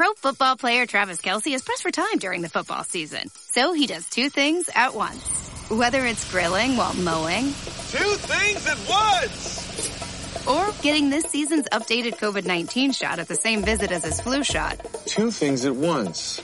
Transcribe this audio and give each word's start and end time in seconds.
Pro 0.00 0.14
football 0.14 0.56
player 0.56 0.86
Travis 0.86 1.20
Kelce 1.20 1.54
is 1.54 1.60
pressed 1.60 1.82
for 1.82 1.90
time 1.90 2.16
during 2.20 2.40
the 2.40 2.48
football 2.48 2.84
season. 2.84 3.28
So 3.50 3.74
he 3.74 3.86
does 3.86 4.08
two 4.08 4.30
things 4.30 4.70
at 4.74 4.94
once. 4.94 5.22
Whether 5.68 6.06
it's 6.06 6.24
grilling 6.32 6.78
while 6.78 6.94
mowing. 6.94 7.44
Two 7.44 8.14
things 8.16 8.66
at 8.66 8.78
once! 8.88 10.46
Or 10.46 10.72
getting 10.80 11.10
this 11.10 11.24
season's 11.24 11.66
updated 11.66 12.16
COVID-19 12.16 12.94
shot 12.94 13.18
at 13.18 13.28
the 13.28 13.34
same 13.34 13.62
visit 13.62 13.92
as 13.92 14.02
his 14.02 14.22
flu 14.22 14.42
shot. 14.42 14.80
Two 15.04 15.30
things 15.30 15.66
at 15.66 15.76
once. 15.76 16.40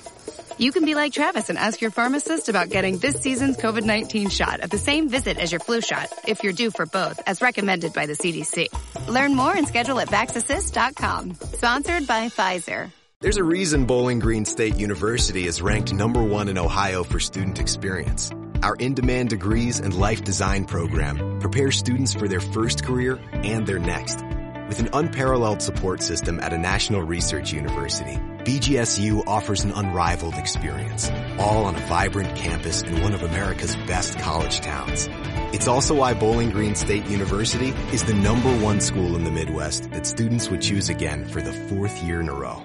You 0.58 0.70
can 0.70 0.84
be 0.84 0.94
like 0.94 1.14
Travis 1.14 1.48
and 1.48 1.56
ask 1.56 1.80
your 1.80 1.90
pharmacist 1.90 2.50
about 2.50 2.68
getting 2.68 2.98
this 2.98 3.22
season's 3.22 3.56
COVID-19 3.56 4.30
shot 4.30 4.60
at 4.60 4.70
the 4.70 4.76
same 4.76 5.08
visit 5.08 5.38
as 5.38 5.50
your 5.50 5.60
flu 5.60 5.80
shot 5.80 6.12
if 6.28 6.44
you're 6.44 6.52
due 6.52 6.70
for 6.70 6.84
both, 6.84 7.22
as 7.26 7.40
recommended 7.40 7.94
by 7.94 8.04
the 8.04 8.12
CDC. 8.12 8.66
Learn 9.08 9.34
more 9.34 9.56
and 9.56 9.66
schedule 9.66 9.98
at 9.98 10.08
VaxAssist.com. 10.08 11.32
Sponsored 11.54 12.06
by 12.06 12.28
Pfizer. 12.28 12.90
There's 13.26 13.38
a 13.38 13.42
reason 13.58 13.86
Bowling 13.86 14.20
Green 14.20 14.44
State 14.44 14.76
University 14.76 15.48
is 15.48 15.60
ranked 15.60 15.92
number 15.92 16.22
one 16.22 16.46
in 16.46 16.56
Ohio 16.56 17.02
for 17.02 17.18
student 17.18 17.58
experience. 17.58 18.30
Our 18.62 18.76
in-demand 18.76 19.30
degrees 19.30 19.80
and 19.80 19.92
life 19.92 20.22
design 20.22 20.64
program 20.64 21.40
prepare 21.40 21.72
students 21.72 22.14
for 22.14 22.28
their 22.28 22.38
first 22.38 22.84
career 22.84 23.18
and 23.32 23.66
their 23.66 23.80
next. 23.80 24.22
With 24.68 24.78
an 24.78 24.90
unparalleled 24.92 25.60
support 25.60 26.02
system 26.02 26.38
at 26.38 26.52
a 26.52 26.56
national 26.56 27.02
research 27.02 27.52
university, 27.52 28.14
BGSU 28.44 29.24
offers 29.26 29.64
an 29.64 29.72
unrivaled 29.72 30.34
experience, 30.34 31.10
all 31.36 31.64
on 31.64 31.74
a 31.74 31.86
vibrant 31.88 32.36
campus 32.36 32.82
in 32.82 33.02
one 33.02 33.12
of 33.12 33.24
America's 33.24 33.74
best 33.88 34.20
college 34.20 34.60
towns. 34.60 35.08
It's 35.52 35.66
also 35.66 35.96
why 35.96 36.14
Bowling 36.14 36.50
Green 36.50 36.76
State 36.76 37.06
University 37.06 37.70
is 37.92 38.04
the 38.04 38.14
number 38.14 38.56
one 38.58 38.80
school 38.80 39.16
in 39.16 39.24
the 39.24 39.32
Midwest 39.32 39.90
that 39.90 40.06
students 40.06 40.48
would 40.48 40.62
choose 40.62 40.88
again 40.88 41.26
for 41.26 41.42
the 41.42 41.52
fourth 41.52 42.04
year 42.04 42.20
in 42.20 42.28
a 42.28 42.32
row. 42.32 42.64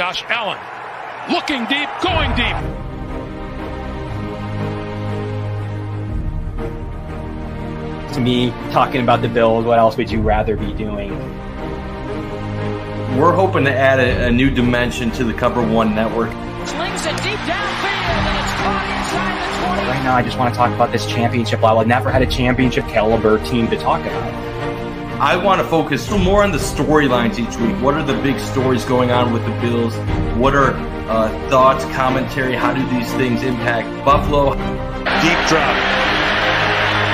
Josh 0.00 0.24
Allen 0.28 0.56
looking 1.30 1.66
deep, 1.66 1.90
going 2.02 2.30
deep. 2.34 2.56
To 8.14 8.20
me, 8.22 8.48
talking 8.72 9.02
about 9.02 9.20
the 9.20 9.28
Bills, 9.28 9.66
what 9.66 9.78
else 9.78 9.98
would 9.98 10.10
you 10.10 10.22
rather 10.22 10.56
be 10.56 10.72
doing? 10.72 11.10
We're 13.18 13.34
hoping 13.34 13.64
to 13.64 13.74
add 13.74 14.00
a, 14.00 14.28
a 14.28 14.30
new 14.30 14.48
dimension 14.48 15.10
to 15.10 15.24
the 15.24 15.34
Cover 15.34 15.60
One 15.60 15.94
network. 15.94 16.30
Slings 16.66 17.04
it 17.04 17.16
deep 17.18 17.38
downfield, 17.40 18.16
and 18.16 18.38
it's 18.40 18.54
caught 18.56 18.86
inside 18.96 19.36
the 19.52 19.82
20. 19.82 19.88
Right 19.90 20.02
now, 20.02 20.16
I 20.16 20.22
just 20.22 20.38
want 20.38 20.54
to 20.54 20.56
talk 20.56 20.72
about 20.72 20.92
this 20.92 21.04
championship 21.04 21.60
level. 21.60 21.78
I've 21.78 21.86
never 21.86 22.10
had 22.10 22.22
a 22.22 22.26
championship 22.26 22.86
caliber 22.86 23.38
team 23.44 23.68
to 23.68 23.76
talk 23.76 24.00
about. 24.00 24.49
I 25.20 25.36
want 25.36 25.60
to 25.60 25.68
focus 25.68 26.08
more 26.10 26.42
on 26.42 26.50
the 26.50 26.56
storylines 26.56 27.38
each 27.38 27.54
week. 27.60 27.76
What 27.84 27.92
are 27.92 28.02
the 28.02 28.14
big 28.22 28.40
stories 28.40 28.86
going 28.86 29.10
on 29.10 29.34
with 29.34 29.44
the 29.44 29.52
Bills? 29.60 29.94
What 30.38 30.54
are 30.54 30.72
uh, 31.12 31.28
thoughts, 31.50 31.84
commentary? 31.94 32.56
How 32.56 32.72
do 32.72 32.80
these 32.88 33.12
things 33.20 33.42
impact 33.42 33.86
Buffalo? 34.02 34.54
Deep 34.54 35.40
drop, 35.44 35.76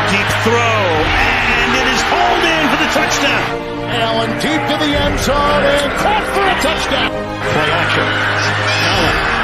deep 0.07 0.31
throw, 0.47 0.87
and 1.19 1.71
it 1.75 1.87
is 1.91 2.03
hauled 2.07 2.45
in 2.47 2.63
for 2.71 2.79
the 2.79 2.91
touchdown. 2.95 3.43
Allen 3.91 4.31
deep 4.39 4.63
to 4.71 4.77
the 4.79 4.93
end 5.03 5.19
zone 5.19 5.65
and 5.67 5.93
caught 5.99 6.27
for 6.31 6.47
a 6.47 6.55
touchdown. 6.63 7.11
Play 7.11 7.71
action. 7.75 8.07
Allen 8.87 9.36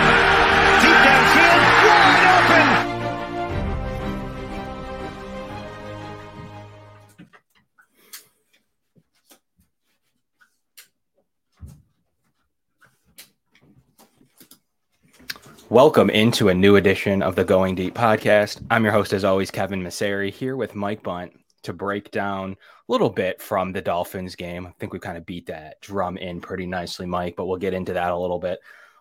Welcome 15.73 16.11
into 16.11 16.51
a 16.51 16.55
new 16.55 16.77
edition 16.77 17.23
of 17.23 17.35
the 17.35 17.45
Going 17.45 17.75
Deep 17.75 17.95
podcast. 17.95 18.63
I'm 18.71 18.85
your 18.85 18.93
host, 18.93 19.15
as 19.15 19.25
always, 19.25 19.51
Kevin 19.51 19.83
Masseri, 19.83 20.31
here 20.31 20.55
with 20.55 20.75
Mike 20.75 21.03
Bunt 21.03 21.33
to 21.63 21.73
break 21.73 22.11
down 22.11 22.53
a 22.53 22.93
little 22.93 23.09
bit 23.09 23.41
from 23.41 23.73
the 23.73 23.81
Dolphins 23.81 24.37
game. 24.37 24.67
I 24.67 24.73
think 24.73 24.93
we 24.93 24.99
kind 24.99 25.17
of 25.17 25.25
beat 25.25 25.47
that 25.47 25.81
drum 25.81 26.19
in 26.19 26.43
pretty 26.43 26.67
nicely, 26.67 27.07
Mike, 27.07 27.37
but 27.37 27.47
we'll 27.47 27.57
get 27.57 27.73
into 27.73 27.95
that 27.95 28.13
a 28.13 28.19
little 28.19 28.39
bit. 28.39 28.59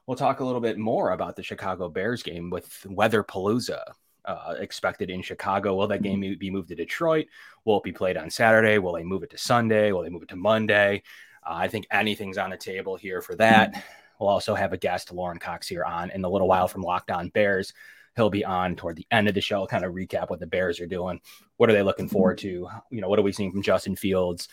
We'll 0.07 0.15
talk 0.15 0.39
a 0.39 0.45
little 0.45 0.61
bit 0.61 0.77
more 0.77 1.11
about 1.11 1.35
the 1.35 1.43
Chicago 1.43 1.89
Bears 1.89 2.23
game 2.23 2.49
with 2.49 2.88
Weather 2.89 3.21
Palooza 3.21 3.81
uh, 4.23 4.55
expected 4.57 5.09
in 5.09 5.21
Chicago. 5.21 5.75
Will 5.75 5.88
that 5.89 6.03
game 6.03 6.21
be 6.21 6.49
moved 6.49 6.69
to 6.69 6.75
Detroit? 6.75 7.27
Will 7.65 7.79
it 7.79 7.83
be 7.83 7.91
played 7.91 8.15
on 8.15 8.29
Saturday? 8.29 8.77
Will 8.77 8.93
they 8.93 9.03
move 9.03 9.23
it 9.23 9.31
to 9.31 9.38
Sunday? 9.38 9.91
Will 9.91 10.03
they 10.03 10.09
move 10.09 10.23
it 10.23 10.29
to 10.29 10.38
Monday? 10.38 11.03
Uh, 11.45 11.51
I 11.51 11.67
think 11.67 11.85
anything's 11.91 12.38
on 12.38 12.51
the 12.51 12.57
table 12.57 12.95
here 12.95 13.21
for 13.21 13.35
that. 13.35 13.83
We'll 14.21 14.29
also 14.29 14.53
have 14.53 14.71
a 14.71 14.77
guest, 14.77 15.11
Lorin 15.11 15.39
Cox, 15.39 15.67
here 15.67 15.83
on 15.83 16.11
in 16.11 16.23
a 16.23 16.29
little 16.29 16.47
while 16.47 16.67
from 16.67 16.83
Locked 16.83 17.09
On 17.09 17.29
Bears. 17.29 17.73
He'll 18.15 18.29
be 18.29 18.45
on 18.45 18.75
toward 18.75 18.95
the 18.95 19.07
end 19.09 19.27
of 19.27 19.33
the 19.33 19.41
show, 19.41 19.65
kind 19.65 19.83
of 19.83 19.93
recap 19.93 20.29
what 20.29 20.39
the 20.39 20.45
Bears 20.45 20.79
are 20.79 20.85
doing. 20.85 21.19
What 21.57 21.71
are 21.71 21.73
they 21.73 21.81
looking 21.81 22.07
forward 22.07 22.37
to? 22.39 22.69
You 22.91 23.01
know, 23.01 23.09
what 23.09 23.17
are 23.17 23.23
we 23.23 23.31
seeing 23.31 23.51
from 23.51 23.63
Justin 23.63 23.95
Fields? 23.95 24.47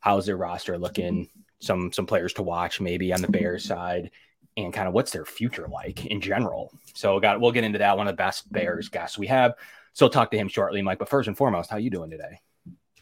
How's 0.00 0.26
their 0.26 0.36
roster 0.36 0.76
looking? 0.76 1.30
Some 1.60 1.92
some 1.92 2.04
players 2.04 2.34
to 2.34 2.42
watch 2.42 2.78
maybe 2.78 3.14
on 3.14 3.22
the 3.22 3.30
Bears 3.30 3.64
side, 3.64 4.10
and 4.58 4.70
kind 4.70 4.86
of 4.86 4.92
what's 4.92 5.12
their 5.12 5.24
future 5.24 5.66
like 5.66 6.04
in 6.04 6.20
general. 6.20 6.70
So, 6.92 7.18
got 7.18 7.40
we'll 7.40 7.52
get 7.52 7.64
into 7.64 7.78
that. 7.78 7.96
One 7.96 8.08
of 8.08 8.12
the 8.12 8.22
best 8.22 8.52
Bears 8.52 8.90
guests 8.90 9.16
we 9.16 9.28
have. 9.28 9.54
So, 9.94 10.08
talk 10.08 10.30
to 10.32 10.36
him 10.36 10.48
shortly, 10.48 10.82
Mike. 10.82 10.98
But 10.98 11.08
first 11.08 11.26
and 11.26 11.36
foremost, 11.36 11.70
how 11.70 11.78
you 11.78 11.88
doing 11.88 12.10
today? 12.10 12.40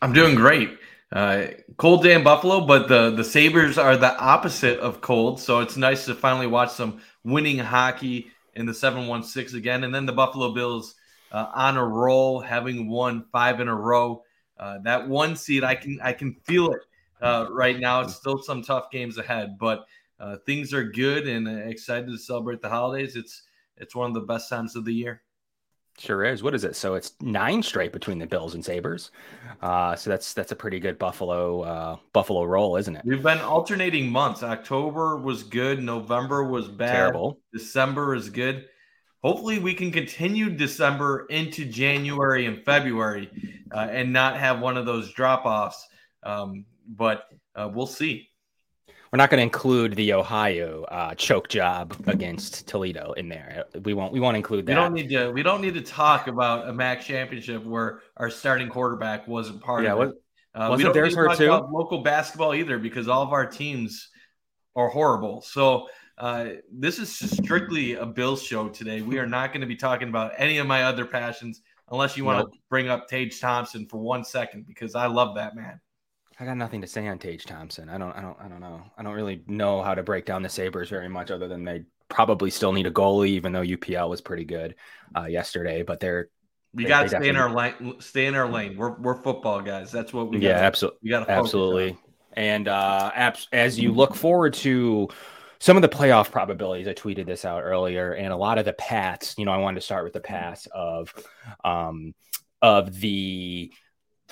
I'm 0.00 0.12
doing 0.12 0.36
great. 0.36 0.78
Uh, 1.14 1.46
cold 1.76 2.02
day 2.02 2.12
in 2.12 2.24
Buffalo, 2.24 2.66
but 2.66 2.88
the 2.88 3.10
the 3.10 3.22
Sabres 3.22 3.78
are 3.78 3.96
the 3.96 4.18
opposite 4.18 4.80
of 4.80 5.00
cold, 5.00 5.38
so 5.38 5.60
it's 5.60 5.76
nice 5.76 6.06
to 6.06 6.14
finally 6.14 6.48
watch 6.48 6.72
some 6.72 7.00
winning 7.22 7.56
hockey 7.58 8.32
in 8.54 8.66
the 8.66 8.74
seven 8.74 9.06
one 9.06 9.22
six 9.22 9.54
again, 9.54 9.84
and 9.84 9.94
then 9.94 10.06
the 10.06 10.12
Buffalo 10.12 10.52
Bills 10.52 10.96
uh, 11.30 11.46
on 11.54 11.76
a 11.76 11.86
roll, 11.86 12.40
having 12.40 12.88
won 12.90 13.26
five 13.30 13.60
in 13.60 13.68
a 13.68 13.74
row. 13.74 14.24
Uh, 14.58 14.78
that 14.82 15.08
one 15.08 15.36
seed, 15.36 15.62
I 15.62 15.76
can 15.76 16.00
I 16.02 16.14
can 16.14 16.34
feel 16.42 16.72
it 16.72 16.80
uh, 17.22 17.46
right 17.48 17.78
now. 17.78 18.00
It's 18.00 18.16
still 18.16 18.38
some 18.38 18.62
tough 18.62 18.90
games 18.90 19.16
ahead, 19.16 19.56
but 19.56 19.84
uh, 20.18 20.38
things 20.46 20.74
are 20.74 20.82
good 20.82 21.28
and 21.28 21.46
excited 21.70 22.08
to 22.08 22.18
celebrate 22.18 22.60
the 22.60 22.68
holidays. 22.68 23.14
It's 23.14 23.44
it's 23.76 23.94
one 23.94 24.08
of 24.08 24.14
the 24.14 24.20
best 24.20 24.50
times 24.50 24.74
of 24.74 24.84
the 24.84 24.94
year. 24.94 25.22
Sure 25.98 26.24
is. 26.24 26.42
What 26.42 26.54
is 26.54 26.64
it? 26.64 26.74
So 26.74 26.94
it's 26.94 27.12
nine 27.20 27.62
straight 27.62 27.92
between 27.92 28.18
the 28.18 28.26
Bills 28.26 28.54
and 28.54 28.64
Sabres. 28.64 29.12
Uh, 29.62 29.94
so 29.94 30.10
that's 30.10 30.34
that's 30.34 30.50
a 30.50 30.56
pretty 30.56 30.80
good 30.80 30.98
Buffalo 30.98 31.60
uh, 31.62 31.96
Buffalo 32.12 32.44
roll, 32.44 32.76
isn't 32.76 32.96
it? 32.96 33.02
We've 33.04 33.22
been 33.22 33.38
alternating 33.38 34.10
months. 34.10 34.42
October 34.42 35.16
was 35.16 35.44
good. 35.44 35.80
November 35.80 36.42
was 36.44 36.66
bad. 36.68 36.92
Terrible. 36.92 37.38
December 37.52 38.14
is 38.16 38.28
good. 38.28 38.66
Hopefully, 39.22 39.60
we 39.60 39.72
can 39.72 39.92
continue 39.92 40.50
December 40.50 41.26
into 41.30 41.64
January 41.64 42.46
and 42.46 42.62
February, 42.64 43.30
uh, 43.72 43.86
and 43.90 44.12
not 44.12 44.36
have 44.36 44.60
one 44.60 44.76
of 44.76 44.86
those 44.86 45.12
drop 45.12 45.46
offs. 45.46 45.86
Um, 46.24 46.66
but 46.88 47.28
uh, 47.54 47.70
we'll 47.72 47.86
see. 47.86 48.28
We're 49.14 49.18
not 49.18 49.30
going 49.30 49.38
to 49.38 49.44
include 49.44 49.94
the 49.94 50.12
Ohio 50.12 50.82
uh, 50.90 51.14
choke 51.14 51.46
job 51.46 51.94
against 52.08 52.66
Toledo 52.66 53.12
in 53.12 53.28
there. 53.28 53.64
We 53.84 53.94
won't. 53.94 54.12
We 54.12 54.18
won't 54.18 54.36
include 54.36 54.66
that. 54.66 54.72
We 54.72 54.74
don't 54.74 54.92
need 54.92 55.08
to. 55.10 55.30
We 55.30 55.44
don't 55.44 55.60
need 55.60 55.74
to 55.74 55.82
talk 55.82 56.26
about 56.26 56.68
a 56.68 56.72
MAC 56.72 57.00
championship 57.02 57.64
where 57.64 58.00
our 58.16 58.28
starting 58.28 58.68
quarterback 58.68 59.28
wasn't 59.28 59.60
part 59.60 59.84
yeah, 59.84 59.92
of 59.92 60.00
it. 60.00 60.08
Uh, 60.52 60.66
wasn't 60.68 60.78
we 60.78 60.82
don't 60.82 60.94
theirs 60.94 61.16
need 61.16 61.22
to 61.22 61.28
talk 61.28 61.38
too? 61.38 61.44
about 61.44 61.70
local 61.70 62.02
basketball 62.02 62.56
either 62.56 62.76
because 62.76 63.06
all 63.06 63.22
of 63.22 63.32
our 63.32 63.46
teams 63.46 64.08
are 64.74 64.88
horrible. 64.88 65.42
So 65.42 65.86
uh, 66.18 66.46
this 66.72 66.98
is 66.98 67.14
strictly 67.14 67.94
a 67.94 68.04
Bills 68.04 68.42
show 68.42 68.68
today. 68.68 69.00
We 69.00 69.20
are 69.20 69.28
not 69.28 69.52
going 69.52 69.60
to 69.60 69.68
be 69.68 69.76
talking 69.76 70.08
about 70.08 70.32
any 70.38 70.58
of 70.58 70.66
my 70.66 70.82
other 70.82 71.04
passions 71.04 71.60
unless 71.92 72.16
you 72.16 72.24
want 72.24 72.40
Nope. 72.40 72.52
to 72.52 72.58
bring 72.68 72.88
up 72.88 73.06
Tage 73.06 73.40
Thompson 73.40 73.86
for 73.86 73.98
one 73.98 74.24
second 74.24 74.66
because 74.66 74.96
I 74.96 75.06
love 75.06 75.36
that 75.36 75.54
man. 75.54 75.80
I 76.40 76.44
got 76.44 76.56
nothing 76.56 76.80
to 76.80 76.86
say 76.86 77.06
on 77.08 77.18
Tage 77.18 77.44
Thompson. 77.44 77.88
I 77.88 77.98
don't. 77.98 78.12
I 78.12 78.20
don't. 78.20 78.36
I 78.40 78.48
don't 78.48 78.60
know. 78.60 78.82
I 78.98 79.02
don't 79.02 79.14
really 79.14 79.42
know 79.46 79.82
how 79.82 79.94
to 79.94 80.02
break 80.02 80.26
down 80.26 80.42
the 80.42 80.48
Sabres 80.48 80.88
very 80.90 81.08
much, 81.08 81.30
other 81.30 81.46
than 81.48 81.64
they 81.64 81.84
probably 82.08 82.50
still 82.50 82.72
need 82.72 82.86
a 82.86 82.90
goalie, 82.90 83.28
even 83.28 83.52
though 83.52 83.62
UPL 83.62 84.08
was 84.08 84.20
pretty 84.20 84.44
good 84.44 84.74
uh, 85.16 85.24
yesterday. 85.26 85.82
But 85.82 86.00
they're 86.00 86.28
We 86.74 86.82
They- 86.84 86.88
got 86.88 87.04
to 87.04 87.08
they 87.10 87.16
stay 87.20 87.28
in 87.28 87.36
our 87.36 87.50
lane. 87.50 87.94
Stay 88.00 88.26
in 88.26 88.34
our 88.34 88.48
lane. 88.48 88.76
We're 88.76 88.94
we're 88.98 89.22
football 89.22 89.60
guys. 89.62 89.92
That's 89.92 90.12
what 90.12 90.28
we. 90.30 90.38
yeah, 90.38 90.52
absolutely. 90.58 90.98
We 91.04 91.10
got 91.10 91.24
to 91.26 91.30
Absolutely. 91.30 91.96
And 92.36 92.66
uh, 92.66 93.12
abs- 93.14 93.46
as 93.52 93.78
you 93.78 93.92
look 93.92 94.16
forward 94.16 94.54
to 94.54 95.08
some 95.60 95.76
of 95.76 95.82
the 95.82 95.88
playoff 95.88 96.32
probabilities, 96.32 96.88
I 96.88 96.94
tweeted 96.94 97.26
this 97.26 97.44
out 97.44 97.62
earlier, 97.62 98.12
and 98.14 98.32
a 98.32 98.36
lot 98.36 98.58
of 98.58 98.64
the 98.64 98.72
paths. 98.72 99.36
You 99.38 99.44
know, 99.44 99.52
I 99.52 99.58
wanted 99.58 99.76
to 99.76 99.86
start 99.86 100.02
with 100.02 100.14
the 100.14 100.20
paths 100.20 100.66
of, 100.74 101.14
um, 101.64 102.12
of 102.60 102.98
the 103.00 103.72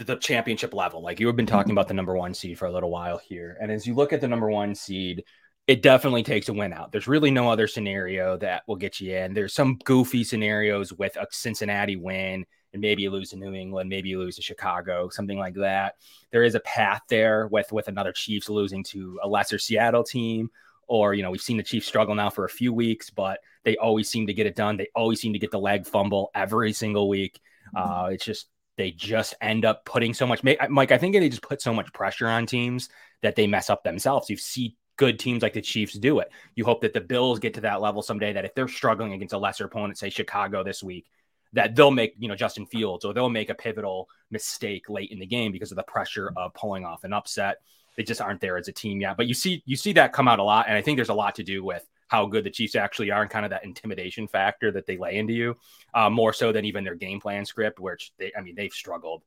the 0.05 0.17
championship 0.17 0.75
level. 0.75 1.03
Like 1.03 1.21
you 1.21 1.27
have 1.27 1.37
been 1.37 1.47
talking 1.47 1.73
about 1.73 1.89
the 1.89 1.95
number 1.95 2.17
one 2.17 2.35
seed 2.35 2.59
for 2.59 2.67
a 2.67 2.73
little 2.73 2.91
while 2.91 3.19
here. 3.19 3.57
And 3.61 3.71
as 3.71 3.87
you 3.87 3.95
look 3.95 4.13
at 4.13 4.21
the 4.21 4.29
number 4.29 4.51
one 4.51 4.75
seed, 4.75 5.25
it 5.67 5.83
definitely 5.83 6.23
takes 6.23 6.49
a 6.49 6.53
win 6.53 6.73
out. 6.73 6.93
There's 6.93 7.07
really 7.07 7.31
no 7.31 7.49
other 7.49 7.69
scenario 7.69 8.37
that 8.39 8.63
will 8.67 8.77
get 8.77 9.01
you 9.01 9.17
in. 9.17 9.33
There's 9.33 9.55
some 9.55 9.79
goofy 9.85 10.25
scenarios 10.25 10.93
with 10.93 11.17
a 11.17 11.27
Cincinnati 11.31 11.97
win 11.97 12.45
and 12.73 12.81
maybe 12.81 13.03
you 13.03 13.11
lose 13.11 13.31
to 13.31 13.37
New 13.37 13.53
England, 13.53 13.91
maybe 13.91 14.09
you 14.09 14.19
lose 14.19 14.37
to 14.37 14.43
Chicago, 14.43 15.09
something 15.11 15.39
like 15.39 15.55
that. 15.55 15.97
There 16.31 16.43
is 16.43 16.55
a 16.55 16.61
path 16.61 17.03
there 17.09 17.47
with 17.49 17.71
with 17.71 17.89
another 17.89 18.13
Chiefs 18.13 18.49
losing 18.49 18.83
to 18.85 19.21
a 19.23 19.29
lesser 19.29 19.59
Seattle 19.59 20.05
team 20.05 20.51
or 20.89 21.15
you 21.15 21.23
know 21.23 21.31
we've 21.31 21.41
seen 21.41 21.57
the 21.57 21.63
Chiefs 21.63 21.87
struggle 21.87 22.15
now 22.15 22.31
for 22.31 22.45
a 22.45 22.51
few 22.51 22.73
weeks, 22.73 23.11
but 23.11 23.41
they 23.65 23.77
always 23.77 24.09
seem 24.09 24.27
to 24.27 24.35
get 24.35 24.47
it 24.47 24.57
done. 24.57 24.77
They 24.77 24.89
always 24.95 25.21
seem 25.21 25.33
to 25.33 25.39
get 25.39 25.51
the 25.51 25.59
leg 25.59 25.87
fumble 25.87 26.31
every 26.35 26.73
single 26.73 27.09
week. 27.09 27.41
Uh, 27.75 28.09
it's 28.13 28.25
just 28.25 28.49
they 28.83 28.91
just 28.91 29.35
end 29.41 29.65
up 29.65 29.85
putting 29.85 30.13
so 30.13 30.27
much. 30.27 30.43
Mike, 30.43 30.91
I 30.91 30.99
think 30.99 31.15
they 31.15 31.29
just 31.29 31.41
put 31.41 31.63
so 31.63 31.73
much 31.73 31.93
pressure 31.93 32.27
on 32.27 32.47
teams 32.47 32.89
that 33.23 33.37
they 33.37 33.47
mess 33.47 33.71
up 33.71 33.85
themselves. 33.85 34.29
You 34.29 34.37
see 34.37 34.77
good 34.97 35.21
teams 35.21 35.41
like 35.41 35.53
the 35.53 35.63
Chiefs 35.63 35.95
do 35.95 36.19
it. 36.19 36.33
You 36.57 36.65
hope 36.65 36.81
that 36.81 36.93
the 36.93 37.01
Bills 37.01 37.39
get 37.39 37.55
to 37.55 37.61
that 37.61 37.81
level 37.81 38.03
someday. 38.03 38.33
That 38.33 38.45
if 38.45 38.57
they're 38.57 38.67
struggling 38.67 39.13
against 39.13 39.35
a 39.35 39.39
lesser 39.39 39.67
opponent, 39.67 39.99
say 39.99 40.11
Chicago 40.11 40.65
this 40.65 40.83
week, 40.83 41.07
that 41.53 41.77
they'll 41.77 41.93
make 41.93 42.15
you 42.19 42.27
know 42.27 42.35
Justin 42.35 42.67
Fields 42.67 43.05
or 43.05 43.15
they'll 43.15 43.31
make 43.31 43.51
a 43.51 43.55
pivotal 43.55 44.09
mistake 44.33 44.91
late 44.91 45.13
in 45.13 45.21
the 45.21 45.27
game 45.27 45.53
because 45.53 45.71
of 45.71 45.77
the 45.77 45.85
pressure 45.85 46.33
of 46.37 46.53
pulling 46.55 46.85
off 46.85 47.05
an 47.05 47.13
upset. 47.13 47.59
They 47.97 48.03
just 48.03 48.21
aren't 48.21 48.41
there 48.41 48.57
as 48.57 48.67
a 48.67 48.73
team 48.73 49.01
yet. 49.01 49.17
But 49.17 49.29
you 49.29 49.35
see 49.35 49.63
you 49.65 49.77
see 49.77 49.93
that 49.93 50.13
come 50.13 50.27
out 50.27 50.41
a 50.41 50.45
lot, 50.45 50.67
and 50.67 50.77
I 50.77 50.83
think 50.83 50.99
there's 50.99 51.09
a 51.09 51.15
lot 51.15 51.37
to 51.37 51.45
do 51.45 51.63
with 51.63 51.89
how 52.13 52.27
good 52.27 52.45
the 52.45 52.51
Chiefs 52.51 52.77
actually 52.77 53.11
are 53.11 53.23
and 53.23 53.31
kind 53.31 53.47
of 53.47 53.51
that 53.51 53.65
intimidation 53.65 54.29
factor 54.29 54.71
that 54.71 54.85
they 54.85 54.99
lay 54.99 55.17
into 55.17 55.33
you, 55.33 55.57
uh, 55.95 56.11
more 56.11 56.35
so 56.35 56.53
than 56.53 56.67
even 56.67 56.85
their 56.85 56.95
game 56.95 57.19
plan 57.19 57.47
script, 57.47 57.81
which 57.81 58.13
they, 58.19 58.31
I 58.37 58.43
mean, 58.43 58.55
they've 58.55 58.71
struggled. 58.71 59.23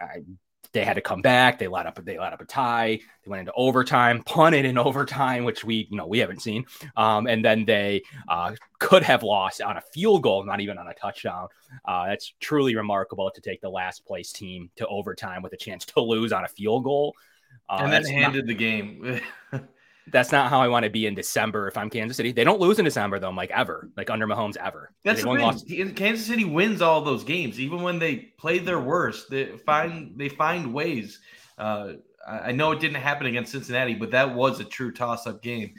Uh, 0.00 0.20
they 0.72 0.82
had 0.82 0.94
to 0.94 1.02
come 1.02 1.20
back. 1.20 1.58
They 1.58 1.68
let 1.68 1.86
up. 1.86 2.02
They 2.02 2.18
let 2.18 2.32
up 2.32 2.40
a 2.40 2.46
tie. 2.46 3.00
They 3.22 3.28
went 3.28 3.40
into 3.40 3.52
overtime, 3.52 4.22
punted 4.26 4.64
in 4.64 4.78
overtime, 4.78 5.44
which 5.44 5.62
we 5.62 5.86
you 5.90 5.98
know 5.98 6.06
we 6.06 6.20
haven't 6.20 6.40
seen. 6.40 6.64
Um, 6.96 7.26
and 7.26 7.44
then 7.44 7.66
they 7.66 8.00
uh, 8.26 8.54
could 8.78 9.02
have 9.02 9.22
lost 9.22 9.60
on 9.60 9.76
a 9.76 9.82
field 9.92 10.22
goal, 10.22 10.42
not 10.46 10.60
even 10.60 10.78
on 10.78 10.88
a 10.88 10.94
touchdown. 10.94 11.48
Uh, 11.84 12.06
that's 12.06 12.32
truly 12.40 12.74
remarkable 12.74 13.30
to 13.30 13.40
take 13.42 13.60
the 13.60 13.68
last 13.68 14.06
place 14.06 14.32
team 14.32 14.70
to 14.76 14.86
overtime 14.86 15.42
with 15.42 15.52
a 15.52 15.58
chance 15.58 15.84
to 15.84 16.00
lose 16.00 16.32
on 16.32 16.44
a 16.44 16.48
field 16.48 16.84
goal. 16.84 17.14
Uh, 17.68 17.80
and 17.82 17.92
then 17.92 18.06
handed 18.06 18.46
not, 18.46 18.48
the 18.48 18.54
game. 18.54 19.20
that's 20.08 20.32
not 20.32 20.50
how 20.50 20.60
I 20.60 20.68
want 20.68 20.84
to 20.84 20.90
be 20.90 21.06
in 21.06 21.14
December 21.14 21.68
if 21.68 21.76
I'm 21.76 21.88
Kansas 21.88 22.16
City. 22.16 22.32
They 22.32 22.44
don't 22.44 22.60
lose 22.60 22.78
in 22.78 22.84
December 22.84 23.18
though, 23.18 23.28
I'm 23.28 23.36
like 23.36 23.50
ever, 23.50 23.90
like 23.96 24.10
under 24.10 24.26
Mahomes 24.26 24.56
ever. 24.56 24.92
That's 25.04 25.22
the 25.22 25.28
thing. 25.32 25.40
Lost- 25.40 25.68
Kansas 25.96 26.26
City 26.26 26.44
wins 26.44 26.82
all 26.82 27.02
those 27.02 27.24
games, 27.24 27.60
even 27.60 27.82
when 27.82 27.98
they 27.98 28.16
play 28.16 28.58
their 28.58 28.80
worst. 28.80 29.30
They 29.30 29.56
find 29.58 30.12
they 30.16 30.28
find 30.28 30.74
ways. 30.74 31.20
Uh, 31.56 31.94
I 32.26 32.52
know 32.52 32.72
it 32.72 32.80
didn't 32.80 33.00
happen 33.00 33.26
against 33.26 33.52
Cincinnati, 33.52 33.94
but 33.94 34.10
that 34.12 34.34
was 34.34 34.60
a 34.60 34.64
true 34.64 34.92
toss-up 34.92 35.42
game. 35.42 35.74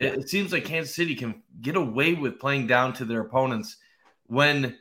It, 0.00 0.14
it 0.14 0.28
seems 0.28 0.52
like 0.52 0.64
Kansas 0.64 0.94
City 0.94 1.14
can 1.14 1.42
get 1.60 1.76
away 1.76 2.14
with 2.14 2.40
playing 2.40 2.66
down 2.66 2.92
to 2.94 3.04
their 3.04 3.20
opponents 3.20 3.76
when 4.26 4.76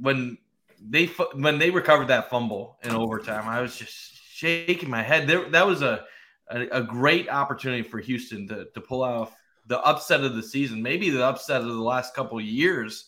when 0.00 0.38
they 0.80 1.06
when 1.34 1.58
they 1.58 1.70
recovered 1.70 2.08
that 2.08 2.30
fumble 2.30 2.78
in 2.82 2.92
overtime. 2.92 3.48
I 3.48 3.60
was 3.60 3.76
just 3.76 4.18
shaking 4.30 4.90
my 4.90 5.02
head. 5.02 5.26
There, 5.26 5.48
that 5.50 5.66
was 5.66 5.82
a 5.82 6.04
a, 6.50 6.78
a, 6.78 6.82
great 6.82 7.28
opportunity 7.28 7.82
for 7.82 7.98
Houston 7.98 8.48
to, 8.48 8.66
to 8.74 8.80
pull 8.80 9.02
off 9.02 9.34
the 9.66 9.78
upset 9.80 10.22
of 10.22 10.34
the 10.34 10.42
season, 10.42 10.82
maybe 10.82 11.10
the 11.10 11.24
upset 11.24 11.60
of 11.60 11.66
the 11.68 11.74
last 11.74 12.14
couple 12.14 12.40
years, 12.40 13.06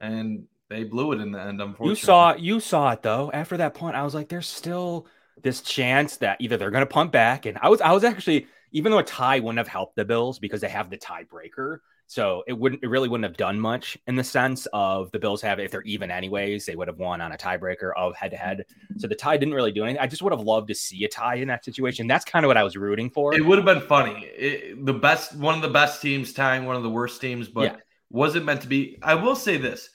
and 0.00 0.46
they 0.68 0.84
blew 0.84 1.12
it 1.12 1.20
in 1.20 1.32
the 1.32 1.40
end. 1.40 1.60
Unfortunately, 1.60 1.90
you 1.90 1.96
saw 1.96 2.34
you 2.34 2.60
saw 2.60 2.90
it 2.92 3.02
though. 3.02 3.30
After 3.32 3.56
that 3.58 3.74
point, 3.74 3.96
I 3.96 4.02
was 4.02 4.14
like, 4.14 4.28
"There's 4.28 4.46
still 4.46 5.06
this 5.42 5.60
chance 5.60 6.16
that 6.18 6.40
either 6.40 6.56
they're 6.56 6.70
going 6.70 6.82
to 6.82 6.86
punt 6.86 7.12
back," 7.12 7.46
and 7.46 7.58
I 7.60 7.68
was 7.68 7.80
I 7.80 7.92
was 7.92 8.04
actually 8.04 8.46
even 8.72 8.92
though 8.92 8.98
a 8.98 9.04
tie 9.04 9.40
wouldn't 9.40 9.58
have 9.58 9.68
helped 9.68 9.96
the 9.96 10.04
Bills 10.04 10.38
because 10.38 10.60
they 10.60 10.68
have 10.68 10.90
the 10.90 10.98
tiebreaker. 10.98 11.78
So 12.10 12.42
it 12.46 12.54
wouldn't, 12.54 12.82
it 12.82 12.86
really 12.86 13.06
wouldn't 13.10 13.28
have 13.28 13.36
done 13.36 13.60
much 13.60 13.98
in 14.06 14.16
the 14.16 14.24
sense 14.24 14.66
of 14.72 15.10
the 15.12 15.18
Bills 15.18 15.42
have, 15.42 15.60
if 15.60 15.70
they're 15.70 15.82
even 15.82 16.10
anyways, 16.10 16.64
they 16.64 16.74
would 16.74 16.88
have 16.88 16.98
won 16.98 17.20
on 17.20 17.32
a 17.32 17.36
tiebreaker 17.36 17.92
of 17.98 18.16
head 18.16 18.30
to 18.30 18.36
head. 18.38 18.64
So 18.96 19.06
the 19.06 19.14
tie 19.14 19.36
didn't 19.36 19.52
really 19.52 19.72
do 19.72 19.84
anything. 19.84 20.00
I 20.00 20.06
just 20.06 20.22
would 20.22 20.32
have 20.32 20.40
loved 20.40 20.68
to 20.68 20.74
see 20.74 21.04
a 21.04 21.08
tie 21.08 21.34
in 21.34 21.48
that 21.48 21.66
situation. 21.66 22.06
That's 22.06 22.24
kind 22.24 22.46
of 22.46 22.48
what 22.48 22.56
I 22.56 22.64
was 22.64 22.78
rooting 22.78 23.10
for. 23.10 23.34
It 23.34 23.44
would 23.44 23.58
have 23.58 23.66
been 23.66 23.82
funny. 23.82 24.24
It, 24.24 24.86
the 24.86 24.94
best, 24.94 25.36
one 25.36 25.54
of 25.54 25.60
the 25.60 25.68
best 25.68 26.00
teams 26.00 26.32
tying 26.32 26.64
one 26.64 26.76
of 26.76 26.82
the 26.82 26.88
worst 26.88 27.20
teams, 27.20 27.46
but 27.46 27.72
yeah. 27.72 27.76
wasn't 28.08 28.46
meant 28.46 28.62
to 28.62 28.68
be. 28.68 28.98
I 29.02 29.14
will 29.14 29.36
say 29.36 29.58
this. 29.58 29.90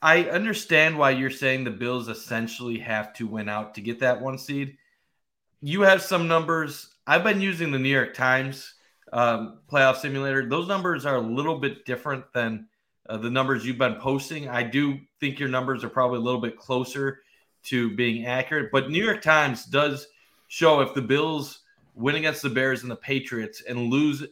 I 0.00 0.24
understand 0.30 0.96
why 0.96 1.10
you're 1.10 1.30
saying 1.30 1.64
the 1.64 1.72
Bills 1.72 2.08
essentially 2.08 2.78
have 2.78 3.12
to 3.14 3.26
win 3.26 3.48
out 3.48 3.74
to 3.74 3.80
get 3.80 3.98
that 3.98 4.20
one 4.20 4.38
seed. 4.38 4.76
You 5.60 5.80
have 5.80 6.00
some 6.00 6.28
numbers. 6.28 6.94
I've 7.08 7.24
been 7.24 7.40
using 7.40 7.70
the 7.70 7.78
New 7.78 7.88
York 7.88 8.12
Times 8.12 8.74
um, 9.14 9.60
playoff 9.72 9.96
simulator. 9.96 10.46
Those 10.46 10.68
numbers 10.68 11.06
are 11.06 11.16
a 11.16 11.20
little 11.20 11.58
bit 11.58 11.86
different 11.86 12.22
than 12.34 12.68
uh, 13.08 13.16
the 13.16 13.30
numbers 13.30 13.64
you've 13.64 13.78
been 13.78 13.94
posting. 13.94 14.46
I 14.46 14.62
do 14.62 14.98
think 15.18 15.38
your 15.38 15.48
numbers 15.48 15.82
are 15.82 15.88
probably 15.88 16.18
a 16.18 16.20
little 16.20 16.40
bit 16.40 16.58
closer 16.58 17.20
to 17.62 17.96
being 17.96 18.26
accurate, 18.26 18.70
but 18.70 18.90
New 18.90 19.02
York 19.02 19.22
Times 19.22 19.64
does 19.64 20.08
show 20.48 20.82
if 20.82 20.92
the 20.92 21.00
Bills 21.00 21.60
win 21.94 22.16
against 22.16 22.42
the 22.42 22.50
Bears 22.50 22.82
and 22.82 22.90
the 22.90 22.96
Patriots 22.96 23.62
and 23.66 23.90
lose 23.90 24.26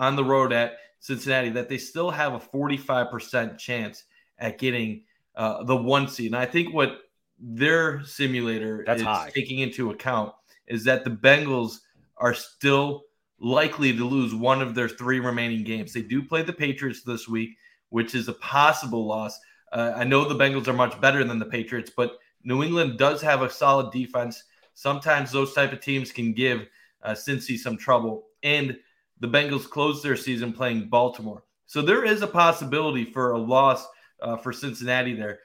on 0.00 0.16
the 0.16 0.24
road 0.24 0.52
at 0.52 0.78
Cincinnati, 0.98 1.50
that 1.50 1.68
they 1.68 1.78
still 1.78 2.10
have 2.10 2.34
a 2.34 2.40
45% 2.40 3.56
chance 3.56 4.02
at 4.40 4.58
getting 4.58 5.04
uh, 5.36 5.62
the 5.62 5.76
one 5.76 6.08
seed. 6.08 6.32
And 6.32 6.36
I 6.36 6.46
think 6.46 6.74
what 6.74 7.02
their 7.38 8.02
simulator 8.02 8.82
That's 8.84 9.02
is 9.02 9.06
high. 9.06 9.30
taking 9.32 9.60
into 9.60 9.92
account 9.92 10.34
is 10.66 10.82
that 10.84 11.04
the 11.04 11.10
Bengals 11.10 11.82
are 12.16 12.34
still 12.34 13.04
likely 13.38 13.94
to 13.94 14.04
lose 14.04 14.34
one 14.34 14.62
of 14.62 14.74
their 14.74 14.88
three 14.88 15.20
remaining 15.20 15.64
games. 15.64 15.92
They 15.92 16.02
do 16.02 16.22
play 16.22 16.42
the 16.42 16.52
Patriots 16.52 17.02
this 17.02 17.28
week, 17.28 17.56
which 17.90 18.14
is 18.14 18.28
a 18.28 18.34
possible 18.34 19.06
loss. 19.06 19.38
Uh, 19.72 19.92
I 19.94 20.04
know 20.04 20.24
the 20.24 20.34
Bengals 20.34 20.68
are 20.68 20.72
much 20.72 20.98
better 21.00 21.24
than 21.24 21.38
the 21.38 21.46
Patriots, 21.46 21.90
but 21.94 22.18
New 22.44 22.62
England 22.62 22.98
does 22.98 23.20
have 23.22 23.42
a 23.42 23.50
solid 23.50 23.92
defense. 23.92 24.42
Sometimes 24.74 25.30
those 25.30 25.52
type 25.52 25.72
of 25.72 25.80
teams 25.80 26.12
can 26.12 26.32
give 26.32 26.66
uh, 27.02 27.10
Cincy 27.10 27.58
some 27.58 27.76
trouble. 27.76 28.26
And 28.42 28.78
the 29.20 29.28
Bengals 29.28 29.68
closed 29.68 30.02
their 30.02 30.16
season 30.16 30.52
playing 30.52 30.88
Baltimore. 30.88 31.42
So 31.66 31.82
there 31.82 32.04
is 32.04 32.22
a 32.22 32.26
possibility 32.26 33.04
for 33.04 33.32
a 33.32 33.38
loss 33.38 33.86
uh, 34.20 34.36
for 34.36 34.52
Cincinnati 34.52 35.14
there. 35.14 35.40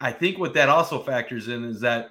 I 0.00 0.12
think 0.12 0.38
what 0.38 0.54
that 0.54 0.68
also 0.68 1.02
factors 1.02 1.48
in 1.48 1.64
is 1.64 1.80
that 1.80 2.10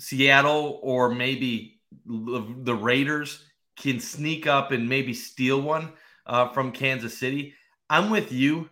Seattle 0.00 0.80
or 0.82 1.14
maybe 1.14 1.77
the 2.06 2.74
Raiders 2.74 3.44
can 3.76 4.00
sneak 4.00 4.46
up 4.46 4.72
and 4.72 4.88
maybe 4.88 5.14
steal 5.14 5.60
one 5.60 5.92
uh, 6.26 6.48
from 6.48 6.72
Kansas 6.72 7.16
City. 7.16 7.54
I'm 7.88 8.10
with 8.10 8.32
you. 8.32 8.68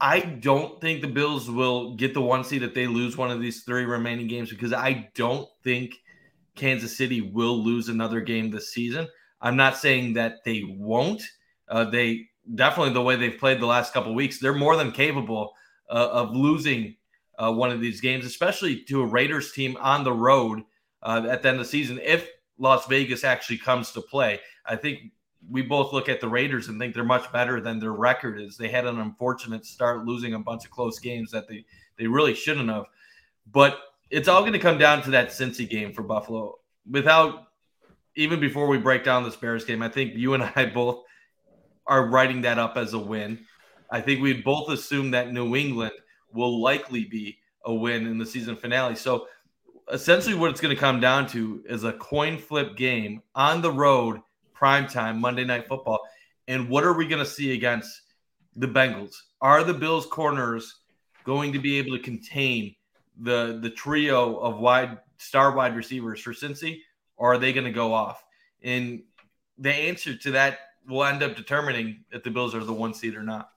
I 0.00 0.20
don't 0.20 0.80
think 0.80 1.00
the 1.00 1.08
Bills 1.08 1.50
will 1.50 1.96
get 1.96 2.14
the 2.14 2.20
one 2.20 2.44
seed 2.44 2.62
if 2.62 2.74
they 2.74 2.86
lose 2.86 3.16
one 3.16 3.30
of 3.30 3.40
these 3.40 3.64
three 3.64 3.84
remaining 3.84 4.28
games 4.28 4.50
because 4.50 4.72
I 4.72 5.10
don't 5.14 5.48
think 5.64 5.94
Kansas 6.54 6.96
City 6.96 7.20
will 7.20 7.62
lose 7.62 7.88
another 7.88 8.20
game 8.20 8.50
this 8.50 8.72
season. 8.72 9.08
I'm 9.40 9.56
not 9.56 9.76
saying 9.76 10.12
that 10.14 10.44
they 10.44 10.64
won't. 10.68 11.22
Uh, 11.68 11.84
they 11.84 12.28
definitely 12.54 12.92
the 12.92 13.02
way 13.02 13.16
they've 13.16 13.38
played 13.38 13.60
the 13.60 13.66
last 13.66 13.92
couple 13.92 14.14
weeks, 14.14 14.38
they're 14.38 14.54
more 14.54 14.76
than 14.76 14.92
capable 14.92 15.52
uh, 15.90 16.08
of 16.10 16.30
losing 16.30 16.96
uh, 17.38 17.52
one 17.52 17.70
of 17.70 17.80
these 17.80 18.00
games, 18.00 18.24
especially 18.24 18.82
to 18.84 19.02
a 19.02 19.06
Raiders 19.06 19.52
team 19.52 19.76
on 19.80 20.04
the 20.04 20.12
road 20.12 20.62
uh, 21.02 21.26
at 21.28 21.42
the 21.42 21.48
end 21.48 21.60
of 21.60 21.66
the 21.66 21.70
season. 21.70 22.00
If 22.02 22.28
Las 22.58 22.86
Vegas 22.86 23.24
actually 23.24 23.58
comes 23.58 23.92
to 23.92 24.00
play. 24.00 24.40
I 24.66 24.76
think 24.76 25.12
we 25.48 25.62
both 25.62 25.92
look 25.92 26.08
at 26.08 26.20
the 26.20 26.28
Raiders 26.28 26.68
and 26.68 26.78
think 26.78 26.94
they're 26.94 27.04
much 27.04 27.30
better 27.32 27.60
than 27.60 27.78
their 27.78 27.92
record 27.92 28.40
is. 28.40 28.56
They 28.56 28.68
had 28.68 28.86
an 28.86 28.98
unfortunate 28.98 29.64
start, 29.64 30.04
losing 30.04 30.34
a 30.34 30.38
bunch 30.38 30.64
of 30.64 30.70
close 30.70 30.98
games 30.98 31.30
that 31.30 31.48
they 31.48 31.64
they 31.96 32.06
really 32.06 32.34
shouldn't 32.34 32.68
have. 32.68 32.86
But 33.50 33.78
it's 34.10 34.28
all 34.28 34.40
going 34.40 34.52
to 34.52 34.58
come 34.58 34.78
down 34.78 35.02
to 35.02 35.10
that 35.10 35.28
Cincy 35.28 35.68
game 35.68 35.92
for 35.92 36.02
Buffalo. 36.02 36.58
Without 36.90 37.48
even 38.16 38.40
before 38.40 38.66
we 38.66 38.78
break 38.78 39.04
down 39.04 39.22
this 39.22 39.36
Bears 39.36 39.64
game, 39.64 39.82
I 39.82 39.88
think 39.88 40.14
you 40.14 40.34
and 40.34 40.42
I 40.42 40.66
both 40.74 41.04
are 41.86 42.06
writing 42.06 42.42
that 42.42 42.58
up 42.58 42.76
as 42.76 42.92
a 42.92 42.98
win. 42.98 43.38
I 43.90 44.00
think 44.00 44.20
we 44.20 44.34
both 44.34 44.68
assume 44.68 45.12
that 45.12 45.32
New 45.32 45.56
England 45.56 45.92
will 46.32 46.60
likely 46.60 47.04
be 47.04 47.38
a 47.64 47.72
win 47.72 48.06
in 48.06 48.18
the 48.18 48.26
season 48.26 48.56
finale. 48.56 48.96
So 48.96 49.28
essentially 49.92 50.34
what 50.34 50.50
it's 50.50 50.60
going 50.60 50.74
to 50.74 50.80
come 50.80 51.00
down 51.00 51.26
to 51.28 51.62
is 51.66 51.84
a 51.84 51.92
coin 51.94 52.38
flip 52.38 52.76
game 52.76 53.22
on 53.34 53.62
the 53.62 53.72
road, 53.72 54.20
prime 54.52 54.86
time, 54.86 55.20
Monday 55.20 55.44
Night 55.44 55.66
Football. 55.66 56.00
And 56.46 56.68
what 56.68 56.84
are 56.84 56.94
we 56.94 57.06
going 57.06 57.22
to 57.22 57.30
see 57.30 57.52
against 57.52 58.02
the 58.56 58.66
Bengals? 58.66 59.14
Are 59.40 59.62
the 59.62 59.74
Bills 59.74 60.06
corners 60.06 60.80
going 61.24 61.52
to 61.52 61.58
be 61.58 61.78
able 61.78 61.96
to 61.96 62.02
contain 62.02 62.74
the 63.20 63.58
the 63.60 63.70
trio 63.70 64.36
of 64.36 64.58
wide 64.58 64.98
star 65.18 65.52
wide 65.52 65.76
receivers 65.76 66.20
for 66.20 66.32
Cincy, 66.32 66.80
or 67.16 67.34
are 67.34 67.38
they 67.38 67.52
going 67.52 67.66
to 67.66 67.72
go 67.72 67.92
off? 67.92 68.22
And 68.62 69.02
the 69.58 69.72
answer 69.72 70.16
to 70.16 70.30
that 70.32 70.58
will 70.88 71.04
end 71.04 71.22
up 71.22 71.36
determining 71.36 72.04
if 72.10 72.22
the 72.22 72.30
Bills 72.30 72.54
are 72.54 72.64
the 72.64 72.72
one 72.72 72.94
seed 72.94 73.14
or 73.14 73.22
not. 73.22 73.50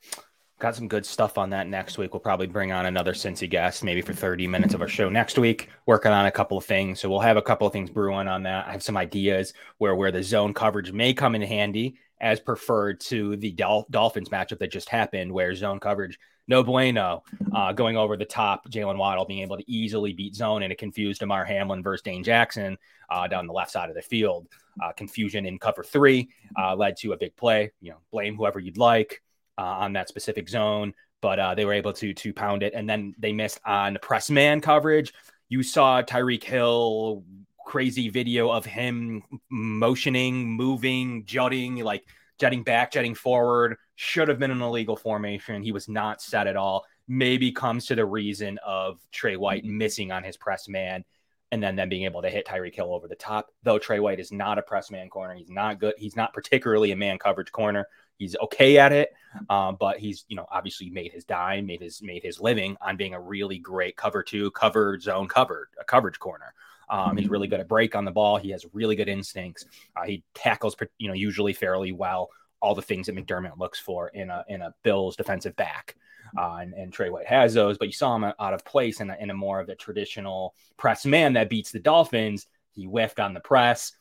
Got 0.61 0.75
some 0.75 0.87
good 0.87 1.07
stuff 1.07 1.39
on 1.39 1.49
that 1.49 1.67
next 1.67 1.97
week. 1.97 2.13
We'll 2.13 2.19
probably 2.19 2.45
bring 2.45 2.71
on 2.71 2.85
another 2.85 3.13
Cincy 3.13 3.49
guest, 3.49 3.83
maybe 3.83 4.03
for 4.03 4.13
30 4.13 4.45
minutes 4.45 4.75
of 4.75 4.81
our 4.81 4.87
show 4.87 5.09
next 5.09 5.39
week, 5.39 5.69
working 5.87 6.11
on 6.11 6.27
a 6.27 6.31
couple 6.31 6.55
of 6.55 6.63
things. 6.63 6.99
So 6.99 7.09
we'll 7.09 7.19
have 7.19 7.35
a 7.35 7.41
couple 7.41 7.65
of 7.65 7.73
things 7.73 7.89
brewing 7.89 8.27
on 8.27 8.43
that. 8.43 8.67
I 8.67 8.71
have 8.71 8.83
some 8.83 8.95
ideas 8.95 9.55
where 9.79 9.95
where 9.95 10.11
the 10.11 10.21
zone 10.21 10.53
coverage 10.53 10.91
may 10.91 11.15
come 11.15 11.33
in 11.33 11.41
handy 11.41 11.95
as 12.19 12.39
preferred 12.39 12.99
to 12.99 13.37
the 13.37 13.53
Dol- 13.53 13.87
Dolphins 13.89 14.29
matchup 14.29 14.59
that 14.59 14.71
just 14.71 14.87
happened, 14.87 15.31
where 15.31 15.55
zone 15.55 15.79
coverage 15.79 16.19
no 16.47 16.63
bueno, 16.63 17.23
uh, 17.55 17.71
going 17.73 17.97
over 17.97 18.15
the 18.15 18.23
top. 18.23 18.69
Jaylen 18.69 18.97
Waddle 18.97 19.25
being 19.25 19.41
able 19.41 19.57
to 19.57 19.71
easily 19.71 20.13
beat 20.13 20.35
zone 20.35 20.61
and 20.61 20.71
it 20.71 20.77
confused 20.77 21.21
Damar 21.21 21.43
Hamlin 21.43 21.81
versus 21.81 22.03
Dane 22.03 22.23
Jackson 22.23 22.77
uh, 23.09 23.27
down 23.27 23.47
the 23.47 23.53
left 23.53 23.71
side 23.71 23.89
of 23.89 23.95
the 23.95 24.01
field. 24.03 24.47
Uh, 24.79 24.91
confusion 24.91 25.47
in 25.47 25.57
cover 25.57 25.83
three 25.83 26.29
uh, 26.55 26.75
led 26.75 26.97
to 26.97 27.13
a 27.13 27.17
big 27.17 27.35
play. 27.35 27.71
You 27.81 27.93
know, 27.93 27.97
blame 28.11 28.35
whoever 28.35 28.59
you'd 28.59 28.77
like 28.77 29.23
uh, 29.57 29.61
on 29.61 29.93
that 29.93 30.07
specific 30.07 30.49
zone, 30.49 30.93
but 31.21 31.39
uh, 31.39 31.55
they 31.55 31.65
were 31.65 31.73
able 31.73 31.93
to 31.93 32.13
to 32.13 32.33
pound 32.33 32.63
it, 32.63 32.73
and 32.73 32.89
then 32.89 33.13
they 33.17 33.33
missed 33.33 33.59
on 33.65 33.97
press 34.01 34.29
man 34.29 34.61
coverage. 34.61 35.13
You 35.49 35.63
saw 35.63 36.01
Tyreek 36.01 36.43
Hill 36.43 37.23
crazy 37.65 38.09
video 38.09 38.49
of 38.49 38.65
him 38.65 39.23
motioning, 39.49 40.49
moving, 40.49 41.23
jutting, 41.25 41.77
like 41.77 42.03
jetting 42.39 42.63
back, 42.63 42.91
jetting 42.91 43.15
forward. 43.15 43.77
Should 43.95 44.27
have 44.27 44.39
been 44.39 44.51
an 44.51 44.61
illegal 44.61 44.95
formation. 44.95 45.61
He 45.61 45.71
was 45.71 45.87
not 45.87 46.21
set 46.21 46.47
at 46.47 46.55
all. 46.55 46.85
Maybe 47.07 47.51
comes 47.51 47.85
to 47.87 47.95
the 47.95 48.05
reason 48.05 48.57
of 48.65 48.99
Tre 49.11 49.35
White 49.35 49.63
missing 49.63 50.11
on 50.11 50.23
his 50.23 50.37
press 50.37 50.67
man 50.67 51.03
and 51.51 51.61
then 51.61 51.75
them 51.75 51.89
being 51.89 52.05
able 52.05 52.21
to 52.21 52.29
hit 52.29 52.45
Tyreek 52.45 52.75
Hill 52.75 52.93
over 52.93 53.07
the 53.07 53.15
top. 53.15 53.49
Though 53.63 53.77
Tre 53.77 53.99
White 53.99 54.19
is 54.19 54.31
not 54.31 54.57
a 54.57 54.61
press 54.61 54.89
man 54.89 55.09
corner, 55.09 55.35
he's 55.35 55.49
not 55.49 55.79
good. 55.79 55.93
He's 55.97 56.15
not 56.15 56.33
particularly 56.33 56.91
a 56.91 56.95
man 56.95 57.19
coverage 57.19 57.51
corner. 57.51 57.87
He's 58.21 58.35
okay 58.39 58.77
at 58.77 58.91
it, 58.91 59.13
um, 59.49 59.77
but 59.79 59.97
he's 59.97 60.25
you 60.27 60.35
know 60.35 60.45
obviously 60.51 60.91
made 60.91 61.11
his 61.11 61.25
dime, 61.25 61.65
made 61.65 61.81
his 61.81 62.03
made 62.03 62.21
his 62.21 62.39
living 62.39 62.77
on 62.79 62.95
being 62.95 63.15
a 63.15 63.19
really 63.19 63.57
great 63.57 63.97
cover 63.97 64.21
two, 64.21 64.51
cover 64.51 64.99
zone 64.99 65.27
covered, 65.27 65.69
a 65.79 65.83
coverage 65.83 66.19
corner. 66.19 66.53
Um, 66.87 67.17
he's 67.17 67.29
really 67.29 67.47
good 67.47 67.59
at 67.59 67.67
break 67.67 67.95
on 67.95 68.05
the 68.05 68.11
ball. 68.11 68.37
He 68.37 68.51
has 68.51 68.63
really 68.73 68.95
good 68.95 69.09
instincts. 69.09 69.65
Uh, 69.95 70.03
he 70.03 70.23
tackles, 70.35 70.75
you 70.99 71.07
know, 71.07 71.15
usually 71.15 71.51
fairly 71.51 71.93
well. 71.93 72.29
All 72.61 72.75
the 72.75 72.81
things 72.83 73.07
that 73.07 73.15
McDermott 73.15 73.57
looks 73.57 73.79
for 73.79 74.09
in 74.09 74.29
a 74.29 74.45
in 74.47 74.61
a 74.61 74.71
Bills 74.83 75.15
defensive 75.15 75.55
back. 75.55 75.95
Uh, 76.37 76.57
and, 76.61 76.73
and, 76.75 76.93
Tre 76.93 77.09
White 77.09 77.25
has 77.25 77.55
those, 77.55 77.79
but 77.79 77.87
you 77.87 77.91
saw 77.91 78.15
him 78.15 78.23
out 78.23 78.53
of 78.53 78.63
place 78.63 79.01
in 79.01 79.09
a, 79.09 79.17
in 79.19 79.31
a 79.31 79.33
more 79.33 79.59
of 79.59 79.67
a 79.67 79.75
traditional 79.75 80.53
press 80.77 81.07
man 81.07 81.33
that 81.33 81.49
beats 81.49 81.71
the 81.71 81.79
Dolphins. 81.79 82.45
He 82.71 82.85
whiffed 82.85 83.19
on 83.19 83.33
the 83.33 83.41
press. 83.41 83.93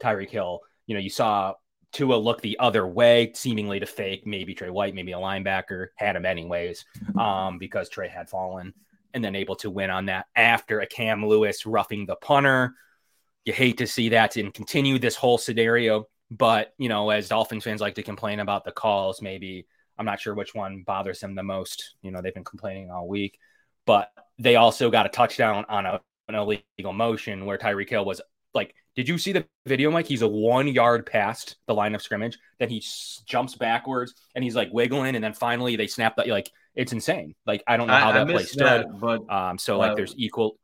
Tyreek 0.00 0.28
Hill, 0.28 0.60
you 0.86 0.94
know, 0.94 1.00
you 1.00 1.08
saw 1.08 1.54
Tua 1.92 2.16
look 2.16 2.40
the 2.40 2.58
other 2.58 2.86
way, 2.86 3.32
seemingly 3.34 3.80
to 3.80 3.86
fake 3.86 4.26
maybe 4.26 4.54
Tre 4.54 4.70
White, 4.70 4.94
maybe 4.94 5.12
a 5.12 5.18
linebacker, 5.18 5.88
had 5.96 6.16
him 6.16 6.26
anyways, 6.26 6.84
um, 7.18 7.58
because 7.58 7.88
Tre 7.88 8.08
had 8.08 8.28
fallen 8.28 8.74
and 9.14 9.24
then 9.24 9.34
able 9.34 9.56
to 9.56 9.70
win 9.70 9.90
on 9.90 10.06
that 10.06 10.26
after 10.36 10.80
a 10.80 10.86
Cam 10.86 11.26
Lewis 11.26 11.64
roughing 11.64 12.06
the 12.06 12.16
punter. 12.16 12.74
You 13.44 13.52
hate 13.52 13.78
to 13.78 13.86
see 13.86 14.10
that 14.10 14.36
and 14.36 14.52
continue 14.52 14.98
this 14.98 15.16
whole 15.16 15.38
scenario. 15.38 16.06
But, 16.30 16.74
you 16.76 16.90
know, 16.90 17.08
as 17.08 17.28
Dolphins 17.28 17.64
fans 17.64 17.80
like 17.80 17.94
to 17.94 18.02
complain 18.02 18.40
about 18.40 18.64
the 18.64 18.72
calls, 18.72 19.22
maybe 19.22 19.66
I'm 19.98 20.04
not 20.04 20.20
sure 20.20 20.34
which 20.34 20.54
one 20.54 20.82
bothers 20.82 21.20
them 21.20 21.34
the 21.34 21.42
most. 21.42 21.94
You 22.02 22.10
know, 22.10 22.20
they've 22.20 22.34
been 22.34 22.44
complaining 22.44 22.90
all 22.90 23.08
week, 23.08 23.38
but 23.86 24.10
they 24.38 24.56
also 24.56 24.90
got 24.90 25.06
a 25.06 25.08
touchdown 25.08 25.64
on 25.70 25.86
a, 25.86 26.00
an 26.28 26.34
illegal 26.34 26.92
motion 26.92 27.46
where 27.46 27.56
Tyreek 27.56 27.88
Hill 27.88 28.04
was 28.04 28.20
like, 28.54 28.74
did 28.96 29.08
you 29.08 29.18
see 29.18 29.32
the 29.32 29.46
video, 29.66 29.90
Mike? 29.90 30.06
He's 30.06 30.22
a 30.22 30.28
one 30.28 30.66
yard 30.68 31.06
past 31.06 31.56
the 31.66 31.74
line 31.74 31.94
of 31.94 32.02
scrimmage. 32.02 32.38
Then 32.58 32.68
he 32.68 32.78
s- 32.78 33.22
jumps 33.26 33.54
backwards 33.54 34.14
and 34.34 34.42
he's 34.42 34.56
like 34.56 34.70
wiggling. 34.72 35.14
And 35.14 35.22
then 35.22 35.32
finally 35.32 35.76
they 35.76 35.86
snap 35.86 36.16
that. 36.16 36.26
Like, 36.26 36.50
it's 36.74 36.92
insane. 36.92 37.34
Like, 37.46 37.62
I 37.66 37.76
don't 37.76 37.86
know 37.86 37.94
how 37.94 38.10
I, 38.10 38.12
that 38.12 38.28
I 38.28 38.32
play 38.32 38.42
stood. 38.44 38.66
that, 38.66 39.00
but 39.00 39.30
um, 39.32 39.58
so, 39.58 39.78
like, 39.78 39.96
there's 39.96 40.14
equal. 40.16 40.58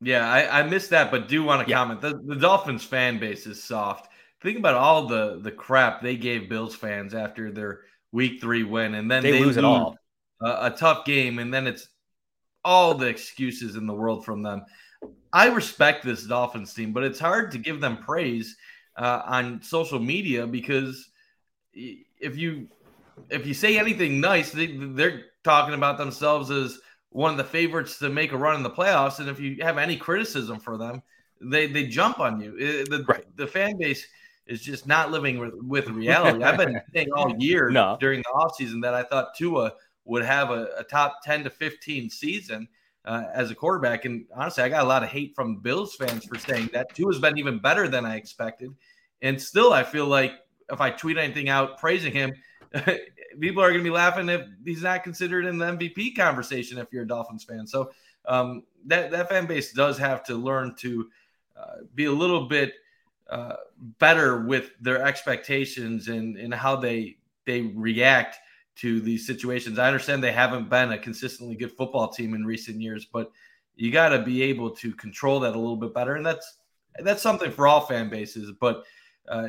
Yeah, 0.00 0.28
I, 0.28 0.60
I 0.60 0.62
missed 0.64 0.90
that, 0.90 1.10
but 1.10 1.28
do 1.28 1.44
want 1.44 1.64
to 1.64 1.70
yeah. 1.70 1.76
comment. 1.76 2.00
The, 2.00 2.20
the 2.24 2.36
Dolphins 2.36 2.82
fan 2.82 3.18
base 3.18 3.46
is 3.46 3.62
soft. 3.62 4.08
Think 4.42 4.58
about 4.58 4.74
all 4.74 5.06
the 5.06 5.38
the 5.40 5.52
crap 5.52 6.02
they 6.02 6.16
gave 6.16 6.48
Bills 6.48 6.74
fans 6.74 7.14
after 7.14 7.52
their 7.52 7.82
week 8.10 8.40
three 8.40 8.64
win, 8.64 8.94
and 8.94 9.08
then 9.08 9.22
they, 9.22 9.32
they 9.32 9.40
lose 9.40 9.56
it 9.56 9.64
all. 9.64 9.96
A, 10.42 10.66
a 10.66 10.74
tough 10.76 11.04
game, 11.04 11.38
and 11.38 11.54
then 11.54 11.68
it's 11.68 11.86
all 12.64 12.94
the 12.94 13.06
excuses 13.06 13.76
in 13.76 13.86
the 13.86 13.94
world 13.94 14.24
from 14.24 14.42
them. 14.42 14.64
I 15.32 15.48
respect 15.48 16.04
this 16.04 16.26
Dolphins 16.26 16.74
team, 16.74 16.92
but 16.92 17.04
it's 17.04 17.18
hard 17.18 17.52
to 17.52 17.58
give 17.58 17.80
them 17.80 17.96
praise 17.96 18.56
uh, 18.96 19.22
on 19.24 19.62
social 19.62 19.98
media 19.98 20.46
because 20.46 21.08
if 21.74 22.36
you 22.36 22.68
if 23.30 23.46
you 23.46 23.54
say 23.54 23.78
anything 23.78 24.20
nice, 24.20 24.52
they, 24.52 24.66
they're 24.66 25.24
talking 25.44 25.74
about 25.74 25.98
themselves 25.98 26.50
as 26.50 26.78
one 27.10 27.30
of 27.30 27.36
the 27.36 27.44
favorites 27.44 27.98
to 27.98 28.08
make 28.08 28.32
a 28.32 28.36
run 28.36 28.56
in 28.56 28.62
the 28.62 28.70
playoffs. 28.70 29.20
And 29.20 29.28
if 29.28 29.38
you 29.38 29.56
have 29.60 29.78
any 29.78 29.96
criticism 29.96 30.58
for 30.58 30.76
them, 30.76 31.02
they 31.40 31.66
they 31.66 31.86
jump 31.86 32.20
on 32.20 32.40
you. 32.40 32.84
The 32.84 33.04
right. 33.08 33.24
the 33.36 33.46
fan 33.46 33.78
base 33.78 34.06
is 34.46 34.60
just 34.60 34.86
not 34.86 35.10
living 35.10 35.38
with, 35.38 35.54
with 35.54 35.88
reality. 35.88 36.42
I've 36.42 36.58
been 36.58 36.80
saying 36.94 37.08
all 37.14 37.34
year 37.38 37.70
no. 37.70 37.96
during 38.00 38.20
the 38.20 38.32
offseason 38.34 38.82
that 38.82 38.92
I 38.92 39.02
thought 39.02 39.34
Tua 39.36 39.72
would 40.04 40.24
have 40.24 40.50
a, 40.50 40.68
a 40.78 40.84
top 40.84 41.22
10 41.22 41.44
to 41.44 41.50
15 41.50 42.10
season 42.10 42.68
uh, 43.04 43.24
as 43.34 43.50
a 43.50 43.54
quarterback. 43.54 44.04
And 44.04 44.26
honestly, 44.34 44.62
I 44.62 44.68
got 44.68 44.84
a 44.84 44.88
lot 44.88 45.02
of 45.02 45.08
hate 45.08 45.34
from 45.34 45.56
Bills 45.56 45.94
fans 45.94 46.24
for 46.24 46.38
saying 46.38 46.70
that. 46.72 46.94
Tua's 46.94 47.18
been 47.18 47.38
even 47.38 47.58
better 47.58 47.88
than 47.88 48.06
I 48.06 48.16
expected. 48.16 48.74
And 49.22 49.40
still, 49.40 49.72
I 49.72 49.82
feel 49.82 50.06
like 50.06 50.32
if 50.70 50.80
I 50.80 50.90
tweet 50.90 51.18
anything 51.18 51.48
out 51.48 51.78
praising 51.78 52.12
him, 52.12 52.32
people 53.40 53.62
are 53.62 53.70
going 53.70 53.80
to 53.80 53.84
be 53.84 53.90
laughing 53.90 54.28
if 54.28 54.46
he's 54.64 54.82
not 54.82 55.04
considered 55.04 55.46
in 55.46 55.58
the 55.58 55.66
MVP 55.66 56.16
conversation 56.16 56.78
if 56.78 56.88
you're 56.92 57.04
a 57.04 57.06
Dolphins 57.06 57.44
fan. 57.44 57.66
So 57.66 57.90
um, 58.26 58.62
that 58.86 59.10
that 59.10 59.28
fan 59.28 59.46
base 59.46 59.72
does 59.72 59.98
have 59.98 60.24
to 60.24 60.34
learn 60.34 60.74
to 60.76 61.08
uh, 61.56 61.76
be 61.94 62.06
a 62.06 62.12
little 62.12 62.46
bit 62.46 62.72
uh, 63.30 63.56
better 63.98 64.42
with 64.42 64.70
their 64.80 65.04
expectations 65.04 66.08
and 66.08 66.36
and 66.36 66.52
how 66.54 66.76
they 66.76 67.16
they 67.44 67.62
react 67.62 68.36
to 68.76 69.00
these 69.00 69.26
situations. 69.26 69.78
I 69.78 69.86
understand 69.86 70.22
they 70.22 70.32
haven't 70.32 70.70
been 70.70 70.92
a 70.92 70.98
consistently 70.98 71.56
good 71.56 71.72
football 71.72 72.08
team 72.08 72.34
in 72.34 72.44
recent 72.44 72.80
years, 72.80 73.04
but 73.04 73.30
you 73.76 73.90
got 73.90 74.10
to 74.10 74.22
be 74.22 74.42
able 74.42 74.70
to 74.70 74.92
control 74.92 75.40
that 75.40 75.54
a 75.54 75.58
little 75.58 75.76
bit 75.76 75.94
better, 75.94 76.14
and 76.14 76.24
that's 76.24 76.58
that's 77.00 77.22
something 77.22 77.50
for 77.50 77.66
all 77.66 77.80
fan 77.80 78.10
bases. 78.10 78.52
But 78.60 78.84
uh, 79.28 79.48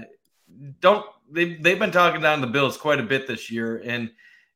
don't 0.81 1.05
they 1.31 1.55
they've 1.55 1.79
been 1.79 1.91
talking 1.91 2.21
down 2.21 2.41
the 2.41 2.47
Bills 2.47 2.77
quite 2.77 2.99
a 2.99 3.03
bit 3.03 3.27
this 3.27 3.51
year, 3.51 3.81
and 3.85 4.11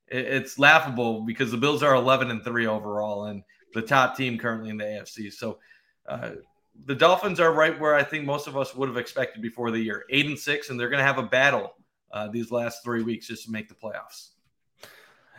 it's 0.09 0.57
laughable 0.57 1.21
because 1.21 1.51
the 1.51 1.57
Bills 1.57 1.83
are 1.83 1.95
11 1.95 2.31
and 2.31 2.43
three 2.43 2.65
overall 2.65 3.25
and 3.25 3.43
the 3.74 3.81
top 3.81 4.15
team 4.15 4.38
currently 4.38 4.69
in 4.69 4.77
the 4.77 4.86
AFC. 4.86 5.33
So 5.33 5.59
uh, 6.07 6.31
the 6.86 6.95
Dolphins 6.95 7.39
are 7.39 7.51
right 7.51 7.77
where 7.77 7.93
I 7.93 8.03
think 8.03 8.25
most 8.25 8.47
of 8.47 8.55
us 8.55 8.74
would 8.74 8.88
have 8.88 8.97
expected 8.97 9.41
before 9.41 9.71
the 9.71 9.79
year, 9.79 10.05
eight 10.09 10.25
and 10.25 10.39
six, 10.39 10.69
and 10.69 10.79
they're 10.79 10.89
going 10.89 11.00
to 11.01 11.05
have 11.05 11.17
a 11.17 11.24
battle 11.24 11.74
uh, 12.12 12.29
these 12.29 12.51
last 12.51 12.83
three 12.83 13.03
weeks 13.03 13.27
just 13.27 13.45
to 13.45 13.51
make 13.51 13.67
the 13.67 13.75
playoffs. 13.75 14.29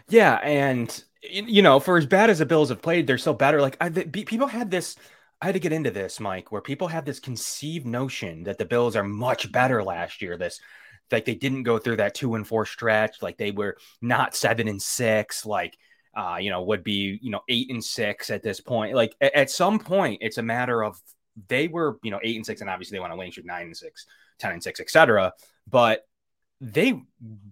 Yeah, 0.09 0.35
and 0.37 1.05
you 1.23 1.63
know, 1.63 1.81
for 1.81 1.99
as 1.99 2.07
bad 2.07 2.31
as 2.31 2.39
the 2.39 2.47
Bills 2.47 2.71
have 2.71 2.83
played, 2.83 3.07
they're 3.07 3.19
still 3.19 3.35
better. 3.35 3.61
Like 3.61 3.77
I, 3.81 3.89
the, 3.89 4.05
people 4.05 4.47
had 4.47 4.71
this. 4.71 4.97
I 5.41 5.47
had 5.47 5.53
to 5.53 5.61
get 5.61 5.73
into 5.73 5.91
this, 5.91 6.19
Mike, 6.19 6.51
where 6.51 6.61
people 6.61 6.89
have 6.89 7.05
this 7.05 7.21
conceived 7.21 7.87
notion 7.87 8.43
that 8.45 8.59
the 8.59 8.65
Bills 8.65 8.97
are 8.97 9.05
much 9.05 9.53
better 9.53 9.85
last 9.85 10.21
year. 10.21 10.37
This, 10.37 10.61
like 11.13 11.25
they 11.25 11.35
didn't 11.35 11.63
go 11.63 11.79
through 11.79 11.97
that 11.97 12.15
two 12.15 12.35
and 12.35 12.47
four 12.47 12.67
stretch, 12.67 13.23
like 13.23 13.37
they 13.39 13.51
were 13.51 13.77
not 14.01 14.35
seven 14.35 14.67
and 14.69 14.81
six, 14.81 15.45
like 15.47 15.77
uh, 16.17 16.39
you 16.41 16.51
know, 16.51 16.63
would 16.63 16.83
be 16.83 17.19
you 17.23 17.31
know 17.31 17.41
eight 17.49 17.71
and 17.71 17.85
six 17.85 18.31
at 18.31 18.43
this 18.43 18.61
point. 18.61 18.95
Like 18.95 19.15
at, 19.21 19.35
at 19.35 19.51
some 19.51 19.79
point, 19.79 20.19
it's 20.23 20.39
a 20.39 20.43
matter 20.43 20.83
of 20.83 20.99
they 21.49 21.69
were 21.69 21.99
you 22.03 22.11
know 22.11 22.21
eight 22.23 22.37
and 22.37 22.47
six, 22.47 22.61
and 22.61 22.71
obviously 22.71 22.97
they 22.97 23.01
want 23.01 23.13
to 23.13 23.17
win, 23.17 23.31
shoot 23.31 23.45
nine 23.45 23.67
and 23.67 23.77
six, 23.77 24.07
10 24.39 24.53
and 24.53 24.63
six, 24.63 24.81
etc. 24.81 25.33
But 25.69 26.08
they 26.61 27.01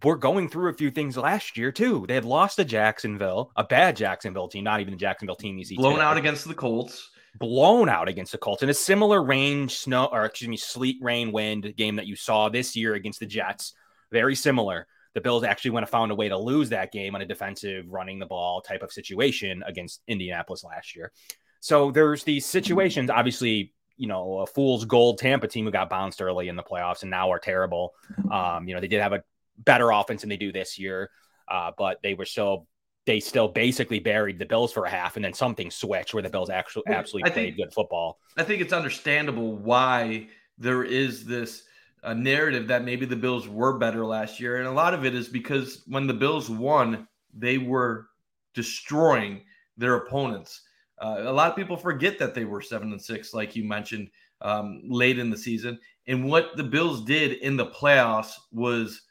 were 0.03 0.17
going 0.17 0.49
through 0.49 0.71
a 0.71 0.75
few 0.75 0.91
things 0.91 1.17
last 1.17 1.57
year 1.57 1.71
too. 1.71 2.05
They 2.09 2.15
had 2.15 2.25
lost 2.25 2.57
to 2.57 2.65
Jacksonville, 2.65 3.53
a 3.57 3.65
bad 3.65 3.97
Jacksonville 3.97 4.49
team, 4.49 4.65
not 4.65 4.81
even 4.81 4.93
the 4.93 4.99
Jacksonville 4.99 5.37
team 5.37 5.59
you 5.59 5.65
see 5.65 5.77
blown 5.77 5.95
today. 5.95 6.05
out 6.05 6.17
against 6.17 6.47
the 6.47 6.55
Colts. 6.55 7.11
Blown 7.39 7.89
out 7.89 8.09
against 8.09 8.33
the 8.33 8.39
Colts 8.39 8.63
in 8.63 8.71
a 8.71 8.75
similar 8.75 9.23
range 9.23 9.77
snow 9.77 10.07
or 10.07 10.25
excuse 10.25 10.49
me 10.49 10.57
sleet 10.57 10.97
rain 11.03 11.31
wind 11.33 11.73
game 11.77 11.97
that 11.97 12.07
you 12.07 12.17
saw 12.17 12.49
this 12.49 12.75
year 12.75 12.95
against 12.95 13.21
the 13.21 13.27
Jets. 13.27 13.75
Very 14.11 14.35
similar. 14.35 14.87
The 15.15 15.21
Bills 15.21 15.45
actually 15.45 15.73
went 15.73 15.85
and 15.85 15.91
found 15.91 16.13
a 16.13 16.15
way 16.15 16.29
to 16.29 16.39
lose 16.39 16.71
that 16.71 16.93
game 16.93 17.15
on 17.15 17.23
a 17.23 17.27
defensive 17.27 17.87
running 17.89 18.19
the 18.19 18.27
ball 18.27 18.61
type 18.61 18.83
of 18.83 18.93
situation 18.93 19.63
against 19.67 20.03
Indianapolis 20.09 20.65
last 20.65 20.97
year. 20.97 21.13
So 21.61 21.91
there's 21.91 22.25
these 22.25 22.45
situations. 22.45 23.11
Obviously, 23.11 23.73
you 23.97 24.07
know, 24.07 24.39
a 24.39 24.47
fool's 24.47 24.85
gold 24.85 25.19
Tampa 25.19 25.49
team 25.49 25.65
who 25.65 25.71
got 25.71 25.89
bounced 25.89 26.21
early 26.21 26.49
in 26.49 26.57
the 26.57 26.63
playoffs 26.63 27.03
and 27.03 27.11
now 27.11 27.31
are 27.31 27.39
terrible. 27.39 27.95
Um, 28.31 28.67
you 28.67 28.75
know, 28.75 28.81
they 28.81 28.89
did 28.89 29.01
have 29.01 29.13
a 29.13 29.23
better 29.57 29.91
offense 29.91 30.23
than 30.23 30.31
they 30.31 30.37
do 30.37 30.51
this 30.51 30.79
year, 30.79 31.11
uh, 31.49 31.71
but 31.79 31.99
they 32.03 32.15
were 32.15 32.25
still 32.25 32.67
they 33.07 33.21
still 33.21 33.47
basically 33.47 34.01
buried 34.01 34.39
the 34.39 34.47
Bills 34.47 34.73
for 34.73 34.85
a 34.85 34.91
half, 34.91 35.15
and 35.15 35.25
then 35.25 35.33
something 35.33 35.71
switched 35.71 36.13
where 36.13 36.23
the 36.23 36.29
Bills 36.29 36.51
actually 36.51 36.83
absolutely 36.89 37.31
I 37.31 37.33
played 37.33 37.57
good 37.57 37.73
football. 37.73 38.19
I 38.37 38.43
think 38.43 38.61
it's 38.61 38.73
understandable 38.73 39.57
why 39.57 40.27
there 40.59 40.83
is 40.83 41.25
this 41.25 41.63
uh, 42.03 42.15
narrative 42.15 42.67
that 42.69 42.85
maybe 42.85 43.07
the 43.07 43.17
Bills 43.17 43.49
were 43.49 43.79
better 43.79 44.05
last 44.05 44.41
year, 44.41 44.57
and 44.57 44.67
a 44.67 44.73
lot 44.73 44.93
of 44.93 45.05
it 45.05 45.15
is 45.15 45.29
because 45.29 45.83
when 45.87 46.07
the 46.07 46.15
Bills 46.15 46.51
won, 46.51 47.07
they 47.33 47.59
were 47.59 48.09
destroying 48.55 49.43
their 49.77 49.95
opponents. 49.97 50.63
Uh, 50.99 51.17
a 51.21 51.33
lot 51.33 51.51
of 51.51 51.57
people 51.57 51.77
forget 51.77 52.19
that 52.19 52.35
they 52.35 52.45
were 52.45 52.61
seven 52.61 52.93
and 52.93 53.03
six, 53.03 53.35
like 53.35 53.55
you 53.55 53.65
mentioned 53.65 54.11
um, 54.41 54.83
late 54.85 55.19
in 55.19 55.31
the 55.31 55.37
season. 55.37 55.79
And 56.07 56.25
what 56.25 56.57
the 56.57 56.65
Bills 56.65 57.05
did 57.05 57.33
in 57.39 57.57
the 57.57 57.67
playoffs 57.67 58.33
was 58.53 59.03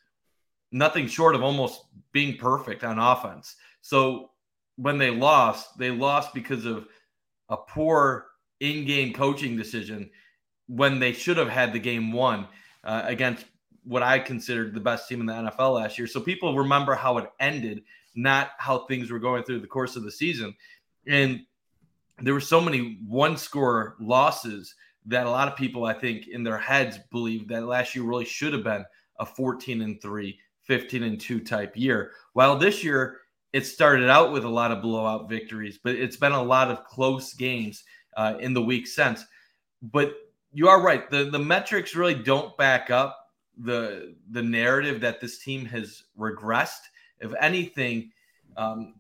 nothing 0.72 1.08
short 1.08 1.36
of 1.36 1.44
almost 1.44 1.82
being 2.12 2.38
perfect 2.38 2.84
on 2.84 3.00
offense. 3.00 3.56
So 3.82 4.32
when 4.78 4.98
they 4.98 5.12
lost, 5.12 5.78
they 5.78 5.92
lost 5.92 6.34
because 6.34 6.66
of 6.66 6.88
a 7.50 7.58
poor 7.58 8.28
in-game 8.60 9.14
coaching 9.14 9.56
decision 9.56 10.10
when 10.68 11.00
they 11.00 11.14
should 11.14 11.38
have 11.38 11.50
had 11.50 11.74
the 11.74 11.80
game 11.80 12.12
won 12.12 12.48
uh, 12.84 13.04
against 13.06 13.46
what 13.84 14.02
I 14.02 14.18
considered 14.20 14.74
the 14.74 14.80
best 14.80 15.08
team 15.08 15.22
in 15.22 15.28
the 15.28 15.34
NFL 15.34 15.76
last 15.76 15.98
year. 15.98 16.08
So 16.08 16.20
people 16.20 16.58
remember 16.58 16.96
how 16.96 17.20
it 17.20 17.30
ended, 17.40 17.84
not 18.16 18.52
how 18.58 18.80
things 18.80 19.12
were 19.12 19.20
going 19.20 19.44
through 19.44 19.60
the 19.60 19.68
course 19.68 19.96
of 19.96 20.04
the 20.04 20.12
season. 20.12 20.56
And 21.08 21.42
there 22.22 22.34
were 22.34 22.40
so 22.40 22.62
many 22.62 23.00
one-score 23.06 23.96
losses 24.00 24.74
that 25.06 25.28
a 25.28 25.30
lot 25.30 25.48
of 25.48 25.56
people, 25.56 25.86
I 25.86 25.94
think, 25.94 26.28
in 26.28 26.44
their 26.44 26.58
heads 26.58 27.00
believe 27.12 27.48
that 27.50 27.66
last 27.66 27.96
year 27.96 28.06
really 28.06 28.26
should 28.26 28.54
have 28.54 28.64
been 28.64 28.86
a 29.20 29.26
14 29.26 29.82
and 29.82 30.02
3, 30.02 30.40
15 30.64 31.04
and 31.04 31.20
2 31.20 31.40
type 31.42 31.76
year. 31.76 32.12
While 32.34 32.58
this 32.58 32.84
year 32.84 33.20
it 33.56 33.66
started 33.66 34.10
out 34.10 34.34
with 34.34 34.44
a 34.44 34.50
lot 34.50 34.72
of 34.72 34.82
blowout 34.82 35.30
victories, 35.30 35.80
but 35.82 35.96
it's 35.96 36.18
been 36.18 36.34
a 36.34 36.44
lot 36.44 36.70
of 36.70 36.84
close 36.84 37.34
games 37.34 37.86
uh, 38.18 38.36
in 38.42 38.54
the 38.54 38.62
week 38.62 38.86
since. 38.86 39.24
But 39.82 40.14
you 40.52 40.68
are 40.68 40.82
right. 40.82 41.10
The 41.10 41.30
the 41.30 41.40
metrics 41.40 41.96
really 41.96 42.16
don't 42.16 42.58
back 42.58 42.90
up 42.90 43.18
the 43.58 44.16
the 44.32 44.42
narrative 44.42 45.00
that 45.02 45.22
this 45.22 45.40
team 45.40 45.66
has 45.68 46.04
regressed. 46.20 46.82
If 47.22 47.34
anything, 47.40 48.12
um, 48.58 48.96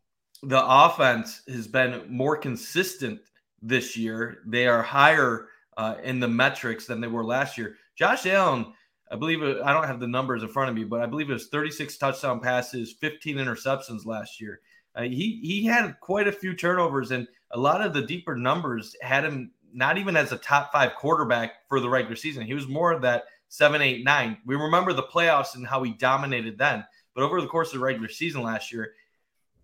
the 0.45 0.63
offense 0.63 1.41
has 1.47 1.67
been 1.67 2.05
more 2.09 2.37
consistent 2.37 3.19
this 3.61 3.97
year. 3.97 4.39
They 4.45 4.67
are 4.67 4.81
higher 4.81 5.47
uh, 5.77 5.95
in 6.03 6.19
the 6.19 6.27
metrics 6.27 6.85
than 6.85 7.01
they 7.01 7.07
were 7.07 7.25
last 7.25 7.57
year. 7.57 7.75
Josh 7.95 8.25
Allen, 8.25 8.73
I 9.11 9.15
believe 9.15 9.41
I 9.41 9.73
don't 9.73 9.87
have 9.87 9.99
the 9.99 10.07
numbers 10.07 10.43
in 10.43 10.49
front 10.49 10.69
of 10.69 10.75
me, 10.75 10.83
but 10.83 11.01
I 11.01 11.05
believe 11.05 11.29
it 11.29 11.33
was 11.33 11.47
36 11.47 11.97
touchdown 11.97 12.39
passes, 12.39 12.93
15 12.99 13.37
interceptions 13.37 14.05
last 14.05 14.39
year. 14.39 14.61
Uh, 14.95 15.03
he 15.03 15.39
he 15.43 15.65
had 15.65 15.99
quite 15.99 16.27
a 16.27 16.31
few 16.31 16.53
turnovers, 16.53 17.11
and 17.11 17.27
a 17.51 17.59
lot 17.59 17.81
of 17.81 17.93
the 17.93 18.01
deeper 18.01 18.35
numbers 18.35 18.95
had 19.01 19.25
him 19.25 19.51
not 19.73 19.97
even 19.97 20.15
as 20.15 20.31
a 20.31 20.37
top 20.37 20.71
five 20.71 20.95
quarterback 20.95 21.67
for 21.67 21.81
the 21.81 21.89
regular 21.89 22.15
season. 22.15 22.45
He 22.45 22.53
was 22.53 22.67
more 22.67 22.93
of 22.93 23.01
that 23.01 23.25
seven, 23.49 23.81
eight, 23.81 24.05
nine. 24.05 24.37
We 24.45 24.55
remember 24.55 24.93
the 24.93 25.03
playoffs 25.03 25.55
and 25.55 25.67
how 25.67 25.83
he 25.83 25.91
dominated 25.91 26.57
then, 26.57 26.85
but 27.13 27.23
over 27.23 27.41
the 27.41 27.47
course 27.47 27.69
of 27.69 27.79
the 27.79 27.85
regular 27.85 28.07
season 28.07 28.41
last 28.41 28.71
year, 28.71 28.93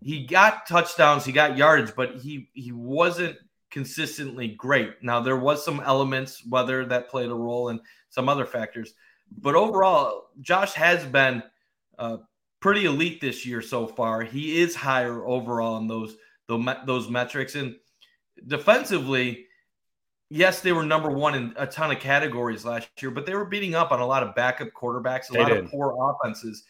he 0.02 0.26
got 0.26 0.66
touchdowns, 0.66 1.24
he 1.24 1.32
got 1.32 1.56
yards, 1.56 1.90
but 1.90 2.16
he 2.16 2.50
he 2.52 2.72
wasn't 2.72 3.36
consistently 3.70 4.48
great. 4.48 5.02
Now 5.02 5.20
there 5.20 5.38
was 5.38 5.64
some 5.64 5.80
elements, 5.80 6.44
weather 6.46 6.84
that 6.86 7.08
played 7.08 7.30
a 7.30 7.34
role, 7.34 7.68
and 7.68 7.80
some 8.08 8.28
other 8.28 8.44
factors, 8.44 8.94
but 9.38 9.54
overall, 9.54 10.30
Josh 10.40 10.74
has 10.74 11.04
been 11.04 11.42
uh, 11.98 12.18
pretty 12.60 12.84
elite 12.84 13.20
this 13.20 13.46
year 13.46 13.62
so 13.62 13.86
far. 13.86 14.22
He 14.22 14.60
is 14.60 14.74
higher 14.74 15.26
overall 15.26 15.78
in 15.78 15.86
those 15.86 16.16
those 16.48 17.08
metrics, 17.08 17.54
and 17.54 17.76
defensively, 18.46 19.46
yes, 20.28 20.60
they 20.60 20.72
were 20.72 20.84
number 20.84 21.10
one 21.10 21.34
in 21.34 21.54
a 21.56 21.66
ton 21.66 21.90
of 21.90 21.98
categories 21.98 22.64
last 22.64 22.90
year, 23.00 23.10
but 23.10 23.24
they 23.24 23.34
were 23.34 23.46
beating 23.46 23.74
up 23.74 23.90
on 23.90 24.00
a 24.00 24.06
lot 24.06 24.22
of 24.22 24.34
backup 24.34 24.68
quarterbacks, 24.74 25.30
a 25.30 25.32
they 25.32 25.38
lot 25.38 25.48
did. 25.48 25.64
of 25.64 25.70
poor 25.70 25.96
offenses 25.98 26.64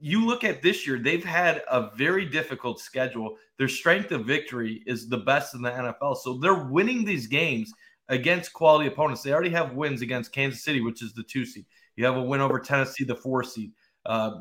you 0.00 0.26
look 0.26 0.44
at 0.44 0.62
this 0.62 0.86
year, 0.86 0.98
they've 0.98 1.24
had 1.24 1.62
a 1.70 1.90
very 1.96 2.26
difficult 2.26 2.80
schedule. 2.80 3.36
Their 3.58 3.68
strength 3.68 4.12
of 4.12 4.26
victory 4.26 4.82
is 4.86 5.08
the 5.08 5.18
best 5.18 5.54
in 5.54 5.62
the 5.62 5.70
NFL. 5.70 6.18
So 6.18 6.38
they're 6.38 6.64
winning 6.64 7.04
these 7.04 7.26
games 7.26 7.72
against 8.08 8.52
quality 8.52 8.88
opponents. 8.88 9.22
They 9.22 9.32
already 9.32 9.50
have 9.50 9.74
wins 9.74 10.02
against 10.02 10.32
Kansas 10.32 10.62
City, 10.62 10.80
which 10.80 11.02
is 11.02 11.14
the 11.14 11.22
two 11.22 11.46
seed. 11.46 11.64
You 11.96 12.04
have 12.04 12.16
a 12.16 12.22
win 12.22 12.40
over 12.40 12.60
Tennessee, 12.60 13.04
the 13.04 13.14
four 13.14 13.42
seed. 13.42 13.72
Uh, 14.04 14.40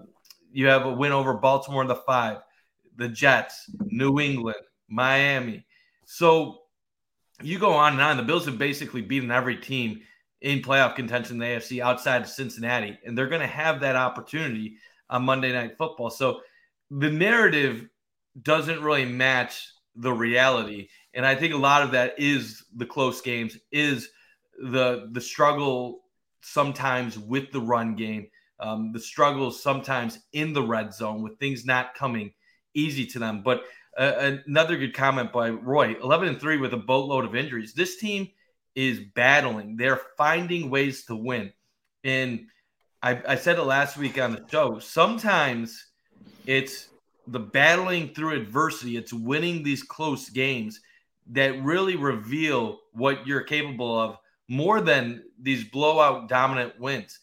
you 0.52 0.68
have 0.68 0.86
a 0.86 0.94
win 0.94 1.12
over 1.12 1.34
Baltimore, 1.34 1.86
the 1.86 1.96
five, 1.96 2.40
the 2.98 3.08
Jets, 3.08 3.70
New 3.86 4.20
England, 4.20 4.58
Miami. 4.90 5.66
So 6.06 6.60
you 7.42 7.60
go 7.60 7.74
on 7.74 7.94
and 7.94 8.02
on. 8.02 8.18
The 8.18 8.24
Bills 8.24 8.46
have 8.46 8.58
basically 8.58 9.02
beaten 9.02 9.32
every 9.32 9.58
team 9.58 10.02
in 10.42 10.60
playoff 10.60 10.96
contention 10.96 11.36
in 11.36 11.40
the 11.40 11.46
AFC 11.46 11.82
outside 11.82 12.22
of 12.22 12.28
Cincinnati, 12.28 13.00
and 13.06 13.18
they're 13.18 13.28
going 13.28 13.42
to 13.42 13.48
have 13.48 13.80
that 13.80 13.96
opportunity 13.96 14.78
on 15.10 15.24
Monday 15.24 15.52
Night 15.52 15.78
Football. 15.78 16.10
So 16.10 16.42
the 16.92 17.10
narrative 17.10 17.88
doesn't 18.42 18.82
really 18.82 19.06
match 19.06 19.72
the 19.96 20.12
reality, 20.12 20.90
and 21.14 21.26
I 21.26 21.36
think 21.36 21.54
a 21.54 21.58
lot 21.58 21.82
of 21.82 21.92
that 21.92 22.20
is 22.20 22.66
the 22.76 22.86
close 22.86 23.22
games, 23.22 23.58
is 23.72 24.10
the 24.60 25.10
the 25.12 25.22
struggle 25.22 26.02
sometimes 26.42 27.18
with 27.18 27.52
the 27.52 27.62
run 27.62 27.96
game, 27.96 28.28
um, 28.60 28.92
the 28.92 29.00
struggles 29.00 29.64
sometimes 29.64 30.20
in 30.34 30.54
the 30.54 30.62
red 30.62 30.94
zone 30.94 31.22
with 31.24 31.40
things 31.40 31.66
not 31.66 31.96
coming 31.96 32.34
easy 32.74 33.06
to 33.08 33.20
them. 33.20 33.42
But 33.42 33.64
uh, 33.98 34.38
another 34.46 34.76
good 34.76 34.94
comment 34.94 35.32
by 35.32 35.50
Roy: 35.50 35.96
eleven 36.04 36.28
and 36.28 36.40
three 36.40 36.58
with 36.58 36.74
a 36.74 36.78
boatload 36.78 37.24
of 37.24 37.36
injuries. 37.36 37.74
This 37.74 37.98
team 37.98 38.28
is 38.76 39.00
battling; 39.00 39.78
they're 39.78 40.02
finding 40.18 40.70
ways 40.70 41.06
to 41.06 41.16
win, 41.16 41.54
and 42.04 42.48
I, 43.06 43.22
I 43.28 43.36
said 43.36 43.60
it 43.60 43.64
last 43.64 43.98
week 43.98 44.20
on 44.20 44.32
the 44.32 44.44
show. 44.50 44.80
Sometimes 44.80 45.86
it's 46.48 46.88
the 47.28 47.40
battling 47.40 48.10
through 48.16 48.34
adversity, 48.34 48.98
it's 48.98 49.14
winning 49.14 49.62
these 49.62 49.84
close 49.84 50.30
games 50.30 50.82
that 51.28 51.64
really 51.64 51.98
reveal 51.98 52.80
what 52.94 53.28
you're 53.28 53.44
capable 53.44 54.00
of 54.00 54.18
more 54.48 54.82
than 54.82 55.24
these 55.40 55.64
blowout 55.66 56.28
dominant 56.28 56.80
wins. 56.80 57.20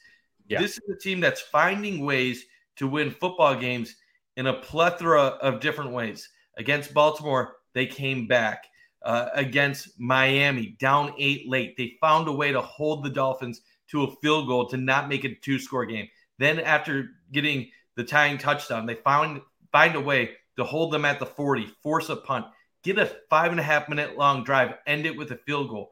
Yeah. 0.46 0.60
This 0.60 0.78
is 0.78 0.82
a 0.88 0.98
team 0.98 1.18
that's 1.18 1.40
finding 1.40 2.04
ways 2.04 2.44
to 2.76 2.86
win 2.86 3.10
football 3.10 3.56
games 3.56 3.96
in 4.36 4.46
a 4.46 4.54
plethora 4.54 5.20
of 5.20 5.58
different 5.58 5.90
ways. 5.90 6.28
Against 6.58 6.94
Baltimore, 6.94 7.56
they 7.74 7.86
came 7.86 8.28
back. 8.28 8.66
Uh, 9.04 9.30
against 9.34 9.98
Miami, 9.98 10.76
down 10.78 11.12
eight 11.18 11.48
late, 11.48 11.76
they 11.76 11.96
found 12.00 12.28
a 12.28 12.32
way 12.32 12.52
to 12.52 12.60
hold 12.60 13.02
the 13.02 13.10
Dolphins 13.10 13.62
to 13.92 14.04
a 14.04 14.16
field 14.16 14.48
goal 14.48 14.66
to 14.68 14.76
not 14.76 15.08
make 15.08 15.24
it 15.24 15.32
a 15.32 15.40
two 15.40 15.58
score 15.58 15.86
game. 15.86 16.08
Then 16.38 16.58
after 16.58 17.10
getting 17.30 17.70
the 17.94 18.04
tying 18.04 18.38
touchdown, 18.38 18.86
they 18.86 18.94
found 18.94 19.42
find 19.70 19.94
a 19.94 20.00
way 20.00 20.32
to 20.56 20.64
hold 20.64 20.92
them 20.92 21.04
at 21.04 21.18
the 21.18 21.26
40, 21.26 21.66
force 21.82 22.08
a 22.08 22.16
punt, 22.16 22.46
get 22.82 22.98
a 22.98 23.06
five 23.30 23.52
and 23.52 23.60
a 23.60 23.62
half 23.62 23.88
minute 23.88 24.18
long 24.18 24.44
drive, 24.44 24.74
end 24.86 25.06
it 25.06 25.16
with 25.16 25.30
a 25.30 25.36
field 25.36 25.68
goal. 25.68 25.90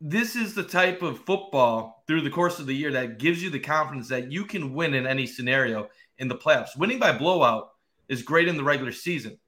This 0.00 0.36
is 0.36 0.54
the 0.54 0.62
type 0.62 1.02
of 1.02 1.24
football 1.24 2.04
through 2.06 2.20
the 2.20 2.30
course 2.30 2.58
of 2.58 2.66
the 2.66 2.74
year 2.74 2.92
that 2.92 3.18
gives 3.18 3.42
you 3.42 3.48
the 3.48 3.58
confidence 3.58 4.08
that 4.08 4.30
you 4.30 4.44
can 4.44 4.74
win 4.74 4.92
in 4.92 5.06
any 5.06 5.26
scenario 5.26 5.88
in 6.18 6.28
the 6.28 6.34
playoffs. 6.34 6.76
Winning 6.76 6.98
by 6.98 7.16
blowout 7.16 7.70
is 8.08 8.22
great 8.22 8.48
in 8.48 8.56
the 8.56 8.64
regular 8.64 8.92
season, 8.92 9.38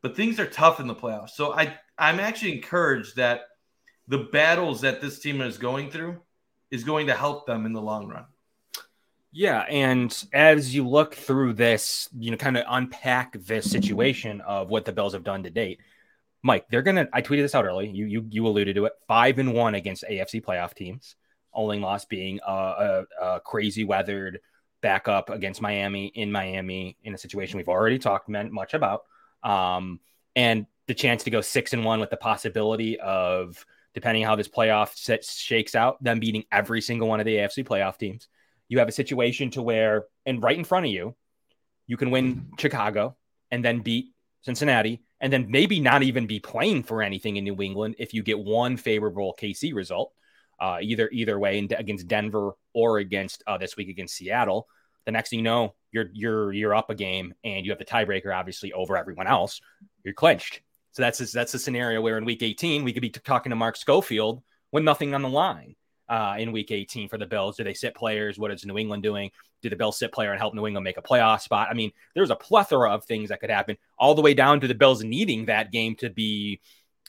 but 0.00 0.16
things 0.16 0.40
are 0.40 0.46
tough 0.46 0.80
in 0.80 0.86
the 0.86 0.94
playoffs. 0.94 1.30
So 1.30 1.52
I 1.52 1.76
I'm 1.98 2.20
actually 2.20 2.54
encouraged 2.54 3.16
that 3.16 3.42
the 4.06 4.28
battles 4.32 4.80
that 4.80 5.00
this 5.00 5.18
team 5.18 5.40
is 5.42 5.58
going 5.58 5.90
through 5.90 6.20
is 6.70 6.84
going 6.84 7.06
to 7.06 7.14
help 7.14 7.46
them 7.46 7.66
in 7.66 7.72
the 7.72 7.80
long 7.80 8.08
run. 8.08 8.26
Yeah, 9.30 9.60
and 9.68 10.24
as 10.32 10.74
you 10.74 10.88
look 10.88 11.14
through 11.14 11.52
this, 11.52 12.08
you 12.18 12.30
know, 12.30 12.36
kind 12.36 12.56
of 12.56 12.64
unpack 12.68 13.34
this 13.34 13.70
situation 13.70 14.40
of 14.40 14.70
what 14.70 14.84
the 14.84 14.92
Bills 14.92 15.12
have 15.12 15.24
done 15.24 15.42
to 15.42 15.50
date. 15.50 15.80
Mike, 16.42 16.66
they're 16.70 16.82
gonna. 16.82 17.08
I 17.12 17.20
tweeted 17.20 17.42
this 17.42 17.54
out 17.54 17.66
early. 17.66 17.88
You 17.88 18.06
you 18.06 18.26
you 18.30 18.46
alluded 18.46 18.76
to 18.76 18.86
it. 18.86 18.92
Five 19.06 19.38
and 19.38 19.52
one 19.52 19.74
against 19.74 20.04
AFC 20.08 20.42
playoff 20.42 20.74
teams. 20.74 21.16
Only 21.52 21.78
loss 21.78 22.04
being 22.04 22.40
a, 22.46 22.52
a, 22.52 23.04
a 23.20 23.40
crazy 23.40 23.84
weathered 23.84 24.40
backup 24.80 25.30
against 25.30 25.60
Miami 25.60 26.06
in 26.06 26.30
Miami 26.30 26.96
in 27.02 27.14
a 27.14 27.18
situation 27.18 27.58
we've 27.58 27.68
already 27.68 27.98
talked 27.98 28.28
much 28.28 28.74
about. 28.74 29.04
Um, 29.42 30.00
and 30.36 30.66
the 30.86 30.94
chance 30.94 31.24
to 31.24 31.30
go 31.30 31.40
six 31.40 31.72
and 31.72 31.84
one 31.84 32.00
with 32.00 32.10
the 32.10 32.16
possibility 32.16 32.98
of 32.98 33.64
depending 33.94 34.24
how 34.24 34.36
this 34.36 34.48
playoff 34.48 34.94
set 34.94 35.24
shakes 35.24 35.74
out, 35.74 36.02
them 36.02 36.20
beating 36.20 36.44
every 36.52 36.80
single 36.80 37.08
one 37.08 37.20
of 37.20 37.26
the 37.26 37.36
AFC 37.36 37.66
playoff 37.66 37.98
teams. 37.98 38.28
You 38.68 38.78
have 38.78 38.88
a 38.88 38.92
situation 38.92 39.50
to 39.52 39.62
where, 39.62 40.06
and 40.26 40.42
right 40.42 40.56
in 40.56 40.64
front 40.64 40.86
of 40.86 40.92
you, 40.92 41.16
you 41.86 41.96
can 41.96 42.10
win 42.10 42.50
Chicago 42.58 43.16
and 43.50 43.64
then 43.64 43.80
beat 43.80 44.12
Cincinnati, 44.42 45.02
and 45.20 45.32
then 45.32 45.50
maybe 45.50 45.80
not 45.80 46.02
even 46.02 46.26
be 46.26 46.38
playing 46.38 46.82
for 46.82 47.02
anything 47.02 47.36
in 47.36 47.44
New 47.44 47.60
England 47.60 47.96
if 47.98 48.14
you 48.14 48.22
get 48.22 48.38
one 48.38 48.76
favorable 48.76 49.34
KC 49.40 49.74
result, 49.74 50.12
uh, 50.60 50.78
either 50.80 51.08
either 51.10 51.38
way 51.38 51.58
against 51.58 52.06
Denver 52.06 52.52
or 52.72 52.98
against 52.98 53.42
uh, 53.46 53.58
this 53.58 53.76
week 53.76 53.88
against 53.88 54.14
Seattle. 54.14 54.68
The 55.06 55.12
next 55.12 55.30
thing 55.30 55.40
you 55.40 55.44
know, 55.44 55.74
you're 55.90 56.10
you're 56.12 56.52
you're 56.52 56.74
up 56.74 56.90
a 56.90 56.94
game, 56.94 57.34
and 57.42 57.64
you 57.64 57.72
have 57.72 57.78
the 57.78 57.84
tiebreaker 57.84 58.34
obviously 58.34 58.72
over 58.72 58.96
everyone 58.96 59.26
else. 59.26 59.60
You're 60.04 60.14
clinched. 60.14 60.60
So 60.92 61.02
that's 61.02 61.20
a, 61.20 61.26
that's 61.26 61.54
a 61.54 61.58
scenario 61.58 62.00
where 62.00 62.18
in 62.18 62.24
week 62.24 62.42
18 62.42 62.84
we 62.84 62.92
could 62.92 63.02
be 63.02 63.10
talking 63.10 63.50
to 63.50 63.56
Mark 63.56 63.76
Schofield 63.76 64.42
with 64.72 64.84
nothing 64.84 65.14
on 65.14 65.22
the 65.22 65.28
line. 65.28 65.76
uh, 66.08 66.36
in 66.38 66.52
Week 66.52 66.70
18 66.70 67.08
for 67.08 67.18
the 67.18 67.26
Bills? 67.26 67.56
Do 67.56 67.64
they 67.64 67.74
sit 67.74 67.94
players? 67.94 68.38
What 68.38 68.50
is 68.50 68.64
New 68.64 68.78
England 68.78 69.02
doing? 69.02 69.30
Do 69.62 69.68
the 69.68 69.76
Bills 69.76 69.98
sit 69.98 70.12
player 70.12 70.30
and 70.30 70.38
help 70.38 70.54
New 70.54 70.66
England 70.66 70.84
make 70.84 70.96
a 70.96 71.02
playoff 71.02 71.42
spot? 71.42 71.68
I 71.70 71.74
mean, 71.74 71.92
there's 72.14 72.30
a 72.30 72.36
plethora 72.36 72.90
of 72.90 73.04
things 73.04 73.28
that 73.28 73.40
could 73.40 73.50
happen, 73.50 73.76
all 73.98 74.14
the 74.14 74.22
way 74.22 74.34
down 74.34 74.60
to 74.60 74.68
the 74.68 74.74
Bills 74.74 75.02
needing 75.04 75.46
that 75.46 75.70
game 75.72 75.94
to 75.96 76.08
be 76.10 76.60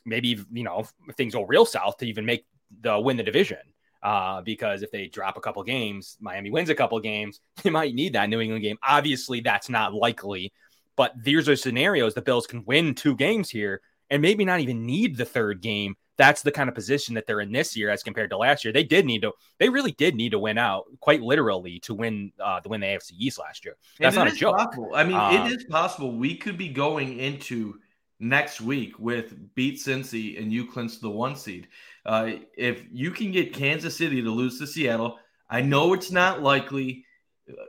maybe 0.06 0.40
you 0.52 0.64
know 0.64 0.86
things 1.18 1.34
go 1.34 1.44
real 1.44 1.66
south 1.66 1.98
to 1.98 2.08
even 2.08 2.26
make 2.26 2.46
the 2.82 3.00
win 3.00 3.18
the 3.18 3.24
division. 3.24 3.60
Uh, 4.02 4.42
because 4.42 4.82
if 4.82 4.92
they 4.92 5.08
drop 5.08 5.36
a 5.38 5.42
couple 5.42 5.62
games, 5.64 6.18
Miami 6.22 6.50
wins 6.50 6.70
a 6.70 6.76
couple 6.76 7.00
games, 7.02 7.40
they 7.64 7.70
might 7.70 7.94
need 7.94 8.14
that 8.14 8.30
New 8.30 8.40
England 8.40 8.64
game. 8.64 8.78
Obviously, 8.84 9.42
that's 9.42 9.70
not 9.70 9.94
likely, 9.94 10.52
but 11.00 11.14
these 11.24 11.48
are 11.48 11.56
scenarios 11.56 12.14
the 12.14 12.22
Bills 12.22 12.46
can 12.46 12.62
win 12.66 12.94
two 12.94 13.16
games 13.16 13.50
here 13.50 13.80
and 14.10 14.22
maybe 14.22 14.44
not 14.44 14.60
even 14.60 14.86
need 14.86 15.16
the 15.16 15.24
third 15.24 15.62
game. 15.62 15.96
That's 16.18 16.42
the 16.42 16.52
kind 16.52 16.68
of 16.68 16.76
position 16.76 17.16
that 17.16 17.26
they're 17.26 17.40
in 17.40 17.54
this 17.54 17.78
year 17.78 17.90
as 17.90 18.04
compared 18.04 18.32
to 18.32 18.38
last 18.38 18.66
year. 18.66 18.74
They 18.74 18.84
did 18.84 19.06
need 19.06 19.22
to, 19.22 19.32
they 19.60 19.70
really 19.70 19.94
did 19.94 20.14
need 20.14 20.32
to 20.32 20.40
win 20.40 20.58
out 20.58 20.88
quite 21.00 21.22
literally 21.22 21.80
to 21.84 21.94
win 21.94 22.34
uh, 22.38 22.60
the 22.60 22.68
win 22.68 22.82
the 22.82 22.88
AFC 22.88 23.14
East 23.18 23.40
last 23.40 23.64
year. 23.64 23.78
That's 23.98 24.18
not 24.18 24.28
a 24.28 24.32
joke. 24.32 24.58
Possible. 24.58 24.92
I 24.94 25.06
mean, 25.06 25.16
um, 25.16 25.36
it 25.36 25.54
is 25.54 25.64
possible 25.70 26.18
we 26.18 26.36
could 26.36 26.58
be 26.58 26.68
going 26.68 27.18
into 27.18 27.76
next 28.20 28.60
week 28.60 29.00
with 29.00 29.56
beat 29.56 29.76
Cincy 29.76 30.38
and 30.38 30.52
you 30.52 30.70
clinch 30.70 31.00
the 31.00 31.10
one 31.10 31.38
seed. 31.38 31.70
Uh, 32.06 32.32
if 32.58 32.84
you 32.92 33.12
can 33.12 33.32
get 33.32 33.54
Kansas 33.54 33.96
City 33.96 34.22
to 34.22 34.30
lose 34.30 34.60
to 34.60 34.68
Seattle, 34.68 35.18
I 35.50 35.62
know 35.62 35.94
it's 35.94 36.12
not 36.12 36.44
likely. 36.44 37.06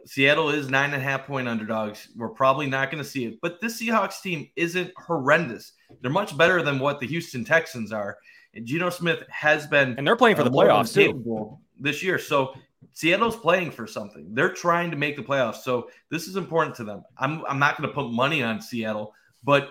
Seattle 0.05 0.51
is 0.51 0.69
nine 0.69 0.93
and 0.93 1.03
a 1.03 1.05
half 1.05 1.27
point 1.27 1.49
underdogs. 1.49 2.09
We're 2.17 2.29
probably 2.29 2.67
not 2.67 2.91
going 2.91 3.03
to 3.03 3.09
see 3.09 3.25
it, 3.27 3.39
but 3.41 3.61
this 3.61 3.81
Seahawks 3.81 4.23
team 4.23 4.49
isn't 4.57 4.93
horrendous. 4.97 5.73
They're 6.01 6.11
much 6.11 6.37
better 6.37 6.63
than 6.63 6.79
what 6.79 7.01
the 7.01 7.07
Houston 7.07 7.45
Texans 7.45 7.93
are. 7.93 8.19
And 8.55 8.67
Geno 8.67 8.91
Smith 8.91 9.23
has 9.29 9.67
been, 9.67 9.95
and 9.97 10.07
they're 10.07 10.17
playing 10.17 10.37
for 10.37 10.43
the 10.43 10.51
playoffs 10.51 10.93
too 10.93 11.59
this 11.79 12.03
year. 12.03 12.19
So 12.19 12.55
Seattle's 12.93 13.37
playing 13.37 13.71
for 13.71 13.87
something. 13.87 14.35
They're 14.35 14.53
trying 14.53 14.91
to 14.91 14.97
make 14.97 15.17
the 15.17 15.23
playoffs. 15.23 15.63
So 15.63 15.89
this 16.11 16.27
is 16.27 16.37
important 16.37 16.75
to 16.77 16.85
them. 16.85 17.05
I'm 17.19 17.45
I'm 17.47 17.59
not 17.59 17.77
going 17.77 17.89
to 17.89 17.95
put 17.95 18.11
money 18.11 18.43
on 18.43 18.61
Seattle, 18.61 19.15
but 19.45 19.71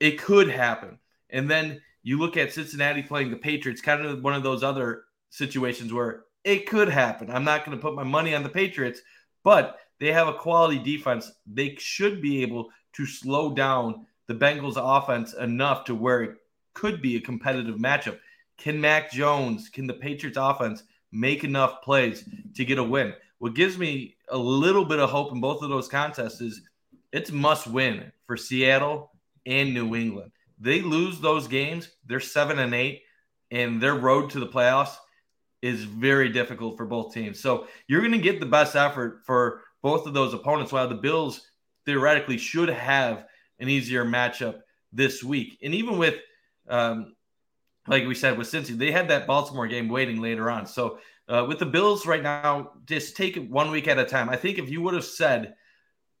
it 0.00 0.20
could 0.20 0.48
happen. 0.48 0.98
And 1.30 1.50
then 1.50 1.80
you 2.02 2.18
look 2.18 2.36
at 2.36 2.52
Cincinnati 2.52 3.02
playing 3.02 3.30
the 3.30 3.36
Patriots, 3.36 3.80
kind 3.80 4.04
of 4.04 4.22
one 4.22 4.34
of 4.34 4.42
those 4.42 4.62
other 4.62 5.04
situations 5.30 5.92
where 5.92 6.24
it 6.44 6.66
could 6.66 6.88
happen. 6.88 7.30
I'm 7.30 7.44
not 7.44 7.64
going 7.64 7.76
to 7.76 7.82
put 7.82 7.94
my 7.94 8.04
money 8.04 8.34
on 8.34 8.42
the 8.42 8.48
Patriots, 8.48 9.00
but 9.44 9.78
they 10.00 10.12
have 10.12 10.26
a 10.26 10.34
quality 10.34 10.78
defense. 10.78 11.30
They 11.46 11.76
should 11.78 12.20
be 12.20 12.42
able 12.42 12.70
to 12.94 13.06
slow 13.06 13.54
down 13.54 14.06
the 14.26 14.34
Bengals 14.34 14.74
offense 14.76 15.34
enough 15.34 15.84
to 15.84 15.94
where 15.94 16.22
it 16.22 16.36
could 16.72 17.00
be 17.00 17.16
a 17.16 17.20
competitive 17.20 17.76
matchup. 17.76 18.18
Can 18.58 18.80
Mac 18.80 19.12
Jones, 19.12 19.68
can 19.68 19.86
the 19.86 19.94
Patriots 19.94 20.38
offense 20.40 20.82
make 21.12 21.44
enough 21.44 21.82
plays 21.82 22.28
to 22.54 22.64
get 22.64 22.78
a 22.78 22.82
win? 22.82 23.14
What 23.38 23.54
gives 23.54 23.78
me 23.78 24.16
a 24.30 24.38
little 24.38 24.84
bit 24.84 24.98
of 24.98 25.10
hope 25.10 25.32
in 25.32 25.40
both 25.40 25.62
of 25.62 25.68
those 25.68 25.88
contests 25.88 26.40
is 26.40 26.62
it's 27.12 27.30
must 27.30 27.66
win 27.66 28.10
for 28.26 28.36
Seattle 28.36 29.12
and 29.46 29.74
New 29.74 29.94
England. 29.94 30.32
They 30.58 30.80
lose 30.80 31.20
those 31.20 31.46
games, 31.46 31.90
they're 32.06 32.20
7 32.20 32.58
and 32.58 32.74
8 32.74 33.02
and 33.50 33.80
their 33.80 33.94
road 33.94 34.30
to 34.30 34.40
the 34.40 34.46
playoffs 34.46 34.96
is 35.64 35.84
very 35.84 36.28
difficult 36.28 36.76
for 36.76 36.84
both 36.84 37.14
teams. 37.14 37.40
So 37.40 37.66
you're 37.88 38.02
going 38.02 38.12
to 38.12 38.18
get 38.18 38.38
the 38.38 38.44
best 38.44 38.76
effort 38.76 39.22
for 39.24 39.62
both 39.82 40.06
of 40.06 40.12
those 40.12 40.34
opponents. 40.34 40.72
While 40.72 40.88
the 40.88 40.94
Bills 40.94 41.40
theoretically 41.86 42.36
should 42.36 42.68
have 42.68 43.24
an 43.58 43.70
easier 43.70 44.04
matchup 44.04 44.60
this 44.92 45.24
week, 45.24 45.58
and 45.62 45.74
even 45.74 45.96
with, 45.96 46.16
um, 46.68 47.16
like 47.86 48.06
we 48.06 48.14
said 48.14 48.36
with 48.36 48.46
Cincy, 48.46 48.76
they 48.76 48.92
had 48.92 49.08
that 49.08 49.26
Baltimore 49.26 49.66
game 49.66 49.88
waiting 49.88 50.20
later 50.20 50.50
on. 50.50 50.66
So 50.66 50.98
uh, 51.28 51.46
with 51.48 51.60
the 51.60 51.66
Bills 51.66 52.04
right 52.04 52.22
now, 52.22 52.72
just 52.84 53.16
take 53.16 53.38
it 53.38 53.50
one 53.50 53.70
week 53.70 53.88
at 53.88 53.98
a 53.98 54.04
time. 54.04 54.28
I 54.28 54.36
think 54.36 54.58
if 54.58 54.68
you 54.68 54.82
would 54.82 54.92
have 54.92 55.04
said 55.04 55.54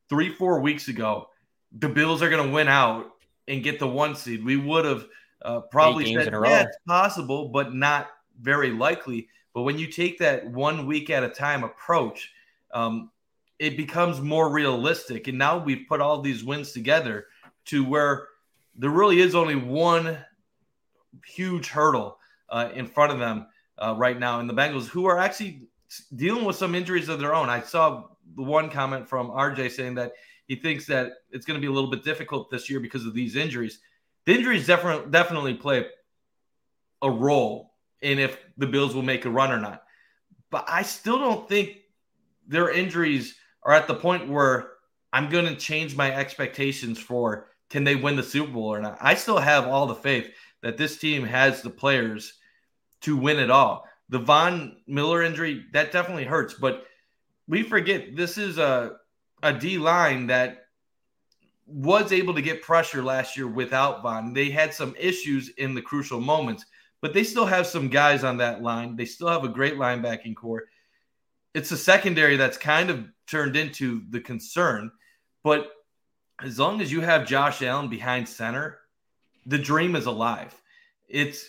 three, 0.08 0.32
four 0.32 0.60
weeks 0.60 0.88
ago, 0.88 1.28
the 1.70 1.90
Bills 1.90 2.22
are 2.22 2.30
going 2.30 2.46
to 2.46 2.54
win 2.54 2.68
out 2.68 3.10
and 3.46 3.62
get 3.62 3.78
the 3.78 3.88
one 3.88 4.16
seed, 4.16 4.42
we 4.42 4.56
would 4.56 4.86
have 4.86 5.04
uh, 5.42 5.60
probably 5.70 6.14
said, 6.14 6.32
yeah, 6.32 6.62
it's 6.62 6.78
possible, 6.86 7.48
but 7.48 7.74
not 7.74 8.08
very 8.40 8.70
likely. 8.70 9.28
But 9.52 9.62
when 9.62 9.78
you 9.78 9.86
take 9.86 10.18
that 10.18 10.46
one 10.46 10.86
week 10.86 11.10
at 11.10 11.22
a 11.22 11.28
time 11.28 11.64
approach, 11.64 12.32
um, 12.72 13.10
it 13.58 13.76
becomes 13.76 14.20
more 14.20 14.50
realistic. 14.50 15.28
And 15.28 15.38
now 15.38 15.58
we've 15.58 15.86
put 15.88 16.00
all 16.00 16.20
these 16.20 16.44
wins 16.44 16.72
together 16.72 17.26
to 17.66 17.84
where 17.84 18.28
there 18.74 18.90
really 18.90 19.20
is 19.20 19.34
only 19.34 19.54
one 19.54 20.18
huge 21.24 21.68
hurdle 21.68 22.18
uh, 22.48 22.70
in 22.74 22.86
front 22.86 23.12
of 23.12 23.18
them 23.18 23.46
uh, 23.78 23.94
right 23.96 24.18
now 24.18 24.40
in 24.40 24.46
the 24.46 24.54
Bengals, 24.54 24.86
who 24.86 25.06
are 25.06 25.18
actually 25.18 25.68
dealing 26.16 26.44
with 26.44 26.56
some 26.56 26.74
injuries 26.74 27.08
of 27.08 27.20
their 27.20 27.34
own. 27.34 27.48
I 27.48 27.60
saw 27.60 28.04
the 28.36 28.42
one 28.42 28.70
comment 28.70 29.08
from 29.08 29.30
RJ 29.30 29.70
saying 29.70 29.94
that 29.94 30.12
he 30.46 30.56
thinks 30.56 30.86
that 30.86 31.12
it's 31.30 31.46
going 31.46 31.58
to 31.58 31.60
be 31.60 31.70
a 31.70 31.74
little 31.74 31.90
bit 31.90 32.04
difficult 32.04 32.50
this 32.50 32.68
year 32.68 32.80
because 32.80 33.06
of 33.06 33.14
these 33.14 33.36
injuries. 33.36 33.78
The 34.26 34.34
injuries 34.34 34.66
definitely 34.66 35.10
definitely 35.10 35.54
play 35.54 35.86
a 37.02 37.10
role 37.10 37.73
in 38.04 38.18
if 38.18 38.38
the 38.56 38.66
Bills 38.66 38.94
will 38.94 39.02
make 39.02 39.24
a 39.24 39.30
run 39.30 39.50
or 39.50 39.60
not. 39.60 39.82
But 40.50 40.64
I 40.68 40.82
still 40.82 41.18
don't 41.18 41.48
think 41.48 41.78
their 42.46 42.70
injuries 42.70 43.34
are 43.62 43.72
at 43.72 43.88
the 43.88 43.94
point 43.94 44.28
where 44.28 44.72
I'm 45.12 45.28
going 45.28 45.46
to 45.46 45.56
change 45.56 45.96
my 45.96 46.14
expectations 46.14 46.98
for 46.98 47.48
can 47.70 47.84
they 47.84 47.96
win 47.96 48.16
the 48.16 48.22
Super 48.22 48.52
Bowl 48.52 48.72
or 48.72 48.80
not. 48.80 48.98
I 49.00 49.14
still 49.14 49.38
have 49.38 49.66
all 49.66 49.86
the 49.86 49.94
faith 49.94 50.30
that 50.62 50.76
this 50.76 50.98
team 50.98 51.24
has 51.24 51.62
the 51.62 51.70
players 51.70 52.34
to 53.00 53.16
win 53.16 53.38
it 53.38 53.50
all. 53.50 53.88
The 54.10 54.18
Von 54.18 54.76
Miller 54.86 55.22
injury 55.22 55.64
that 55.72 55.92
definitely 55.92 56.24
hurts, 56.24 56.54
but 56.54 56.86
we 57.48 57.62
forget 57.62 58.14
this 58.16 58.38
is 58.38 58.58
a 58.58 58.96
a 59.42 59.52
D 59.52 59.78
line 59.78 60.26
that 60.28 60.66
was 61.66 62.12
able 62.12 62.34
to 62.34 62.42
get 62.42 62.62
pressure 62.62 63.02
last 63.02 63.36
year 63.36 63.46
without 63.46 64.02
Von. 64.02 64.32
They 64.32 64.50
had 64.50 64.74
some 64.74 64.94
issues 64.98 65.50
in 65.50 65.74
the 65.74 65.82
crucial 65.82 66.20
moments, 66.20 66.64
but 67.04 67.12
they 67.12 67.22
still 67.22 67.44
have 67.44 67.66
some 67.66 67.88
guys 67.88 68.24
on 68.24 68.38
that 68.38 68.62
line. 68.62 68.96
They 68.96 69.04
still 69.04 69.28
have 69.28 69.44
a 69.44 69.48
great 69.48 69.74
linebacking 69.74 70.36
core. 70.36 70.64
It's 71.52 71.70
a 71.70 71.76
secondary 71.76 72.38
that's 72.38 72.56
kind 72.56 72.88
of 72.88 73.04
turned 73.26 73.56
into 73.56 74.04
the 74.08 74.20
concern, 74.20 74.90
but 75.42 75.70
as 76.42 76.58
long 76.58 76.80
as 76.80 76.90
you 76.90 77.02
have 77.02 77.26
Josh 77.26 77.60
Allen 77.60 77.90
behind 77.90 78.26
center, 78.26 78.78
the 79.44 79.58
dream 79.58 79.96
is 79.96 80.06
alive. 80.06 80.58
It's 81.06 81.46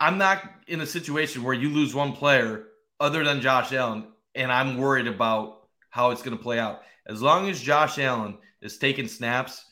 I'm 0.00 0.16
not 0.16 0.42
in 0.66 0.80
a 0.80 0.86
situation 0.86 1.42
where 1.42 1.52
you 1.52 1.68
lose 1.68 1.94
one 1.94 2.14
player 2.14 2.68
other 3.00 3.24
than 3.24 3.42
Josh 3.42 3.74
Allen, 3.74 4.06
and 4.34 4.50
I'm 4.50 4.78
worried 4.78 5.08
about 5.08 5.68
how 5.90 6.10
it's 6.10 6.22
going 6.22 6.38
to 6.38 6.42
play 6.42 6.58
out. 6.58 6.80
As 7.06 7.20
long 7.20 7.50
as 7.50 7.60
Josh 7.60 7.98
Allen 7.98 8.38
is 8.62 8.78
taking 8.78 9.08
snaps, 9.08 9.62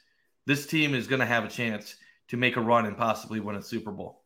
this 0.45 0.67
team 0.67 0.95
is 0.95 1.07
going 1.07 1.21
to 1.21 1.27
have 1.27 1.47
a 1.47 1.49
chance 1.49 1.95
to 2.29 2.37
make 2.37 2.57
a 2.57 2.61
run 2.61 2.85
and 2.85 2.99
possibly 2.99 3.41
win 3.41 3.57
a 3.57 3.63
Super 3.63 3.91
Bowl. 3.91 4.20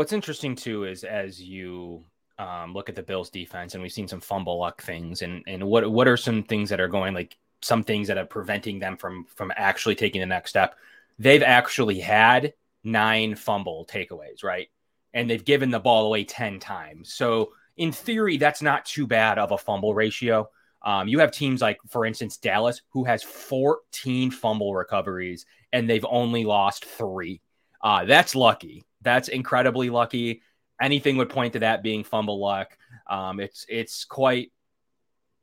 What's 0.00 0.14
interesting 0.14 0.56
too 0.56 0.84
is 0.84 1.04
as 1.04 1.42
you 1.42 2.06
um, 2.38 2.72
look 2.72 2.88
at 2.88 2.94
the 2.94 3.02
Bills 3.02 3.28
defense, 3.28 3.74
and 3.74 3.82
we've 3.82 3.92
seen 3.92 4.08
some 4.08 4.22
fumble 4.22 4.58
luck 4.58 4.80
things, 4.80 5.20
and 5.20 5.44
and 5.46 5.62
what 5.62 5.92
what 5.92 6.08
are 6.08 6.16
some 6.16 6.42
things 6.42 6.70
that 6.70 6.80
are 6.80 6.88
going 6.88 7.12
like 7.12 7.36
some 7.60 7.84
things 7.84 8.08
that 8.08 8.16
are 8.16 8.24
preventing 8.24 8.78
them 8.78 8.96
from 8.96 9.26
from 9.26 9.52
actually 9.56 9.94
taking 9.94 10.22
the 10.22 10.26
next 10.26 10.48
step? 10.48 10.74
They've 11.18 11.42
actually 11.42 12.00
had 12.00 12.54
nine 12.82 13.34
fumble 13.34 13.84
takeaways, 13.84 14.42
right? 14.42 14.68
And 15.12 15.28
they've 15.28 15.44
given 15.44 15.70
the 15.70 15.78
ball 15.78 16.06
away 16.06 16.24
ten 16.24 16.60
times. 16.60 17.12
So 17.12 17.52
in 17.76 17.92
theory, 17.92 18.38
that's 18.38 18.62
not 18.62 18.86
too 18.86 19.06
bad 19.06 19.38
of 19.38 19.52
a 19.52 19.58
fumble 19.58 19.92
ratio. 19.92 20.48
Um, 20.80 21.08
you 21.08 21.18
have 21.18 21.30
teams 21.30 21.60
like, 21.60 21.78
for 21.90 22.06
instance, 22.06 22.38
Dallas, 22.38 22.80
who 22.88 23.04
has 23.04 23.22
14 23.22 24.30
fumble 24.30 24.74
recoveries 24.74 25.44
and 25.74 25.90
they've 25.90 26.06
only 26.08 26.46
lost 26.46 26.86
three. 26.86 27.42
Uh, 27.82 28.06
that's 28.06 28.34
lucky. 28.34 28.86
That's 29.02 29.28
incredibly 29.28 29.90
lucky. 29.90 30.42
Anything 30.80 31.16
would 31.16 31.30
point 31.30 31.54
to 31.54 31.60
that 31.60 31.82
being 31.82 32.04
fumble 32.04 32.40
luck. 32.40 32.76
Um, 33.08 33.40
it's 33.40 33.66
it's 33.68 34.04
quite 34.04 34.52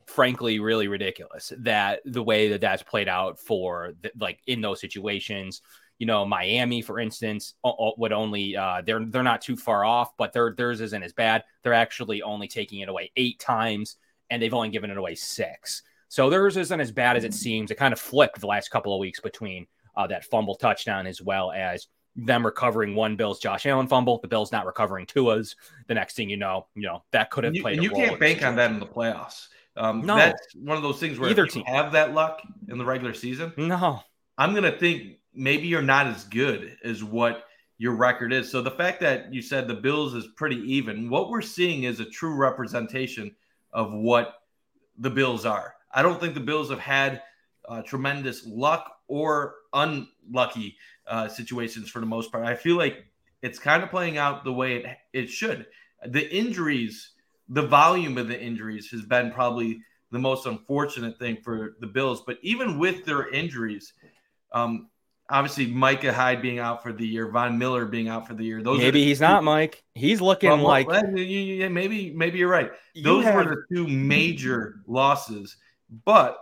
frankly 0.08 0.60
really 0.60 0.88
ridiculous 0.88 1.52
that 1.60 2.00
the 2.06 2.24
way 2.24 2.50
that 2.50 2.62
that's 2.62 2.82
played 2.82 3.10
out 3.10 3.38
for 3.40 3.94
the, 4.02 4.12
like 4.20 4.40
in 4.48 4.62
those 4.62 4.80
situations. 4.80 5.62
You 6.00 6.06
know 6.06 6.26
miami 6.26 6.84
for 6.84 7.00
instance 7.00 7.56
would 7.64 8.14
only 8.14 8.56
uh, 8.56 8.84
they're 8.86 9.04
they're 9.04 9.24
not 9.24 9.42
too 9.42 9.58
far 9.58 9.84
off 9.84 10.16
but 10.16 10.32
their 10.32 10.54
theirs 10.56 10.80
isn't 10.80 11.04
as 11.04 11.14
bad. 11.14 11.44
They're 11.64 11.74
actually 11.74 12.22
only 12.22 12.48
taking 12.48 12.82
it 12.82 12.90
away 12.90 13.12
eight 13.16 13.40
times 13.40 13.98
and 14.30 14.42
they've 14.42 14.54
only 14.54 14.70
given 14.70 14.92
it 14.92 14.98
away 14.98 15.16
six. 15.16 15.82
So 16.10 16.30
theirs 16.30 16.56
isn't 16.56 16.80
as 16.80 16.92
bad 16.92 17.18
as 17.18 17.24
it 17.24 17.34
seems. 17.34 17.72
It 17.72 17.76
kind 17.76 17.94
of 17.94 18.00
flipped 18.00 18.40
the 18.40 18.48
last 18.48 18.70
couple 18.70 18.94
of 18.94 19.00
weeks 19.00 19.20
between 19.20 19.68
uh, 19.96 20.08
that 20.08 20.26
fumble 20.26 20.56
touchdown 20.56 21.08
as 21.08 21.22
well 21.22 21.52
as 21.52 21.88
them 22.18 22.44
recovering 22.44 22.96
one 22.96 23.16
Bills 23.16 23.40
Josh 23.40 23.66
Allen 23.66 23.88
fumble, 23.88 24.20
the 24.20 24.28
Bills 24.28 24.52
not 24.52 24.66
recovering 24.66 25.06
Tua's. 25.06 25.56
The 25.88 25.94
next 25.94 26.16
thing 26.16 26.30
you 26.30 26.38
know, 26.38 26.66
you 26.76 26.84
know 26.84 27.04
that 27.12 27.30
could 27.30 27.44
have 27.44 27.56
you, 27.56 27.62
played. 27.62 27.76
And 27.76 27.84
you 27.84 27.92
can't 27.92 28.20
bank 28.20 28.44
on 28.44 28.56
that 28.56 28.72
in 28.72 28.80
the 28.80 28.88
playoffs. 28.88 29.48
Um, 29.76 30.02
no, 30.02 30.16
that's 30.16 30.56
one 30.56 30.76
of 30.76 30.84
those 30.84 31.00
things 31.00 31.20
where 31.20 31.30
either 31.30 31.46
team 31.46 31.64
have 31.66 31.92
that 31.92 32.14
luck 32.14 32.42
in 32.68 32.80
the 32.80 32.86
regular 32.86 33.14
season. 33.14 33.54
No, 33.56 34.02
I'm 34.38 34.56
gonna 34.56 34.72
think 34.72 35.20
maybe 35.34 35.68
you're 35.68 35.84
not 35.84 36.08
as 36.08 36.24
good 36.24 36.78
as 36.84 37.04
what 37.04 37.44
your 37.78 37.94
record 37.96 38.34
is. 38.34 38.50
So 38.52 38.62
the 38.62 38.72
fact 38.72 39.00
that 39.02 39.32
you 39.32 39.42
said 39.42 39.68
the 39.68 39.76
Bills 39.76 40.16
is 40.16 40.28
pretty 40.36 40.58
even, 40.74 41.10
what 41.10 41.30
we're 41.30 41.44
seeing 41.44 41.84
is 41.84 42.00
a 42.00 42.06
true 42.06 42.36
representation 42.36 43.36
of 43.72 43.94
what 43.94 44.42
the 44.98 45.12
Bills 45.12 45.46
are. 45.46 45.76
I 45.94 46.02
don't 46.02 46.20
think 46.20 46.34
the 46.34 46.40
Bills 46.40 46.72
have 46.72 46.80
had 46.80 47.22
uh, 47.70 47.84
tremendous 47.84 48.48
luck 48.48 48.98
or 49.08 49.56
unlucky 49.74 50.76
uh, 51.10 51.28
situations 51.28 51.90
for 51.90 52.00
the 52.00 52.06
most 52.06 52.32
part. 52.32 52.46
I 52.46 52.56
feel 52.56 52.78
like 52.78 53.06
it's 53.42 53.60
kind 53.60 53.84
of 53.84 53.90
playing 53.90 54.18
out 54.18 54.44
the 54.44 54.54
way 54.54 54.78
it, 54.78 54.86
it 55.14 55.28
should. 55.28 55.68
The 56.06 56.34
injuries, 56.34 57.12
the 57.50 57.62
volume 57.62 58.18
of 58.18 58.28
the 58.28 58.40
injuries 58.40 58.90
has 58.92 59.02
been 59.02 59.32
probably 59.32 59.82
the 60.12 60.20
most 60.20 60.46
unfortunate 60.46 61.20
thing 61.20 61.38
for 61.44 61.76
the 61.80 61.88
Bills. 61.88 62.24
But 62.26 62.38
even 62.42 62.80
with 62.80 63.06
their 63.06 63.30
injuries, 63.30 63.94
um, 64.52 64.90
obviously 65.30 65.68
Micah 65.68 66.14
Hyde 66.14 66.42
being 66.42 66.60
out 66.60 66.82
for 66.82 66.94
the 66.94 67.06
year, 67.06 67.30
Von 67.30 67.58
Miller 67.58 67.86
being 67.86 68.08
out 68.08 68.28
for 68.28 68.34
the 68.34 68.44
year. 68.44 68.62
Those 68.62 68.80
maybe 68.80 69.04
he's 69.04 69.20
two, 69.20 69.26
not 69.26 69.44
Mike. 69.44 69.84
He's 69.94 70.22
looking 70.22 70.50
well, 70.50 70.64
like 70.64 70.88
well, 70.88 71.04
maybe 71.08 72.14
maybe 72.16 72.38
you're 72.38 72.50
right. 72.50 72.72
Those 73.04 73.24
you 73.26 73.32
have, 73.32 73.36
were 73.36 73.66
the 73.70 73.76
two 73.76 73.88
major 73.88 74.82
losses, 74.88 75.58
but 76.06 76.38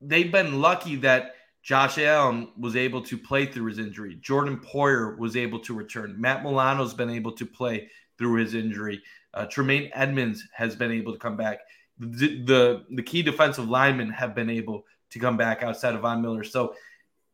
they've 0.00 0.30
been 0.30 0.60
lucky 0.60 0.96
that 0.96 1.34
Josh 1.62 1.98
Allen 1.98 2.48
was 2.58 2.74
able 2.74 3.02
to 3.02 3.18
play 3.18 3.46
through 3.46 3.66
his 3.66 3.78
injury. 3.78 4.16
Jordan 4.20 4.58
Poyer 4.58 5.18
was 5.18 5.36
able 5.36 5.60
to 5.60 5.74
return. 5.74 6.18
Matt 6.18 6.42
Milano's 6.42 6.94
been 6.94 7.10
able 7.10 7.32
to 7.32 7.44
play 7.44 7.90
through 8.18 8.34
his 8.34 8.54
injury. 8.54 9.02
Uh, 9.34 9.46
Tremaine 9.46 9.90
Edmunds 9.94 10.46
has 10.52 10.74
been 10.74 10.90
able 10.90 11.12
to 11.12 11.18
come 11.18 11.36
back. 11.36 11.60
The, 11.98 12.42
the, 12.44 12.84
the 12.90 13.02
key 13.02 13.22
defensive 13.22 13.68
linemen 13.68 14.10
have 14.10 14.34
been 14.34 14.48
able 14.50 14.84
to 15.10 15.18
come 15.18 15.36
back 15.36 15.62
outside 15.62 15.94
of 15.94 16.00
Von 16.00 16.22
Miller. 16.22 16.44
So 16.44 16.74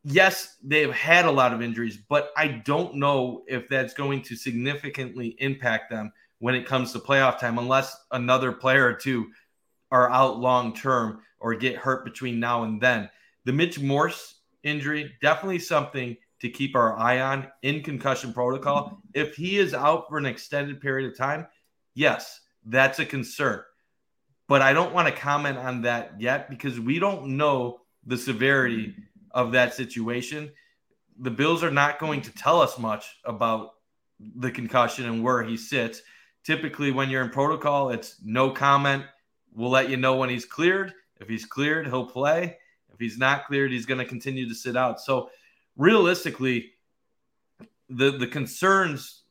yes, 0.03 0.57
they've 0.63 0.91
had 0.91 1.25
a 1.25 1.31
lot 1.31 1.53
of 1.53 1.61
injuries, 1.61 1.97
but 1.97 2.31
I 2.35 2.47
don't 2.47 2.95
know 2.95 3.43
if 3.47 3.67
that's 3.69 3.93
going 3.93 4.21
to 4.23 4.35
significantly 4.35 5.35
impact 5.39 5.89
them 5.89 6.11
when 6.39 6.55
it 6.55 6.65
comes 6.65 6.91
to 6.93 6.99
playoff 6.99 7.39
time, 7.39 7.57
unless 7.57 7.95
another 8.11 8.51
player 8.51 8.85
or 8.85 8.93
two 8.93 9.27
are 9.91 10.09
out 10.11 10.39
long 10.39 10.73
term 10.75 11.21
or 11.39 11.55
get 11.55 11.75
hurt 11.75 12.05
between 12.05 12.39
now 12.39 12.63
and 12.63 12.79
then. 12.81 13.09
The 13.47 13.53
Mitch 13.53 13.79
Morse 13.79 14.41
injury, 14.63 15.13
definitely 15.21 15.59
something 15.59 16.17
to 16.41 16.49
keep 16.49 16.75
our 16.75 16.97
eye 16.97 17.21
on 17.21 17.47
in 17.61 17.81
concussion 17.81 18.33
protocol. 18.33 19.01
If 19.13 19.37
he 19.37 19.57
is 19.57 19.73
out 19.73 20.09
for 20.09 20.17
an 20.17 20.25
extended 20.25 20.81
period 20.81 21.09
of 21.09 21.17
time, 21.17 21.47
yes, 21.93 22.41
that's 22.65 22.99
a 22.99 23.05
concern. 23.05 23.61
But 24.49 24.61
I 24.61 24.73
don't 24.73 24.93
want 24.93 25.07
to 25.07 25.13
comment 25.13 25.57
on 25.57 25.83
that 25.83 26.19
yet 26.19 26.49
because 26.49 26.77
we 26.77 26.99
don't 26.99 27.37
know 27.37 27.79
the 28.05 28.17
severity 28.17 28.93
of 29.31 29.53
that 29.53 29.73
situation. 29.73 30.51
The 31.17 31.31
Bills 31.31 31.63
are 31.63 31.71
not 31.71 31.99
going 31.99 32.23
to 32.23 32.33
tell 32.33 32.59
us 32.59 32.77
much 32.77 33.05
about 33.23 33.75
the 34.19 34.51
concussion 34.51 35.05
and 35.05 35.23
where 35.23 35.41
he 35.41 35.55
sits. 35.55 36.01
Typically, 36.43 36.91
when 36.91 37.09
you're 37.09 37.23
in 37.23 37.29
protocol, 37.29 37.91
it's 37.91 38.17
no 38.21 38.51
comment. 38.51 39.05
We'll 39.53 39.69
let 39.69 39.89
you 39.89 39.95
know 39.95 40.17
when 40.17 40.29
he's 40.29 40.43
cleared. 40.43 40.93
If 41.21 41.29
he's 41.29 41.45
cleared, 41.45 41.87
he'll 41.87 42.07
play. 42.07 42.57
If 42.97 43.01
he's 43.01 43.19
not 43.19 43.45
cleared, 43.45 43.71
he's 43.71 43.85
going 43.85 43.99
to 43.99 44.05
continue 44.05 44.49
to 44.49 44.55
sit 44.55 44.75
out. 44.75 44.99
So, 44.99 45.29
realistically, 45.75 46.71
the 47.89 48.17
the 48.17 48.25
concerns 48.25 49.21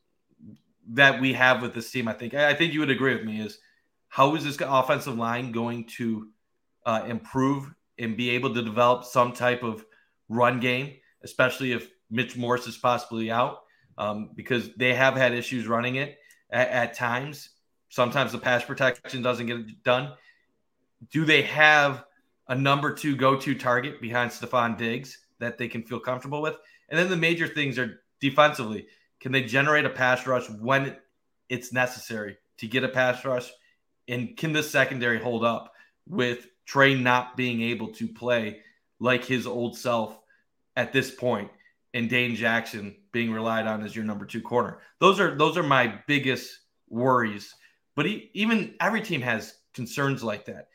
that 0.93 1.19
we 1.19 1.33
have 1.33 1.61
with 1.61 1.73
this 1.73 1.91
team, 1.91 2.07
I 2.07 2.13
think, 2.13 2.33
I 2.33 2.53
think 2.53 2.73
you 2.73 2.79
would 2.79 2.89
agree 2.89 3.13
with 3.13 3.25
me, 3.25 3.41
is 3.41 3.59
how 4.07 4.35
is 4.35 4.45
this 4.45 4.57
offensive 4.61 5.17
line 5.17 5.51
going 5.51 5.85
to 5.97 6.29
uh, 6.85 7.03
improve 7.07 7.73
and 7.99 8.15
be 8.15 8.29
able 8.29 8.53
to 8.53 8.61
develop 8.61 9.03
some 9.03 9.33
type 9.33 9.63
of 9.63 9.85
run 10.29 10.61
game, 10.61 10.93
especially 11.23 11.73
if 11.73 11.89
Mitch 12.09 12.37
Morse 12.37 12.67
is 12.67 12.77
possibly 12.77 13.29
out, 13.29 13.63
um, 13.97 14.29
because 14.33 14.73
they 14.75 14.93
have 14.93 15.17
had 15.17 15.33
issues 15.33 15.67
running 15.67 15.95
it 15.95 16.17
at, 16.49 16.69
at 16.69 16.93
times. 16.93 17.49
Sometimes 17.89 18.31
the 18.31 18.37
pass 18.37 18.63
protection 18.63 19.21
doesn't 19.21 19.47
get 19.47 19.83
done. 19.83 20.13
Do 21.11 21.25
they 21.25 21.41
have 21.41 22.05
a 22.49 22.55
number 22.55 22.93
two 22.93 23.15
go 23.15 23.35
to 23.35 23.55
target 23.55 24.01
behind 24.01 24.31
Stefon 24.31 24.77
Diggs 24.77 25.17
that 25.39 25.57
they 25.57 25.67
can 25.67 25.83
feel 25.83 25.99
comfortable 25.99 26.41
with? 26.41 26.55
And 26.89 26.97
then 26.97 27.09
the 27.09 27.17
major 27.17 27.47
things 27.47 27.77
are 27.77 28.01
defensively. 28.19 28.87
Can 29.19 29.31
they 29.31 29.43
generate 29.43 29.85
a 29.85 29.89
pass 29.89 30.25
rush 30.25 30.49
when 30.49 30.95
it's 31.49 31.73
necessary 31.73 32.37
to 32.57 32.67
get 32.67 32.83
a 32.83 32.89
pass 32.89 33.25
rush? 33.25 33.51
And 34.07 34.37
can 34.37 34.53
the 34.53 34.63
secondary 34.63 35.19
hold 35.19 35.43
up 35.43 35.73
with 36.07 36.47
Tre 36.65 36.95
not 36.95 37.37
being 37.37 37.61
able 37.61 37.93
to 37.93 38.07
play 38.07 38.61
like 38.99 39.23
his 39.23 39.47
old 39.47 39.77
self 39.77 40.19
at 40.75 40.91
this 40.91 41.09
point, 41.11 41.49
and 41.93 42.09
Dane 42.09 42.35
Jackson 42.35 42.95
being 43.11 43.31
relied 43.31 43.67
on 43.67 43.83
as 43.83 43.95
your 43.95 44.05
number 44.05 44.25
two 44.25 44.41
corner. 44.41 44.79
Those 44.99 45.19
are 45.19 45.35
those 45.35 45.57
are 45.57 45.63
my 45.63 45.99
biggest 46.07 46.59
worries. 46.89 47.53
But 47.95 48.05
he, 48.05 48.29
even 48.33 48.75
every 48.79 49.01
team 49.01 49.21
has 49.21 49.55
concerns 49.73 50.23
like 50.23 50.45
that. 50.45 50.67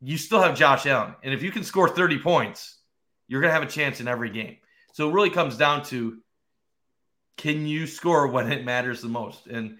You 0.00 0.16
still 0.16 0.40
have 0.40 0.56
Josh 0.56 0.86
Allen, 0.86 1.14
and 1.22 1.34
if 1.34 1.42
you 1.42 1.50
can 1.50 1.64
score 1.64 1.88
30 1.88 2.20
points, 2.20 2.78
you're 3.28 3.40
going 3.40 3.50
to 3.50 3.54
have 3.54 3.62
a 3.62 3.70
chance 3.70 4.00
in 4.00 4.08
every 4.08 4.30
game. 4.30 4.56
So 4.92 5.10
it 5.10 5.12
really 5.12 5.30
comes 5.30 5.56
down 5.56 5.84
to 5.84 6.18
can 7.36 7.66
you 7.66 7.86
score 7.86 8.26
when 8.26 8.50
it 8.50 8.64
matters 8.64 9.02
the 9.02 9.08
most? 9.08 9.46
And 9.46 9.78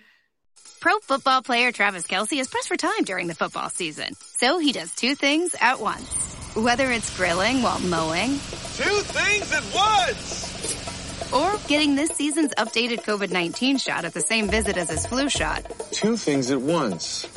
Pro 0.81 0.99
football 1.01 1.43
player 1.43 1.73
Travis 1.73 2.07
Kelce 2.07 2.39
is 2.39 2.49
pressed 2.49 2.69
for 2.69 2.77
time 2.77 3.05
during 3.05 3.27
the 3.27 3.35
football 3.35 3.69
season. 3.69 4.15
So 4.15 4.59
he 4.59 4.73
does 4.73 4.95
two 4.95 5.15
things 5.15 5.55
at 5.61 5.81
once 5.81 6.31
whether 6.55 6.91
it's 6.91 7.17
grilling 7.17 7.63
while 7.63 7.79
mowing, 7.81 8.31
two 8.31 9.01
things 9.07 9.53
at 9.53 9.63
once, 9.73 11.33
or 11.33 11.69
getting 11.69 11.95
this 11.95 12.11
season's 12.11 12.53
updated 12.55 13.05
COVID 13.05 13.31
19 13.31 13.79
shot 13.79 14.05
at 14.05 14.15
the 14.15 14.21
same 14.21 14.49
visit 14.49 14.77
as 14.77 14.91
his 14.91 15.07
flu 15.07 15.29
shot. 15.29 15.65
Two 15.93 16.17
things 16.17 16.51
at 16.51 16.61
once. 16.61 17.29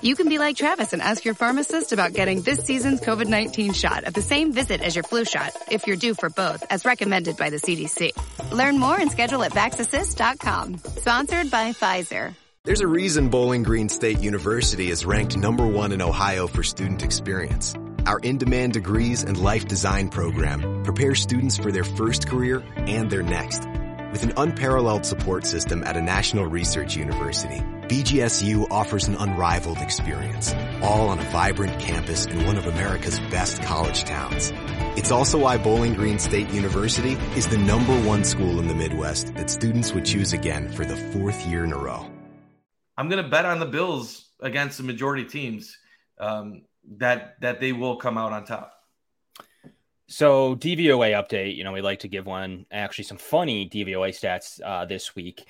You 0.00 0.16
can 0.16 0.28
be 0.28 0.38
like 0.38 0.56
Travis 0.56 0.92
and 0.92 1.02
ask 1.02 1.24
your 1.24 1.34
pharmacist 1.34 1.92
about 1.92 2.12
getting 2.12 2.42
this 2.42 2.60
season's 2.60 3.00
COVID 3.00 3.28
19 3.28 3.72
shot 3.72 4.04
at 4.04 4.14
the 4.14 4.22
same 4.22 4.52
visit 4.52 4.80
as 4.82 4.94
your 4.94 5.02
flu 5.02 5.24
shot 5.24 5.52
if 5.70 5.86
you're 5.86 5.96
due 5.96 6.14
for 6.14 6.30
both, 6.30 6.64
as 6.70 6.84
recommended 6.84 7.36
by 7.36 7.50
the 7.50 7.56
CDC. 7.56 8.10
Learn 8.52 8.78
more 8.78 8.98
and 8.98 9.10
schedule 9.10 9.42
at 9.42 9.52
vaxassist.com. 9.52 10.78
Sponsored 10.78 11.50
by 11.50 11.72
Pfizer. 11.72 12.34
There's 12.64 12.80
a 12.80 12.86
reason 12.86 13.28
Bowling 13.28 13.62
Green 13.62 13.90
State 13.90 14.20
University 14.20 14.90
is 14.90 15.04
ranked 15.04 15.36
number 15.36 15.66
one 15.66 15.92
in 15.92 16.00
Ohio 16.00 16.46
for 16.46 16.62
student 16.62 17.02
experience. 17.02 17.74
Our 18.06 18.18
in-demand 18.20 18.72
degrees 18.72 19.22
and 19.22 19.36
life 19.36 19.66
design 19.66 20.08
program 20.08 20.82
prepare 20.82 21.14
students 21.14 21.58
for 21.58 21.70
their 21.70 21.84
first 21.84 22.26
career 22.26 22.62
and 22.76 23.10
their 23.10 23.22
next. 23.22 23.68
With 24.14 24.22
an 24.22 24.32
unparalleled 24.36 25.04
support 25.04 25.44
system 25.44 25.82
at 25.82 25.96
a 25.96 26.00
national 26.00 26.46
research 26.46 26.96
university, 26.96 27.58
BGSU 27.88 28.70
offers 28.70 29.08
an 29.08 29.16
unrivaled 29.16 29.78
experience, 29.78 30.54
all 30.80 31.08
on 31.08 31.18
a 31.18 31.24
vibrant 31.32 31.80
campus 31.80 32.24
in 32.24 32.46
one 32.46 32.56
of 32.56 32.68
America's 32.68 33.18
best 33.18 33.60
college 33.62 34.04
towns. 34.04 34.52
It's 34.96 35.10
also 35.10 35.36
why 35.40 35.58
Bowling 35.58 35.94
Green 35.94 36.20
State 36.20 36.48
University 36.50 37.14
is 37.36 37.48
the 37.48 37.58
number 37.58 37.92
one 38.08 38.22
school 38.22 38.60
in 38.60 38.68
the 38.68 38.74
Midwest 38.74 39.34
that 39.34 39.50
students 39.50 39.92
would 39.92 40.04
choose 40.04 40.32
again 40.32 40.68
for 40.68 40.84
the 40.84 40.96
fourth 40.96 41.44
year 41.48 41.64
in 41.64 41.72
a 41.72 41.76
row. 41.76 42.08
I'm 42.96 43.08
going 43.08 43.20
to 43.20 43.28
bet 43.28 43.46
on 43.46 43.58
the 43.58 43.66
Bills 43.66 44.28
against 44.40 44.78
the 44.78 44.84
majority 44.84 45.24
teams. 45.24 45.76
Um, 46.20 46.62
that 46.98 47.40
that 47.40 47.58
they 47.58 47.72
will 47.72 47.96
come 47.96 48.16
out 48.16 48.32
on 48.32 48.44
top. 48.44 48.73
So 50.06 50.54
DVOA 50.56 51.12
update, 51.12 51.56
you 51.56 51.64
know, 51.64 51.72
we 51.72 51.80
like 51.80 52.00
to 52.00 52.08
give 52.08 52.26
one 52.26 52.66
actually 52.70 53.04
some 53.04 53.16
funny 53.16 53.68
DVOA 53.68 54.10
stats 54.10 54.60
uh, 54.62 54.84
this 54.84 55.14
week. 55.14 55.46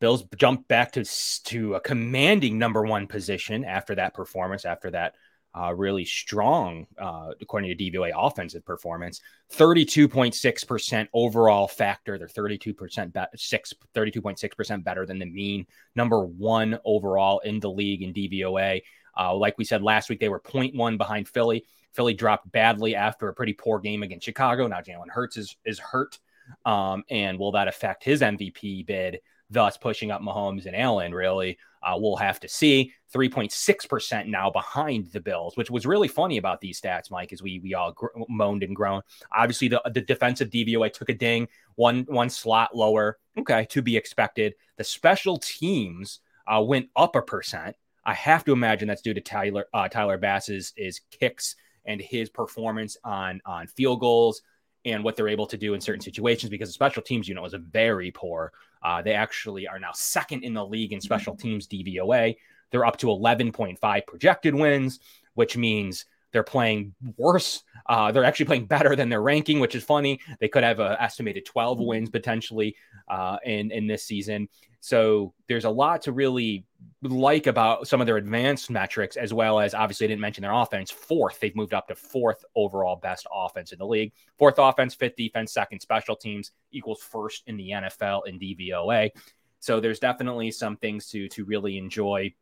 Bills 0.00 0.24
jumped 0.36 0.68
back 0.68 0.92
to 0.92 1.04
to 1.44 1.74
a 1.74 1.80
commanding 1.80 2.58
number 2.58 2.82
one 2.84 3.06
position 3.06 3.64
after 3.64 3.94
that 3.96 4.14
performance, 4.14 4.64
after 4.64 4.90
that 4.92 5.14
uh, 5.58 5.74
really 5.74 6.04
strong, 6.04 6.86
uh, 6.98 7.30
according 7.40 7.76
to 7.76 7.90
DVOA, 7.90 8.12
offensive 8.16 8.64
performance. 8.64 9.20
32.6% 9.52 11.08
overall 11.12 11.66
factor. 11.66 12.18
They're 12.18 12.28
32% 12.28 13.12
be- 13.12 13.20
six, 13.36 13.74
32.6% 13.94 14.84
better 14.84 15.04
than 15.04 15.18
the 15.18 15.26
mean. 15.26 15.66
Number 15.96 16.24
one 16.24 16.78
overall 16.84 17.40
in 17.40 17.60
the 17.60 17.70
league 17.70 18.02
in 18.02 18.12
DVOA. 18.12 18.82
Uh, 19.18 19.34
like 19.34 19.58
we 19.58 19.64
said 19.64 19.82
last 19.82 20.08
week, 20.08 20.20
they 20.20 20.28
were 20.28 20.40
0.1 20.40 20.96
behind 20.96 21.28
Philly. 21.28 21.64
Philly 21.92 22.14
dropped 22.14 22.50
badly 22.52 22.94
after 22.94 23.28
a 23.28 23.34
pretty 23.34 23.52
poor 23.52 23.78
game 23.78 24.02
against 24.02 24.24
Chicago. 24.24 24.66
Now 24.66 24.80
Jalen 24.80 25.08
Hurts 25.10 25.36
is 25.36 25.56
is 25.64 25.78
hurt, 25.78 26.18
um, 26.64 27.04
and 27.10 27.38
will 27.38 27.52
that 27.52 27.68
affect 27.68 28.04
his 28.04 28.20
MVP 28.20 28.86
bid? 28.86 29.20
Thus, 29.50 29.78
pushing 29.78 30.10
up 30.10 30.20
Mahomes 30.20 30.66
and 30.66 30.76
Allen. 30.76 31.14
Really, 31.14 31.58
uh, 31.82 31.94
we'll 31.96 32.16
have 32.16 32.38
to 32.40 32.48
see. 32.48 32.92
3.6% 33.14 34.26
now 34.26 34.50
behind 34.50 35.06
the 35.12 35.20
Bills, 35.20 35.56
which 35.56 35.70
was 35.70 35.86
really 35.86 36.08
funny 36.08 36.36
about 36.36 36.60
these 36.60 36.78
stats, 36.78 37.10
Mike, 37.10 37.32
as 37.32 37.42
we 37.42 37.58
we 37.60 37.72
all 37.72 37.92
gr- 37.92 38.08
moaned 38.28 38.62
and 38.62 38.76
groaned. 38.76 39.04
Obviously, 39.32 39.68
the, 39.68 39.80
the 39.94 40.02
defensive 40.02 40.50
DVOA 40.50 40.92
took 40.92 41.08
a 41.08 41.14
ding, 41.14 41.48
one 41.76 42.04
one 42.08 42.28
slot 42.28 42.76
lower. 42.76 43.18
Okay, 43.38 43.66
to 43.70 43.80
be 43.80 43.96
expected. 43.96 44.54
The 44.76 44.84
special 44.84 45.38
teams 45.38 46.20
uh, 46.46 46.62
went 46.62 46.90
up 46.96 47.16
a 47.16 47.22
percent. 47.22 47.76
I 48.04 48.14
have 48.14 48.44
to 48.44 48.52
imagine 48.52 48.88
that's 48.88 49.02
due 49.02 49.14
to 49.14 49.20
Tyler 49.20 49.66
uh, 49.72 49.88
Tyler 49.88 50.18
Bass's 50.18 50.72
is 50.76 51.00
kicks 51.10 51.56
and 51.88 52.00
his 52.00 52.30
performance 52.30 52.96
on 53.02 53.40
on 53.44 53.66
field 53.66 53.98
goals 53.98 54.42
and 54.84 55.02
what 55.02 55.16
they're 55.16 55.28
able 55.28 55.46
to 55.46 55.56
do 55.56 55.74
in 55.74 55.80
certain 55.80 56.00
situations 56.00 56.50
because 56.50 56.68
the 56.68 56.72
special 56.72 57.02
teams 57.02 57.28
unit 57.28 57.42
was 57.42 57.54
a 57.54 57.58
very 57.58 58.10
poor. 58.12 58.52
Uh, 58.82 59.02
they 59.02 59.12
actually 59.12 59.66
are 59.66 59.80
now 59.80 59.90
second 59.92 60.44
in 60.44 60.54
the 60.54 60.64
league 60.64 60.92
in 60.92 61.00
special 61.00 61.34
teams 61.34 61.66
DVOA. 61.66 62.36
They're 62.70 62.86
up 62.86 62.96
to 62.98 63.08
11.5 63.08 64.06
projected 64.06 64.54
wins, 64.54 65.00
which 65.34 65.56
means 65.56 66.04
they're 66.32 66.42
playing 66.42 66.94
worse. 67.16 67.64
Uh, 67.86 68.12
they're 68.12 68.24
actually 68.24 68.46
playing 68.46 68.66
better 68.66 68.94
than 68.94 69.08
their 69.08 69.22
ranking, 69.22 69.60
which 69.60 69.74
is 69.74 69.82
funny. 69.82 70.20
They 70.40 70.48
could 70.48 70.62
have 70.62 70.78
an 70.78 70.96
estimated 71.00 71.46
12 71.46 71.80
wins 71.80 72.10
potentially 72.10 72.76
uh, 73.08 73.38
in 73.44 73.70
in 73.70 73.86
this 73.86 74.04
season. 74.04 74.48
So 74.80 75.34
there's 75.48 75.64
a 75.64 75.70
lot 75.70 76.02
to 76.02 76.12
really 76.12 76.64
like 77.02 77.46
about 77.46 77.88
some 77.88 78.00
of 78.00 78.06
their 78.06 78.16
advanced 78.16 78.70
metrics, 78.70 79.16
as 79.16 79.34
well 79.34 79.58
as 79.58 79.74
obviously 79.74 80.06
I 80.06 80.08
didn't 80.08 80.20
mention 80.20 80.42
their 80.42 80.52
offense. 80.52 80.90
Fourth, 80.90 81.40
they've 81.40 81.54
moved 81.56 81.74
up 81.74 81.88
to 81.88 81.94
fourth 81.94 82.44
overall 82.54 82.96
best 82.96 83.26
offense 83.32 83.72
in 83.72 83.78
the 83.78 83.86
league. 83.86 84.12
Fourth 84.38 84.58
offense, 84.58 84.94
fifth 84.94 85.16
defense, 85.16 85.52
second 85.52 85.80
special 85.80 86.16
teams 86.16 86.52
equals 86.70 87.02
first 87.02 87.42
in 87.46 87.56
the 87.56 87.70
NFL 87.70 88.26
in 88.26 88.38
DVOA. 88.38 89.10
So 89.60 89.80
there's 89.80 89.98
definitely 89.98 90.50
some 90.52 90.76
things 90.76 91.08
to 91.08 91.28
to 91.30 91.44
really 91.44 91.76
enjoy 91.78 92.34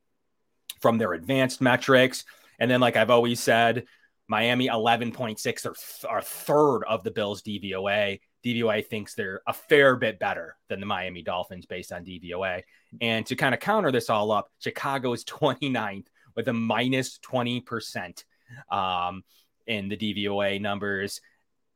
from 0.81 0.99
their 0.99 1.15
advanced 1.15 1.61
metrics. 1.61 2.25
And 2.59 2.71
then, 2.71 2.81
like 2.81 2.97
I've 2.97 3.11
always 3.11 3.41
said, 3.41 3.85
Miami 4.29 4.69
11.6 4.69 5.67
are, 5.67 6.09
are 6.09 6.23
third 6.23 6.83
of 6.85 7.05
the 7.05 7.11
Bills 7.11 7.43
DVOA. 7.43 8.21
DVOA 8.45 8.87
thinks 8.87 9.15
they're 9.15 9.41
a 9.47 9.53
fair 9.53 9.97
bit 9.97 10.19
better 10.19 10.57
than 10.69 10.81
the 10.81 10.87
Miami 10.87 11.23
Dolphins 11.23 11.67
based 11.67 11.93
on 11.93 12.05
DVOA. 12.05 12.63
And 13.01 13.27
to 13.27 13.37
kind 13.37 13.55
of 13.55 13.61
counter 13.61 13.91
this 13.91 14.11
all 14.11 14.31
up, 14.31 14.51
Chicago 14.61 15.13
is 15.13 15.25
29th 15.27 16.07
with 16.35 16.49
a 16.49 16.53
minus 16.53 17.19
20% 17.19 18.25
um, 18.71 19.25
in 19.67 19.89
the 19.89 19.97
DVOA 19.97 20.61
numbers. 20.61 21.21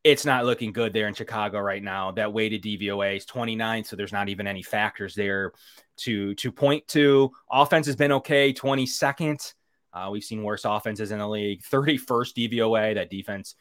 It's 0.02 0.24
not 0.24 0.46
looking 0.46 0.72
good 0.72 0.92
there 0.92 1.08
in 1.08 1.14
Chicago 1.14 1.58
right 1.58 1.82
now. 1.82 2.12
That 2.12 2.32
weighted 2.32 2.62
DVOA 2.62 3.16
is 3.16 3.26
29, 3.26 3.84
so 3.84 3.96
there's 3.96 4.12
not 4.12 4.28
even 4.28 4.46
any 4.46 4.62
factors 4.62 5.14
there 5.14 5.52
to 5.98 6.34
to 6.36 6.50
point 6.50 6.88
to. 6.88 7.30
Offense 7.50 7.86
has 7.86 7.96
been 7.96 8.12
okay, 8.12 8.52
22nd. 8.52 9.52
Uh, 9.92 10.08
we've 10.10 10.24
seen 10.24 10.42
worse 10.42 10.64
offenses 10.64 11.10
in 11.10 11.18
the 11.18 11.28
league. 11.28 11.62
31st 11.70 12.50
DVOA. 12.50 12.94
That 12.94 13.10
defense 13.10 13.56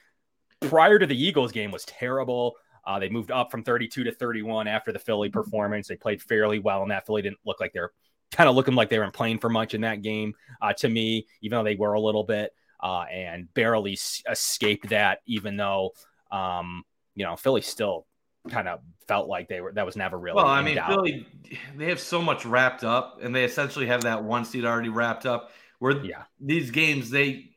prior 0.61 0.99
to 0.99 1.05
the 1.05 1.21
Eagles 1.21 1.51
game 1.51 1.71
was 1.71 1.83
terrible. 1.85 2.55
Uh, 2.85 2.99
they 2.99 3.09
moved 3.09 3.31
up 3.31 3.51
from 3.51 3.63
32 3.63 4.03
to 4.05 4.11
31 4.11 4.67
after 4.67 4.91
the 4.91 4.99
Philly 4.99 5.29
performance. 5.29 5.87
They 5.87 5.95
played 5.95 6.21
fairly 6.21 6.59
well 6.59 6.83
in 6.83 6.89
that. 6.89 7.05
Philly 7.05 7.21
didn't 7.21 7.39
look 7.45 7.59
like 7.59 7.73
they're 7.73 7.91
kind 8.31 8.49
of 8.49 8.55
looking 8.55 8.75
like 8.75 8.89
they 8.89 8.99
weren't 8.99 9.13
playing 9.13 9.39
for 9.39 9.49
much 9.49 9.73
in 9.73 9.81
that 9.81 10.01
game 10.01 10.33
uh, 10.61 10.73
to 10.73 10.89
me, 10.89 11.27
even 11.41 11.57
though 11.57 11.63
they 11.63 11.75
were 11.75 11.93
a 11.93 11.99
little 11.99 12.23
bit 12.23 12.51
uh, 12.79 13.03
and 13.11 13.53
barely 13.53 13.97
escaped 14.29 14.89
that, 14.89 15.19
even 15.25 15.57
though, 15.57 15.91
um, 16.31 16.83
you 17.15 17.25
know, 17.25 17.35
Philly 17.35 17.61
still 17.61 18.05
kind 18.49 18.67
of 18.67 18.79
felt 19.07 19.27
like 19.27 19.47
they 19.47 19.61
were 19.61 19.71
that 19.73 19.85
was 19.85 19.95
never 19.95 20.17
really 20.17 20.35
well 20.35 20.45
i 20.45 20.61
mean 20.61 20.79
philly 20.87 21.27
they 21.75 21.89
have 21.89 21.99
so 21.99 22.21
much 22.21 22.45
wrapped 22.45 22.83
up 22.83 23.19
and 23.21 23.35
they 23.35 23.43
essentially 23.43 23.85
have 23.85 24.03
that 24.03 24.23
one 24.23 24.45
seed 24.45 24.63
already 24.63 24.89
wrapped 24.89 25.25
up 25.25 25.51
where 25.79 26.03
yeah. 26.03 26.23
these 26.39 26.71
games 26.71 27.09
they 27.09 27.49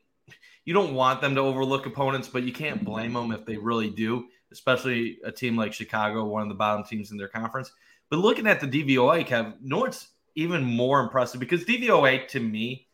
you 0.65 0.73
don't 0.73 0.93
want 0.93 1.21
them 1.21 1.35
to 1.35 1.41
overlook 1.41 1.85
opponents 1.85 2.27
but 2.27 2.43
you 2.43 2.51
can't 2.51 2.83
blame 2.83 3.13
them 3.13 3.31
if 3.31 3.45
they 3.45 3.55
really 3.57 3.89
do 3.89 4.25
especially 4.53 5.17
a 5.25 5.31
team 5.31 5.57
like 5.57 5.73
chicago 5.73 6.23
one 6.23 6.41
of 6.41 6.49
the 6.49 6.55
bottom 6.55 6.83
teams 6.85 7.11
in 7.11 7.17
their 7.17 7.27
conference 7.27 7.71
but 8.09 8.19
looking 8.19 8.47
at 8.47 8.61
the 8.61 8.67
dvoa 8.67 9.25
kev 9.27 9.53
you 9.61 9.69
know 9.69 9.79
what's 9.79 10.07
even 10.35 10.63
more 10.63 11.01
impressive 11.01 11.39
because 11.39 11.65
dvoa 11.65 12.25
to 12.27 12.39
me 12.39 12.87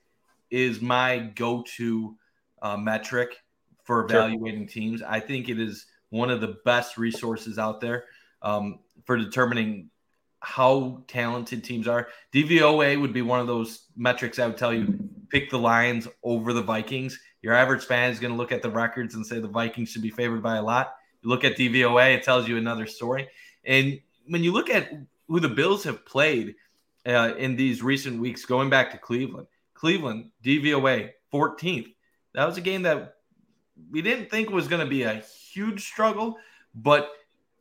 is 0.49 0.81
my 0.81 1.19
go-to 1.35 2.17
uh, 2.63 2.75
metric 2.75 3.37
for 3.83 4.03
evaluating 4.05 4.67
sure. 4.67 4.81
teams 4.81 5.03
i 5.03 5.19
think 5.19 5.47
it 5.47 5.59
is 5.59 5.85
one 6.09 6.31
of 6.31 6.41
the 6.41 6.57
best 6.65 6.97
resources 6.97 7.59
out 7.59 7.79
there 7.79 8.05
um, 8.41 8.79
for 9.05 9.17
determining 9.17 9.89
how 10.41 11.03
talented 11.07 11.63
teams 11.63 11.87
are. 11.87 12.07
DVOA 12.33 12.99
would 12.99 13.13
be 13.13 13.21
one 13.21 13.39
of 13.39 13.47
those 13.47 13.85
metrics 13.95 14.39
I 14.39 14.47
would 14.47 14.57
tell 14.57 14.73
you 14.73 15.09
pick 15.29 15.49
the 15.49 15.59
Lions 15.59 16.07
over 16.23 16.53
the 16.53 16.61
Vikings. 16.61 17.19
Your 17.41 17.53
average 17.53 17.85
fan 17.85 18.11
is 18.11 18.19
going 18.19 18.31
to 18.31 18.37
look 18.37 18.51
at 18.51 18.61
the 18.61 18.69
records 18.69 19.15
and 19.15 19.25
say 19.25 19.39
the 19.39 19.47
Vikings 19.47 19.89
should 19.89 20.01
be 20.01 20.09
favored 20.09 20.41
by 20.41 20.57
a 20.57 20.63
lot. 20.63 20.95
You 21.21 21.29
look 21.29 21.43
at 21.43 21.57
DVOA, 21.57 22.15
it 22.15 22.23
tells 22.23 22.47
you 22.47 22.57
another 22.57 22.85
story. 22.85 23.27
And 23.65 23.99
when 24.27 24.43
you 24.43 24.51
look 24.51 24.69
at 24.69 24.91
who 25.27 25.39
the 25.39 25.49
Bills 25.49 25.83
have 25.83 26.05
played 26.05 26.55
uh, 27.05 27.33
in 27.37 27.55
these 27.55 27.81
recent 27.81 28.19
weeks, 28.19 28.45
going 28.45 28.69
back 28.69 28.91
to 28.91 28.97
Cleveland, 28.97 29.47
Cleveland, 29.73 30.31
DVOA, 30.43 31.11
14th. 31.33 31.93
That 32.33 32.45
was 32.45 32.57
a 32.57 32.61
game 32.61 32.81
that 32.83 33.15
we 33.91 34.01
didn't 34.01 34.29
think 34.29 34.49
was 34.49 34.67
going 34.67 34.83
to 34.83 34.89
be 34.89 35.03
a 35.03 35.23
huge 35.53 35.85
struggle, 35.85 36.37
but 36.75 37.11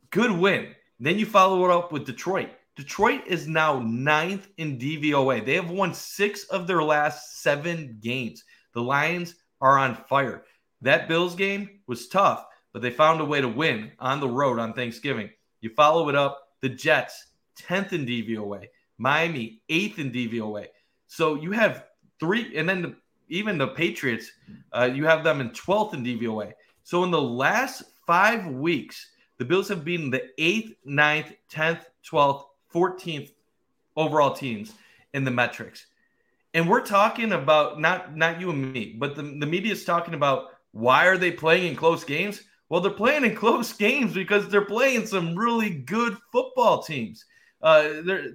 good 0.09 0.31
win. 0.31 0.75
Then 0.99 1.17
you 1.17 1.25
follow 1.25 1.63
it 1.65 1.71
up 1.71 1.91
with 1.91 2.05
Detroit. 2.05 2.49
Detroit 2.75 3.21
is 3.25 3.47
now 3.47 3.79
ninth 3.79 4.49
in 4.57 4.77
DVOA. 4.77 5.45
They 5.45 5.55
have 5.55 5.69
won 5.69 5.93
six 5.93 6.43
of 6.45 6.67
their 6.67 6.83
last 6.83 7.41
seven 7.41 7.97
games. 8.01 8.43
The 8.73 8.81
Lions 8.81 9.35
are 9.61 9.77
on 9.77 9.95
fire. 9.95 10.43
That 10.81 11.07
Bills 11.07 11.35
game 11.35 11.79
was 11.87 12.07
tough, 12.07 12.45
but 12.73 12.81
they 12.81 12.91
found 12.91 13.21
a 13.21 13.25
way 13.25 13.41
to 13.41 13.47
win 13.47 13.91
on 13.99 14.19
the 14.19 14.27
road 14.27 14.59
on 14.59 14.73
Thanksgiving. 14.73 15.29
You 15.61 15.69
follow 15.71 16.09
it 16.09 16.15
up, 16.15 16.49
the 16.61 16.69
Jets, 16.69 17.27
10th 17.61 17.93
in 17.93 18.05
DVOA, 18.05 18.67
Miami, 18.97 19.61
8th 19.69 19.99
in 19.99 20.11
DVOA. 20.11 20.67
So 21.07 21.35
you 21.35 21.51
have 21.51 21.85
three, 22.19 22.55
and 22.55 22.67
then 22.67 22.81
the, 22.81 22.95
even 23.29 23.57
the 23.57 23.67
Patriots, 23.67 24.31
uh, 24.71 24.89
you 24.93 25.05
have 25.05 25.23
them 25.23 25.41
in 25.41 25.49
12th 25.51 25.93
in 25.93 26.03
DVOA. 26.03 26.53
So 26.83 27.03
in 27.03 27.11
the 27.11 27.21
last 27.21 27.83
five 28.05 28.45
weeks, 28.47 29.07
the 29.37 29.45
Bills 29.45 29.69
have 29.69 29.85
beaten 29.85 30.09
the 30.09 30.23
8th, 30.39 30.75
9th, 30.87 31.35
10th, 31.51 31.81
12th, 32.09 32.43
14th 32.73 33.31
overall 33.95 34.33
teams 34.33 34.73
in 35.13 35.23
the 35.23 35.31
metrics. 35.31 35.85
And 36.53 36.67
we're 36.67 36.85
talking 36.85 37.31
about 37.31 37.79
not 37.79 38.15
not 38.15 38.41
you 38.41 38.49
and 38.49 38.73
me, 38.73 38.95
but 38.97 39.15
the, 39.15 39.21
the 39.21 39.45
media 39.45 39.71
is 39.71 39.85
talking 39.85 40.15
about 40.15 40.47
why 40.71 41.05
are 41.05 41.17
they 41.17 41.31
playing 41.31 41.67
in 41.67 41.75
close 41.75 42.03
games? 42.03 42.41
Well, 42.69 42.81
they're 42.81 42.91
playing 42.91 43.25
in 43.25 43.35
close 43.35 43.73
games 43.73 44.13
because 44.13 44.47
they're 44.47 44.65
playing 44.65 45.07
some 45.07 45.35
really 45.35 45.71
good 45.71 46.17
football 46.31 46.83
teams. 46.83 47.25
Uh, 47.61 48.01
they're 48.03 48.33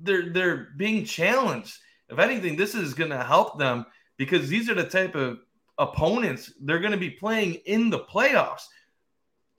they're 0.00 0.30
they're 0.30 0.68
being 0.76 1.04
challenged. 1.04 1.78
If 2.08 2.18
anything, 2.18 2.56
this 2.56 2.74
is 2.74 2.94
going 2.94 3.10
to 3.10 3.22
help 3.22 3.58
them 3.58 3.86
because 4.16 4.48
these 4.48 4.68
are 4.68 4.74
the 4.74 4.84
type 4.84 5.14
of 5.14 5.38
opponents 5.78 6.52
they're 6.60 6.80
going 6.80 6.92
to 6.92 6.98
be 6.98 7.10
playing 7.10 7.54
in 7.66 7.88
the 7.88 8.00
playoffs. 8.00 8.66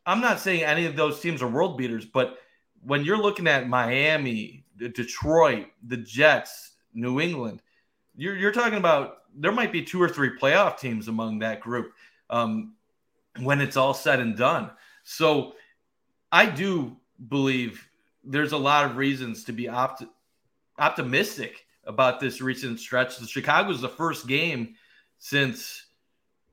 I'm 0.06 0.22
not 0.22 0.40
saying 0.40 0.64
any 0.64 0.86
of 0.86 0.96
those 0.96 1.22
teams 1.22 1.42
are 1.42 1.48
world 1.48 1.78
beaters, 1.78 2.06
but 2.06 2.40
when 2.84 3.06
you're 3.06 3.18
looking 3.18 3.48
at 3.48 3.70
Miami, 3.70 4.66
Detroit, 4.78 5.68
the 5.88 5.98
Jets, 5.98 6.72
New 6.94 7.20
England, 7.20 7.62
you're, 8.16 8.36
you're 8.36 8.52
talking 8.52 8.78
about 8.78 9.18
there 9.36 9.52
might 9.52 9.72
be 9.72 9.84
two 9.84 10.02
or 10.02 10.10
three 10.10 10.38
playoff 10.38 10.80
teams 10.80 11.08
among 11.08 11.40
that 11.40 11.62
group 11.62 11.94
um, 12.30 12.74
when 13.40 13.62
it's 13.62 13.78
all 13.78 13.94
said 13.94 14.20
and 14.20 14.38
done. 14.38 14.72
So 15.04 15.54
I 16.32 16.46
do 16.46 16.98
believe 17.28 17.88
there's 18.24 18.52
a 18.52 18.58
lot 18.58 18.86
of 18.86 18.98
reasons 18.98 19.44
to 19.46 19.52
be 19.52 19.68
opt- 19.68 20.04
optimistic 20.78 21.66
about 21.86 22.20
this 22.20 22.42
recent 22.42 22.80
stretch. 22.80 23.18
The 23.18 23.28
Chicago's 23.28 23.82
the 23.82 23.90
first 23.90 24.28
game 24.28 24.76
since 25.18 25.86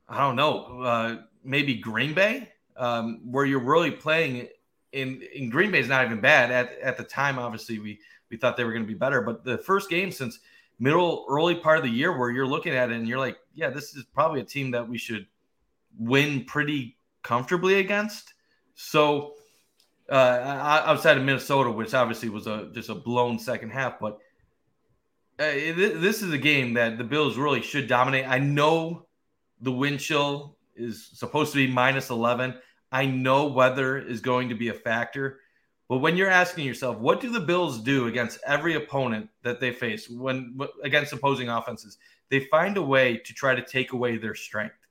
I 0.09 0.21
don't 0.21 0.37
know, 0.37 0.83
uh, 0.83 1.17
maybe 1.43 1.75
Green 1.75 2.15
Bay, 2.15 2.53
um, 2.77 3.21
where 3.25 3.45
you're 3.45 3.59
really 3.59 3.91
playing 3.91 4.49
in 4.93 5.23
in 5.35 5.51
Green 5.51 5.71
Bay 5.71 5.81
is 5.81 5.89
not 5.89 6.05
even 6.05 6.21
bad 6.21 6.51
at 6.51 6.79
at 6.81 6.97
the 6.97 7.05
time. 7.05 7.39
Obviously, 7.39 7.79
we 7.79 7.99
we 8.31 8.37
thought 8.37 8.57
they 8.57 8.65
were 8.65 8.73
going 8.73 8.85
to 8.85 8.89
be 8.89 8.95
better, 8.95 9.21
but 9.21 9.45
the 9.45 9.59
first 9.59 9.91
game 9.91 10.11
since 10.11 10.41
middle 10.79 11.25
early 11.29 11.55
part 11.55 11.79
of 11.79 11.85
the 11.85 11.91
year 11.91 12.17
where 12.17 12.31
you're 12.31 12.47
looking 12.47 12.75
at 12.75 12.91
it 12.91 12.97
and 12.97 13.09
you're 13.09 13.19
like, 13.19 13.39
yeah, 13.55 13.71
this 13.71 13.95
is 13.95 14.05
probably 14.05 14.41
a 14.41 14.45
team 14.45 14.71
that 14.71 14.87
we 14.87 14.99
should 14.99 15.27
win 15.98 16.44
pretty 16.44 16.96
comfortably 17.22 17.80
against. 17.80 18.35
So 18.74 19.35
uh, 20.11 20.82
outside 20.87 21.16
of 21.16 21.24
Minnesota, 21.24 21.70
which 21.70 21.94
obviously 21.94 22.28
was 22.28 22.46
a 22.46 22.70
just 22.72 22.88
a 22.88 22.94
blown 22.94 23.38
second 23.38 23.70
half, 23.70 23.98
but 24.00 24.18
uh, 25.38 25.52
this 25.74 26.22
is 26.22 26.32
a 26.32 26.38
game 26.38 26.74
that 26.74 26.96
the 26.96 27.04
Bills 27.04 27.37
really 27.37 27.61
should 27.61 27.88
dominate. 27.88 28.26
I 28.26 28.38
know 28.38 29.06
the 29.61 29.72
wind 29.72 30.00
chill 30.00 30.56
is 30.74 31.11
supposed 31.12 31.52
to 31.52 31.59
be 31.59 31.72
minus 31.72 32.11
11. 32.11 32.54
I 32.92 33.06
know 33.06 33.48
weather 33.48 33.98
is 33.98 34.20
going 34.20 34.48
to 34.48 34.54
be 34.54 34.68
a 34.68 34.74
factor, 34.74 35.40
but 35.88 35.99
when 35.99 36.16
you're 36.16 36.30
asking 36.30 36.64
yourself, 36.64 36.99
what 36.99 37.20
do 37.20 37.30
the 37.30 37.40
Bills 37.40 37.80
do 37.80 38.07
against 38.07 38.38
every 38.47 38.74
opponent 38.74 39.28
that 39.42 39.61
they 39.61 39.72
face 39.72 40.09
when 40.09 40.59
against 40.82 41.12
opposing 41.12 41.49
offenses? 41.49 41.99
They 42.30 42.40
find 42.40 42.76
a 42.76 42.82
way 42.82 43.18
to 43.18 43.34
try 43.34 43.55
to 43.55 43.62
take 43.62 43.92
away 43.92 44.16
their 44.16 44.34
strength. 44.34 44.86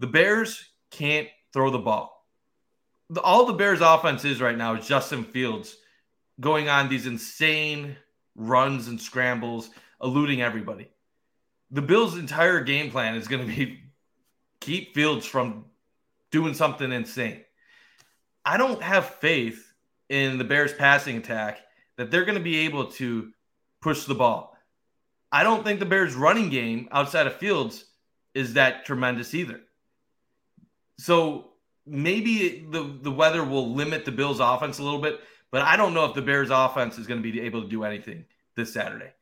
The 0.00 0.06
Bears 0.06 0.64
can't 0.90 1.28
throw 1.52 1.70
the 1.70 1.78
ball. 1.78 2.26
The, 3.10 3.20
all 3.20 3.46
the 3.46 3.54
Bears 3.54 3.80
offense 3.80 4.24
is 4.24 4.40
right 4.40 4.56
now 4.56 4.74
is 4.74 4.86
Justin 4.86 5.24
Fields 5.24 5.76
going 6.40 6.68
on 6.68 6.88
these 6.88 7.06
insane 7.06 7.96
runs 8.36 8.88
and 8.88 9.00
scrambles, 9.00 9.70
eluding 10.02 10.42
everybody. 10.42 10.88
The 11.70 11.82
Bills' 11.82 12.16
entire 12.16 12.62
game 12.62 12.90
plan 12.90 13.16
is 13.16 13.28
going 13.28 13.46
to 13.46 13.54
be 13.54 13.80
keep 14.60 14.94
Fields 14.94 15.26
from 15.26 15.64
doing 16.30 16.54
something 16.54 16.92
insane. 16.92 17.44
I 18.44 18.56
don't 18.56 18.82
have 18.82 19.06
faith 19.16 19.72
in 20.08 20.38
the 20.38 20.44
Bears 20.44 20.72
passing 20.72 21.16
attack 21.16 21.58
that 21.96 22.10
they're 22.10 22.24
going 22.24 22.38
to 22.38 22.44
be 22.44 22.58
able 22.60 22.86
to 22.92 23.30
push 23.80 24.04
the 24.04 24.14
ball. 24.14 24.56
I 25.30 25.42
don't 25.42 25.64
think 25.64 25.80
the 25.80 25.86
Bears 25.86 26.14
running 26.14 26.48
game 26.48 26.88
outside 26.90 27.26
of 27.26 27.34
Fields 27.34 27.84
is 28.34 28.54
that 28.54 28.86
tremendous 28.86 29.34
either. 29.34 29.60
So 30.98 31.52
maybe 31.86 32.66
the 32.70 32.98
the 33.02 33.10
weather 33.10 33.44
will 33.44 33.72
limit 33.74 34.04
the 34.04 34.12
Bills 34.12 34.40
offense 34.40 34.78
a 34.78 34.82
little 34.82 35.00
bit, 35.00 35.20
but 35.50 35.62
I 35.62 35.76
don't 35.76 35.94
know 35.94 36.04
if 36.04 36.14
the 36.14 36.22
Bears 36.22 36.50
offense 36.50 36.98
is 36.98 37.06
going 37.06 37.22
to 37.22 37.32
be 37.32 37.40
able 37.40 37.62
to 37.62 37.68
do 37.68 37.84
anything 37.84 38.24
this 38.56 38.72
Saturday. 38.72 39.12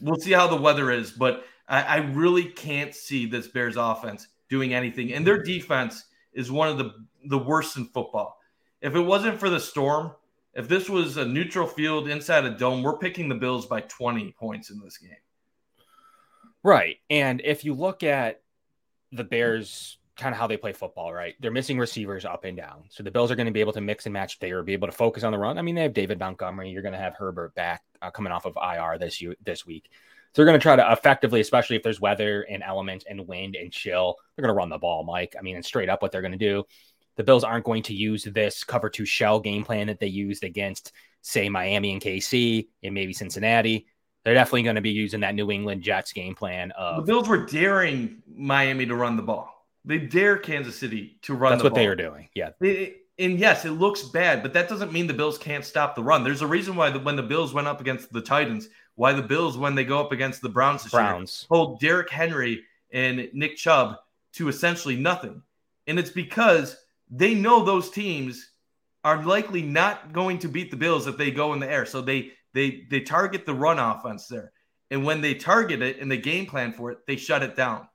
We'll 0.00 0.20
see 0.20 0.32
how 0.32 0.46
the 0.46 0.60
weather 0.60 0.90
is, 0.90 1.10
but 1.10 1.44
I, 1.68 1.82
I 1.82 1.96
really 1.96 2.44
can't 2.44 2.94
see 2.94 3.26
this 3.26 3.48
Bears 3.48 3.76
offense 3.76 4.28
doing 4.48 4.74
anything. 4.74 5.14
And 5.14 5.26
their 5.26 5.42
defense 5.42 6.04
is 6.32 6.52
one 6.52 6.68
of 6.68 6.78
the 6.78 6.94
the 7.24 7.38
worst 7.38 7.76
in 7.76 7.86
football. 7.86 8.38
If 8.80 8.94
it 8.94 9.00
wasn't 9.00 9.38
for 9.38 9.50
the 9.50 9.60
storm, 9.60 10.12
if 10.54 10.68
this 10.68 10.88
was 10.88 11.16
a 11.16 11.24
neutral 11.24 11.66
field 11.66 12.08
inside 12.08 12.44
a 12.44 12.50
dome, 12.50 12.82
we're 12.82 12.98
picking 12.98 13.28
the 13.28 13.34
Bills 13.34 13.66
by 13.66 13.82
20 13.82 14.32
points 14.32 14.70
in 14.70 14.80
this 14.80 14.98
game. 14.98 15.10
Right. 16.62 16.98
And 17.08 17.40
if 17.44 17.64
you 17.64 17.74
look 17.74 18.02
at 18.02 18.42
the 19.12 19.24
Bears 19.24 19.98
kind 20.20 20.34
of 20.34 20.38
how 20.38 20.46
they 20.46 20.56
play 20.56 20.72
football, 20.72 21.12
right? 21.12 21.34
They're 21.40 21.50
missing 21.50 21.78
receivers 21.78 22.24
up 22.24 22.44
and 22.44 22.56
down. 22.56 22.84
So 22.90 23.02
the 23.02 23.10
Bills 23.10 23.30
are 23.30 23.36
going 23.36 23.46
to 23.46 23.52
be 23.52 23.60
able 23.60 23.72
to 23.72 23.80
mix 23.80 24.06
and 24.06 24.12
match 24.12 24.38
They 24.38 24.48
there, 24.48 24.62
be 24.62 24.74
able 24.74 24.88
to 24.88 24.92
focus 24.92 25.24
on 25.24 25.32
the 25.32 25.38
run. 25.38 25.58
I 25.58 25.62
mean, 25.62 25.74
they 25.74 25.82
have 25.82 25.94
David 25.94 26.18
Montgomery. 26.18 26.70
You're 26.70 26.82
going 26.82 26.92
to 26.92 26.98
have 26.98 27.14
Herbert 27.14 27.54
back 27.54 27.82
uh, 28.02 28.10
coming 28.10 28.32
off 28.32 28.46
of 28.46 28.56
IR 28.56 28.98
this 28.98 29.20
year, 29.20 29.34
this 29.44 29.66
week. 29.66 29.90
So 30.32 30.42
they're 30.42 30.46
going 30.46 30.58
to 30.58 30.62
try 30.62 30.76
to 30.76 30.92
effectively, 30.92 31.40
especially 31.40 31.76
if 31.76 31.82
there's 31.82 32.00
weather 32.00 32.42
and 32.42 32.62
elements 32.62 33.04
and 33.08 33.26
wind 33.26 33.56
and 33.56 33.72
chill, 33.72 34.16
they're 34.36 34.44
going 34.44 34.54
to 34.54 34.56
run 34.56 34.68
the 34.68 34.78
ball, 34.78 35.02
Mike. 35.02 35.34
I 35.36 35.42
mean, 35.42 35.56
and 35.56 35.64
straight 35.64 35.88
up 35.88 36.02
what 36.02 36.12
they're 36.12 36.22
going 36.22 36.32
to 36.32 36.38
do. 36.38 36.64
The 37.16 37.24
Bills 37.24 37.42
aren't 37.42 37.64
going 37.64 37.82
to 37.84 37.94
use 37.94 38.24
this 38.24 38.62
cover 38.62 38.88
two 38.88 39.04
shell 39.04 39.40
game 39.40 39.64
plan 39.64 39.88
that 39.88 39.98
they 39.98 40.06
used 40.06 40.44
against, 40.44 40.92
say, 41.22 41.48
Miami 41.48 41.92
and 41.92 42.00
KC 42.00 42.68
and 42.82 42.94
maybe 42.94 43.12
Cincinnati. 43.12 43.86
They're 44.24 44.34
definitely 44.34 44.62
going 44.62 44.76
to 44.76 44.82
be 44.82 44.90
using 44.90 45.20
that 45.20 45.34
New 45.34 45.50
England 45.50 45.82
Jets 45.82 46.12
game 46.12 46.34
plan. 46.34 46.70
Of, 46.72 47.04
the 47.04 47.12
Bills 47.12 47.28
were 47.28 47.44
daring 47.46 48.22
Miami 48.32 48.86
to 48.86 48.94
run 48.94 49.16
the 49.16 49.22
ball. 49.22 49.59
They 49.84 49.98
dare 49.98 50.36
Kansas 50.36 50.78
City 50.78 51.18
to 51.22 51.34
run. 51.34 51.52
That's 51.52 51.62
the 51.62 51.66
what 51.66 51.70
ball. 51.74 51.82
they 51.82 51.86
are 51.86 51.96
doing. 51.96 52.28
Yeah. 52.34 52.50
It, 52.60 53.00
and 53.20 53.38
yes, 53.38 53.66
it 53.66 53.72
looks 53.72 54.02
bad, 54.02 54.42
but 54.42 54.54
that 54.54 54.68
doesn't 54.68 54.92
mean 54.92 55.06
the 55.06 55.12
Bills 55.12 55.36
can't 55.36 55.64
stop 55.64 55.94
the 55.94 56.02
run. 56.02 56.24
There's 56.24 56.40
a 56.40 56.46
reason 56.46 56.74
why 56.74 56.90
the, 56.90 56.98
when 56.98 57.16
the 57.16 57.22
Bills 57.22 57.52
went 57.52 57.68
up 57.68 57.80
against 57.80 58.10
the 58.12 58.22
Titans, 58.22 58.70
why 58.94 59.12
the 59.12 59.22
Bills 59.22 59.58
when 59.58 59.74
they 59.74 59.84
go 59.84 60.00
up 60.00 60.10
against 60.10 60.40
the 60.40 60.48
Browns 60.48 60.82
this 60.82 60.92
Browns. 60.92 61.46
year 61.50 61.56
hold 61.56 61.80
Derrick 61.80 62.10
Henry 62.10 62.64
and 62.92 63.28
Nick 63.34 63.56
Chubb 63.56 63.96
to 64.32 64.48
essentially 64.48 64.96
nothing, 64.96 65.42
and 65.86 65.98
it's 65.98 66.10
because 66.10 66.76
they 67.10 67.34
know 67.34 67.62
those 67.62 67.90
teams 67.90 68.52
are 69.04 69.22
likely 69.22 69.62
not 69.62 70.12
going 70.12 70.38
to 70.38 70.48
beat 70.48 70.70
the 70.70 70.76
Bills 70.76 71.06
if 71.06 71.16
they 71.18 71.30
go 71.30 71.52
in 71.52 71.60
the 71.60 71.70
air. 71.70 71.84
So 71.84 72.00
they 72.00 72.32
they 72.54 72.86
they 72.90 73.00
target 73.00 73.44
the 73.44 73.54
run 73.54 73.78
offense 73.78 74.28
there, 74.28 74.52
and 74.90 75.04
when 75.04 75.20
they 75.20 75.34
target 75.34 75.82
it 75.82 75.98
and 75.98 76.10
the 76.10 76.16
game 76.16 76.46
plan 76.46 76.72
for 76.72 76.90
it, 76.90 77.06
they 77.06 77.16
shut 77.16 77.42
it 77.42 77.54
down. 77.54 77.86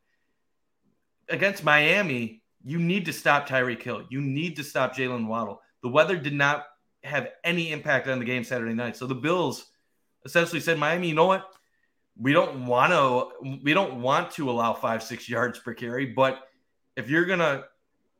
Against 1.29 1.63
Miami, 1.63 2.43
you 2.63 2.79
need 2.79 3.05
to 3.05 3.13
stop 3.13 3.47
Tyreek 3.47 3.81
Hill. 3.81 4.03
You 4.09 4.21
need 4.21 4.55
to 4.57 4.63
stop 4.63 4.95
Jaylen 4.95 5.27
Waddle. 5.27 5.61
The 5.81 5.89
weather 5.89 6.17
did 6.17 6.33
not 6.33 6.65
have 7.03 7.29
any 7.43 7.71
impact 7.71 8.07
on 8.07 8.19
the 8.19 8.25
game 8.25 8.43
Saturday 8.43 8.73
night. 8.73 8.97
So 8.97 9.07
the 9.07 9.15
Bills 9.15 9.67
essentially 10.25 10.59
said, 10.59 10.79
Miami, 10.79 11.09
you 11.09 11.15
know 11.15 11.27
what? 11.27 11.45
We 12.17 12.33
don't 12.33 12.65
want 12.65 12.91
to 12.93 13.57
we 13.61 13.73
don't 13.73 14.01
want 14.01 14.31
to 14.31 14.49
allow 14.49 14.73
five, 14.73 15.03
six 15.03 15.27
yards 15.27 15.59
per 15.59 15.73
carry, 15.73 16.05
but 16.05 16.47
if 16.95 17.09
you're 17.09 17.25
gonna 17.25 17.65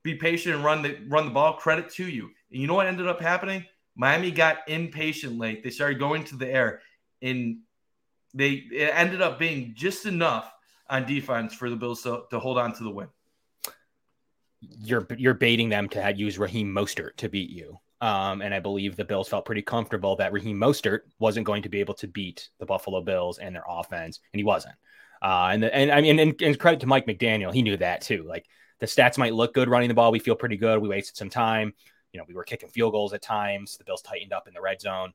be 0.04 0.16
patient 0.16 0.56
and 0.56 0.64
run 0.64 0.82
the 0.82 0.98
run 1.08 1.26
the 1.26 1.32
ball, 1.32 1.54
credit 1.54 1.90
to 1.92 2.06
you. 2.06 2.30
And 2.52 2.62
you 2.62 2.68
know 2.68 2.76
what 2.76 2.88
ended 2.88 3.08
up 3.08 3.22
happening? 3.22 3.66
Miami 3.96 4.32
got 4.32 4.58
impatient 4.68 5.38
late. 5.38 5.64
They 5.64 5.70
started 5.70 5.98
going 5.98 6.26
to 6.26 6.36
the 6.36 6.48
air, 6.48 6.82
and 7.22 7.60
they 8.34 8.66
it 8.72 8.92
ended 8.94 9.22
up 9.22 9.40
being 9.40 9.74
just 9.76 10.06
enough 10.06 10.52
on 10.90 11.06
defense 11.06 11.54
for 11.54 11.70
the 11.70 11.76
Bills 11.76 12.04
to, 12.04 12.24
to 12.30 12.40
hold 12.40 12.58
on 12.58 12.74
to 12.74 12.84
the 12.84 12.90
win. 12.90 13.08
You're 14.62 15.06
you're 15.18 15.34
baiting 15.34 15.70
them 15.70 15.90
to 15.90 16.14
use 16.16 16.40
Raheem 16.40 16.74
Mostert 16.74 17.18
to 17.18 17.30
beat 17.30 17.50
you. 17.50 17.80
Um, 18.02 18.42
and 18.42 18.54
I 18.54 18.60
believe 18.60 18.96
the 18.96 19.06
Bills 19.06 19.28
felt 19.28 19.46
pretty 19.46 19.62
comfortable 19.62 20.16
that 20.18 20.34
Raheem 20.34 20.60
Mostert 20.60 21.02
wasn't 21.20 21.46
going 21.46 21.64
to 21.64 21.70
be 21.70 21.80
able 21.80 21.94
to 21.96 22.08
beat 22.08 22.50
the 22.60 22.66
Buffalo 22.66 23.02
Bills 23.02 23.38
and 23.38 23.56
their 23.56 23.64
offense, 23.68 24.20
and 24.34 24.40
he 24.40 24.44
wasn't. 24.44 24.76
Uh, 25.22 25.50
and 25.52 25.64
the, 25.64 25.74
and 25.76 25.92
I 25.92 26.02
mean, 26.02 26.20
and, 26.20 26.40
and 26.42 26.60
credit 26.60 26.82
to 26.82 26.88
Mike 26.88 27.08
McDaniel, 27.08 27.54
he 27.54 27.62
knew 27.62 27.78
that 27.78 28.02
too. 28.02 28.24
Like 28.28 28.46
the 28.80 28.86
stats 28.86 29.18
might 29.18 29.34
look 29.34 29.54
good 29.54 29.70
running 29.70 29.88
the 29.88 29.96
ball, 29.96 30.12
we 30.12 30.20
feel 30.20 30.36
pretty 30.36 30.58
good. 30.58 30.82
We 30.82 30.90
wasted 30.90 31.16
some 31.16 31.30
time. 31.30 31.74
You 32.12 32.20
know, 32.20 32.26
we 32.28 32.34
were 32.34 32.44
kicking 32.44 32.70
field 32.70 32.94
goals 32.94 33.14
at 33.14 33.22
times. 33.22 33.78
The 33.78 33.86
Bills 33.86 34.02
tightened 34.02 34.34
up 34.34 34.48
in 34.48 34.54
the 34.54 34.62
red 34.62 34.82
zone, 34.82 35.14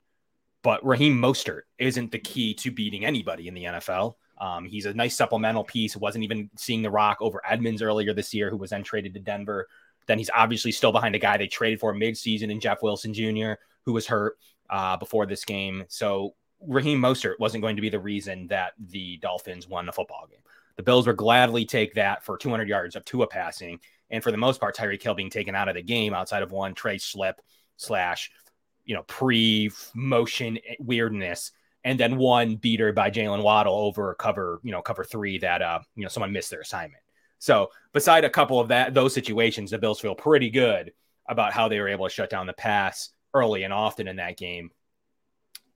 but 0.63 0.85
Raheem 0.85 1.21
Mostert 1.21 1.63
isn't 1.79 2.13
the 2.13 2.19
key 2.19 2.55
to 2.55 2.71
beating 2.71 3.05
anybody 3.05 3.49
in 3.49 3.55
the 3.55 3.65
NFL. 3.65 4.15
Um, 4.41 4.65
he's 4.65 4.87
a 4.87 4.95
nice 4.95 5.15
supplemental 5.15 5.65
piece. 5.65 5.97
Wasn't 5.97 6.25
even 6.25 6.51
seeing 6.57 6.83
the 6.83 6.91
rock 6.91 7.19
over 7.21 7.43
Edmonds 7.49 7.83
earlier 7.83 8.15
this 8.15 8.33
year, 8.33 8.51
who 8.51 8.57
was 8.57 8.71
then 8.71 8.83
traded 8.83 9.15
to 9.15 9.21
Denver. 9.21 9.69
Then 10.07 10.19
he's 10.19 10.31
obviously 10.35 10.73
still 10.73 10.93
behind 10.93 11.15
a 11.15 11.19
guy 11.19 11.37
they 11.37 11.47
traded 11.47 11.79
for 11.79 11.95
midseason 11.95 12.51
in 12.51 12.59
Jeff 12.59 12.83
Wilson 12.83 13.13
Jr., 13.13 13.53
who 13.85 13.93
was 13.93 14.07
hurt 14.07 14.39
uh, 14.71 14.97
before 14.97 15.27
this 15.27 15.45
game. 15.45 15.85
So 15.89 16.35
Raheem 16.67 17.01
Mostert 17.01 17.39
wasn't 17.39 17.63
going 17.63 17.77
to 17.77 17.83
be 17.83 17.91
the 17.91 18.01
reason 18.01 18.47
that 18.49 18.73
the 18.79 19.19
Dolphins 19.19 19.69
won 19.69 19.87
the 19.87 19.93
football 19.93 20.27
game. 20.31 20.41
The 20.77 20.83
Bills 20.83 21.07
would 21.07 21.17
gladly 21.17 21.67
take 21.67 21.95
that 21.95 22.25
for 22.25 22.39
200 22.39 22.69
yards 22.69 22.97
of 22.97 23.05
Tua 23.05 23.27
passing, 23.27 23.81
and 24.11 24.23
for 24.23 24.31
the 24.31 24.39
most 24.39 24.61
part, 24.61 24.77
Tyreek 24.77 25.03
Hill 25.03 25.15
being 25.15 25.31
taken 25.31 25.55
out 25.55 25.69
of 25.69 25.75
the 25.75 25.83
game 25.83 26.15
outside 26.15 26.43
of 26.43 26.53
one 26.53 26.75
Tre 26.75 26.99
slip 26.99 27.41
slash, 27.77 28.31
you 28.85 28.95
know, 28.95 29.03
pre-motion 29.03 30.59
weirdness, 30.79 31.53
and 31.85 31.99
then 31.99 32.17
one 32.17 32.57
beater 32.57 32.93
by 32.93 33.11
Jaylen 33.11 33.43
Waddle 33.43 33.75
over 33.75 34.15
cover, 34.15 34.61
you 34.63 34.73
know, 34.73 34.83
cover 34.83 35.05
three 35.05 35.39
that 35.39 35.63
uh, 35.63 35.81
you 35.95 36.03
know, 36.03 36.09
someone 36.09 36.33
missed 36.33 36.51
their 36.51 36.61
assignment. 36.61 37.03
So, 37.39 37.71
beside 37.93 38.25
a 38.25 38.31
couple 38.31 38.61
of 38.61 38.69
that 38.69 38.93
those 38.95 39.15
situations, 39.15 39.71
the 39.71 39.79
Bills 39.79 40.01
feel 40.01 40.15
pretty 40.15 40.51
good 40.51 40.93
about 41.29 41.53
how 41.53 41.69
they 41.69 41.81
were 41.81 41.89
able 41.89 42.07
to 42.07 42.15
shut 42.15 42.31
down 42.31 42.47
the 42.47 42.53
pass 42.53 43.11
early 43.33 43.63
and 43.63 43.73
often 43.73 44.09
in 44.09 44.17
that 44.17 44.37
game, 44.37 44.71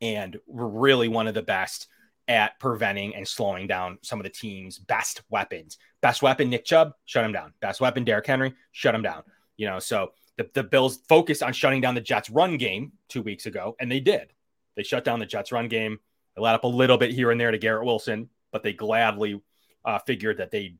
and 0.00 0.38
were 0.46 0.68
really 0.68 1.08
one 1.08 1.26
of 1.26 1.34
the 1.34 1.42
best 1.42 1.88
at 2.28 2.58
preventing 2.58 3.14
and 3.14 3.26
slowing 3.26 3.66
down 3.66 3.98
some 4.02 4.18
of 4.18 4.24
the 4.24 4.30
team's 4.30 4.78
best 4.78 5.22
weapons. 5.30 5.78
Best 6.00 6.22
weapon, 6.22 6.50
Nick 6.50 6.64
Chubb, 6.64 6.92
shut 7.06 7.24
him 7.24 7.32
down. 7.32 7.52
Best 7.60 7.80
weapon, 7.80 8.04
Derrick 8.04 8.26
Henry, 8.26 8.54
shut 8.72 8.94
him 8.94 9.02
down. 9.02 9.22
You 9.56 9.68
know, 9.68 9.78
so 9.78 10.12
the, 10.36 10.50
the 10.52 10.64
Bills 10.64 11.00
focused 11.08 11.42
on 11.42 11.52
shutting 11.52 11.80
down 11.80 11.94
the 11.94 12.00
Jets 12.00 12.28
run 12.28 12.58
game 12.58 12.92
two 13.08 13.22
weeks 13.22 13.46
ago, 13.46 13.74
and 13.80 13.90
they 13.90 14.00
did. 14.00 14.33
They 14.76 14.82
shut 14.82 15.04
down 15.04 15.18
the 15.18 15.26
Jets 15.26 15.52
run 15.52 15.68
game. 15.68 15.98
They 16.34 16.42
let 16.42 16.54
up 16.54 16.64
a 16.64 16.68
little 16.68 16.98
bit 16.98 17.12
here 17.12 17.30
and 17.30 17.40
there 17.40 17.50
to 17.50 17.58
Garrett 17.58 17.84
Wilson, 17.84 18.28
but 18.52 18.62
they 18.62 18.72
gladly 18.72 19.40
uh, 19.84 19.98
figured 20.00 20.38
that 20.38 20.50
they 20.50 20.76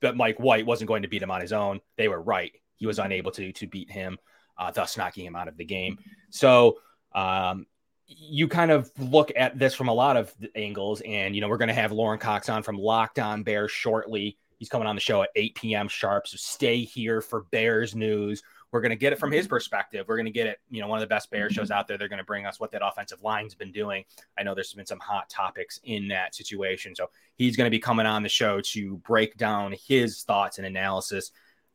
that 0.00 0.16
Mike 0.16 0.38
White 0.38 0.66
wasn't 0.66 0.88
going 0.88 1.02
to 1.02 1.08
beat 1.08 1.22
him 1.22 1.30
on 1.30 1.40
his 1.40 1.52
own. 1.52 1.80
They 1.96 2.08
were 2.08 2.20
right. 2.20 2.52
He 2.76 2.86
was 2.86 2.98
unable 2.98 3.30
to 3.32 3.52
to 3.52 3.66
beat 3.66 3.90
him, 3.90 4.18
uh, 4.58 4.70
thus 4.70 4.96
knocking 4.96 5.26
him 5.26 5.36
out 5.36 5.48
of 5.48 5.56
the 5.56 5.64
game. 5.64 5.98
So 6.30 6.78
um, 7.14 7.66
you 8.06 8.48
kind 8.48 8.70
of 8.70 8.90
look 8.98 9.32
at 9.34 9.58
this 9.58 9.74
from 9.74 9.88
a 9.88 9.94
lot 9.94 10.16
of 10.16 10.32
angles, 10.54 11.00
and 11.00 11.34
you 11.34 11.40
know 11.40 11.48
we're 11.48 11.58
going 11.58 11.68
to 11.68 11.74
have 11.74 11.92
Lorin 11.92 12.18
Cox 12.18 12.48
on 12.48 12.62
from 12.62 12.76
Locked 12.76 13.18
On 13.18 13.42
Bears 13.42 13.70
shortly. 13.70 14.38
He's 14.58 14.68
coming 14.68 14.86
on 14.86 14.94
the 14.94 15.00
show 15.00 15.22
at 15.22 15.30
8 15.34 15.54
p.m. 15.56 15.88
sharp. 15.88 16.26
So 16.26 16.36
stay 16.36 16.84
here 16.84 17.20
for 17.20 17.42
Bears 17.50 17.94
news. 17.94 18.42
We're 18.74 18.80
going 18.80 18.90
to 18.90 18.96
get 18.96 19.12
it 19.12 19.20
from 19.20 19.30
his 19.30 19.46
perspective. 19.46 20.04
We're 20.08 20.16
going 20.16 20.26
to 20.26 20.32
get 20.32 20.48
it, 20.48 20.58
you 20.68 20.80
know, 20.80 20.88
one 20.88 20.98
of 20.98 21.00
the 21.00 21.06
best 21.06 21.30
Bears 21.30 21.52
shows 21.52 21.70
out 21.70 21.86
there. 21.86 21.96
They're 21.96 22.08
going 22.08 22.18
to 22.18 22.24
bring 22.24 22.44
us 22.44 22.58
what 22.58 22.72
that 22.72 22.84
offensive 22.84 23.22
line's 23.22 23.54
been 23.54 23.70
doing. 23.70 24.04
I 24.36 24.42
know 24.42 24.52
there's 24.52 24.72
been 24.72 24.84
some 24.84 24.98
hot 24.98 25.30
topics 25.30 25.78
in 25.84 26.08
that 26.08 26.34
situation. 26.34 26.92
So 26.96 27.08
he's 27.36 27.56
going 27.56 27.66
to 27.66 27.70
be 27.70 27.78
coming 27.78 28.04
on 28.04 28.24
the 28.24 28.28
show 28.28 28.60
to 28.60 28.96
break 28.96 29.36
down 29.36 29.76
his 29.86 30.24
thoughts 30.24 30.58
and 30.58 30.66
analysis 30.66 31.30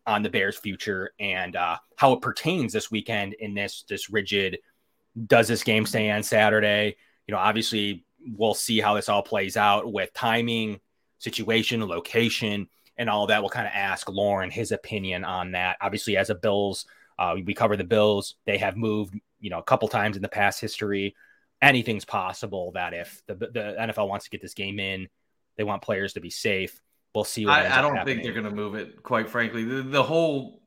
on 0.06 0.24
the 0.24 0.30
Bears' 0.30 0.58
future 0.58 1.14
and 1.22 1.56
uh, 1.56 1.78
how 1.96 2.12
it 2.12 2.22
pertains 2.22 2.74
this 2.74 2.92
weekend 2.92 3.32
in 3.36 3.54
this 3.54 3.86
this 3.88 4.10
rigid. 4.10 4.60
Does 5.26 5.48
this 5.48 5.64
game 5.64 5.86
stay 5.86 6.12
on 6.12 6.22
Saturday? 6.22 6.98
You 7.28 7.32
know, 7.32 7.40
obviously 7.40 8.04
we'll 8.36 8.54
see 8.54 8.82
how 8.82 8.96
this 8.96 9.08
all 9.08 9.24
plays 9.24 9.56
out 9.56 9.90
with 9.90 10.14
timing, 10.14 10.82
situation, 11.18 11.88
location, 11.88 12.68
and 13.00 13.10
all 13.10 13.26
that. 13.28 13.42
We'll 13.42 13.50
kind 13.50 13.66
of 13.66 13.74
ask 13.74 14.08
Lorin 14.08 14.52
his 14.52 14.72
opinion 14.72 15.24
on 15.24 15.54
that. 15.54 15.78
Obviously, 15.82 16.18
as 16.18 16.30
a 16.30 16.36
Bills, 16.36 16.86
uh, 17.18 17.36
we 17.44 17.56
cover 17.56 17.76
the 17.76 17.84
Bills. 17.84 18.36
They 18.46 18.60
have 18.60 18.78
moved, 18.78 19.16
you 19.40 19.50
know, 19.50 19.58
a 19.58 19.64
couple 19.64 19.88
times 19.88 20.16
in 20.16 20.22
the 20.22 20.30
past 20.30 20.62
history. 20.62 21.16
Anything's 21.62 22.06
possible 22.06 22.74
that 22.74 22.94
if 22.94 23.22
the, 23.26 23.36
the 23.36 23.76
NFL 23.80 24.08
wants 24.08 24.26
to 24.26 24.32
get 24.32 24.42
this 24.42 24.54
game 24.54 24.80
in, 24.80 25.08
they 25.58 25.64
want 25.64 25.82
players 25.82 26.14
to 26.14 26.20
be 26.20 26.30
safe. 26.30 26.80
We'll 27.16 27.24
see. 27.24 27.46
What 27.46 27.60
I, 27.60 27.80
I, 27.80 27.82
don't 27.82 28.06
think 28.06 28.22
they're 28.22 28.34
going 28.34 28.46
to 28.46 28.52
move 28.52 28.76
it. 28.76 29.02
Quite 29.02 29.30
frankly, 29.30 29.64
the, 29.64 29.82
the 29.82 30.04
whole 30.04 30.62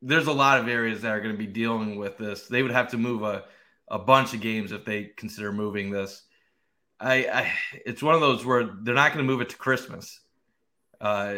there's 0.00 0.26
a 0.26 0.32
lot 0.32 0.58
of 0.58 0.68
areas 0.68 1.02
that 1.02 1.12
are 1.12 1.20
going 1.20 1.34
to 1.34 1.38
be 1.38 1.46
dealing 1.46 1.96
with 1.96 2.16
this. 2.18 2.48
They 2.48 2.62
would 2.62 2.72
have 2.72 2.90
to 2.90 2.98
move 2.98 3.22
a 3.22 3.44
a 3.88 3.98
bunch 3.98 4.32
of 4.32 4.40
games 4.40 4.72
if 4.72 4.84
they 4.84 5.04
consider 5.04 5.52
moving 5.52 5.90
this. 5.90 6.22
I, 6.98 7.14
I 7.26 7.52
it's 7.84 8.02
one 8.02 8.14
of 8.14 8.20
those 8.20 8.44
where 8.44 8.64
they're 8.64 8.94
not 8.94 9.12
going 9.12 9.24
to 9.24 9.30
move 9.30 9.42
it 9.42 9.50
to 9.50 9.56
Christmas, 9.56 10.20
uh, 11.00 11.34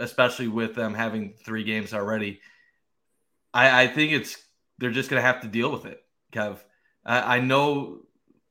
especially 0.00 0.48
with 0.48 0.74
them 0.74 0.94
having 0.94 1.34
three 1.44 1.62
games 1.62 1.94
already. 1.94 2.40
I, 3.54 3.82
I 3.82 3.86
think 3.86 4.12
it's 4.12 4.36
they're 4.78 4.90
just 4.90 5.10
going 5.10 5.20
to 5.20 5.26
have 5.26 5.42
to 5.42 5.48
deal 5.48 5.70
with 5.70 5.84
it, 5.86 6.02
Kev. 6.32 6.58
I, 7.04 7.36
I 7.36 7.40
know 7.40 8.00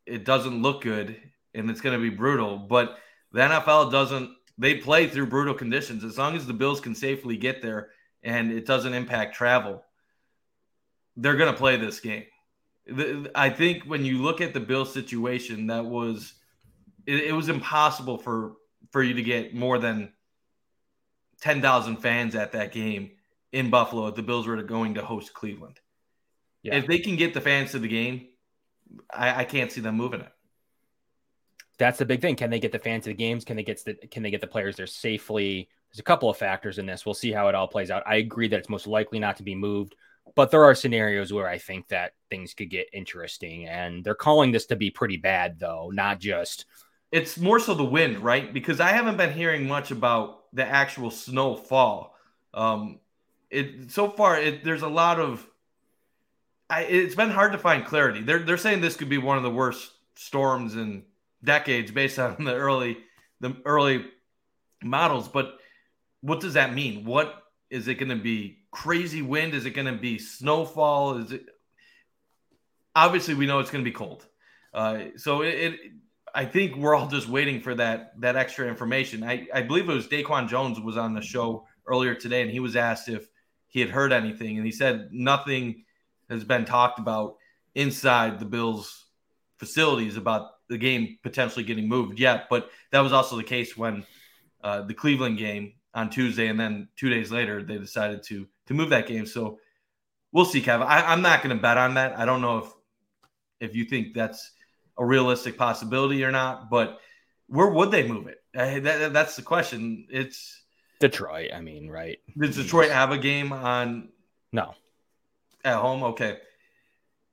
it 0.06 0.24
doesn't 0.24 0.62
look 0.62 0.84
good 0.84 1.18
and 1.54 1.70
it's 1.70 1.82
going 1.82 2.00
to 2.00 2.10
be 2.10 2.16
brutal, 2.16 2.58
but 2.58 2.98
the 3.32 3.42
NFL 3.42 3.92
doesn't. 3.92 4.32
They 4.58 4.76
play 4.76 5.08
through 5.08 5.28
brutal 5.28 5.54
conditions 5.54 6.04
as 6.04 6.18
long 6.18 6.36
as 6.36 6.46
the 6.46 6.54
Bills 6.54 6.82
can 6.82 6.94
safely 6.94 7.38
get 7.38 7.62
there 7.62 7.90
and 8.24 8.52
it 8.52 8.66
doesn't 8.66 8.94
impact 8.94 9.36
travel. 9.36 9.84
They're 11.16 11.38
going 11.38 11.52
to 11.52 11.58
play 11.58 11.78
this 11.78 12.00
game. 12.00 12.26
I 13.36 13.50
think 13.50 13.84
when 13.84 14.04
you 14.04 14.22
look 14.22 14.42
at 14.42 14.54
the 14.54 14.60
Bills 14.60 14.92
situation, 14.94 15.68
that 15.68 15.86
was 15.86 16.34
it, 17.06 17.26
it 17.26 17.34
was 17.34 17.50
impossible 17.50 18.18
for 18.18 18.54
for 18.92 19.04
you 19.04 19.14
to 19.14 19.24
get 19.24 19.54
more 19.54 19.78
than 19.78 20.12
ten 21.42 21.62
thousand 21.62 21.98
fans 21.98 22.36
at 22.36 22.52
that 22.54 22.72
game 22.72 23.12
in 23.52 23.70
Buffalo 23.70 24.08
if 24.08 24.16
the 24.16 24.24
Bills 24.24 24.48
were 24.48 24.62
going 24.64 24.96
to 24.96 25.02
host 25.02 25.34
Cleveland. 25.34 25.80
Yeah. 26.64 26.76
If 26.76 26.88
they 26.88 27.00
can 27.00 27.16
get 27.16 27.34
the 27.34 27.42
fans 27.42 27.72
to 27.72 27.80
the 27.80 27.88
game, 27.88 28.28
I, 29.12 29.42
I 29.42 29.44
can't 29.46 29.72
see 29.72 29.82
them 29.82 29.96
moving 29.96 30.22
it. 30.22 30.32
That's 31.78 31.98
the 31.98 32.06
big 32.06 32.22
thing. 32.22 32.36
Can 32.36 32.50
they 32.50 32.60
get 32.60 32.74
the 32.74 32.80
fans 32.80 33.06
to 33.06 33.12
the 33.12 33.16
games? 33.16 33.46
Can 33.46 33.56
they 33.56 33.64
get 33.64 33.84
the 33.86 33.94
can 33.94 34.22
they 34.24 34.32
get 34.32 34.42
the 34.42 34.48
players 34.48 34.76
there 34.76 34.88
safely? 34.88 35.70
There's 35.90 36.00
a 36.00 36.04
couple 36.04 36.30
of 36.30 36.38
factors 36.38 36.78
in 36.78 36.86
this. 36.86 37.06
We'll 37.06 37.16
see 37.16 37.32
how 37.32 37.48
it 37.48 37.56
all 37.56 37.68
plays 37.68 37.90
out. 37.90 38.04
I 38.06 38.18
agree 38.18 38.48
that 38.50 38.60
it's 38.60 38.70
most 38.70 38.86
likely 38.86 39.18
not 39.18 39.38
to 39.38 39.44
be 39.44 39.56
moved, 39.56 39.96
but 40.36 40.52
there 40.52 40.64
are 40.64 40.76
scenarios 40.76 41.34
where 41.34 41.48
I 41.48 41.58
think 41.58 41.88
that 41.88 42.14
things 42.30 42.54
could 42.54 42.70
get 42.70 42.90
interesting. 42.94 43.68
And 43.68 44.04
they're 44.04 44.14
calling 44.14 44.52
this 44.52 44.68
to 44.68 44.76
be 44.76 44.92
pretty 44.92 45.18
bad, 45.18 45.58
though, 45.58 45.90
not 45.92 46.20
just. 46.20 46.66
It's 47.12 47.40
more 47.40 47.60
so 47.60 47.74
the 47.74 47.86
wind, 47.86 48.20
right? 48.20 48.54
Because 48.54 48.80
I 48.80 48.90
haven't 48.90 49.18
been 49.18 49.34
hearing 49.34 49.68
much 49.68 49.90
about 49.90 50.39
the 50.54 50.66
actual 50.66 51.12
snowfall. 51.12 52.16
Um, 52.54 53.00
it 53.50 53.92
so 53.92 54.10
far, 54.10 54.40
it, 54.40 54.64
there's 54.64 54.82
a 54.82 54.88
lot 54.88 55.20
of 55.20 55.46
I, 56.70 56.82
it's 56.84 57.16
been 57.16 57.32
hard 57.32 57.54
to 57.54 57.58
find 57.58 57.86
clarity. 57.86 58.22
They're 58.22 58.40
they're 58.40 58.58
saying 58.58 58.82
this 58.82 58.96
could 58.96 59.10
be 59.10 59.18
one 59.18 59.38
of 59.38 59.44
the 59.44 59.50
worst 59.50 59.92
storms 60.16 60.76
in 60.76 61.04
decades 61.44 61.92
based 61.92 62.20
on 62.20 62.44
the 62.44 62.54
early 62.54 62.98
the 63.40 63.56
early 63.66 64.06
models. 64.84 65.28
But 65.28 65.58
what 66.22 66.40
does 66.40 66.54
that 66.54 66.74
mean? 66.74 67.06
What 67.06 67.44
is 67.70 67.88
it 67.88 67.96
going 67.96 68.10
to 68.10 68.16
be? 68.16 68.58
Crazy 68.72 69.24
wind? 69.24 69.56
Is 69.56 69.66
it 69.66 69.72
going 69.72 69.88
to 69.88 70.00
be 70.00 70.20
snowfall? 70.20 71.18
Is 71.18 71.32
it? 71.32 71.46
Obviously, 72.96 73.34
we 73.34 73.48
know 73.48 73.60
it's 73.60 73.72
going 73.72 73.84
to 73.84 73.90
be 73.90 73.96
cold. 73.96 74.26
Uh, 74.74 75.06
so 75.18 75.42
it, 75.42 75.56
it, 75.56 75.80
I 76.34 76.46
think 76.46 76.76
we're 76.76 76.96
all 76.96 77.08
just 77.08 77.28
waiting 77.28 77.62
for 77.62 77.76
that 77.76 78.20
that 78.22 78.36
extra 78.36 78.68
information. 78.68 79.24
I, 79.24 79.48
I 79.54 79.62
believe 79.62 79.90
it 79.90 79.94
was 79.94 80.08
Daquan 80.08 80.48
Jones 80.48 80.80
was 80.80 80.98
on 80.98 81.14
the 81.14 81.22
show 81.22 81.66
earlier 81.86 82.16
today, 82.16 82.42
and 82.42 82.52
he 82.52 82.60
was 82.60 82.76
asked 82.76 83.10
if 83.10 83.28
he 83.68 83.80
had 83.80 83.90
heard 83.90 84.12
anything, 84.12 84.58
and 84.58 84.66
he 84.66 84.72
said 84.72 85.10
nothing 85.12 85.84
has 86.30 86.44
been 86.44 86.66
talked 86.66 87.00
about 87.00 87.38
inside 87.76 88.40
the 88.40 88.46
Bills 88.46 89.06
facilities 89.58 90.18
about 90.18 90.52
the 90.70 90.78
game 90.78 91.18
potentially 91.24 91.66
getting 91.66 91.88
moved 91.88 92.20
yet. 92.20 92.48
But 92.50 92.70
that 92.92 93.00
was 93.00 93.14
also 93.14 93.36
the 93.36 93.44
case 93.44 93.76
when 93.76 94.06
uh, 94.64 94.84
the 94.84 94.94
Cleveland 94.94 95.38
game 95.38 95.74
on 95.94 96.10
Tuesday, 96.10 96.48
and 96.48 96.60
then 96.60 96.88
two 96.96 97.10
days 97.10 97.32
later 97.32 97.64
they 97.64 97.78
decided 97.78 98.24
to 98.24 98.48
to 98.68 98.74
move 98.74 98.90
that 98.90 99.08
game. 99.08 99.26
So 99.26 99.60
we'll 100.32 100.46
see, 100.46 100.62
Kevin. 100.62 100.88
I, 100.88 101.14
am 101.14 101.22
not 101.22 101.44
going 101.44 101.56
to 101.56 101.62
bet 101.62 101.78
on 101.78 101.96
that. 101.96 102.18
I 102.18 102.26
don't 102.26 102.42
know 102.42 102.60
if 102.60 102.72
if 103.60 103.76
you 103.76 103.86
think 103.86 104.14
that's 104.14 104.52
a 105.00 105.06
realistic 105.06 105.58
possibility 105.58 106.24
or 106.24 106.32
not, 106.32 106.70
but 106.70 107.00
where 107.48 107.70
would 107.70 107.90
they 107.90 108.08
move 108.08 108.28
it? 108.28 108.44
That, 108.54 109.14
that's 109.14 109.36
the 109.36 109.42
question. 109.42 110.06
It's 110.10 110.62
Detroit. 111.00 111.52
I 111.56 111.62
mean, 111.62 111.90
right? 111.90 112.20
Does 112.38 112.58
Detroit 112.58 112.92
have 112.92 113.12
a 113.12 113.18
game 113.18 113.54
on? 113.54 114.10
No. 114.52 114.76
At 115.64 115.78
home, 115.78 116.04
okay. 116.04 116.38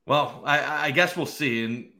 Well, 0.06 0.42
I, 0.46 0.86
I 0.86 0.90
guess 0.92 1.16
we'll 1.16 1.26
see. 1.26 1.64
And 1.64 1.92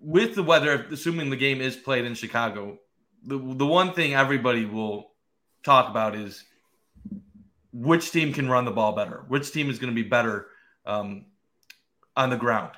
with 0.00 0.34
the 0.34 0.42
weather, 0.42 0.86
assuming 0.90 1.30
the 1.30 1.36
game 1.36 1.60
is 1.60 1.76
played 1.76 2.04
in 2.04 2.14
Chicago, 2.14 2.78
the 3.24 3.38
the 3.38 3.66
one 3.66 3.92
thing 3.92 4.14
everybody 4.14 4.66
will 4.66 5.12
talk 5.62 5.88
about 5.88 6.14
is 6.14 6.44
which 7.72 8.10
team 8.10 8.32
can 8.32 8.48
run 8.48 8.64
the 8.64 8.70
ball 8.70 8.92
better, 8.92 9.24
which 9.28 9.52
team 9.52 9.70
is 9.70 9.78
going 9.78 9.94
to 9.94 10.02
be 10.02 10.08
better 10.08 10.46
um, 10.84 11.26
on 12.16 12.30
the 12.30 12.36
ground. 12.36 12.72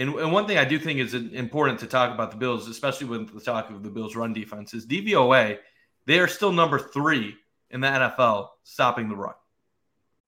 And, 0.00 0.14
and, 0.14 0.32
one 0.32 0.46
thing 0.46 0.56
I 0.56 0.64
do 0.64 0.78
think 0.78 0.98
is 0.98 1.12
important 1.12 1.80
to 1.80 1.86
talk 1.86 2.14
about 2.14 2.30
the 2.30 2.38
Bills, 2.38 2.66
especially 2.68 3.08
with 3.08 3.34
the 3.34 3.40
talk 3.40 3.68
of 3.68 3.82
the 3.82 3.90
Bills' 3.90 4.16
run 4.16 4.32
defense, 4.32 4.72
is 4.72 4.86
DVOA. 4.86 5.58
They 6.06 6.20
are 6.20 6.26
still 6.26 6.52
number 6.52 6.78
three 6.78 7.36
in 7.68 7.82
the 7.82 7.86
NFL 7.86 8.48
stopping 8.64 9.10
the 9.10 9.16
run. 9.16 9.34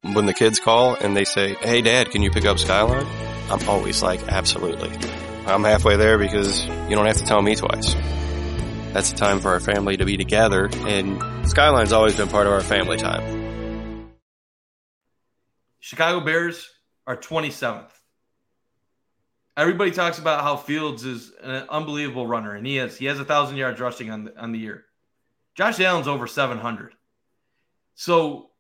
When 0.02 0.26
the 0.26 0.34
kids 0.34 0.60
call 0.60 0.94
and 0.96 1.16
they 1.16 1.24
say, 1.24 1.54
Hey, 1.54 1.80
dad, 1.80 2.10
can 2.10 2.20
you 2.20 2.30
pick 2.30 2.44
up 2.44 2.58
Skyline? 2.58 3.06
I'm 3.50 3.66
always 3.66 4.02
like, 4.02 4.22
Absolutely. 4.28 4.90
I'm 5.46 5.64
halfway 5.64 5.96
there 5.96 6.18
because 6.18 6.66
you 6.66 6.94
don't 6.94 7.06
have 7.06 7.16
to 7.16 7.24
tell 7.24 7.40
me 7.40 7.56
twice. 7.56 7.94
That's 8.92 9.10
the 9.10 9.16
time 9.16 9.40
for 9.40 9.52
our 9.52 9.60
family 9.60 9.96
to 9.96 10.04
be 10.04 10.18
together, 10.18 10.68
and 10.86 11.48
Skyline's 11.48 11.94
always 11.94 12.14
been 12.14 12.28
part 12.28 12.46
of 12.46 12.52
our 12.52 12.60
family 12.60 12.98
time. 12.98 14.12
Chicago 15.80 16.20
Bears 16.20 16.68
are 17.06 17.16
27th. 17.16 17.88
Everybody 19.56 19.90
talks 19.90 20.18
about 20.18 20.42
how 20.42 20.56
Fields 20.56 21.04
is 21.04 21.32
an 21.42 21.66
unbelievable 21.68 22.26
runner, 22.26 22.54
and 22.54 22.66
he 22.66 22.78
is. 22.78 22.96
He 22.96 23.04
has 23.06 23.20
a 23.20 23.24
thousand 23.24 23.56
yards 23.56 23.80
rushing 23.80 24.10
on 24.10 24.24
the, 24.24 24.38
on 24.40 24.52
the 24.52 24.58
year. 24.58 24.86
Josh 25.54 25.78
Allen's 25.80 26.08
over 26.08 26.26
700. 26.26 26.94
So 27.94 28.50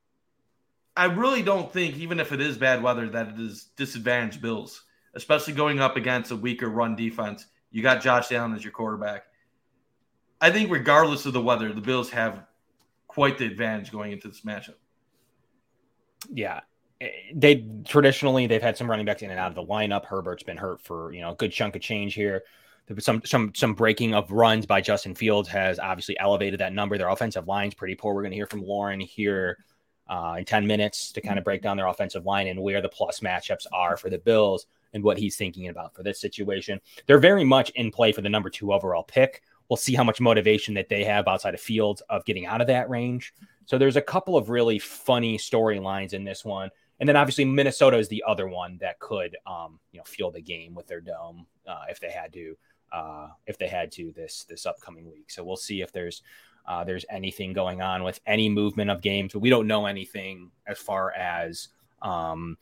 I 0.96 1.06
really 1.06 1.42
don't 1.42 1.72
think, 1.72 1.96
even 1.96 2.20
if 2.20 2.32
it 2.32 2.40
is 2.40 2.58
bad 2.58 2.82
weather, 2.82 3.08
that 3.08 3.28
it 3.28 3.40
is 3.40 3.68
disadvantaged 3.76 4.42
Bills, 4.42 4.84
especially 5.14 5.54
going 5.54 5.80
up 5.80 5.96
against 5.96 6.30
a 6.30 6.36
weaker 6.36 6.68
run 6.68 6.94
defense. 6.94 7.46
You 7.70 7.82
got 7.82 8.02
Josh 8.02 8.30
Allen 8.30 8.54
as 8.54 8.62
your 8.62 8.72
quarterback. 8.72 9.24
I 10.42 10.50
think, 10.50 10.70
regardless 10.70 11.24
of 11.24 11.32
the 11.32 11.40
weather, 11.40 11.72
the 11.72 11.80
Bills 11.80 12.10
have 12.10 12.44
quite 13.06 13.38
the 13.38 13.46
advantage 13.46 13.90
going 13.90 14.12
into 14.12 14.28
this 14.28 14.42
matchup. 14.42 14.74
Yeah. 16.30 16.60
They 17.34 17.66
traditionally 17.86 18.46
they've 18.46 18.62
had 18.62 18.76
some 18.76 18.88
running 18.88 19.06
backs 19.06 19.22
in 19.22 19.30
and 19.30 19.38
out 19.38 19.50
of 19.50 19.54
the 19.54 19.64
lineup. 19.64 20.04
Herbert's 20.04 20.42
been 20.42 20.56
hurt 20.56 20.80
for 20.80 21.12
you 21.12 21.20
know 21.20 21.32
a 21.32 21.34
good 21.34 21.52
chunk 21.52 21.76
of 21.76 21.82
change 21.82 22.14
here. 22.14 22.42
Some 22.98 23.22
some 23.24 23.52
some 23.54 23.74
breaking 23.74 24.14
of 24.14 24.30
runs 24.30 24.66
by 24.66 24.80
Justin 24.80 25.14
Fields 25.14 25.48
has 25.48 25.78
obviously 25.78 26.18
elevated 26.18 26.60
that 26.60 26.72
number. 26.72 26.98
Their 26.98 27.08
offensive 27.08 27.48
line's 27.48 27.74
pretty 27.74 27.94
poor. 27.94 28.14
We're 28.14 28.22
going 28.22 28.32
to 28.32 28.36
hear 28.36 28.46
from 28.46 28.62
Lorin 28.62 29.00
here 29.00 29.58
uh, 30.08 30.36
in 30.38 30.44
10 30.44 30.66
minutes 30.66 31.12
to 31.12 31.20
kind 31.20 31.38
of 31.38 31.44
break 31.44 31.62
down 31.62 31.76
their 31.76 31.86
offensive 31.86 32.26
line 32.26 32.46
and 32.48 32.60
where 32.60 32.82
the 32.82 32.88
plus 32.88 33.20
matchups 33.20 33.66
are 33.72 33.96
for 33.96 34.10
the 34.10 34.18
Bills 34.18 34.66
and 34.92 35.02
what 35.02 35.16
he's 35.16 35.36
thinking 35.36 35.68
about 35.68 35.94
for 35.94 36.02
this 36.02 36.20
situation. 36.20 36.80
They're 37.06 37.18
very 37.18 37.44
much 37.44 37.70
in 37.70 37.90
play 37.90 38.12
for 38.12 38.20
the 38.20 38.28
number 38.28 38.50
two 38.50 38.72
overall 38.72 39.04
pick. 39.04 39.42
We'll 39.68 39.76
see 39.78 39.94
how 39.94 40.04
much 40.04 40.20
motivation 40.20 40.74
that 40.74 40.90
they 40.90 41.04
have 41.04 41.28
outside 41.28 41.54
of 41.54 41.60
Fields 41.60 42.02
of 42.10 42.24
getting 42.26 42.44
out 42.44 42.60
of 42.60 42.66
that 42.66 42.90
range. 42.90 43.32
So 43.64 43.78
there's 43.78 43.96
a 43.96 44.02
couple 44.02 44.36
of 44.36 44.50
really 44.50 44.78
funny 44.78 45.38
storylines 45.38 46.12
in 46.12 46.24
this 46.24 46.44
one. 46.44 46.68
And 47.00 47.08
then 47.08 47.16
obviously 47.16 47.44
Minnesota 47.44 47.98
is 47.98 48.08
the 48.08 48.22
other 48.26 48.46
one 48.46 48.78
that 48.80 48.98
could, 49.00 49.36
um, 49.46 49.80
you 49.90 49.98
know, 49.98 50.04
fuel 50.04 50.30
the 50.30 50.40
game 50.40 50.74
with 50.74 50.86
their 50.86 51.00
dome 51.00 51.46
uh, 51.66 51.84
if 51.88 51.98
they 52.00 52.10
had 52.10 52.32
to, 52.34 52.56
uh, 52.92 53.28
if 53.46 53.58
they 53.58 53.68
had 53.68 53.90
to 53.92 54.12
this 54.12 54.44
this 54.48 54.66
upcoming 54.66 55.10
week. 55.10 55.30
So 55.30 55.42
we'll 55.42 55.56
see 55.56 55.80
if 55.80 55.92
there's 55.92 56.22
uh, 56.66 56.84
there's 56.84 57.04
anything 57.10 57.52
going 57.52 57.82
on 57.82 58.04
with 58.04 58.20
any 58.26 58.48
movement 58.48 58.90
of 58.90 59.00
games. 59.00 59.32
But 59.32 59.40
we 59.40 59.50
don't 59.50 59.66
know 59.66 59.86
anything 59.86 60.50
as 60.66 60.78
far 60.78 61.12
as 61.12 61.68
um, 62.02 62.56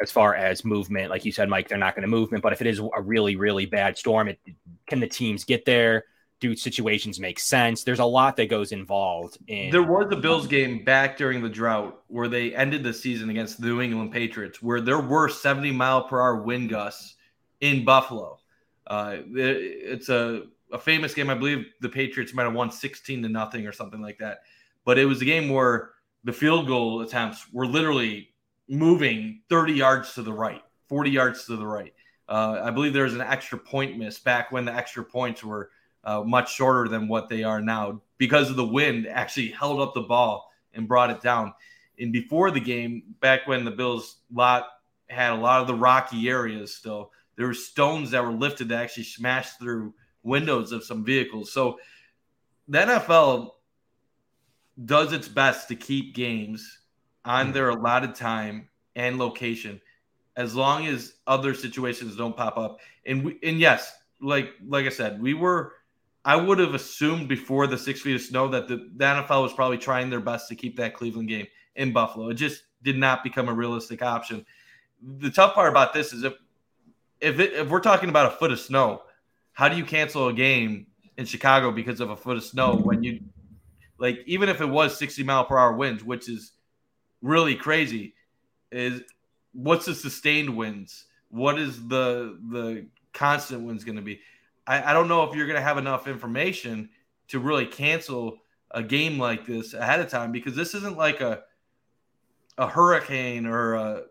as 0.00 0.10
far 0.10 0.34
as 0.34 0.64
movement. 0.64 1.10
Like 1.10 1.24
you 1.24 1.32
said, 1.32 1.48
Mike, 1.48 1.68
they're 1.68 1.78
not 1.78 1.94
going 1.94 2.02
to 2.02 2.08
movement. 2.08 2.42
But 2.42 2.52
if 2.52 2.60
it 2.60 2.66
is 2.66 2.78
a 2.78 3.02
really 3.02 3.36
really 3.36 3.66
bad 3.66 3.98
storm, 3.98 4.28
it, 4.28 4.38
can 4.86 5.00
the 5.00 5.08
teams 5.08 5.44
get 5.44 5.64
there? 5.64 6.04
Do 6.38 6.54
situations 6.54 7.18
make 7.18 7.38
sense? 7.38 7.82
There's 7.82 7.98
a 7.98 8.04
lot 8.04 8.36
that 8.36 8.50
goes 8.50 8.72
involved 8.72 9.38
in. 9.48 9.70
There 9.70 9.82
was 9.82 10.08
a 10.12 10.16
Bills 10.16 10.46
game 10.46 10.84
back 10.84 11.16
during 11.16 11.42
the 11.42 11.48
drought 11.48 12.02
where 12.08 12.28
they 12.28 12.54
ended 12.54 12.84
the 12.84 12.92
season 12.92 13.30
against 13.30 13.60
the 13.60 13.68
New 13.68 13.80
England 13.80 14.12
Patriots, 14.12 14.62
where 14.62 14.80
there 14.80 15.00
were 15.00 15.30
70 15.30 15.72
mile 15.72 16.04
per 16.04 16.20
hour 16.20 16.42
wind 16.42 16.68
gusts 16.68 17.14
in 17.60 17.84
Buffalo. 17.84 18.38
Uh, 18.86 19.16
it's 19.34 20.10
a 20.10 20.42
a 20.72 20.78
famous 20.78 21.14
game. 21.14 21.30
I 21.30 21.34
believe 21.34 21.66
the 21.80 21.88
Patriots 21.88 22.34
might 22.34 22.44
have 22.44 22.54
won 22.54 22.70
16 22.70 23.22
to 23.22 23.28
nothing 23.28 23.66
or 23.66 23.72
something 23.72 24.00
like 24.00 24.18
that. 24.18 24.40
But 24.84 24.98
it 24.98 25.04
was 25.04 25.22
a 25.22 25.24
game 25.24 25.48
where 25.48 25.92
the 26.24 26.32
field 26.32 26.66
goal 26.66 27.02
attempts 27.02 27.46
were 27.52 27.66
literally 27.66 28.30
moving 28.68 29.42
30 29.48 29.74
yards 29.74 30.14
to 30.14 30.22
the 30.22 30.32
right, 30.32 30.62
40 30.88 31.10
yards 31.10 31.46
to 31.46 31.56
the 31.56 31.66
right. 31.66 31.92
Uh, 32.28 32.60
I 32.62 32.70
believe 32.70 32.92
there 32.92 33.04
was 33.04 33.14
an 33.14 33.20
extra 33.20 33.58
point 33.58 33.96
miss 33.96 34.18
back 34.18 34.50
when 34.50 34.64
the 34.64 34.74
extra 34.74 35.04
points 35.04 35.44
were 35.44 35.70
uh, 36.06 36.22
much 36.22 36.54
shorter 36.54 36.88
than 36.88 37.08
what 37.08 37.28
they 37.28 37.42
are 37.42 37.60
now 37.60 38.00
because 38.16 38.48
of 38.48 38.56
the 38.56 38.64
wind 38.64 39.06
actually 39.06 39.48
held 39.48 39.80
up 39.80 39.92
the 39.92 40.00
ball 40.00 40.50
and 40.72 40.88
brought 40.88 41.10
it 41.10 41.20
down. 41.20 41.52
And 41.98 42.12
before 42.12 42.50
the 42.50 42.60
game, 42.60 43.02
back 43.20 43.46
when 43.46 43.64
the 43.64 43.70
Bills 43.70 44.18
lot 44.32 44.68
had 45.08 45.32
a 45.32 45.36
lot 45.36 45.60
of 45.60 45.66
the 45.66 45.74
rocky 45.74 46.28
areas 46.28 46.74
still, 46.74 47.12
there 47.36 47.46
were 47.46 47.54
stones 47.54 48.10
that 48.12 48.24
were 48.24 48.32
lifted 48.32 48.70
that 48.70 48.82
actually 48.82 49.04
smashed 49.04 49.58
through– 49.58 49.92
windows 50.26 50.72
of 50.72 50.84
some 50.84 51.04
vehicles. 51.04 51.52
So 51.52 51.78
the 52.68 52.78
NFL 52.78 53.52
does 54.84 55.12
its 55.12 55.28
best 55.28 55.68
to 55.68 55.76
keep 55.76 56.14
games 56.14 56.80
on 57.24 57.52
their 57.52 57.70
allotted 57.70 58.14
time 58.14 58.68
and 58.96 59.18
location. 59.18 59.80
as 60.36 60.54
long 60.54 60.86
as 60.86 61.14
other 61.26 61.54
situations 61.54 62.14
don't 62.14 62.36
pop 62.36 62.58
up. 62.58 62.80
And 63.06 63.24
we, 63.24 63.38
and 63.42 63.58
yes, 63.58 63.96
like 64.20 64.50
like 64.68 64.84
I 64.84 64.90
said, 64.90 65.22
we 65.22 65.32
were. 65.32 65.72
I 66.26 66.34
would 66.34 66.58
have 66.58 66.74
assumed 66.74 67.28
before 67.28 67.68
the 67.68 67.78
six 67.78 68.00
feet 68.00 68.16
of 68.16 68.20
snow 68.20 68.48
that 68.48 68.66
the, 68.66 68.90
the 68.96 69.04
NFL 69.04 69.44
was 69.44 69.52
probably 69.52 69.78
trying 69.78 70.10
their 70.10 70.20
best 70.20 70.48
to 70.48 70.56
keep 70.56 70.76
that 70.76 70.92
Cleveland 70.92 71.28
game 71.28 71.46
in 71.76 71.92
Buffalo. 71.92 72.30
It 72.30 72.34
just 72.34 72.64
did 72.82 72.98
not 72.98 73.22
become 73.22 73.48
a 73.48 73.54
realistic 73.54 74.02
option. 74.02 74.44
The 75.00 75.30
tough 75.30 75.54
part 75.54 75.70
about 75.70 75.94
this 75.94 76.12
is 76.12 76.24
if 76.24 76.34
if 77.20 77.38
it, 77.38 77.52
if 77.52 77.68
we're 77.68 77.80
talking 77.80 78.08
about 78.08 78.26
a 78.26 78.36
foot 78.36 78.50
of 78.50 78.58
snow, 78.58 79.02
how 79.52 79.68
do 79.68 79.76
you 79.76 79.84
cancel 79.84 80.26
a 80.26 80.32
game 80.32 80.88
in 81.16 81.26
Chicago 81.26 81.70
because 81.70 82.00
of 82.00 82.10
a 82.10 82.16
foot 82.16 82.36
of 82.36 82.42
snow 82.42 82.74
when 82.74 83.04
you 83.04 83.20
like 83.98 84.18
even 84.26 84.48
if 84.48 84.60
it 84.60 84.66
was 84.66 84.98
60 84.98 85.22
mile 85.22 85.44
per 85.44 85.56
hour 85.56 85.74
winds, 85.74 86.02
which 86.02 86.28
is 86.28 86.52
really 87.22 87.54
crazy, 87.54 88.14
is 88.72 89.00
what's 89.52 89.86
the 89.86 89.94
sustained 89.94 90.56
winds? 90.56 91.04
What 91.28 91.56
is 91.56 91.86
the 91.86 92.36
the 92.50 92.88
constant 93.12 93.62
winds 93.62 93.84
going 93.84 93.96
to 93.96 94.02
be? 94.02 94.20
I, 94.66 94.90
I 94.90 94.92
don't 94.92 95.08
know 95.08 95.24
if 95.24 95.34
you're 95.34 95.46
going 95.46 95.58
to 95.58 95.62
have 95.62 95.78
enough 95.78 96.06
information 96.06 96.88
to 97.28 97.38
really 97.38 97.66
cancel 97.66 98.38
a 98.72 98.82
game 98.82 99.18
like 99.18 99.46
this 99.46 99.74
ahead 99.74 100.00
of 100.00 100.08
time 100.08 100.32
because 100.32 100.54
this 100.54 100.74
isn't 100.74 100.96
like 100.96 101.20
a 101.20 101.42
a 102.58 102.66
hurricane 102.66 103.46
or 103.46 103.74
a, 103.74 104.02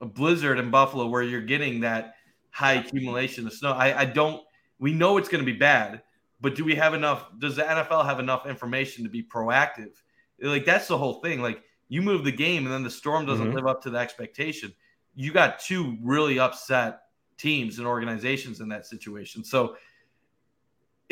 a 0.00 0.06
blizzard 0.06 0.58
in 0.58 0.70
Buffalo 0.70 1.06
where 1.06 1.22
you're 1.22 1.40
getting 1.40 1.80
that 1.80 2.16
high 2.50 2.74
accumulation 2.74 3.46
of 3.46 3.52
snow. 3.52 3.72
I, 3.72 4.00
I 4.00 4.04
don't. 4.04 4.42
We 4.78 4.92
know 4.92 5.16
it's 5.16 5.28
going 5.28 5.44
to 5.44 5.50
be 5.50 5.56
bad, 5.56 6.02
but 6.40 6.56
do 6.56 6.64
we 6.64 6.74
have 6.74 6.94
enough? 6.94 7.26
Does 7.38 7.56
the 7.56 7.62
NFL 7.62 8.04
have 8.04 8.18
enough 8.18 8.46
information 8.46 9.04
to 9.04 9.10
be 9.10 9.22
proactive? 9.22 9.92
Like 10.40 10.64
that's 10.64 10.88
the 10.88 10.98
whole 10.98 11.20
thing. 11.20 11.40
Like 11.40 11.62
you 11.88 12.02
move 12.02 12.24
the 12.24 12.32
game 12.32 12.64
and 12.64 12.74
then 12.74 12.82
the 12.82 12.90
storm 12.90 13.26
doesn't 13.26 13.46
mm-hmm. 13.46 13.56
live 13.56 13.66
up 13.66 13.82
to 13.82 13.90
the 13.90 13.98
expectation. 13.98 14.72
You 15.14 15.32
got 15.32 15.60
two 15.60 15.96
really 16.02 16.38
upset 16.38 17.02
teams 17.36 17.78
and 17.78 17.86
organizations 17.86 18.60
in 18.60 18.68
that 18.70 18.86
situation. 18.86 19.44
So 19.44 19.76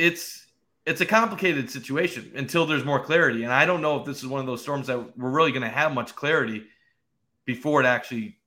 it's 0.01 0.47
it's 0.87 1.03
a 1.03 1.07
complicated 1.07 1.71
situation 1.71 2.33
until 2.35 2.67
there's 2.67 2.85
more 2.85 3.05
clarity. 3.05 3.45
And 3.45 3.53
I 3.53 3.67
don't 3.67 3.83
know 3.83 4.01
if 4.01 4.07
this 4.07 4.19
is 4.19 4.27
one 4.27 4.41
of 4.41 4.47
those 4.47 4.63
storms 4.63 4.87
that 4.87 5.17
we're 5.17 5.31
really 5.31 5.53
going 5.53 5.63
to 5.63 5.69
have 5.69 5.93
much 5.93 6.17
clarity 6.17 6.65
before 7.45 7.83
it 7.83 7.87
actually 7.87 8.39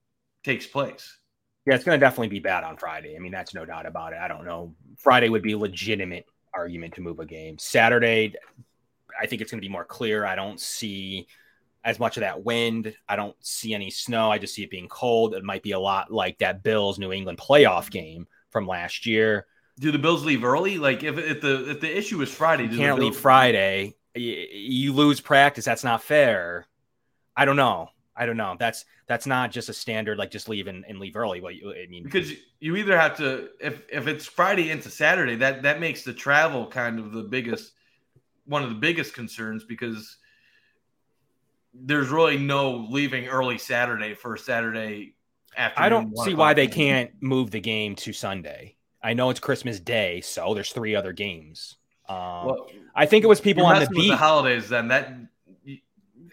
takes 0.43 0.65
place. 0.65 1.17
Yeah, 1.65 1.75
it's 1.75 1.83
going 1.83 1.97
to 1.97 2.03
definitely 2.03 2.29
be 2.29 2.39
bad 2.39 2.63
on 2.63 2.75
Friday. 2.75 3.15
I 3.15 3.19
mean, 3.19 3.31
that's 3.31 3.53
no 3.53 3.65
doubt 3.65 3.85
about 3.85 4.13
it. 4.13 4.19
I 4.19 4.27
don't 4.27 4.45
know. 4.45 4.75
Friday 4.97 5.29
would 5.29 5.43
be 5.43 5.53
a 5.53 5.57
legitimate 5.57 6.25
argument 6.53 6.95
to 6.95 7.01
move 7.01 7.19
a 7.19 7.25
game. 7.25 7.57
Saturday, 7.59 8.33
I 9.21 9.27
think 9.27 9.41
it's 9.41 9.51
going 9.51 9.61
to 9.61 9.65
be 9.65 9.71
more 9.71 9.85
clear. 9.85 10.25
I 10.25 10.35
don't 10.35 10.59
see 10.59 11.27
as 11.85 11.99
much 11.99 12.17
of 12.17 12.21
that 12.21 12.43
wind. 12.43 12.95
I 13.07 13.15
don't 13.15 13.35
see 13.45 13.73
any 13.73 13.91
snow. 13.91 14.31
I 14.31 14.39
just 14.39 14.55
see 14.55 14.63
it 14.63 14.71
being 14.71 14.89
cold. 14.89 15.35
It 15.35 15.43
might 15.43 15.63
be 15.63 15.71
a 15.71 15.79
lot 15.79 16.11
like 16.11 16.39
that 16.39 16.63
Bills 16.63 16.99
New 16.99 17.13
England 17.13 17.37
playoff 17.37 17.91
game 17.91 18.27
from 18.49 18.67
last 18.67 19.05
year. 19.05 19.45
Do 19.79 19.91
the 19.91 19.99
Bills 19.99 20.23
leave 20.23 20.43
early? 20.43 20.77
Like 20.77 21.03
if, 21.03 21.17
if 21.17 21.41
the 21.41 21.71
if 21.71 21.79
the 21.79 21.97
issue 21.97 22.21
is 22.21 22.31
Friday, 22.31 22.67
you 22.67 22.77
can't 22.77 22.99
leave 22.99 23.15
Friday. 23.15 23.95
You, 24.15 24.45
you 24.51 24.93
lose 24.93 25.19
practice. 25.19 25.65
That's 25.65 25.83
not 25.83 26.03
fair. 26.03 26.67
I 27.35 27.45
don't 27.45 27.55
know. 27.55 27.89
I 28.15 28.25
don't 28.25 28.37
know. 28.37 28.55
That's 28.59 28.85
that's 29.07 29.25
not 29.25 29.51
just 29.51 29.69
a 29.69 29.73
standard 29.73 30.17
like 30.17 30.29
just 30.29 30.47
leave 30.47 30.67
and, 30.67 30.85
and 30.87 30.99
leave 30.99 31.15
early. 31.15 31.41
What 31.41 31.55
you, 31.55 31.73
I 31.73 31.87
mean, 31.87 32.03
because 32.03 32.31
you 32.59 32.75
either 32.75 32.97
have 32.97 33.17
to 33.17 33.49
if 33.59 33.81
if 33.91 34.07
it's 34.07 34.25
Friday 34.25 34.69
into 34.69 34.89
Saturday, 34.89 35.35
that 35.37 35.63
that 35.63 35.79
makes 35.79 36.03
the 36.03 36.13
travel 36.13 36.67
kind 36.67 36.99
of 36.99 37.11
the 37.11 37.23
biggest 37.23 37.73
one 38.45 38.63
of 38.63 38.69
the 38.69 38.75
biggest 38.75 39.13
concerns 39.13 39.63
because 39.63 40.17
there's 41.73 42.09
really 42.09 42.37
no 42.37 42.87
leaving 42.89 43.27
early 43.27 43.57
Saturday 43.57 44.13
for 44.13 44.37
Saturday 44.37 45.15
afternoon. 45.57 45.85
I 45.85 45.89
don't 45.89 46.17
see 46.19 46.35
why 46.35 46.53
they 46.53 46.67
can't 46.67 47.11
move 47.19 47.49
the 47.49 47.59
game 47.59 47.95
to 47.97 48.13
Sunday. 48.13 48.75
I 49.03 49.13
know 49.13 49.29
it's 49.29 49.39
Christmas 49.39 49.79
Day, 49.79 50.21
so 50.21 50.53
there's 50.53 50.71
three 50.71 50.95
other 50.95 51.11
games. 51.11 51.75
Um, 52.07 52.45
well, 52.45 52.67
I 52.95 53.05
think 53.05 53.23
it 53.23 53.27
was 53.27 53.41
people 53.41 53.65
on 53.65 53.79
the 53.79 53.87
beat. 53.87 54.09
The 54.09 54.17
holidays, 54.17 54.69
then 54.69 54.87
that 54.89 55.13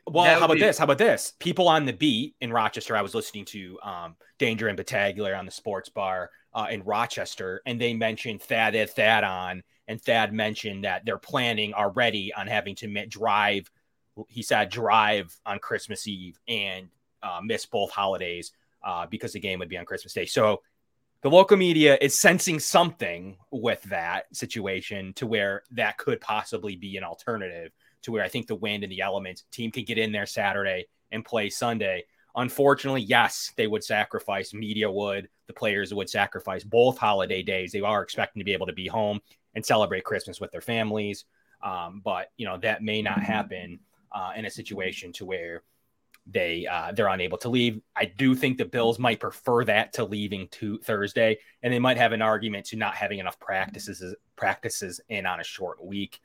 well, 0.07 0.25
how 0.25 0.45
about 0.45 0.55
be... 0.55 0.61
this? 0.61 0.79
How 0.79 0.85
about 0.85 0.99
this? 0.99 1.35
People 1.39 1.69
on 1.69 1.85
the 1.85 1.93
beat 1.93 2.35
in 2.41 2.53
Rochester. 2.53 2.97
I 2.97 3.03
was 3.03 3.15
listening 3.15 3.45
to 3.47 3.79
um, 3.83 4.17
Danger 4.39 4.69
and 4.69 4.77
Battaglia 4.77 5.35
on 5.35 5.45
the 5.45 5.51
sports 5.51 5.89
bar 5.89 6.31
uh, 6.55 6.67
in 6.71 6.83
Rochester, 6.83 7.63
and 7.67 7.81
they 7.81 7.95
mentioned 7.95 8.43
Thad 8.43 8.75
had 8.75 8.91
Thad 8.91 9.25
on, 9.25 9.63
and 9.89 10.01
Thad 10.01 10.33
mentioned 10.33 10.85
that 10.85 11.05
they're 11.05 11.19
planning 11.19 11.75
already 11.75 12.33
on 12.35 12.47
having 12.47 12.75
to 12.77 13.07
drive. 13.07 13.71
He 14.29 14.43
said 14.43 14.69
drive 14.69 15.37
on 15.47 15.59
Christmas 15.61 16.07
Eve 16.07 16.39
and 16.49 16.89
uh, 17.23 17.41
miss 17.43 17.67
both 17.67 17.91
holidays 17.91 18.53
uh, 18.83 19.07
because 19.07 19.33
the 19.33 19.41
game 19.41 19.59
would 19.61 19.69
be 19.69 19.79
on 19.79 19.85
Christmas 19.85 20.13
Day. 20.13 20.27
So 20.27 20.63
the 21.23 21.31
local 21.31 21.57
media 21.57 21.99
is 22.01 22.19
sensing 22.19 22.59
something 22.59 23.37
with 23.51 23.83
that 23.85 24.25
situation 24.35 25.13
to 25.15 25.27
where 25.27 25.63
that 25.73 25.99
could 25.99 26.21
possibly 26.21 26.77
be 26.77 26.97
an 26.97 27.05
alternative 27.05 27.73
to 28.03 28.13
where 28.13 28.25
I 28.25 28.29
think 28.29 28.47
the 28.47 28.55
wind 28.55 28.85
and 28.85 28.91
the 28.91 29.03
elements 29.03 29.45
team 29.51 29.71
can 29.71 29.85
get 29.85 29.99
in 29.99 30.13
there 30.13 30.27
Saturday 30.27 30.87
and 31.13 31.25
play 31.25 31.51
Sunday. 31.51 32.05
Unfortunately, 32.35 33.03
yes, 33.03 33.53
they 33.57 33.67
would 33.67 33.85
sacrifice, 33.85 34.55
media 34.55 34.91
would, 34.91 35.29
the 35.47 35.53
players 35.53 35.93
would 35.93 36.09
sacrifice 36.09 36.65
both 36.65 36.97
holiday 36.97 37.43
days. 37.43 37.73
They 37.73 37.81
are 37.81 38.03
expecting 38.03 38.41
to 38.41 38.45
be 38.45 38.53
able 38.55 38.67
to 38.67 38.73
be 38.73 38.87
home 38.87 39.21
and 39.55 39.67
celebrate 39.67 40.05
Christmas 40.05 40.41
with 40.41 40.51
their 40.53 40.61
families. 40.61 41.25
Um, 41.63 42.01
but, 42.03 42.31
you 42.39 42.47
know, 42.47 42.57
that 42.59 42.83
may 42.83 43.03
not 43.03 43.23
happen 43.23 43.81
uh, 44.13 44.33
in 44.37 44.47
a 44.47 44.51
situation 44.51 45.13
to 45.15 45.27
where 45.27 45.65
they 46.27 46.67
uh, 46.67 46.93
they're 46.93 47.09
unable 47.09 47.39
to 47.39 47.49
leave. 47.49 47.81
I 47.97 48.05
do 48.05 48.35
think 48.35 48.59
the 48.59 48.65
Bills 48.65 48.99
might 48.99 49.21
prefer 49.21 49.65
that 49.65 49.93
to 49.95 50.05
leaving 50.05 50.49
to 50.53 50.79
Thursday, 50.79 51.39
and 51.63 51.73
they 51.73 51.79
might 51.79 51.97
have 51.97 52.13
an 52.13 52.23
argument 52.23 52.67
to 52.67 52.77
not 52.77 52.95
having 52.95 53.19
enough 53.19 53.39
practices 53.39 54.15
practices 54.37 55.01
in 55.09 55.27
on 55.27 55.41
a 55.41 55.45
short 55.45 55.85
week 55.85 56.21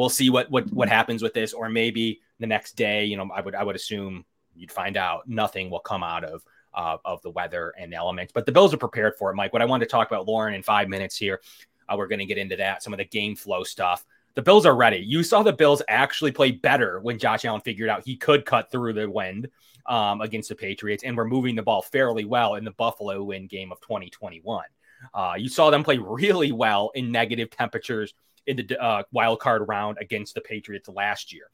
we'll 0.00 0.08
see 0.08 0.30
what 0.30 0.50
what 0.50 0.72
what 0.72 0.88
happens 0.88 1.22
with 1.22 1.34
this, 1.34 1.52
or 1.52 1.68
maybe 1.68 2.20
the 2.38 2.46
next 2.46 2.74
day. 2.74 3.04
You 3.04 3.18
know, 3.18 3.28
I 3.34 3.42
would 3.42 3.54
I 3.54 3.62
would 3.62 3.76
assume 3.76 4.24
you'd 4.56 4.72
find 4.72 4.96
out 4.96 5.28
nothing 5.28 5.70
will 5.70 5.80
come 5.80 6.02
out 6.02 6.24
of 6.24 6.42
uh, 6.72 6.96
of 7.04 7.20
the 7.22 7.30
weather 7.30 7.74
and 7.78 7.92
elements. 7.92 8.32
But 8.32 8.46
the 8.46 8.52
Bills 8.52 8.72
are 8.72 8.78
prepared 8.78 9.16
for 9.18 9.30
it, 9.30 9.34
Mike. 9.34 9.52
What 9.52 9.62
I 9.62 9.66
wanted 9.66 9.84
to 9.84 9.90
talk 9.90 10.10
about, 10.10 10.26
Lorin, 10.26 10.54
in 10.54 10.62
five 10.62 10.88
minutes 10.88 11.16
here, 11.16 11.40
uh, 11.88 11.96
we're 11.98 12.06
going 12.06 12.20
to 12.20 12.24
get 12.24 12.38
into 12.38 12.56
that, 12.56 12.82
some 12.82 12.94
of 12.94 12.98
the 12.98 13.04
game 13.04 13.36
flow 13.36 13.62
stuff. 13.62 14.04
The 14.34 14.42
Bills 14.42 14.66
are 14.66 14.76
ready. 14.76 14.98
You 14.98 15.22
saw 15.22 15.42
the 15.42 15.52
Bills 15.52 15.82
actually 15.88 16.32
play 16.32 16.52
better 16.52 17.00
when 17.00 17.18
Josh 17.18 17.44
Allen 17.44 17.60
figured 17.60 17.88
out 17.88 18.04
he 18.04 18.16
could 18.16 18.44
cut 18.44 18.70
through 18.70 18.92
the 18.92 19.10
wind 19.10 19.48
um, 19.86 20.20
against 20.20 20.48
the 20.48 20.54
Patriots, 20.54 21.02
and 21.02 21.16
we're 21.16 21.24
moving 21.24 21.56
the 21.56 21.62
ball 21.62 21.82
fairly 21.82 22.24
well 22.24 22.54
in 22.54 22.64
the 22.64 22.70
Buffalo 22.72 23.22
win 23.24 23.46
game 23.46 23.72
of 23.72 23.80
2021. 23.80 24.64
Uh, 25.12 25.34
you 25.36 25.48
saw 25.48 25.70
them 25.70 25.82
play 25.82 25.98
really 25.98 26.52
well 26.52 26.90
in 26.94 27.10
negative 27.10 27.50
temperatures 27.50 28.14
in 28.46 28.56
the 28.56 28.82
uh, 28.82 29.02
wild 29.12 29.40
card 29.40 29.66
round 29.68 29.98
against 30.00 30.34
the 30.34 30.40
Patriots 30.40 30.88
last 30.88 31.32
year. 31.32 31.50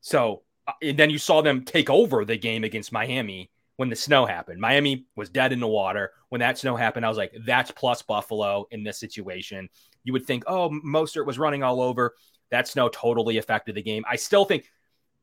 So, 0.00 0.42
uh, 0.66 0.72
and 0.82 0.98
then 0.98 1.10
you 1.10 1.18
saw 1.18 1.42
them 1.42 1.64
take 1.64 1.90
over 1.90 2.24
the 2.24 2.36
game 2.36 2.64
against 2.64 2.92
Miami 2.92 3.50
when 3.76 3.88
the 3.88 3.96
snow 3.96 4.26
happened. 4.26 4.60
Miami 4.60 5.06
was 5.16 5.30
dead 5.30 5.52
in 5.52 5.60
the 5.60 5.66
water. 5.66 6.12
When 6.28 6.40
that 6.40 6.58
snow 6.58 6.76
happened, 6.76 7.06
I 7.06 7.08
was 7.08 7.18
like, 7.18 7.32
that's 7.46 7.70
plus 7.70 8.02
Buffalo 8.02 8.66
in 8.70 8.84
this 8.84 8.98
situation. 8.98 9.68
You 10.04 10.12
would 10.12 10.26
think, 10.26 10.44
oh, 10.46 10.70
Mostert 10.70 11.26
was 11.26 11.38
running 11.38 11.62
all 11.62 11.80
over. 11.80 12.14
That 12.50 12.68
snow 12.68 12.88
totally 12.88 13.38
affected 13.38 13.74
the 13.74 13.82
game. 13.82 14.04
I 14.08 14.16
still 14.16 14.44
think 14.44 14.68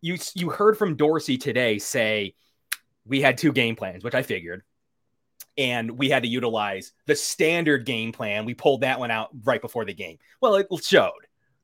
you 0.02 0.18
you 0.36 0.50
heard 0.50 0.78
from 0.78 0.96
Dorsey 0.96 1.38
today 1.38 1.80
say 1.80 2.36
we 3.06 3.22
had 3.22 3.38
two 3.38 3.52
game 3.52 3.76
plans, 3.76 4.04
which 4.04 4.16
I 4.16 4.22
figured 4.22 4.64
and 5.58 5.92
we 5.92 6.10
had 6.10 6.24
to 6.24 6.30
utilize 6.30 6.94
the 7.08 7.16
standard 7.16 7.86
game 7.86 8.12
plan. 8.12 8.46
We 8.46 8.54
pulled 8.54 8.82
that 8.82 9.00
one 9.00 9.12
out 9.12 9.30
right 9.44 9.62
before 9.62 9.86
the 9.86 9.94
game. 9.94 10.18
Well, 10.40 10.56
it 10.56 10.68
showed 10.84 11.12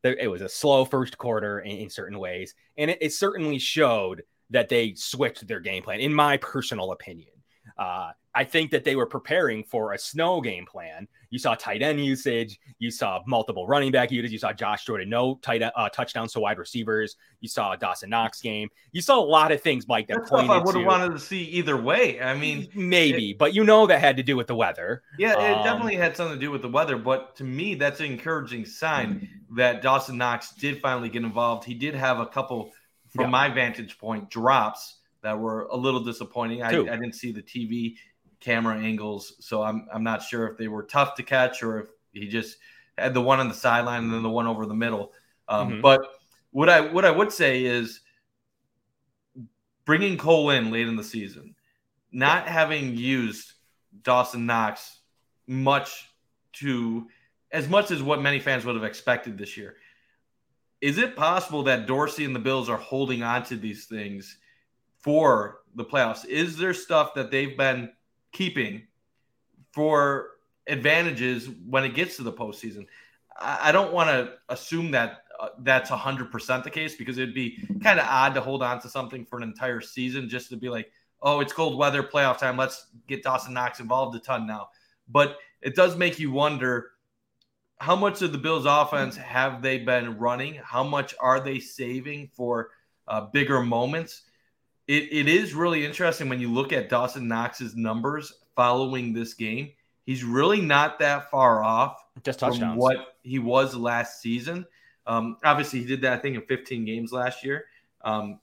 that 0.02 0.22
it 0.22 0.28
was 0.28 0.42
a 0.42 0.50
slow 0.50 0.84
first 0.84 1.18
quarter 1.18 1.60
in, 1.60 1.78
in 1.78 1.90
certain 1.90 2.18
ways, 2.18 2.56
and 2.78 2.90
it, 2.92 2.98
it, 3.02 3.14
certainly 3.14 3.60
showed 3.60 4.24
that 4.50 4.70
they 4.70 4.96
switched 4.96 5.48
their 5.48 5.60
game 5.60 5.84
plan, 5.84 6.00
in 6.00 6.14
my 6.14 6.38
personal 6.38 6.92
opinion. 6.92 7.33
Uh, 7.78 8.12
I 8.36 8.44
think 8.44 8.72
that 8.72 8.84
they 8.84 8.96
were 8.96 9.06
preparing 9.06 9.64
for 9.64 9.94
a 9.94 10.00
snow 10.00 10.42
game 10.42 10.66
plan. 10.66 11.08
You 11.30 11.38
saw 11.38 11.54
tight 11.54 11.84
end 11.84 12.04
usage. 12.04 12.60
You 12.80 12.90
saw 12.90 13.22
multiple 13.28 13.68
running 13.68 13.92
back 13.92 14.12
usage. 14.12 14.32
You 14.32 14.40
saw 14.40 14.54
Josh 14.54 14.86
Jordan 14.86 15.10
no 15.10 15.36
tight 15.42 15.62
uh, 15.62 15.90
touchdowns 15.90 16.34
to 16.34 16.40
wide 16.40 16.58
receivers. 16.58 17.16
You 17.42 17.50
saw 17.50 17.76
Dawson 17.76 18.10
Knox 18.10 18.42
game. 18.42 18.70
You 18.92 19.02
saw 19.02 19.20
a 19.20 19.26
lot 19.26 19.52
of 19.52 19.62
things, 19.62 19.88
Mike. 19.88 20.08
That 20.08 20.26
stuff 20.26 20.50
I 20.50 20.58
would 20.58 20.76
have 20.76 20.86
wanted 20.86 21.12
to 21.14 21.20
see 21.20 21.44
either 21.44 21.78
way. 21.80 22.22
I 22.22 22.34
mean, 22.34 22.70
maybe, 22.74 23.32
it, 23.32 23.38
but 23.38 23.54
you 23.54 23.64
know 23.64 23.86
that 23.86 24.00
had 24.00 24.18
to 24.18 24.24
do 24.24 24.36
with 24.36 24.48
the 24.48 24.56
weather. 24.56 25.04
Yeah, 25.20 25.40
it 25.40 25.58
um, 25.58 25.64
definitely 25.64 25.96
had 25.96 26.18
something 26.18 26.36
to 26.36 26.42
do 26.42 26.50
with 26.50 26.64
the 26.64 26.70
weather. 26.70 26.98
But 26.98 27.36
to 27.38 27.44
me, 27.44 27.76
that's 27.76 28.00
an 28.00 28.08
encouraging 28.08 28.66
sign 28.66 29.30
that 29.56 29.84
Dawson 29.84 30.18
Knox 30.18 30.54
did 30.54 30.82
finally 30.82 31.10
get 31.10 31.24
involved. 31.24 31.66
He 31.66 31.76
did 31.76 31.94
have 31.94 32.20
a 32.20 32.26
couple, 32.26 32.72
from 33.10 33.26
yeah. 33.26 33.30
my 33.30 33.50
vantage 33.50 34.00
point, 34.00 34.30
drops 34.32 34.96
that 35.24 35.40
were 35.40 35.64
a 35.72 35.76
little 35.76 36.02
disappointing. 36.02 36.62
I, 36.62 36.70
I, 36.70 36.72
didn't 36.72 37.14
see 37.14 37.32
the 37.32 37.42
TV 37.42 37.96
camera 38.40 38.78
angles. 38.78 39.34
So 39.40 39.64
I'm 39.64 39.88
I'm 39.92 40.04
not 40.04 40.22
sure 40.22 40.48
if 40.48 40.58
they 40.58 40.68
were 40.68 40.84
tough 40.84 41.16
to 41.16 41.24
catch 41.24 41.64
or 41.64 41.80
if 41.80 41.88
he 42.12 42.28
just 42.28 42.58
had 42.98 43.14
the 43.14 43.22
one 43.22 43.40
on 43.40 43.48
the 43.48 43.56
sideline 43.56 44.04
and 44.04 44.14
then 44.14 44.22
the 44.22 44.30
one 44.30 44.46
over 44.46 44.66
the 44.66 44.76
middle. 44.76 45.14
Um, 45.48 45.70
mm-hmm. 45.70 45.82
But 45.82 46.02
what 46.52 46.70
I 46.70 46.82
what 46.82 47.06
I 47.06 47.12
would 47.12 47.32
say 47.32 47.64
is 47.66 48.02
bringing 49.86 50.18
Cole 50.18 50.52
in 50.52 50.72
late 50.72 50.88
in 50.88 50.96
the 50.96 51.04
season, 51.04 51.56
not 52.12 52.48
having 52.48 52.96
used 52.96 53.54
Dawson 54.04 54.46
Knox 54.46 55.00
much 55.48 56.10
to 56.54 57.08
as 57.52 57.70
much 57.70 57.92
as 57.92 58.04
what 58.04 58.22
many 58.22 58.40
fans 58.40 58.66
would 58.66 58.76
have 58.76 58.84
expected 58.84 59.38
this 59.38 59.56
year. 59.56 59.76
Is 60.82 60.98
it 60.98 61.16
possible 61.16 61.64
that 61.64 61.88
Dorsey 61.88 62.26
and 62.26 62.36
the 62.36 62.40
Bills 62.40 62.70
are 62.70 62.78
holding 62.78 63.24
on 63.24 63.44
to 63.44 63.56
these 63.56 63.86
things 63.86 64.38
for 65.04 65.60
the 65.76 65.86
playoffs? 65.86 66.26
Is 66.26 66.58
there 66.58 66.74
stuff 66.74 67.14
that 67.16 67.32
they've 67.32 67.58
been 67.58 67.92
keeping 68.32 68.84
for 69.74 70.32
advantages 70.68 71.50
when 71.68 71.84
it 71.84 71.94
gets 71.94 72.18
to 72.18 72.24
the 72.24 72.34
postseason? 72.34 72.88
I 73.40 73.72
don't 73.72 73.94
want 73.94 74.10
to 74.10 74.34
assume 74.50 74.92
that 74.92 75.24
uh, 75.40 75.50
that's 75.60 75.90
100% 75.90 76.64
the 76.64 76.70
case 76.70 76.96
because 76.96 77.18
it'd 77.18 77.34
be 77.34 77.58
kind 77.84 78.00
of 78.00 78.06
odd 78.08 78.36
to 78.36 78.42
hold 78.42 78.62
on 78.62 78.80
to 78.82 78.90
something 78.90 79.26
for 79.26 79.38
an 79.38 79.44
entire 79.44 79.82
season 79.82 80.30
just 80.30 80.50
to 80.50 80.56
be 80.56 80.70
like, 80.70 80.92
oh, 81.22 81.40
it's 81.40 81.54
cold 81.54 81.78
weather, 81.78 82.04
playoff 82.04 82.38
time. 82.38 82.58
Let's 82.58 82.88
get 83.08 83.24
Dawson 83.24 83.54
Knox 83.54 83.80
involved 83.80 84.16
a 84.16 84.20
ton 84.20 84.46
now. 84.46 84.70
But 85.10 85.38
it 85.62 85.76
does 85.76 85.98
make 85.98 86.20
you 86.20 86.32
wonder 86.32 86.92
how 87.80 87.96
much 87.96 88.22
of 88.22 88.32
the 88.32 88.38
Bills' 88.38 88.66
offense 88.66 89.18
have 89.18 89.62
they 89.62 89.80
been 89.80 90.18
running? 90.18 90.56
How 90.64 90.84
much 90.84 91.16
are 91.20 91.40
they 91.40 91.60
saving 91.60 92.30
for 92.34 92.70
uh, 93.08 93.22
bigger 93.22 93.62
moments? 93.62 94.22
It, 94.88 95.10
it 95.12 95.28
is 95.28 95.54
really 95.54 95.86
interesting 95.86 96.30
when 96.30 96.40
you 96.40 96.52
look 96.52 96.74
at 96.74 96.90
Dawson 96.90 97.28
Knox's 97.28 97.76
numbers 97.76 98.34
following 98.56 99.14
this 99.14 99.34
game. 99.34 99.72
He's 100.06 100.24
really 100.24 100.60
not 100.60 101.00
that 101.00 101.32
far 101.32 101.64
off 101.64 102.04
just 102.24 102.40
touchdowns. 102.40 102.74
from 102.74 102.78
what 102.78 103.16
he 103.24 103.40
was 103.40 103.76
last 103.76 104.22
season. 104.22 104.66
Um, 105.08 105.38
obviously, 105.44 105.80
he 105.80 105.86
did 105.86 106.02
that 106.02 106.14
I 106.14 106.18
think 106.18 106.36
in 106.36 106.42
15 106.42 106.86
games 106.86 107.12
last 107.12 107.44
year. 107.44 107.66
Um, 108.04 108.40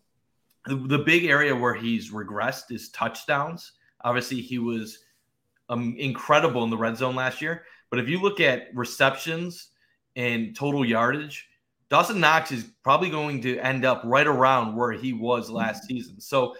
the, 0.67 0.77
the, 0.77 0.99
big 0.99 1.25
area 1.25 1.55
where 1.55 1.75
he's 1.75 2.11
regressed 2.11 2.71
is 2.71 2.89
touchdowns. 2.91 3.73
Obviously, 4.03 4.41
he 4.41 4.59
was 4.59 4.99
um, 5.69 5.95
incredible 5.99 6.65
in 6.65 6.71
the 6.71 6.77
red 6.77 6.97
zone 6.97 7.15
last 7.15 7.43
year. 7.43 7.65
But 7.91 7.99
if 7.99 8.09
you 8.09 8.21
look 8.21 8.41
at 8.41 8.69
receptions 8.75 9.69
and 10.17 10.55
total 10.55 10.85
yardage, 10.85 11.50
Dawson 11.91 12.21
Knox 12.21 12.53
is 12.53 12.65
probably 12.85 13.11
going 13.11 13.43
to 13.43 13.59
end 13.59 13.85
up 13.85 14.01
right 14.05 14.27
around 14.27 14.77
where 14.77 14.93
he 14.93 15.13
was 15.13 15.51
last 15.51 15.85
season. 15.85 16.21
So 16.21 16.55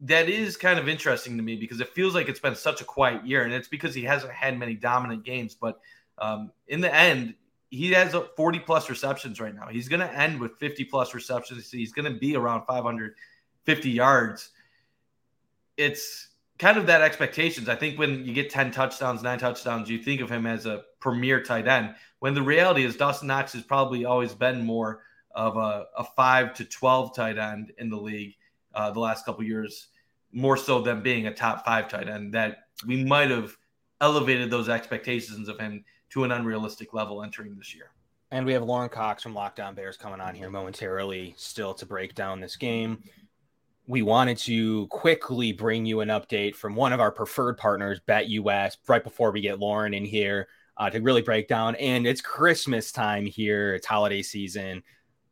that 0.00 0.28
is 0.28 0.56
kind 0.56 0.78
of 0.78 0.86
interesting 0.86 1.38
to 1.38 1.42
me 1.42 1.56
because 1.56 1.80
it 1.80 1.88
feels 1.88 2.14
like 2.14 2.28
it's 2.28 2.40
been 2.40 2.54
such 2.54 2.82
a 2.82 2.84
quiet 2.84 3.26
year, 3.26 3.42
and 3.44 3.52
it's 3.54 3.68
because 3.68 3.94
he 3.94 4.02
hasn't 4.02 4.32
had 4.32 4.58
many 4.58 4.74
dominant 4.74 5.24
games. 5.24 5.54
But 5.54 5.80
um, 6.18 6.52
in 6.68 6.82
the 6.82 6.94
end, 6.94 7.34
he 7.70 7.90
has 7.92 8.14
40 8.36 8.58
plus 8.60 8.90
receptions 8.90 9.40
right 9.40 9.54
now. 9.54 9.68
He's 9.68 9.88
going 9.88 10.00
to 10.00 10.12
end 10.12 10.38
with 10.38 10.58
50 10.58 10.84
plus 10.84 11.14
receptions. 11.14 11.70
He's 11.70 11.92
going 11.92 12.12
to 12.12 12.18
be 12.18 12.36
around 12.36 12.66
550 12.66 13.90
yards. 13.90 14.50
It's 15.78 16.28
kind 16.60 16.76
of 16.76 16.86
that 16.86 17.00
expectations. 17.00 17.68
I 17.68 17.74
think 17.74 17.98
when 17.98 18.24
you 18.24 18.34
get 18.34 18.50
10 18.50 18.70
touchdowns, 18.70 19.22
nine 19.22 19.38
touchdowns, 19.38 19.88
you 19.88 19.98
think 19.98 20.20
of 20.20 20.30
him 20.30 20.46
as 20.46 20.66
a 20.66 20.84
premier 21.00 21.42
tight 21.42 21.66
end. 21.66 21.94
When 22.18 22.34
the 22.34 22.42
reality 22.42 22.84
is, 22.84 22.96
Dawson 22.96 23.28
Knox 23.28 23.54
has 23.54 23.62
probably 23.62 24.04
always 24.04 24.34
been 24.34 24.64
more 24.64 25.02
of 25.34 25.56
a, 25.56 25.86
a 25.96 26.04
5 26.04 26.54
to 26.54 26.64
12 26.66 27.16
tight 27.16 27.38
end 27.38 27.72
in 27.78 27.88
the 27.88 27.96
league 27.96 28.36
uh, 28.74 28.90
the 28.90 29.00
last 29.00 29.24
couple 29.24 29.42
years, 29.42 29.88
more 30.32 30.56
so 30.56 30.82
than 30.82 31.02
being 31.02 31.26
a 31.26 31.34
top 31.34 31.64
five 31.64 31.88
tight 31.88 32.08
end. 32.08 32.34
That 32.34 32.68
we 32.86 33.04
might 33.04 33.30
have 33.30 33.56
elevated 34.00 34.50
those 34.50 34.68
expectations 34.68 35.48
of 35.48 35.58
him 35.58 35.84
to 36.10 36.24
an 36.24 36.32
unrealistic 36.32 36.92
level 36.92 37.22
entering 37.22 37.56
this 37.56 37.74
year. 37.74 37.90
And 38.32 38.46
we 38.46 38.52
have 38.52 38.62
Lorin 38.62 38.90
Cox 38.90 39.22
from 39.22 39.34
Locked 39.34 39.58
On 39.58 39.74
Bears 39.74 39.96
coming 39.96 40.20
on 40.20 40.34
here 40.34 40.50
momentarily, 40.50 41.34
still 41.36 41.74
to 41.74 41.86
break 41.86 42.14
down 42.14 42.40
this 42.40 42.54
game. 42.54 43.02
We 43.86 44.02
wanted 44.02 44.38
to 44.38 44.86
quickly 44.88 45.52
bring 45.52 45.84
you 45.84 46.00
an 46.00 46.08
update 46.08 46.54
from 46.54 46.76
one 46.76 46.92
of 46.92 47.00
our 47.00 47.10
preferred 47.10 47.56
partners, 47.56 48.00
BetUS, 48.06 48.76
right 48.86 49.02
before 49.02 49.32
we 49.32 49.40
get 49.40 49.58
Lorin 49.58 49.94
in 49.94 50.04
here 50.04 50.48
uh, 50.76 50.90
to 50.90 51.00
really 51.00 51.22
break 51.22 51.48
down. 51.48 51.74
And 51.76 52.06
it's 52.06 52.20
Christmas 52.20 52.92
time 52.92 53.26
here, 53.26 53.74
it's 53.74 53.86
holiday 53.86 54.22
season. 54.22 54.82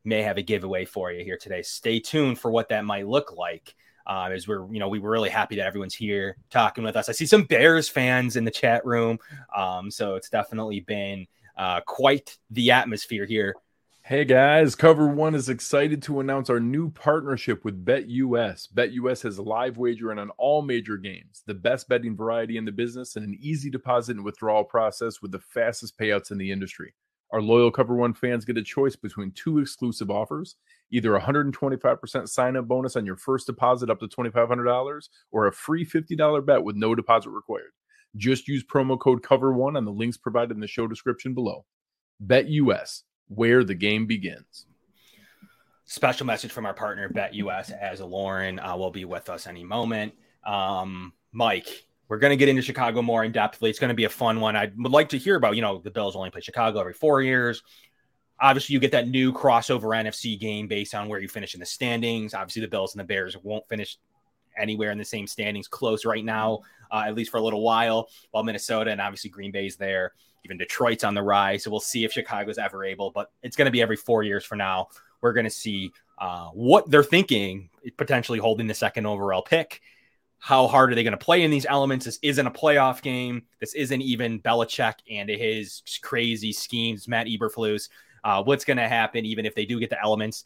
May 0.05 0.23
have 0.23 0.39
a 0.39 0.43
giveaway 0.43 0.85
for 0.85 1.13
you 1.13 1.25
here 1.25 1.39
today. 1.39 1.63
Stay 1.63 2.01
tuned 2.01 2.39
for 2.39 2.51
what 2.51 2.69
that 2.71 2.85
might 2.85 3.07
look 3.07 3.37
like 3.37 3.75
uh, 4.09 4.31
as 4.33 4.49
we're 4.49 4.67
you 4.73 4.81
know 4.81 4.89
we 4.89 4.99
were 4.99 5.11
really 5.11 5.29
happy 5.29 5.57
that 5.57 5.67
everyone's 5.67 5.95
here 5.95 6.37
talking 6.51 6.83
with 6.83 6.97
us. 6.97 7.09
I 7.09 7.13
see 7.13 7.27
some 7.27 7.45
Bears 7.45 7.89
fans 7.89 8.37
in 8.37 8.45
the 8.45 8.51
chat 8.51 8.85
room, 8.85 9.19
um, 9.55 9.91
so 9.91 10.15
it's 10.15 10.31
definitely 10.31 10.81
been 10.81 11.27
uh, 11.57 11.81
quite 11.83 12.39
the 12.51 12.71
atmosphere 12.71 13.27
here. 13.27 13.55
Hey 14.09 14.25
guys, 14.25 14.75
Cover 14.75 15.07
One 15.07 15.35
is 15.35 15.51
excited 15.51 16.01
to 16.05 16.21
announce 16.21 16.49
our 16.49 16.61
new 16.61 16.89
partnership 16.91 17.63
with 17.63 17.85
BetUS. 17.85 18.67
BetUS 18.73 19.23
has 19.23 19.37
a 19.37 19.43
live 19.43 19.77
wagering 19.77 20.19
on 20.19 20.31
all 20.39 20.63
major 20.63 20.97
games, 20.97 21.43
the 21.47 21.53
best 21.53 21.91
betting 21.91 22.17
variety 22.17 22.57
in 22.57 22.65
the 22.65 22.73
business, 22.73 23.17
and 23.17 23.27
an 23.27 23.37
easy 23.39 23.69
deposit 23.69 24.17
and 24.17 24.25
withdrawal 24.25 24.65
process 24.65 25.21
with 25.21 25.31
the 25.31 25.39
fastest 25.39 25.99
payouts 25.99 26.31
in 26.31 26.39
the 26.39 26.51
industry. 26.51 26.95
Our 27.33 27.43
loyal 27.43 27.71
Cover 27.71 27.97
One 27.97 28.15
fans 28.15 28.47
get 28.47 28.57
a 28.57 28.63
choice 28.63 28.97
between 28.97 29.31
two 29.33 29.59
exclusive 29.59 30.11
offers 30.11 30.57
either 30.91 31.15
a 31.15 31.21
125% 31.21 32.29
sign 32.31 32.57
up 32.57 32.67
bonus 32.67 32.97
on 32.97 33.05
your 33.05 33.17
first 33.19 33.47
deposit 33.47 33.91
up 33.91 34.01
to 34.01 34.09
$2,500 34.09 35.09
or 35.33 35.49
a 35.49 35.53
free 35.53 35.85
$50 35.85 36.47
bet 36.47 36.65
with 36.65 36.77
no 36.77 36.95
deposit 36.95 37.29
required. 37.29 37.73
Just 38.17 38.49
use 38.49 38.65
promo 38.65 38.99
code 38.99 39.21
COVER1 39.21 39.77
on 39.77 39.85
the 39.85 39.93
links 39.93 40.17
provided 40.17 40.53
in 40.53 40.61
the 40.61 40.67
show 40.67 40.87
description 40.87 41.35
below. 41.35 41.67
Bet 42.21 42.49
US, 42.49 43.05
where 43.29 43.64
the 43.64 43.74
game 43.74 44.07
begins. 44.07 44.66
Special 45.85 46.26
message 46.26 46.53
from 46.53 46.66
our 46.66 46.74
partner, 46.74 47.09
Bet 47.09 47.35
US, 47.35 47.70
as 47.70 48.01
Lorin 48.01 48.59
uh, 48.59 48.76
will 48.76 48.91
be 48.91 49.05
with 49.05 49.31
us 49.31 49.47
any 49.47 49.64
moment. 49.64 50.12
Um, 50.45 51.12
Mike, 51.33 51.68
we're 52.09 52.18
going 52.18 52.31
to 52.31 52.37
get 52.37 52.49
into 52.49 52.62
Chicago 52.62 53.03
more 53.03 53.24
in 53.24 53.33
depthly. 53.33 53.70
It's 53.70 53.79
going 53.79 53.89
to 53.89 53.95
be 53.95 54.05
a 54.05 54.11
fun 54.11 54.41
one. 54.41 54.57
I 54.57 54.70
would 54.76 54.93
like 54.93 55.11
to 55.11 55.18
hear 55.18 55.37
about, 55.37 55.57
you 55.57 55.62
know, 55.62 55.79
the 55.79 55.91
Bills 55.91 56.16
only 56.16 56.31
play 56.31 56.41
Chicago 56.41 56.81
every 56.81 56.95
four 56.95 57.22
years. 57.22 57.62
Obviously, 58.41 58.72
you 58.74 58.81
get 58.81 58.93
that 58.93 59.09
new 59.09 59.33
crossover 59.33 59.97
NFC 59.97 60.39
game 60.39 60.68
based 60.68 60.95
on 60.95 61.09
where 61.09 61.20
you 61.20 61.29
finish 61.29 61.55
in 61.55 61.61
the 61.61 61.66
standings. 61.66 62.35
Obviously, 62.35 62.62
the 62.62 62.68
Bills 62.68 62.95
and 62.95 63.01
the 63.01 63.05
Bears 63.05 63.37
won't 63.43 63.68
finish 63.68 63.99
anywhere 64.59 64.91
in 64.91 64.99
the 64.99 65.05
same 65.05 65.27
standings 65.27 65.69
close 65.69 66.05
right 66.05 66.25
now, 66.25 66.61
uh, 66.91 67.05
at 67.07 67.15
least 67.15 67.31
for 67.31 67.39
a 67.39 67.43
little 67.43 67.63
while, 67.63 68.09
while 68.31 68.43
Minnesota 68.43 68.91
and 68.91 69.01
obviously 69.01 69.31
Green 69.31 69.53
Bay's 69.53 69.77
there. 69.77 70.13
Even 70.45 70.57
Detroit's 70.57 71.05
on 71.05 71.15
the 71.15 71.23
rise. 71.23 71.65
So 71.65 71.71
we'll 71.71 71.81
see 71.81 72.05
if 72.05 72.13
Chicago's 72.13 72.59
ever 72.59 72.85
able, 72.85 73.11
but 73.11 73.31
it's 73.43 73.57
going 73.57 73.67
to 73.67 73.73
be 73.73 73.83
every 73.83 73.97
four 73.97 74.23
years 74.23 74.45
for 74.45 74.57
now. 74.57 74.89
We're 75.21 75.33
going 75.33 75.45
to 75.45 75.51
see 75.51 75.93
uh, 76.19 76.49
what 76.49 76.91
they're 76.91 77.03
thinking, 77.03 77.71
potentially 77.97 78.39
holding 78.39 78.67
the 78.67 78.75
second 78.75 79.07
overall 79.07 79.43
pick. 79.43 79.81
How 80.39 80.69
hard 80.69 80.93
are 80.93 80.95
they 80.95 81.03
going 81.03 81.13
to 81.13 81.17
play 81.17 81.43
in 81.43 81.51
these 81.51 81.67
elements? 81.67 82.05
This 82.05 82.21
isn't 82.23 82.47
a 82.47 82.51
playoff 82.51 83.03
game. 83.03 83.43
This 83.59 83.75
isn't 83.75 84.01
even 84.01 84.41
Belichick 84.41 84.95
and 85.11 85.29
his 85.29 85.83
crazy 86.01 86.53
schemes, 86.53 87.09
Matt 87.09 87.27
Eberflus 87.27 87.89
uh, 88.25 88.43
what's 88.43 88.65
going 88.65 88.77
to 88.77 88.89
happen, 88.89 89.25
even 89.25 89.47
if 89.47 89.55
they 89.55 89.65
do 89.65 89.81
get 89.81 89.91
the 89.91 90.03
elements. 90.03 90.45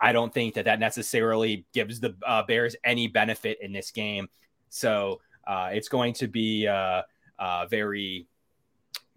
I 0.00 0.12
don't 0.12 0.32
think 0.32 0.54
that 0.54 0.64
that 0.66 0.78
necessarily 0.78 1.66
gives 1.72 2.00
the 2.00 2.14
uh, 2.26 2.42
Bears 2.44 2.76
any 2.84 3.08
benefit 3.08 3.58
in 3.60 3.72
this 3.72 3.90
game. 3.90 4.28
So 4.68 5.20
uh, 5.46 5.70
it's 5.72 5.88
going 5.88 6.14
to 6.14 6.28
be 6.28 6.66
a, 6.66 7.04
a 7.38 7.66
very 7.68 8.26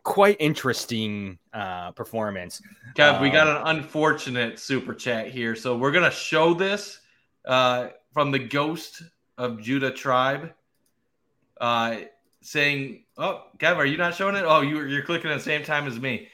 quite 0.03 0.37
interesting 0.39 1.37
uh, 1.53 1.91
performance. 1.91 2.61
Kev, 2.95 3.21
we 3.21 3.29
got 3.29 3.47
um, 3.47 3.57
an 3.57 3.77
unfortunate 3.77 4.59
super 4.59 4.93
chat 4.93 5.29
here. 5.29 5.55
So 5.55 5.77
we're 5.77 5.91
going 5.91 6.09
to 6.09 6.15
show 6.15 6.53
this 6.53 6.99
uh, 7.45 7.89
from 8.13 8.31
the 8.31 8.39
ghost 8.39 9.03
of 9.37 9.61
Judah 9.61 9.91
tribe 9.91 10.53
uh, 11.59 11.97
saying, 12.41 13.03
Oh, 13.17 13.43
Kev, 13.59 13.77
are 13.77 13.85
you 13.85 13.97
not 13.97 14.15
showing 14.15 14.35
it? 14.35 14.43
Oh, 14.45 14.61
you, 14.61 14.81
you're 14.85 15.03
clicking 15.03 15.29
at 15.29 15.37
the 15.37 15.43
same 15.43 15.63
time 15.63 15.85
as 15.85 15.99
me. 15.99 16.27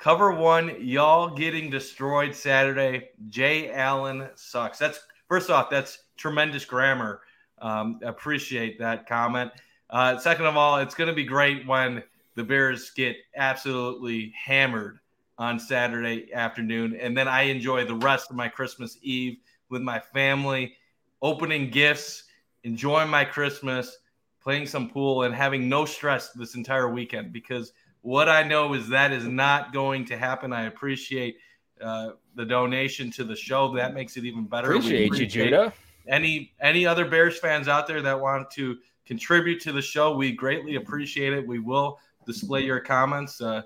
Cover 0.00 0.32
one, 0.32 0.76
y'all 0.80 1.28
getting 1.28 1.68
destroyed 1.68 2.34
Saturday. 2.34 3.10
Jay 3.28 3.70
Allen 3.70 4.30
sucks. 4.34 4.78
That's 4.78 4.98
first 5.28 5.50
off, 5.50 5.68
that's 5.68 6.04
tremendous 6.16 6.64
grammar. 6.64 7.20
Um, 7.58 8.00
appreciate 8.02 8.78
that 8.78 9.06
comment. 9.06 9.52
Uh, 9.90 10.16
second 10.16 10.46
of 10.46 10.56
all, 10.56 10.78
it's 10.78 10.94
going 10.94 11.08
to 11.08 11.14
be 11.14 11.24
great 11.24 11.66
when 11.66 12.02
the 12.34 12.42
Bears 12.42 12.92
get 12.92 13.14
absolutely 13.36 14.32
hammered 14.42 15.00
on 15.36 15.60
Saturday 15.60 16.32
afternoon. 16.32 16.96
And 16.98 17.14
then 17.14 17.28
I 17.28 17.42
enjoy 17.42 17.84
the 17.84 17.96
rest 17.96 18.30
of 18.30 18.36
my 18.36 18.48
Christmas 18.48 18.96
Eve 19.02 19.36
with 19.68 19.82
my 19.82 20.00
family, 20.00 20.76
opening 21.20 21.68
gifts, 21.68 22.24
enjoying 22.64 23.10
my 23.10 23.26
Christmas, 23.26 23.98
playing 24.42 24.66
some 24.66 24.88
pool, 24.88 25.24
and 25.24 25.34
having 25.34 25.68
no 25.68 25.84
stress 25.84 26.30
this 26.30 26.54
entire 26.54 26.88
weekend 26.88 27.34
because 27.34 27.74
what 28.02 28.28
I 28.28 28.42
know 28.42 28.74
is 28.74 28.88
that 28.88 29.12
is 29.12 29.26
not 29.26 29.72
going 29.72 30.04
to 30.06 30.16
happen. 30.16 30.52
I 30.52 30.64
appreciate 30.64 31.36
uh, 31.82 32.10
the 32.34 32.44
donation 32.44 33.10
to 33.12 33.24
the 33.24 33.36
show. 33.36 33.74
That 33.74 33.94
makes 33.94 34.16
it 34.16 34.24
even 34.24 34.44
better. 34.44 34.72
Appreciate, 34.72 35.06
appreciate 35.06 35.34
you, 35.34 35.44
Judah. 35.44 35.72
Any 36.08 36.52
any 36.60 36.86
other 36.86 37.04
Bears 37.04 37.38
fans 37.38 37.68
out 37.68 37.86
there 37.86 38.02
that 38.02 38.18
want 38.18 38.50
to 38.52 38.78
contribute 39.06 39.60
to 39.62 39.72
the 39.72 39.82
show, 39.82 40.16
we 40.16 40.32
greatly 40.32 40.76
appreciate 40.76 41.32
it. 41.32 41.46
We 41.46 41.58
will 41.58 41.98
display 42.26 42.62
your 42.62 42.80
comments. 42.80 43.40
Uh, 43.40 43.62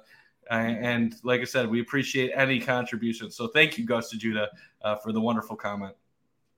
and 0.50 1.14
like 1.22 1.40
I 1.40 1.44
said, 1.44 1.68
we 1.68 1.80
appreciate 1.80 2.32
any 2.34 2.60
contribution. 2.60 3.30
So 3.30 3.48
thank 3.48 3.78
you, 3.78 3.86
Gus 3.86 4.10
to 4.10 4.18
Judah, 4.18 4.50
uh, 4.82 4.96
for 4.96 5.12
the 5.12 5.20
wonderful 5.20 5.56
comment. 5.56 5.94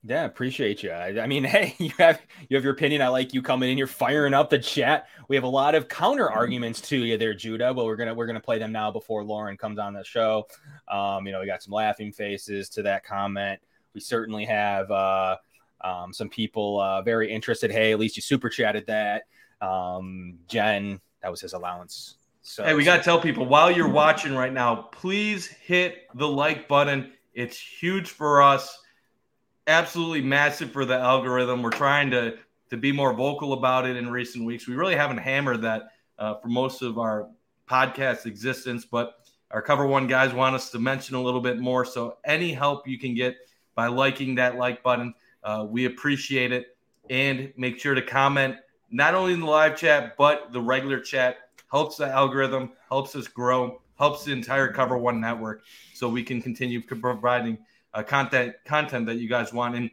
Yeah, 0.09 0.25
appreciate 0.25 0.85
you. 0.85 0.91
I, 0.91 1.21
I, 1.21 1.27
mean, 1.27 1.43
hey, 1.45 1.75
you 1.79 1.91
have 1.99 2.21
you 2.49 2.57
have 2.57 2.65
your 2.65 2.73
opinion. 2.73 3.03
I 3.03 3.09
like 3.09 3.35
you 3.35 3.43
coming 3.43 3.71
in. 3.71 3.79
You're 3.79 3.87
firing 3.87 4.35
up 4.35 4.51
the 4.51 4.59
chat. 4.59 5.09
We 5.29 5.37
have 5.37 5.45
a 5.45 5.49
lot 5.49 5.75
of 5.75 5.89
counter 5.89 6.31
arguments 6.31 6.81
to 6.83 6.97
you 6.97 7.19
there, 7.19 7.35
Judah. 7.35 7.75
But 7.75 7.85
we're 7.85 7.97
gonna 7.97 8.15
we're 8.15 8.27
gonna 8.27 8.41
play 8.41 8.59
them 8.59 8.73
now 8.73 8.91
before 8.91 9.25
Lorin 9.25 9.57
comes 9.57 9.79
on 9.79 9.95
the 9.95 10.05
show. 10.05 10.47
Um, 10.89 11.27
you 11.27 11.33
know, 11.33 11.41
we 11.41 11.47
got 11.47 11.63
some 11.63 11.73
laughing 11.73 12.13
faces 12.13 12.69
to 12.71 12.83
that 12.83 13.05
comment. 13.05 13.61
We 13.95 14.01
certainly 14.01 14.45
have 14.45 14.91
uh, 14.91 15.37
um, 15.81 16.13
some 16.13 16.29
people 16.29 16.81
uh, 16.81 17.03
very 17.03 17.31
interested. 17.31 17.71
Hey, 17.73 17.93
at 17.93 17.99
least 17.99 18.17
you 18.17 18.23
super 18.23 18.49
chatted 18.49 18.87
that. 18.87 19.25
Um, 19.61 20.39
Jen, 20.47 21.01
that 21.23 21.31
was 21.31 21.41
his 21.41 21.55
allowance. 21.55 22.17
So, 22.43 22.63
hey, 22.63 22.75
we 22.75 22.85
got 22.85 22.99
to 22.99 23.03
tell 23.03 23.21
people 23.21 23.45
while 23.47 23.73
you're 23.73 23.89
watching 23.89 24.37
right 24.37 24.53
now, 24.53 24.77
please 24.77 25.49
hit 25.49 26.07
the 26.15 26.29
like 26.29 26.69
button. 26.69 27.13
It's 27.35 27.59
huge 27.59 28.11
for 28.11 28.41
us 28.41 28.79
absolutely 29.67 30.23
massive 30.23 30.71
for 30.71 30.85
the 30.85 30.97
algorithm. 30.97 31.63
We're 31.63 31.71
trying 31.71 32.11
to 32.13 32.39
to 32.69 32.77
be 32.77 32.91
more 32.91 33.13
vocal 33.13 33.53
about 33.53 33.87
it 33.87 33.97
in 33.97 34.11
recent 34.11 34.45
weeks. 34.45 34.67
We 34.67 34.75
really 34.75 34.97
haven't 34.97 35.19
hammered 35.19 35.63
that 35.63 35.93
uh, 36.19 36.35
for 36.35 36.49
most 36.49 36.83
of 36.83 36.99
our 36.99 37.29
podcast 37.69 38.27
existence, 38.27 38.85
but 38.85 39.15
our 39.53 39.63
cover 39.63 39.87
one 39.87 40.09
guys 40.09 40.35
want 40.35 40.57
us 40.57 40.71
to 40.71 40.81
mention 40.81 41.15
a 41.15 41.23
little 41.23 41.41
bit 41.41 41.61
more. 41.61 41.85
So 41.85 42.19
any 42.25 42.53
help 42.53 42.89
you 42.89 42.99
can 42.99 43.15
get 43.15 43.37
by 43.77 43.87
liking 43.87 44.35
that 44.35 44.57
like 44.57 44.83
button, 44.83 45.15
uh, 45.45 45.65
we 45.69 45.85
appreciate 45.85 46.51
it. 46.51 46.77
And 47.09 47.53
make 47.57 47.79
sure 47.79 47.95
to 47.95 48.03
comment 48.03 48.57
not 48.91 49.15
only 49.15 49.33
in 49.33 49.41
the 49.41 49.47
live 49.47 49.77
chat 49.77 50.17
but 50.17 50.53
the 50.53 50.61
regular 50.61 51.01
chat. 51.01 51.39
Helps 51.71 51.97
the 51.97 52.07
algorithm, 52.07 52.73
helps 52.89 53.17
us 53.17 53.27
grow, 53.27 53.83
helps 53.99 54.25
the 54.25 54.33
entire 54.33 54.73
Cover 54.73 54.97
One 54.97 55.21
network, 55.21 55.63
so 55.95 56.09
we 56.09 56.23
can 56.23 56.41
continue 56.41 56.81
providing 56.81 57.59
uh, 57.97 58.03
content 58.03 58.55
content 58.65 59.07
that 59.07 59.17
you 59.17 59.29
guys 59.29 59.53
want. 59.53 59.75
And 59.75 59.91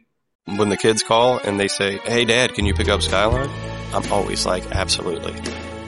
when 0.58 0.68
the 0.68 0.76
kids 0.76 1.02
call 1.02 1.38
and 1.38 1.58
they 1.58 1.68
say, 1.68 1.98
"Hey, 1.98 2.24
Dad, 2.24 2.54
can 2.54 2.66
you 2.66 2.74
pick 2.74 2.88
up 2.88 3.02
Skyline?" 3.02 3.50
I'm 3.94 4.12
always 4.12 4.44
like, 4.44 4.70
"Absolutely." 4.70 5.34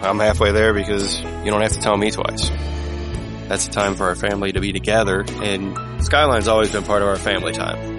I'm 0.03 0.19
halfway 0.19 0.53
there 0.53 0.73
because 0.73 1.21
you 1.21 1.51
don't 1.51 1.63
have 1.63 1.73
to 1.73 1.81
tell 1.81 1.97
me 1.97 2.11
twice. 2.11 2.51
That's 3.49 3.67
the 3.67 3.73
time 3.73 3.95
for 3.95 4.07
our 4.07 4.15
family 4.15 4.53
to 4.53 4.61
be 4.61 4.73
together, 4.73 5.25
and 5.43 6.05
Skyline's 6.05 6.49
always 6.49 6.73
been 6.73 6.85
part 6.85 7.03
of 7.03 7.09
our 7.09 7.17
family 7.17 7.53
time. 7.53 7.97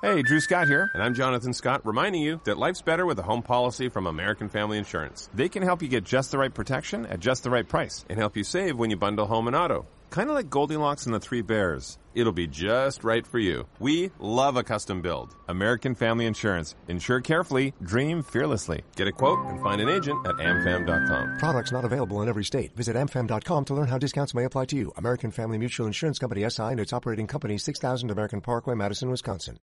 Hey, 0.00 0.22
Drew 0.22 0.40
Scott 0.40 0.66
here, 0.66 0.90
and 0.94 1.02
I'm 1.02 1.14
Jonathan 1.14 1.52
Scott, 1.52 1.86
reminding 1.86 2.22
you 2.22 2.40
that 2.44 2.58
life's 2.58 2.82
better 2.82 3.06
with 3.06 3.18
a 3.20 3.22
home 3.22 3.42
policy 3.42 3.88
from 3.88 4.06
American 4.06 4.48
Family 4.48 4.78
Insurance. 4.78 5.28
They 5.32 5.48
can 5.48 5.62
help 5.62 5.80
you 5.80 5.88
get 5.88 6.04
just 6.04 6.32
the 6.32 6.38
right 6.38 6.52
protection 6.52 7.06
at 7.06 7.20
just 7.20 7.44
the 7.44 7.50
right 7.50 7.68
price 7.68 8.04
and 8.08 8.18
help 8.18 8.36
you 8.36 8.42
save 8.42 8.76
when 8.76 8.90
you 8.90 8.96
bundle 8.96 9.26
home 9.26 9.46
and 9.46 9.54
auto. 9.54 9.86
Kind 10.12 10.28
of 10.28 10.36
like 10.36 10.50
Goldilocks 10.50 11.06
and 11.06 11.14
the 11.14 11.18
Three 11.18 11.40
Bears. 11.40 11.98
It'll 12.14 12.34
be 12.34 12.46
just 12.46 13.02
right 13.02 13.26
for 13.26 13.38
you. 13.38 13.66
We 13.78 14.10
love 14.18 14.58
a 14.58 14.62
custom 14.62 15.00
build. 15.00 15.34
American 15.48 15.94
Family 15.94 16.26
Insurance. 16.26 16.74
Insure 16.86 17.22
carefully, 17.22 17.72
dream 17.82 18.22
fearlessly. 18.22 18.82
Get 18.94 19.08
a 19.08 19.12
quote 19.12 19.38
and 19.46 19.62
find 19.62 19.80
an 19.80 19.88
agent 19.88 20.26
at 20.26 20.34
amfam.com. 20.34 21.38
Products 21.38 21.72
not 21.72 21.86
available 21.86 22.20
in 22.20 22.28
every 22.28 22.44
state. 22.44 22.76
Visit 22.76 22.94
amfam.com 22.94 23.64
to 23.64 23.72
learn 23.72 23.88
how 23.88 23.96
discounts 23.96 24.34
may 24.34 24.44
apply 24.44 24.66
to 24.66 24.76
you. 24.76 24.92
American 24.98 25.30
Family 25.30 25.56
Mutual 25.56 25.86
Insurance 25.86 26.18
Company 26.18 26.46
SI 26.46 26.62
and 26.62 26.80
its 26.80 26.92
operating 26.92 27.26
company 27.26 27.56
6000 27.56 28.10
American 28.10 28.42
Parkway, 28.42 28.74
Madison, 28.74 29.08
Wisconsin. 29.08 29.60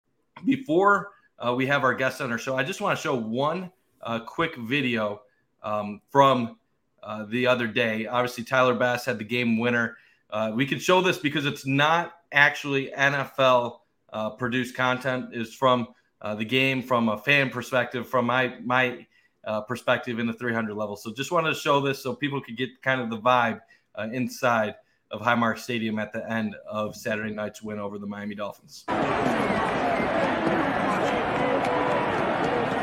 Before 0.44 1.08
uh, 1.40 1.54
we 1.56 1.66
have 1.66 1.82
our 1.82 1.94
guests 1.94 2.20
on 2.20 2.30
our 2.30 2.38
show, 2.38 2.54
I 2.54 2.62
just 2.62 2.80
want 2.80 2.96
to 2.96 3.02
show 3.02 3.16
one 3.16 3.72
uh, 4.00 4.20
quick 4.20 4.56
video 4.56 5.22
um, 5.64 6.02
from 6.10 6.56
uh, 7.02 7.24
the 7.24 7.48
other 7.48 7.66
day. 7.66 8.06
Obviously, 8.06 8.44
Tyler 8.44 8.74
Bass 8.74 9.06
had 9.06 9.18
the 9.18 9.24
game 9.24 9.58
winner 9.58 9.96
uh, 10.30 10.52
we 10.54 10.66
can 10.66 10.78
show 10.78 11.00
this 11.00 11.18
because 11.18 11.46
it's 11.46 11.66
not 11.66 12.14
actually 12.32 12.90
NFL 12.96 13.78
uh, 14.12 14.30
produced 14.30 14.74
content. 14.74 15.34
is 15.34 15.54
from 15.54 15.88
uh, 16.20 16.34
the 16.34 16.44
game, 16.44 16.82
from 16.82 17.08
a 17.08 17.18
fan 17.18 17.50
perspective, 17.50 18.08
from 18.08 18.26
my 18.26 18.56
my 18.64 19.06
uh, 19.44 19.60
perspective 19.60 20.18
in 20.18 20.26
the 20.26 20.32
300 20.32 20.74
level. 20.74 20.96
So 20.96 21.12
just 21.12 21.30
wanted 21.30 21.50
to 21.50 21.54
show 21.54 21.80
this 21.80 22.02
so 22.02 22.14
people 22.14 22.40
could 22.40 22.56
get 22.56 22.82
kind 22.82 23.00
of 23.00 23.10
the 23.10 23.18
vibe 23.18 23.60
uh, 23.94 24.08
inside 24.12 24.74
of 25.10 25.20
Highmark 25.20 25.58
Stadium 25.58 25.98
at 25.98 26.12
the 26.12 26.28
end 26.30 26.56
of 26.68 26.96
Saturday 26.96 27.32
night's 27.32 27.62
win 27.62 27.78
over 27.78 27.98
the 27.98 28.06
Miami 28.06 28.34
Dolphins. 28.34 28.84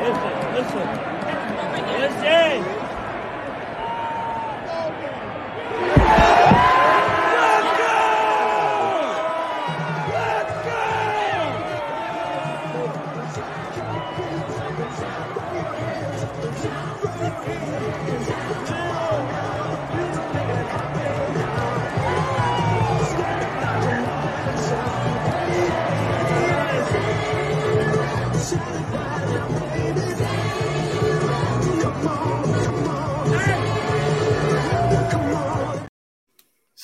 Listen, 0.04 0.54
listen, 0.54 0.88
listen. 2.00 2.73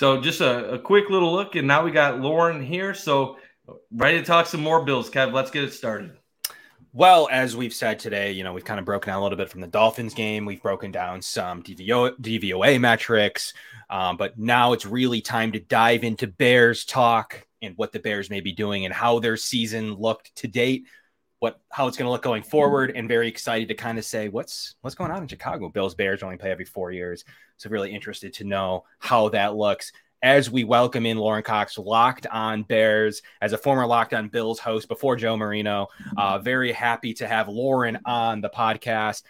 So 0.00 0.18
just 0.18 0.40
a, 0.40 0.70
a, 0.70 0.78
quick 0.78 1.10
little 1.10 1.30
look, 1.30 1.56
and 1.56 1.68
now 1.68 1.84
we 1.84 1.90
got 1.90 2.20
Lorin 2.20 2.64
here. 2.64 2.94
So 2.94 3.36
ready 3.92 4.16
to 4.16 4.24
talk 4.24 4.46
some 4.46 4.62
more 4.62 4.82
Bills, 4.82 5.10
Kev. 5.10 5.34
Let's 5.34 5.50
get 5.50 5.62
it 5.62 5.74
started. 5.74 6.12
Well, 6.94 7.28
as 7.30 7.54
we've 7.54 7.74
said 7.74 7.98
today, 7.98 8.32
you 8.32 8.42
know, 8.42 8.54
we've 8.54 8.64
kind 8.64 8.80
of 8.80 8.86
broken 8.86 9.10
down 9.10 9.18
a 9.18 9.22
little 9.22 9.36
bit 9.36 9.50
from 9.50 9.60
the 9.60 9.66
Dolphins 9.66 10.14
game. 10.14 10.46
We've 10.46 10.62
broken 10.62 10.90
down 10.90 11.20
some 11.20 11.62
DVO, 11.62 12.18
DVOA 12.18 12.80
metrics, 12.80 13.52
um, 13.90 14.16
but 14.16 14.38
now 14.38 14.72
it's 14.72 14.86
really 14.86 15.20
time 15.20 15.52
to 15.52 15.60
dive 15.60 16.02
into 16.02 16.26
Bears 16.26 16.86
talk 16.86 17.46
and 17.60 17.76
what 17.76 17.92
the 17.92 17.98
Bears 17.98 18.30
may 18.30 18.40
be 18.40 18.52
doing 18.52 18.86
and 18.86 18.94
how 18.94 19.18
their 19.18 19.36
season 19.36 19.92
looked 19.92 20.34
to 20.36 20.48
date, 20.48 20.86
what 21.40 21.60
how 21.70 21.88
it's 21.88 21.96
going 21.96 22.06
to 22.06 22.12
look 22.12 22.22
going 22.22 22.42
forward, 22.42 22.92
and 22.94 23.08
very 23.08 23.26
excited 23.26 23.68
to 23.68 23.74
kind 23.74 23.98
of 23.98 24.04
say 24.04 24.28
what's 24.28 24.76
what's 24.82 24.94
going 24.94 25.10
on 25.10 25.22
in 25.22 25.28
Chicago. 25.28 25.68
Bills 25.68 25.94
Bears 25.94 26.22
only 26.22 26.36
play 26.36 26.50
every 26.50 26.64
four 26.64 26.92
years. 26.92 27.24
So 27.56 27.68
really 27.68 27.92
interested 27.92 28.32
to 28.34 28.44
know 28.44 28.84
how 28.98 29.30
that 29.30 29.56
looks 29.56 29.92
as 30.22 30.50
we 30.50 30.64
welcome 30.64 31.06
in 31.06 31.16
Lorin 31.16 31.42
Cox, 31.42 31.78
Locked 31.78 32.26
On 32.26 32.62
Bears, 32.62 33.22
as 33.40 33.54
a 33.54 33.58
former 33.58 33.86
Locked 33.86 34.12
On 34.12 34.28
Bills 34.28 34.58
host 34.58 34.86
before 34.86 35.16
Joe 35.16 35.36
Marino. 35.36 35.88
Uh, 36.16 36.38
very 36.38 36.72
happy 36.72 37.14
to 37.14 37.26
have 37.26 37.48
Lorin 37.48 37.98
on 38.04 38.42
the 38.42 38.50
podcast. 38.50 39.22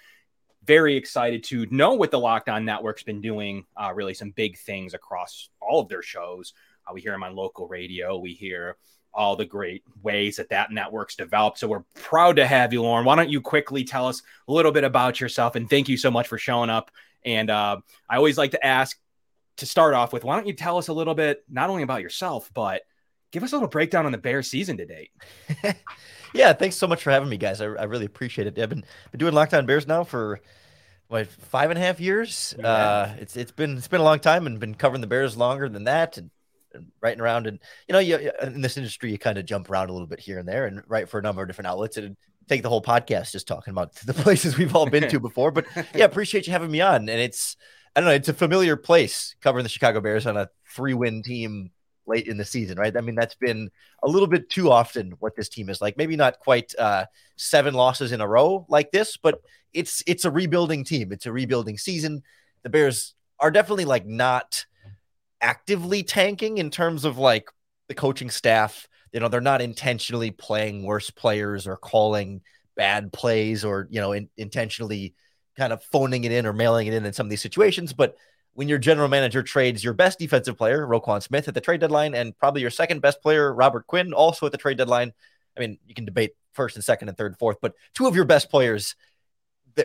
Very 0.64 0.96
excited 0.96 1.44
to 1.44 1.66
know 1.70 1.94
what 1.94 2.10
the 2.10 2.18
Locked 2.18 2.48
On 2.48 2.64
Network's 2.64 3.04
been 3.04 3.20
doing. 3.20 3.66
Uh, 3.76 3.92
really, 3.94 4.14
some 4.14 4.32
big 4.32 4.58
things 4.58 4.94
across 4.94 5.48
all 5.60 5.80
of 5.80 5.88
their 5.88 6.02
shows. 6.02 6.54
Uh, 6.86 6.92
we 6.92 7.00
hear 7.00 7.12
them 7.12 7.22
on 7.22 7.36
local 7.36 7.68
radio. 7.68 8.18
We 8.18 8.34
hear 8.34 8.76
all 9.12 9.36
the 9.36 9.44
great 9.44 9.82
ways 10.02 10.36
that 10.36 10.50
that 10.50 10.70
network's 10.70 11.16
developed. 11.16 11.58
So 11.58 11.68
we're 11.68 11.84
proud 11.94 12.36
to 12.36 12.46
have 12.46 12.72
you, 12.72 12.82
Lorin. 12.82 13.04
Why 13.04 13.16
don't 13.16 13.30
you 13.30 13.40
quickly 13.40 13.84
tell 13.84 14.06
us 14.06 14.22
a 14.48 14.52
little 14.52 14.72
bit 14.72 14.84
about 14.84 15.20
yourself? 15.20 15.56
And 15.56 15.68
thank 15.68 15.88
you 15.88 15.96
so 15.96 16.10
much 16.10 16.28
for 16.28 16.38
showing 16.38 16.70
up 16.70 16.90
and 17.24 17.50
uh, 17.50 17.78
I 18.08 18.16
always 18.16 18.38
like 18.38 18.52
to 18.52 18.64
ask 18.64 18.98
to 19.58 19.66
start 19.66 19.94
off 19.94 20.12
with, 20.12 20.24
why 20.24 20.36
don't 20.36 20.46
you 20.46 20.54
tell 20.54 20.78
us 20.78 20.88
a 20.88 20.92
little 20.92 21.14
bit, 21.14 21.44
not 21.48 21.70
only 21.70 21.82
about 21.82 22.02
yourself, 22.02 22.50
but 22.54 22.82
give 23.30 23.42
us 23.42 23.52
a 23.52 23.56
little 23.56 23.68
breakdown 23.68 24.06
on 24.06 24.12
the 24.12 24.18
Bears 24.18 24.48
season 24.48 24.78
to 24.78 24.86
date. 24.86 25.10
yeah, 26.34 26.52
thanks 26.52 26.76
so 26.76 26.86
much 26.86 27.02
for 27.02 27.10
having 27.10 27.28
me, 27.28 27.36
guys. 27.36 27.60
I, 27.60 27.66
I 27.66 27.84
really 27.84 28.06
appreciate 28.06 28.46
it. 28.46 28.58
I've 28.58 28.70
been, 28.70 28.84
been 29.10 29.18
doing 29.18 29.34
Locked 29.34 29.54
On 29.54 29.66
Bears 29.66 29.86
now 29.86 30.04
for 30.04 30.40
what 31.08 31.26
five 31.26 31.70
and 31.70 31.78
a 31.78 31.82
half 31.82 32.00
years. 32.00 32.54
Yeah. 32.58 32.66
Uh, 32.66 33.14
it's 33.18 33.36
it's 33.36 33.50
been 33.50 33.76
it's 33.76 33.88
been 33.88 34.00
a 34.00 34.04
long 34.04 34.20
time 34.20 34.46
and 34.46 34.60
been 34.60 34.74
covering 34.74 35.00
the 35.00 35.08
Bears 35.08 35.36
longer 35.36 35.68
than 35.68 35.84
that 35.84 36.16
and, 36.16 36.30
and 36.74 36.86
writing 37.00 37.20
around 37.20 37.46
and 37.46 37.58
you 37.88 37.92
know 37.92 37.98
you, 37.98 38.30
in 38.42 38.60
this 38.60 38.76
industry 38.76 39.10
you 39.10 39.18
kind 39.18 39.38
of 39.38 39.44
jump 39.44 39.70
around 39.70 39.88
a 39.88 39.92
little 39.92 40.06
bit 40.06 40.20
here 40.20 40.38
and 40.38 40.48
there 40.48 40.66
and 40.66 40.82
write 40.86 41.08
for 41.08 41.18
a 41.18 41.22
number 41.22 41.42
of 41.42 41.48
different 41.48 41.68
outlets 41.68 41.96
and 41.96 42.16
take 42.50 42.62
the 42.62 42.68
whole 42.68 42.82
podcast 42.82 43.32
just 43.32 43.46
talking 43.46 43.70
about 43.70 43.94
the 44.06 44.14
places 44.14 44.58
we've 44.58 44.74
all 44.74 44.88
been 44.88 45.08
to 45.08 45.20
before. 45.28 45.50
But 45.50 45.66
yeah, 45.94 46.04
appreciate 46.04 46.46
you 46.46 46.52
having 46.52 46.70
me 46.70 46.80
on. 46.80 47.08
And 47.08 47.20
it's 47.20 47.56
I 47.94 48.00
don't 48.00 48.08
know, 48.08 48.14
it's 48.14 48.28
a 48.28 48.34
familiar 48.34 48.76
place 48.76 49.34
covering 49.40 49.62
the 49.62 49.68
Chicago 49.68 50.00
Bears 50.00 50.26
on 50.26 50.36
a 50.36 50.48
three 50.68 50.94
win 50.94 51.22
team 51.22 51.70
late 52.06 52.26
in 52.26 52.36
the 52.36 52.44
season, 52.44 52.78
right? 52.78 52.96
I 52.96 53.00
mean, 53.00 53.14
that's 53.14 53.34
been 53.34 53.70
a 54.02 54.08
little 54.08 54.28
bit 54.28 54.50
too 54.50 54.70
often 54.70 55.12
what 55.18 55.36
this 55.36 55.48
team 55.48 55.68
is 55.68 55.80
like. 55.80 55.96
Maybe 55.96 56.16
not 56.16 56.38
quite 56.38 56.74
uh, 56.78 57.06
seven 57.36 57.74
losses 57.74 58.12
in 58.12 58.20
a 58.20 58.28
row 58.28 58.66
like 58.68 58.90
this, 58.90 59.16
but 59.16 59.40
it's 59.72 60.02
it's 60.06 60.24
a 60.24 60.30
rebuilding 60.30 60.84
team. 60.84 61.12
It's 61.12 61.26
a 61.26 61.32
rebuilding 61.32 61.78
season. 61.78 62.22
The 62.62 62.70
Bears 62.70 63.14
are 63.38 63.50
definitely 63.50 63.86
like 63.86 64.06
not 64.06 64.66
actively 65.40 66.02
tanking 66.02 66.58
in 66.58 66.70
terms 66.70 67.04
of 67.04 67.18
like 67.18 67.48
the 67.88 67.94
coaching 67.94 68.30
staff 68.30 68.86
you 69.12 69.20
know 69.20 69.28
they're 69.28 69.40
not 69.40 69.62
intentionally 69.62 70.30
playing 70.30 70.84
worse 70.84 71.10
players 71.10 71.66
or 71.66 71.76
calling 71.76 72.40
bad 72.76 73.12
plays 73.12 73.64
or 73.64 73.86
you 73.90 74.00
know 74.00 74.12
in, 74.12 74.28
intentionally 74.36 75.14
kind 75.56 75.72
of 75.72 75.82
phoning 75.84 76.24
it 76.24 76.32
in 76.32 76.46
or 76.46 76.52
mailing 76.52 76.86
it 76.86 76.94
in 76.94 77.04
in 77.04 77.12
some 77.12 77.26
of 77.26 77.30
these 77.30 77.42
situations. 77.42 77.92
But 77.92 78.16
when 78.54 78.68
your 78.68 78.78
general 78.78 79.08
manager 79.08 79.42
trades 79.42 79.82
your 79.82 79.94
best 79.94 80.18
defensive 80.18 80.56
player 80.56 80.86
Roquan 80.86 81.22
Smith 81.22 81.48
at 81.48 81.54
the 81.54 81.60
trade 81.60 81.80
deadline 81.80 82.14
and 82.14 82.36
probably 82.38 82.62
your 82.62 82.70
second 82.70 83.00
best 83.00 83.20
player 83.22 83.52
Robert 83.52 83.86
Quinn 83.86 84.12
also 84.12 84.46
at 84.46 84.52
the 84.52 84.58
trade 84.58 84.78
deadline 84.78 85.12
I 85.56 85.60
mean, 85.60 85.78
you 85.86 85.94
can 85.94 86.04
debate 86.04 86.32
first 86.52 86.76
and 86.76 86.84
second 86.84 87.08
and 87.08 87.18
third, 87.18 87.32
and 87.32 87.38
fourth, 87.38 87.58
but 87.60 87.74
two 87.94 88.06
of 88.06 88.14
your 88.16 88.24
best 88.24 88.50
players, 88.50 88.94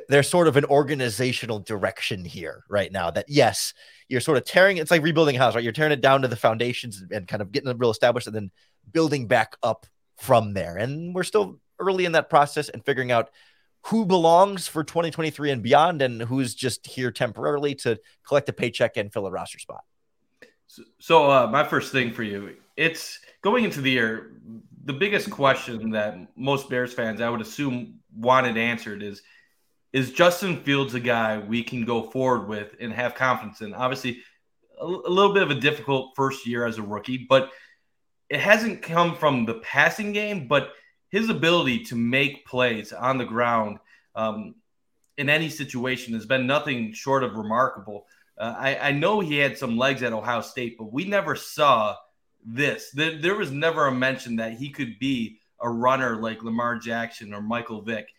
there's 0.10 0.30
sort 0.30 0.48
of 0.48 0.58
an 0.58 0.66
organizational 0.66 1.60
direction 1.60 2.26
here 2.26 2.64
right 2.70 2.92
now 2.92 3.12
that 3.12 3.26
yes, 3.28 3.74
you're 4.08 4.22
sort 4.22 4.38
of 4.38 4.46
tearing 4.46 4.78
it's 4.78 4.92
like 4.92 5.04
rebuilding 5.04 5.36
a 5.36 5.40
house, 5.40 5.56
right? 5.56 5.64
You're 5.64 5.74
tearing 5.74 5.92
it 5.92 6.02
down 6.02 6.22
to 6.22 6.28
the 6.28 6.36
foundations 6.36 7.04
and 7.12 7.28
kind 7.28 7.42
of 7.42 7.52
getting 7.52 7.70
it 7.70 7.78
real 7.80 7.92
established 7.92 8.28
and 8.28 8.36
then 8.36 8.52
building 8.92 9.28
back 9.28 9.56
up 9.64 9.86
from 10.18 10.54
there. 10.54 10.78
And 10.78 11.14
we're 11.14 11.24
still 11.24 11.60
early 11.80 12.06
in 12.06 12.14
that 12.14 12.30
process 12.30 12.70
and 12.70 12.84
figuring 12.86 13.12
out 13.12 13.30
who 13.86 14.06
belongs 14.06 14.68
for 14.68 14.84
2023 14.84 15.52
and 15.52 15.62
beyond 15.62 16.02
and 16.02 16.22
who's 16.22 16.56
just 16.56 16.88
here 16.88 17.12
temporarily 17.12 17.76
to 17.76 18.00
collect 18.28 18.50
a 18.50 18.54
paycheck 18.54 18.98
and 18.98 19.14
fill 19.14 19.28
a 19.28 19.32
roster 19.32 19.60
spot. 19.60 19.84
So, 20.68 20.84
so 21.00 21.30
uh, 21.30 21.48
my 21.48 21.64
first 21.64 21.92
thing 21.92 22.12
for 22.12 22.24
you, 22.24 22.56
it's 22.76 23.20
going 23.42 23.64
into 23.64 23.82
the 23.82 23.92
year. 23.92 24.32
The 24.86 24.94
biggest 24.94 25.30
question 25.30 25.92
that 25.92 26.18
most 26.36 26.70
Bears 26.70 26.94
fans, 26.94 27.22
I 27.22 27.30
would 27.30 27.42
assume, 27.42 28.00
wanted 28.16 28.58
answered 28.58 29.04
is: 29.04 29.22
Is 29.96 30.12
Justin 30.12 30.58
Fields 30.58 30.94
a 30.94 31.00
guy 31.00 31.38
we 31.38 31.64
can 31.64 31.86
go 31.86 32.04
forward 32.04 32.50
with 32.50 32.76
and 32.82 32.92
have 32.92 33.16
confidence 33.16 33.62
in? 33.62 33.74
Obviously, 33.74 34.20
a, 34.78 34.84
a 34.84 34.86
little 34.86 35.34
bit 35.34 35.42
of 35.42 35.52
a 35.52 35.56
difficult 35.56 36.12
first 36.18 36.46
year 36.46 36.66
as 36.66 36.78
a 36.78 36.82
rookie, 36.82 37.26
but 37.30 37.50
it 38.30 38.42
hasn't 38.42 38.82
come 38.82 39.16
from 39.16 39.46
the 39.46 39.54
passing 39.54 40.12
game, 40.12 40.50
but 40.50 40.74
his 41.12 41.30
ability 41.30 41.86
to 41.86 41.96
make 41.96 42.46
plays 42.46 42.92
on 42.92 43.18
the 43.18 43.24
ground 43.24 43.80
um, 44.16 44.56
in 45.18 45.30
any 45.30 45.48
situation 45.48 46.14
has 46.14 46.26
been 46.26 46.46
nothing 46.46 46.92
short 46.92 47.24
of 47.24 47.38
remarkable. 47.38 48.06
Uh, 48.38 48.54
I, 48.58 48.90
I, 48.90 48.92
know 48.92 49.22
he 49.22 49.38
had 49.38 49.58
some 49.58 49.78
legs 49.78 50.04
at 50.04 50.12
Ohio 50.12 50.42
State, 50.42 50.76
but 50.78 50.92
we 50.92 51.06
never 51.06 51.38
saw 51.38 51.96
this. 52.46 52.92
There, 52.92 53.18
there, 53.18 53.36
was 53.36 53.50
never 53.50 53.88
a 53.88 53.94
mention 53.94 54.36
that 54.36 54.58
he 54.58 54.72
could 54.72 55.00
be 55.00 55.40
a 55.62 55.70
runner 55.70 56.18
like 56.18 56.44
Lamar 56.44 56.80
Jackson 56.80 57.34
or 57.34 57.42
Michael 57.42 57.82
Vick. 57.82 58.10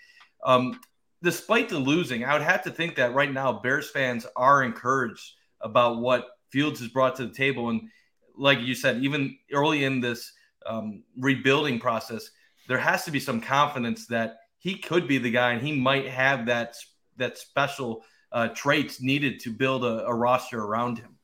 Um, 0.43 0.81
despite 1.23 1.69
the 1.69 1.79
losing, 1.79 2.25
I 2.25 2.33
would 2.33 2.43
have 2.43 2.63
to 2.65 2.71
think 2.71 2.97
that 2.97 3.15
right 3.15 3.33
now 3.33 3.53
Bears 3.53 3.91
fans 3.91 4.27
are 4.37 4.63
encouraged 4.63 5.33
about 5.61 5.99
what 5.99 6.27
Fields 6.51 6.81
has 6.81 6.89
brought 6.89 7.17
to 7.17 7.27
the 7.27 7.35
table. 7.35 7.71
And 7.71 7.89
like 8.37 8.61
you 8.61 8.75
said, 8.75 9.03
even 9.03 9.37
early 9.53 9.85
in 9.85 10.01
this 10.01 10.33
um, 10.65 11.03
rebuilding 11.19 11.81
process, 11.81 12.31
there 12.69 12.79
has 12.79 13.05
to 13.05 13.11
be 13.11 13.21
some 13.21 13.41
confidence 13.41 14.07
that 14.09 14.37
he 14.59 14.79
could 14.79 15.07
be 15.07 15.19
the 15.19 15.31
guy 15.31 15.53
and 15.53 15.63
he 15.65 15.73
might 15.73 16.09
have 16.09 16.47
that 16.47 16.77
that 17.17 17.39
special 17.39 18.05
uh, 18.33 18.49
traits 18.49 19.01
needed 19.01 19.41
to 19.41 19.51
build 19.51 19.85
a, 19.85 20.07
a 20.07 20.15
roster 20.15 20.63
around 20.63 20.99
him. 20.99 21.17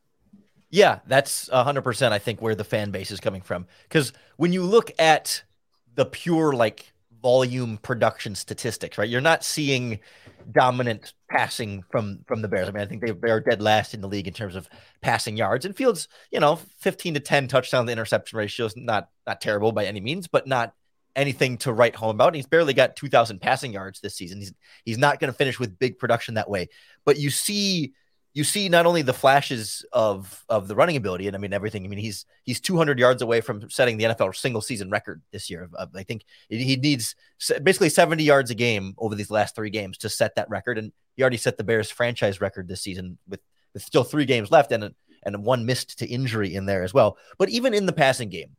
Yeah, 0.71 1.01
that's 1.07 1.51
100%, 1.51 2.13
I 2.13 2.19
think, 2.19 2.41
where 2.41 2.55
the 2.55 2.65
fan 2.65 2.91
base 2.91 3.11
is 3.11 3.21
coming 3.21 3.43
from. 3.43 3.67
Because 3.83 4.15
when 4.37 4.55
you 4.55 4.63
look 4.63 4.91
at 4.99 5.43
the 5.95 6.07
pure, 6.07 6.55
like, 6.55 6.92
volume 7.23 7.79
production 7.79 8.35
statistics, 8.35 8.99
right? 8.99 9.09
You're 9.09 9.21
not 9.21 9.45
seeing 9.45 10.01
dominant 10.51 11.15
passing 11.31 11.85
from 11.91 12.21
from 12.27 12.43
the 12.43 12.49
Bears. 12.49 12.69
I 12.69 12.73
mean, 12.73 12.83
I 12.83 12.87
think 12.87 13.01
they, 13.01 13.13
they 13.13 13.31
are 13.31 13.41
dead 13.41 13.63
last 13.63 13.95
in 13.95 14.01
the 14.01 14.09
league 14.09 14.29
in 14.29 14.35
terms 14.35 14.57
of 14.57 14.69
passing 15.01 15.37
yards 15.37 15.65
and 15.65 15.77
Fields. 15.77 16.09
You 16.31 16.41
know, 16.41 16.57
15 16.79 17.15
to 17.15 17.21
10 17.21 17.49
touchdown 17.49 17.87
to 17.87 17.93
interception 17.93 18.39
ratio 18.39 18.67
is 18.67 18.77
not 18.77 19.09
not 19.27 19.41
terrible 19.41 19.73
by 19.73 19.87
any 19.87 20.01
means, 20.01 20.27
but 20.27 20.47
not 20.47 20.75
anything 21.15 21.59
to 21.59 21.73
write 21.73 21.95
home 21.95 22.17
about. 22.17 22.35
He's 22.35 22.47
barely 22.47 22.73
got 22.75 22.97
2,000 22.97 23.39
passing 23.41 23.73
yards 23.73 24.01
this 24.01 24.17
season. 24.17 24.41
He's 24.41 24.53
he's 24.85 24.99
not 24.99 25.21
going 25.21 25.33
to 25.33 25.37
finish 25.37 25.59
with 25.59 25.79
big 25.79 25.99
production 25.99 26.35
that 26.35 26.51
way. 26.51 26.69
But 27.05 27.19
you 27.19 27.31
see 27.31 27.95
you 28.35 28.45
see 28.45 28.69
not 28.69 28.87
only 28.87 29.03
the 29.03 29.13
flashes 29.13 29.85
of 29.93 30.45
of 30.49 30.67
the 30.67 30.75
running 30.75 30.97
ability 30.97 31.27
and 31.27 31.37
I 31.37 31.39
mean 31.39 31.53
everything. 31.53 31.85
I 31.85 31.89
mean 31.89 31.99
he's 31.99 32.25
he's 32.45 32.61
200 32.61 32.99
yards 32.99 33.21
away 33.21 33.41
from 33.41 33.69
setting 33.69 33.99
the 33.99 34.05
NFL 34.05 34.35
single 34.35 34.63
season 34.63 34.91
record 34.91 35.23
this 35.33 35.51
year. 35.51 35.69
I 35.95 36.03
think 36.03 36.25
he 36.49 36.77
needs 36.77 37.15
basically 37.63 37.91
70 37.91 38.25
yards 38.25 38.51
a 38.51 38.55
game 38.55 38.95
over 38.99 39.15
these 39.15 39.31
last 39.31 39.55
three 39.55 39.71
games 39.71 39.99
to 39.99 40.09
set 40.09 40.35
that 40.37 40.49
record, 40.49 40.79
and 40.79 40.93
he 41.17 41.23
already 41.23 41.37
set 41.37 41.59
the 41.59 41.65
Bears 41.65 41.91
franchise 41.91 42.41
record 42.41 42.69
this 42.69 42.83
season 42.83 43.19
with 43.29 43.41
with 43.75 43.83
still 43.83 44.05
three 44.05 44.25
games 44.25 44.51
left 44.51 44.73
and 44.73 44.95
and 45.25 45.45
one 45.45 45.67
missed 45.67 45.99
to 45.99 46.07
injury 46.07 46.55
in 46.55 46.67
there 46.67 46.83
as 46.83 46.95
well. 46.95 47.19
But 47.39 47.51
even 47.51 47.75
in 47.75 47.87
the 47.87 47.93
passing 47.93 48.29
game, 48.29 48.57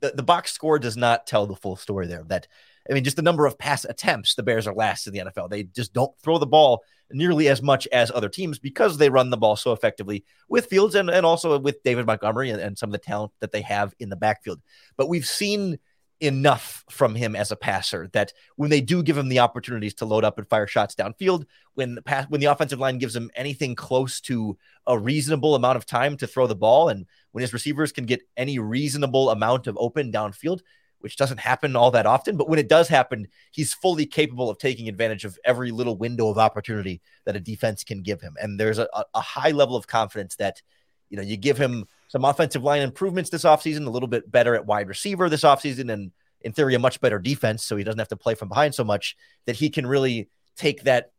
the, 0.00 0.12
the 0.14 0.22
box 0.22 0.52
score 0.52 0.78
does 0.78 0.96
not 0.96 1.26
tell 1.26 1.46
the 1.46 1.56
full 1.56 1.76
story 1.76 2.06
there. 2.06 2.24
That 2.26 2.46
I 2.88 2.94
mean, 2.94 3.04
just 3.04 3.16
the 3.16 3.22
number 3.22 3.46
of 3.46 3.58
pass 3.58 3.84
attempts, 3.84 4.34
the 4.34 4.42
Bears 4.42 4.66
are 4.66 4.74
last 4.74 5.06
in 5.06 5.14
the 5.14 5.20
NFL. 5.20 5.50
They 5.50 5.64
just 5.64 5.92
don't 5.92 6.16
throw 6.20 6.38
the 6.38 6.46
ball 6.46 6.82
nearly 7.10 7.48
as 7.48 7.62
much 7.62 7.86
as 7.88 8.10
other 8.10 8.28
teams 8.28 8.58
because 8.58 8.98
they 8.98 9.10
run 9.10 9.30
the 9.30 9.36
ball 9.36 9.56
so 9.56 9.72
effectively 9.72 10.24
with 10.48 10.66
Fields 10.66 10.94
and, 10.94 11.08
and 11.08 11.24
also 11.24 11.58
with 11.58 11.82
David 11.82 12.06
Montgomery 12.06 12.50
and, 12.50 12.60
and 12.60 12.76
some 12.76 12.88
of 12.88 12.92
the 12.92 12.98
talent 12.98 13.32
that 13.40 13.52
they 13.52 13.62
have 13.62 13.94
in 14.00 14.08
the 14.08 14.16
backfield. 14.16 14.60
But 14.96 15.08
we've 15.08 15.26
seen 15.26 15.78
enough 16.20 16.84
from 16.90 17.14
him 17.14 17.34
as 17.34 17.50
a 17.50 17.56
passer 17.56 18.08
that 18.12 18.32
when 18.56 18.70
they 18.70 18.80
do 18.80 19.02
give 19.02 19.18
him 19.18 19.28
the 19.28 19.40
opportunities 19.40 19.94
to 19.94 20.06
load 20.06 20.24
up 20.24 20.38
and 20.38 20.48
fire 20.48 20.66
shots 20.66 20.94
downfield, 20.94 21.44
when 21.74 21.96
the 21.96 22.02
pass 22.02 22.26
when 22.28 22.40
the 22.40 22.46
offensive 22.46 22.78
line 22.78 22.98
gives 22.98 23.16
him 23.16 23.30
anything 23.34 23.74
close 23.74 24.20
to 24.20 24.56
a 24.86 24.98
reasonable 24.98 25.54
amount 25.54 25.76
of 25.76 25.86
time 25.86 26.16
to 26.16 26.26
throw 26.26 26.46
the 26.46 26.54
ball, 26.54 26.88
and 26.88 27.06
when 27.32 27.42
his 27.42 27.52
receivers 27.52 27.92
can 27.92 28.06
get 28.06 28.22
any 28.36 28.58
reasonable 28.58 29.30
amount 29.30 29.66
of 29.66 29.76
open 29.78 30.12
downfield, 30.12 30.60
which 31.04 31.18
doesn't 31.18 31.38
happen 31.38 31.76
all 31.76 31.90
that 31.90 32.06
often, 32.06 32.38
but 32.38 32.48
when 32.48 32.58
it 32.58 32.66
does 32.66 32.88
happen, 32.88 33.28
he's 33.50 33.74
fully 33.74 34.06
capable 34.06 34.48
of 34.48 34.56
taking 34.56 34.88
advantage 34.88 35.26
of 35.26 35.38
every 35.44 35.70
little 35.70 35.98
window 35.98 36.30
of 36.30 36.38
opportunity 36.38 37.02
that 37.26 37.36
a 37.36 37.40
defense 37.40 37.84
can 37.84 38.00
give 38.00 38.22
him. 38.22 38.34
And 38.40 38.58
there's 38.58 38.78
a, 38.78 38.88
a 39.12 39.20
high 39.20 39.50
level 39.50 39.76
of 39.76 39.86
confidence 39.86 40.36
that 40.36 40.62
you 41.10 41.18
know 41.18 41.22
you 41.22 41.36
give 41.36 41.58
him 41.58 41.84
some 42.08 42.24
offensive 42.24 42.62
line 42.62 42.80
improvements 42.80 43.28
this 43.28 43.44
offseason, 43.44 43.86
a 43.86 43.90
little 43.90 44.08
bit 44.08 44.32
better 44.32 44.54
at 44.54 44.64
wide 44.64 44.88
receiver 44.88 45.28
this 45.28 45.42
offseason, 45.42 45.92
and 45.92 46.10
in 46.40 46.54
theory, 46.54 46.74
a 46.74 46.78
much 46.78 47.02
better 47.02 47.18
defense. 47.18 47.62
So 47.64 47.76
he 47.76 47.84
doesn't 47.84 47.98
have 47.98 48.08
to 48.08 48.16
play 48.16 48.34
from 48.34 48.48
behind 48.48 48.74
so 48.74 48.82
much 48.82 49.14
that 49.44 49.56
he 49.56 49.68
can 49.68 49.86
really 49.86 50.30
take 50.56 50.84
that. 50.84 51.12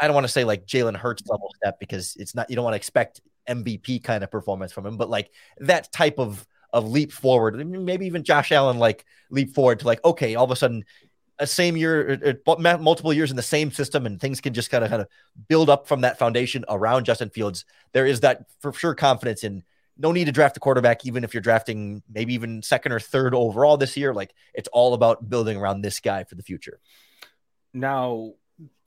I 0.00 0.06
don't 0.06 0.14
want 0.14 0.28
to 0.28 0.32
say 0.32 0.44
like 0.44 0.64
Jalen 0.64 0.94
Hurts 0.94 1.24
level 1.26 1.52
step 1.56 1.80
because 1.80 2.14
it's 2.20 2.36
not, 2.36 2.48
you 2.50 2.54
don't 2.54 2.64
want 2.64 2.74
to 2.74 2.78
expect 2.78 3.20
MVP 3.48 4.04
kind 4.04 4.22
of 4.22 4.30
performance 4.30 4.70
from 4.70 4.86
him, 4.86 4.96
but 4.96 5.10
like 5.10 5.32
that 5.58 5.92
type 5.92 6.20
of, 6.20 6.46
of 6.74 6.90
leap 6.90 7.12
forward, 7.12 7.64
maybe 7.66 8.04
even 8.04 8.24
Josh 8.24 8.50
Allen 8.50 8.78
like 8.78 9.06
leap 9.30 9.54
forward 9.54 9.78
to 9.78 9.86
like, 9.86 10.04
okay, 10.04 10.34
all 10.34 10.44
of 10.44 10.50
a 10.50 10.56
sudden, 10.56 10.84
a 11.38 11.46
same 11.46 11.76
year, 11.76 12.18
er, 12.24 12.36
er, 12.46 12.78
multiple 12.78 13.12
years 13.12 13.30
in 13.30 13.36
the 13.36 13.42
same 13.42 13.70
system, 13.70 14.06
and 14.06 14.20
things 14.20 14.40
can 14.40 14.52
just 14.52 14.70
kind 14.70 14.84
of 14.84 14.90
kind 14.90 15.00
of 15.00 15.08
build 15.48 15.70
up 15.70 15.86
from 15.86 16.00
that 16.00 16.18
foundation 16.18 16.64
around 16.68 17.04
Justin 17.04 17.30
Fields. 17.30 17.64
There 17.92 18.06
is 18.06 18.20
that 18.20 18.46
for 18.60 18.72
sure 18.72 18.94
confidence 18.94 19.44
in 19.44 19.62
no 19.96 20.10
need 20.10 20.24
to 20.24 20.32
draft 20.32 20.56
a 20.56 20.60
quarterback, 20.60 21.06
even 21.06 21.22
if 21.22 21.32
you're 21.32 21.40
drafting 21.40 22.02
maybe 22.12 22.34
even 22.34 22.60
second 22.60 22.90
or 22.90 22.98
third 22.98 23.34
overall 23.34 23.76
this 23.76 23.96
year. 23.96 24.12
Like 24.12 24.34
it's 24.52 24.68
all 24.72 24.94
about 24.94 25.28
building 25.28 25.56
around 25.56 25.82
this 25.82 26.00
guy 26.00 26.24
for 26.24 26.34
the 26.34 26.42
future. 26.42 26.80
Now, 27.72 28.32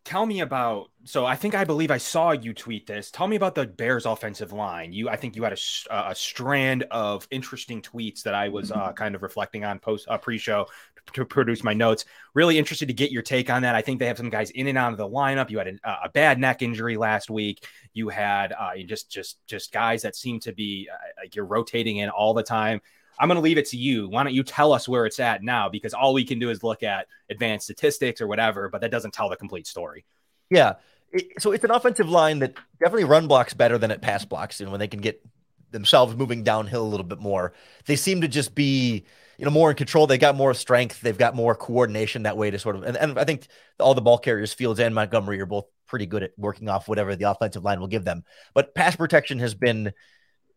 tell 0.07 0.25
me 0.25 0.39
about. 0.39 0.89
So 1.03 1.25
I 1.25 1.35
think 1.35 1.53
I 1.53 1.65
believe 1.65 1.91
I 1.91 1.97
saw 1.97 2.31
you 2.31 2.53
tweet 2.53 2.87
this. 2.87 3.11
Tell 3.11 3.27
me 3.27 3.35
about 3.35 3.55
the 3.55 3.65
Bears 3.65 4.05
offensive 4.05 4.53
line. 4.53 4.93
You, 4.93 5.09
I 5.09 5.17
think 5.17 5.35
you 5.35 5.43
had 5.43 5.51
a, 5.51 6.11
a 6.11 6.15
strand 6.15 6.83
of 6.91 7.27
interesting 7.29 7.81
tweets 7.81 8.23
that 8.23 8.33
I 8.33 8.47
was 8.47 8.71
uh, 8.71 8.93
kind 8.93 9.15
of 9.15 9.21
reflecting 9.21 9.65
on 9.65 9.79
post 9.79 10.07
uh, 10.07 10.17
pre-show 10.17 10.65
to 11.13 11.25
produce 11.25 11.61
my 11.61 11.73
notes. 11.73 12.05
Really 12.33 12.57
interested 12.57 12.87
to 12.87 12.93
get 12.93 13.11
your 13.11 13.21
take 13.21 13.49
on 13.49 13.63
that. 13.63 13.75
I 13.75 13.81
think 13.81 13.99
they 13.99 14.07
have 14.07 14.17
some 14.17 14.29
guys 14.29 14.49
in 14.51 14.67
and 14.67 14.77
out 14.77 14.93
of 14.93 14.97
the 14.97 15.09
lineup. 15.09 15.49
You 15.49 15.57
had 15.57 15.77
a, 15.83 15.97
a 16.05 16.09
bad 16.09 16.39
neck 16.39 16.61
injury 16.61 16.95
last 16.95 17.29
week. 17.29 17.65
You 17.93 18.07
had 18.07 18.53
uh, 18.53 18.77
just 18.85 19.11
just 19.11 19.45
just 19.45 19.73
guys 19.73 20.03
that 20.03 20.15
seem 20.15 20.39
to 20.41 20.53
be 20.53 20.87
uh, 20.91 20.97
like 21.21 21.35
you're 21.35 21.45
rotating 21.45 21.97
in 21.97 22.09
all 22.09 22.33
the 22.33 22.43
time. 22.43 22.79
I'm 23.20 23.28
going 23.28 23.36
to 23.36 23.41
leave 23.41 23.57
it 23.57 23.68
to 23.70 23.78
you. 23.78 24.07
Why 24.09 24.24
don't 24.24 24.34
you 24.34 24.43
tell 24.43 24.74
us 24.74 24.88
where 24.88 25.05
it's 25.05 25.20
at 25.20 25.43
now? 25.43 25.70
Because 25.70 25.93
all 25.93 26.13
we 26.13 26.24
can 26.24 26.39
do 26.39 26.49
is 26.49 26.63
look 26.63 26.84
at 26.84 27.07
advanced 27.30 27.65
statistics 27.65 28.22
or 28.22 28.28
whatever, 28.28 28.70
but 28.70 28.82
that 28.82 28.91
doesn't 28.91 29.13
tell 29.13 29.30
the 29.30 29.36
complete 29.36 29.68
story. 29.68 30.05
Yeah. 30.49 30.76
It, 31.11 31.41
so 31.41 31.51
it's 31.51 31.63
an 31.63 31.72
offensive 31.72 32.09
line 32.09 32.39
that 32.39 32.55
definitely 32.80 33.05
run 33.05 33.28
blocks 33.28 33.53
better 33.53 33.78
than 33.78 33.91
it 33.91 34.01
pass 34.01 34.26
blocks. 34.26 34.61
And 34.61 34.72
when 34.72 34.80
they 34.80 34.88
can 34.88 35.01
get 35.01 35.26
themselves 35.72 36.15
moving 36.15 36.43
downhill 36.43 36.84
a 36.84 36.88
little 36.88 37.05
bit 37.05 37.20
more, 37.20 37.53
they 37.86 37.95
seem 37.95 38.22
to 38.22 38.28
just 38.28 38.55
be 38.55 39.05
you 39.38 39.45
know 39.45 39.51
more 39.51 39.70
in 39.70 39.76
control. 39.76 40.07
They 40.07 40.18
got 40.18 40.36
more 40.36 40.53
strength. 40.53 41.01
They've 41.01 41.18
got 41.18 41.36
more 41.36 41.55
coordination 41.55 42.24
that 42.24 42.38
way 42.38 42.51
to 42.51 42.59
sort 42.59 42.76
of. 42.76 42.84
And, 42.84 42.97
and 42.97 43.20
I 43.20 43.24
think 43.24 43.47
all 43.80 43.93
the 43.93 44.01
ball 44.01 44.18
carriers, 44.18 44.53
Fields 44.53 44.80
and 44.80 44.93
Montgomery, 44.93 45.39
are 45.39 45.45
both 45.45 45.65
pretty 45.88 46.05
good 46.05 46.24
at 46.24 46.32
working 46.38 46.70
off 46.70 46.88
whatever 46.88 47.15
the 47.15 47.30
offensive 47.30 47.63
line 47.63 47.80
will 47.80 47.88
give 47.88 48.03
them. 48.03 48.24
But 48.53 48.76
pass 48.76 48.95
protection 48.95 49.39
has 49.39 49.53
been 49.53 49.93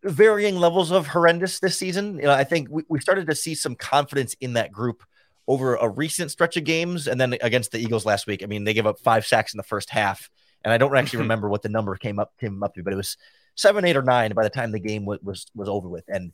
varying 0.04 0.56
levels 0.56 0.90
of 0.90 1.06
horrendous 1.06 1.60
this 1.60 1.76
season. 1.76 2.16
You 2.16 2.24
know, 2.24 2.32
I 2.32 2.44
think 2.44 2.68
we, 2.70 2.84
we 2.88 3.00
started 3.00 3.26
to 3.26 3.34
see 3.34 3.54
some 3.54 3.74
confidence 3.74 4.34
in 4.40 4.54
that 4.54 4.72
group 4.72 5.02
over 5.46 5.74
a 5.76 5.88
recent 5.88 6.30
stretch 6.30 6.56
of 6.56 6.64
games, 6.64 7.08
and 7.08 7.20
then 7.20 7.36
against 7.42 7.72
the 7.72 7.78
Eagles 7.78 8.06
last 8.06 8.26
week. 8.26 8.42
I 8.42 8.46
mean, 8.46 8.64
they 8.64 8.74
gave 8.74 8.86
up 8.86 9.00
five 9.00 9.26
sacks 9.26 9.52
in 9.52 9.58
the 9.58 9.64
first 9.64 9.90
half, 9.90 10.30
and 10.64 10.72
I 10.72 10.78
don't 10.78 10.96
actually 10.96 11.18
mm-hmm. 11.18 11.22
remember 11.22 11.48
what 11.48 11.62
the 11.62 11.68
number 11.68 11.96
came 11.96 12.18
up 12.18 12.32
came 12.38 12.62
up 12.62 12.74
to, 12.74 12.82
but 12.82 12.92
it 12.92 12.96
was 12.96 13.16
seven, 13.56 13.84
eight, 13.84 13.96
or 13.96 14.02
nine 14.02 14.32
by 14.32 14.44
the 14.44 14.50
time 14.50 14.70
the 14.70 14.78
game 14.78 15.04
was 15.04 15.18
was, 15.22 15.46
was 15.54 15.68
over 15.68 15.88
with. 15.88 16.04
And 16.08 16.32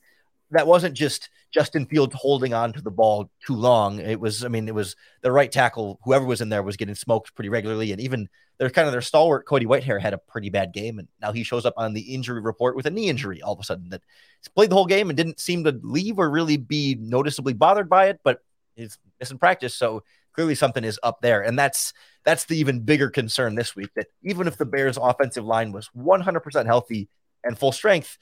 that 0.51 0.67
wasn't 0.67 0.95
just 0.95 1.31
Justin 1.53 1.87
Fields 1.87 2.15
holding 2.15 2.55
on 2.55 2.73
to 2.73 2.81
the 2.81 2.91
ball 2.91 3.31
too 3.45 3.55
long. 3.55 3.99
It 3.99 4.21
was, 4.21 4.45
I 4.45 4.49
mean, 4.49 4.69
it 4.69 4.75
was 4.75 4.95
the 5.23 5.33
right 5.33 5.51
tackle, 5.51 5.99
whoever 6.05 6.25
was 6.25 6.41
in 6.41 6.49
there 6.49 6.63
was 6.63 6.77
getting 6.77 6.95
smoked 6.95 7.35
pretty 7.35 7.49
regularly. 7.49 7.93
And 7.93 8.01
even 8.01 8.29
their 8.59 8.71
kind 8.71 8.87
of 8.87 8.93
their 8.93 9.03
stalwart, 9.03 9.47
Cody 9.47 9.67
Whitehair, 9.67 10.01
had 10.01 10.15
a 10.15 10.19
pretty 10.19 10.51
bad 10.51 10.73
game. 10.73 10.99
And 10.99 11.09
now 11.21 11.33
he 11.33 11.43
shows 11.43 11.67
up 11.67 11.75
on 11.77 11.95
the 11.95 12.15
injury 12.15 12.41
report 12.41 12.77
with 12.77 12.87
a 12.87 12.91
knee 12.91 13.09
injury 13.09 13.43
all 13.43 13.55
of 13.55 13.61
a 13.61 13.65
sudden 13.65 13.89
that 13.91 14.03
he's 14.41 14.49
played 14.49 14.71
the 14.71 14.77
whole 14.77 14.87
game 14.87 15.11
and 15.11 15.17
didn't 15.17 15.41
seem 15.41 15.65
to 15.65 15.79
leave 15.83 16.19
or 16.19 16.31
really 16.31 16.57
be 16.57 16.97
noticeably 17.01 17.53
bothered 17.53 17.89
by 17.89 18.07
it. 18.07 18.21
But 18.23 18.41
is 18.77 18.99
missing 19.19 19.39
practice. 19.39 19.75
So 19.75 20.03
clearly 20.33 20.55
something 20.55 20.85
is 20.85 21.01
up 21.03 21.21
there. 21.21 21.43
And 21.43 21.59
that's 21.59 21.93
that's 22.25 22.45
the 22.45 22.59
even 22.59 22.81
bigger 22.81 23.09
concern 23.09 23.55
this 23.55 23.75
week 23.75 23.91
that 23.97 24.09
even 24.23 24.47
if 24.47 24.57
the 24.57 24.67
Bears 24.67 24.99
offensive 25.01 25.45
line 25.45 25.73
was 25.73 25.89
100% 25.97 26.67
healthy 26.67 27.09
and 27.45 27.59
full 27.59 27.73
strength, 27.73 28.19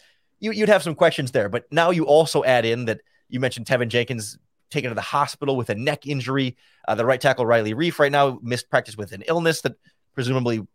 you, 0.53 0.63
would 0.63 0.69
have 0.69 0.83
some 0.83 0.95
questions 0.95 1.31
there. 1.31 1.49
But 1.49 1.71
now 1.73 1.91
you 1.91 2.05
also 2.05 2.45
add 2.45 2.65
in 2.65 2.87
that 2.87 3.01
you 3.29 3.41
mentioned 3.41 3.67
Teven 3.67 3.89
Jenkins 3.89 4.39
taken 4.71 4.91
to 4.91 4.95
the 4.95 5.01
hospital 5.01 5.57
with 5.57 5.71
a 5.71 5.75
neck 5.75 6.07
injury. 6.07 6.57
Uh, 6.87 6.95
the 6.95 7.05
right 7.05 7.21
tackle 7.21 7.47
Riley 7.47 7.75
Reiff 7.75 7.99
right 7.99 8.13
now 8.13 8.39
missed 8.43 8.71
practice 8.71 8.97
with 8.97 9.13
an 9.13 9.23
illness 9.27 9.63
that 9.63 9.77
presumably 10.15 10.67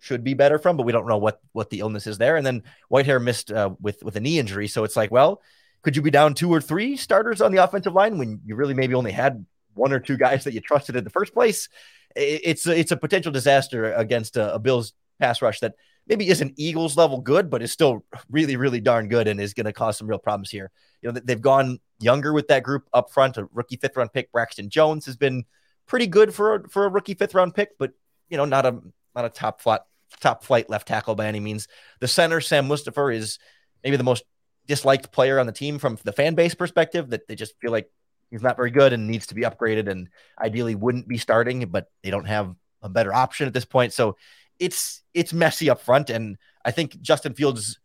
should 0.00 0.22
be 0.22 0.34
better 0.34 0.58
from, 0.58 0.76
but 0.76 0.86
we 0.86 0.92
don't 0.92 1.08
know 1.08 1.18
what 1.18 1.40
what 1.52 1.70
the 1.70 1.80
illness 1.80 2.06
is 2.06 2.18
there. 2.18 2.36
And 2.36 2.46
then 2.46 2.62
Whitehair 2.90 3.22
missed 3.22 3.50
uh, 3.50 3.70
with 3.80 4.02
with 4.02 4.16
a 4.16 4.20
knee 4.20 4.38
injury, 4.38 4.68
so 4.68 4.84
it's 4.84 4.96
like, 4.96 5.10
well, 5.10 5.42
could 5.82 5.96
you 5.96 6.02
be 6.02 6.10
down 6.10 6.34
two 6.34 6.52
or 6.52 6.60
three 6.60 6.96
starters 6.96 7.40
on 7.40 7.52
the 7.52 7.62
offensive 7.62 7.94
line 7.94 8.18
when 8.18 8.40
you 8.44 8.54
really 8.54 8.74
maybe 8.74 8.94
only 8.94 9.12
had 9.12 9.44
one 9.74 9.92
or 9.92 10.00
two 10.00 10.16
guys 10.16 10.44
that 10.44 10.54
you 10.54 10.60
trusted 10.60 10.96
in 10.96 11.04
the 11.04 11.10
first 11.10 11.34
place? 11.34 11.68
It's 12.16 12.66
a, 12.66 12.78
it's 12.78 12.90
a 12.90 12.96
potential 12.96 13.32
disaster 13.32 13.92
against 13.92 14.36
a, 14.36 14.54
a 14.54 14.58
Bills 14.58 14.92
pass 15.20 15.42
rush 15.42 15.60
that 15.60 15.74
maybe 16.08 16.28
isn't 16.28 16.54
Eagles 16.56 16.96
level 16.96 17.20
good, 17.20 17.50
but 17.50 17.62
is 17.62 17.72
still 17.72 18.04
really 18.30 18.56
really 18.56 18.80
darn 18.80 19.08
good 19.08 19.28
and 19.28 19.40
is 19.40 19.54
going 19.54 19.66
to 19.66 19.72
cause 19.72 19.98
some 19.98 20.08
real 20.08 20.18
problems 20.18 20.50
here. 20.50 20.70
You 21.02 21.12
know 21.12 21.20
they've 21.22 21.40
gone 21.40 21.78
younger 22.00 22.32
with 22.32 22.48
that 22.48 22.62
group 22.62 22.88
up 22.92 23.10
front. 23.10 23.36
A 23.36 23.48
rookie 23.52 23.76
fifth 23.76 23.96
round 23.96 24.12
pick 24.12 24.32
Braxton 24.32 24.70
Jones 24.70 25.06
has 25.06 25.16
been 25.16 25.44
pretty 25.86 26.06
good 26.06 26.34
for 26.34 26.56
a, 26.56 26.68
for 26.68 26.84
a 26.84 26.88
rookie 26.88 27.14
fifth 27.14 27.34
round 27.34 27.54
pick, 27.54 27.78
but 27.78 27.92
you 28.28 28.36
know 28.36 28.44
not 28.44 28.66
a 28.66 28.80
not 29.14 29.24
a 29.24 29.30
top 29.30 29.60
flight 29.60 29.80
top 30.20 30.42
flight 30.42 30.70
left 30.70 30.88
tackle 30.88 31.14
by 31.14 31.26
any 31.26 31.40
means. 31.40 31.68
The 32.00 32.08
center 32.08 32.40
Sam 32.40 32.68
Mustipher 32.68 33.14
is 33.14 33.38
maybe 33.84 33.96
the 33.96 34.04
most 34.04 34.24
disliked 34.66 35.12
player 35.12 35.38
on 35.38 35.46
the 35.46 35.52
team 35.52 35.78
from 35.78 35.98
the 36.04 36.12
fan 36.12 36.34
base 36.34 36.54
perspective. 36.54 37.10
That 37.10 37.28
they 37.28 37.34
just 37.34 37.54
feel 37.60 37.70
like 37.70 37.90
he's 38.30 38.42
not 38.42 38.56
very 38.56 38.70
good 38.70 38.92
and 38.92 39.06
needs 39.06 39.26
to 39.28 39.34
be 39.34 39.42
upgraded, 39.42 39.88
and 39.88 40.08
ideally 40.40 40.74
wouldn't 40.74 41.08
be 41.08 41.18
starting, 41.18 41.66
but 41.66 41.86
they 42.02 42.10
don't 42.10 42.26
have 42.26 42.54
a 42.82 42.88
better 42.88 43.12
option 43.12 43.46
at 43.46 43.52
this 43.52 43.64
point. 43.64 43.92
So 43.92 44.16
it's 44.58 45.02
it's 45.14 45.32
messy 45.32 45.70
up 45.70 45.80
front, 45.80 46.10
and 46.10 46.36
I 46.64 46.70
think 46.70 47.00
Justin 47.00 47.34
Fields 47.34 47.78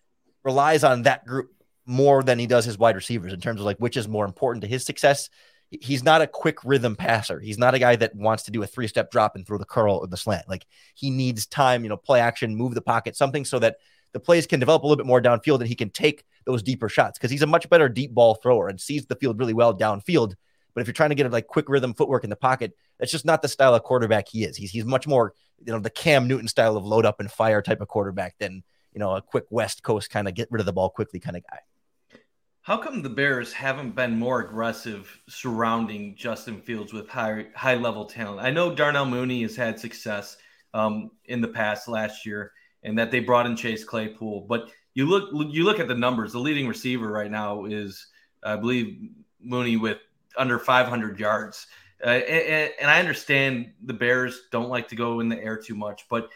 relies 0.43 0.84
on 0.84 1.03
that 1.03 1.26
group 1.26 1.49
more 1.86 2.24
than 2.24 2.39
he 2.39 2.47
does 2.47 2.65
his 2.65 2.78
wide 2.78 2.95
receivers 2.95 3.34
in 3.34 3.41
terms 3.41 3.59
of 3.59 3.65
like 3.65 3.78
which 3.78 3.97
is 3.97 4.07
more 4.07 4.26
important 4.26 4.61
to 4.61 4.67
his 4.67 4.86
success 4.86 5.30
he's 5.82 6.03
not 6.03 6.21
a 6.21 6.28
quick 6.28 6.59
rhythm 6.63 6.95
passer. 6.95 7.39
He's 7.39 7.57
not 7.57 7.74
a 7.74 7.80
guy 7.80 7.95
that 7.95 8.15
wants 8.15 8.43
to 8.43 8.51
do 8.51 8.63
a 8.63 8.67
three 8.67 8.88
step 8.88 9.11
drop 9.11 9.36
and 9.36 9.45
throw 9.45 9.57
the 9.57 9.65
curl 9.65 9.97
or 9.97 10.07
the 10.07 10.17
slant. 10.17 10.47
Like 10.49 10.65
he 10.95 11.09
needs 11.09 11.45
time, 11.45 11.84
you 11.84 11.89
know, 11.89 11.97
play 11.97 12.19
action, 12.19 12.55
move 12.55 12.76
the 12.76 12.82
pocket, 12.82 13.15
something 13.15 13.45
so 13.45 13.59
that 13.59 13.78
the 14.11 14.19
plays 14.19 14.45
can 14.45 14.59
develop 14.59 14.84
a 14.84 14.88
little 14.88 14.97
bit 14.97 15.07
more 15.07 15.21
downfield 15.21 15.59
and 15.59 15.67
he 15.67 15.76
can 15.76 15.89
take 15.89 16.24
those 16.45 16.61
deeper 16.61 16.89
shots 16.89 17.17
because 17.17 17.32
he's 17.32 17.41
a 17.41 17.47
much 17.47 17.69
better 17.69 17.89
deep 17.89 18.11
ball 18.11 18.36
thrower 18.36 18.67
and 18.67 18.80
sees 18.80 19.05
the 19.05 19.15
field 19.15 19.39
really 19.39 19.53
well 19.53 19.76
downfield. 19.76 20.36
But 20.74 20.82
if 20.82 20.88
you're 20.88 20.93
trying 20.93 21.09
to 21.09 21.15
get 21.15 21.26
a 21.26 21.30
like 21.30 21.47
quick 21.47 21.69
rhythm 21.69 21.93
footwork 21.93 22.24
in 22.24 22.30
the 22.30 22.36
pocket, 22.36 22.76
that's 22.99 23.11
just 23.11 23.26
not 23.26 23.41
the 23.41 23.47
style 23.47 23.76
of 23.76 23.84
quarterback 23.84 24.28
he 24.28 24.43
is. 24.43 24.57
He's 24.57 24.71
he's 24.71 24.86
much 24.86 25.07
more, 25.07 25.34
you 25.60 25.72
know, 25.72 25.80
the 25.80 25.89
Cam 25.89 26.28
Newton 26.28 26.47
style 26.47 26.78
of 26.78 26.86
load 26.86 27.06
up 27.06 27.20
and 27.20 27.32
fire 27.32 27.62
type 27.62 27.82
of 27.82 27.88
quarterback 27.88 28.36
than, 28.39 28.64
you 28.93 28.99
know, 28.99 29.16
a 29.16 29.22
quick 29.22 29.45
West 29.49 29.84
Coast 29.84 30.10
kind 30.10 30.28
of 30.28 30.34
get 30.34 30.47
rid 30.51 30.60
of 30.60 30.66
the 30.66 30.74
ball 30.74 30.89
quickly 30.89 31.20
kind 31.20 31.38
of 31.38 31.43
guy. 31.49 31.60
How 32.62 32.78
come 32.78 33.01
the 33.01 33.10
Bears 33.10 33.51
haven't 33.51 33.93
been 33.93 34.18
more 34.18 34.39
aggressive 34.39 35.20
surrounding 35.28 36.16
Justin 36.16 36.62
Fields 36.62 36.93
with 36.93 37.10
high 37.10 37.47
high 37.56 37.76
level 37.76 38.06
talent? 38.06 38.39
I 38.39 38.51
know 38.51 38.74
Darnell 38.74 39.06
Mooney 39.06 39.41
has 39.41 39.56
had 39.56 39.78
success 39.78 40.38
um, 40.74 41.12
in 41.26 41.41
the 41.41 41.47
past 41.49 41.89
last 41.89 42.26
year, 42.26 42.54
and 42.84 42.97
that 42.97 43.12
they 43.12 43.20
brought 43.20 43.45
in 43.45 43.58
Chase 43.58 43.84
Claypool. 43.84 44.45
But 44.47 44.70
you 44.93 45.06
look 45.08 45.30
you 45.34 45.66
look 45.66 45.82
at 45.82 45.89
the 45.89 45.95
numbers. 45.95 46.32
The 46.32 46.39
leading 46.39 46.68
receiver 46.68 47.12
right 47.12 47.30
now 47.30 47.66
is, 47.66 48.08
I 48.43 48.56
believe, 48.56 49.10
Mooney 49.41 49.76
with 49.76 49.97
under 50.38 50.58
500 50.58 51.20
yards. 51.20 51.68
Uh, 52.04 52.10
and, 52.10 52.72
and, 52.82 52.91
I 52.91 52.99
understand 52.99 53.72
the 53.82 53.93
Bears 53.93 54.41
don't 54.51 54.70
like 54.70 54.89
to 54.89 54.95
go 54.95 55.22
in 55.22 55.30
the 55.30 55.41
air 55.41 55.56
too 55.56 55.76
much, 55.76 56.06
but 56.10 56.30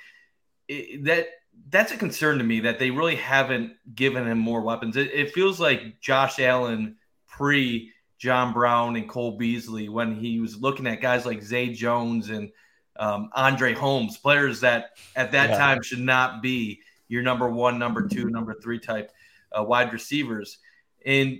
it, 0.69 1.03
that 1.03 1.27
that's 1.69 1.91
a 1.91 1.97
concern 1.97 2.37
to 2.37 2.43
me 2.43 2.61
that 2.61 2.79
they 2.79 2.89
really 2.91 3.15
haven't 3.15 3.73
given 3.93 4.25
him 4.25 4.37
more 4.37 4.61
weapons. 4.61 4.95
It, 4.95 5.11
it 5.13 5.33
feels 5.33 5.59
like 5.59 5.99
Josh 5.99 6.39
Allen 6.39 6.95
pre 7.27 7.91
John 8.17 8.53
Brown 8.53 8.95
and 8.95 9.09
Cole 9.09 9.37
Beasley 9.37 9.89
when 9.89 10.15
he 10.15 10.39
was 10.39 10.57
looking 10.57 10.87
at 10.87 11.01
guys 11.01 11.25
like 11.25 11.41
Zay 11.43 11.69
Jones 11.69 12.29
and 12.29 12.49
um, 12.97 13.29
Andre 13.33 13.73
Holmes, 13.73 14.17
players 14.17 14.61
that 14.61 14.97
at 15.15 15.31
that 15.33 15.51
yeah. 15.51 15.57
time 15.57 15.81
should 15.83 15.99
not 15.99 16.41
be 16.41 16.81
your 17.07 17.21
number 17.21 17.49
one, 17.49 17.77
number 17.77 18.07
two, 18.07 18.29
number 18.29 18.55
three 18.55 18.79
type 18.79 19.11
uh, 19.57 19.63
wide 19.63 19.93
receivers. 19.93 20.57
And 21.05 21.39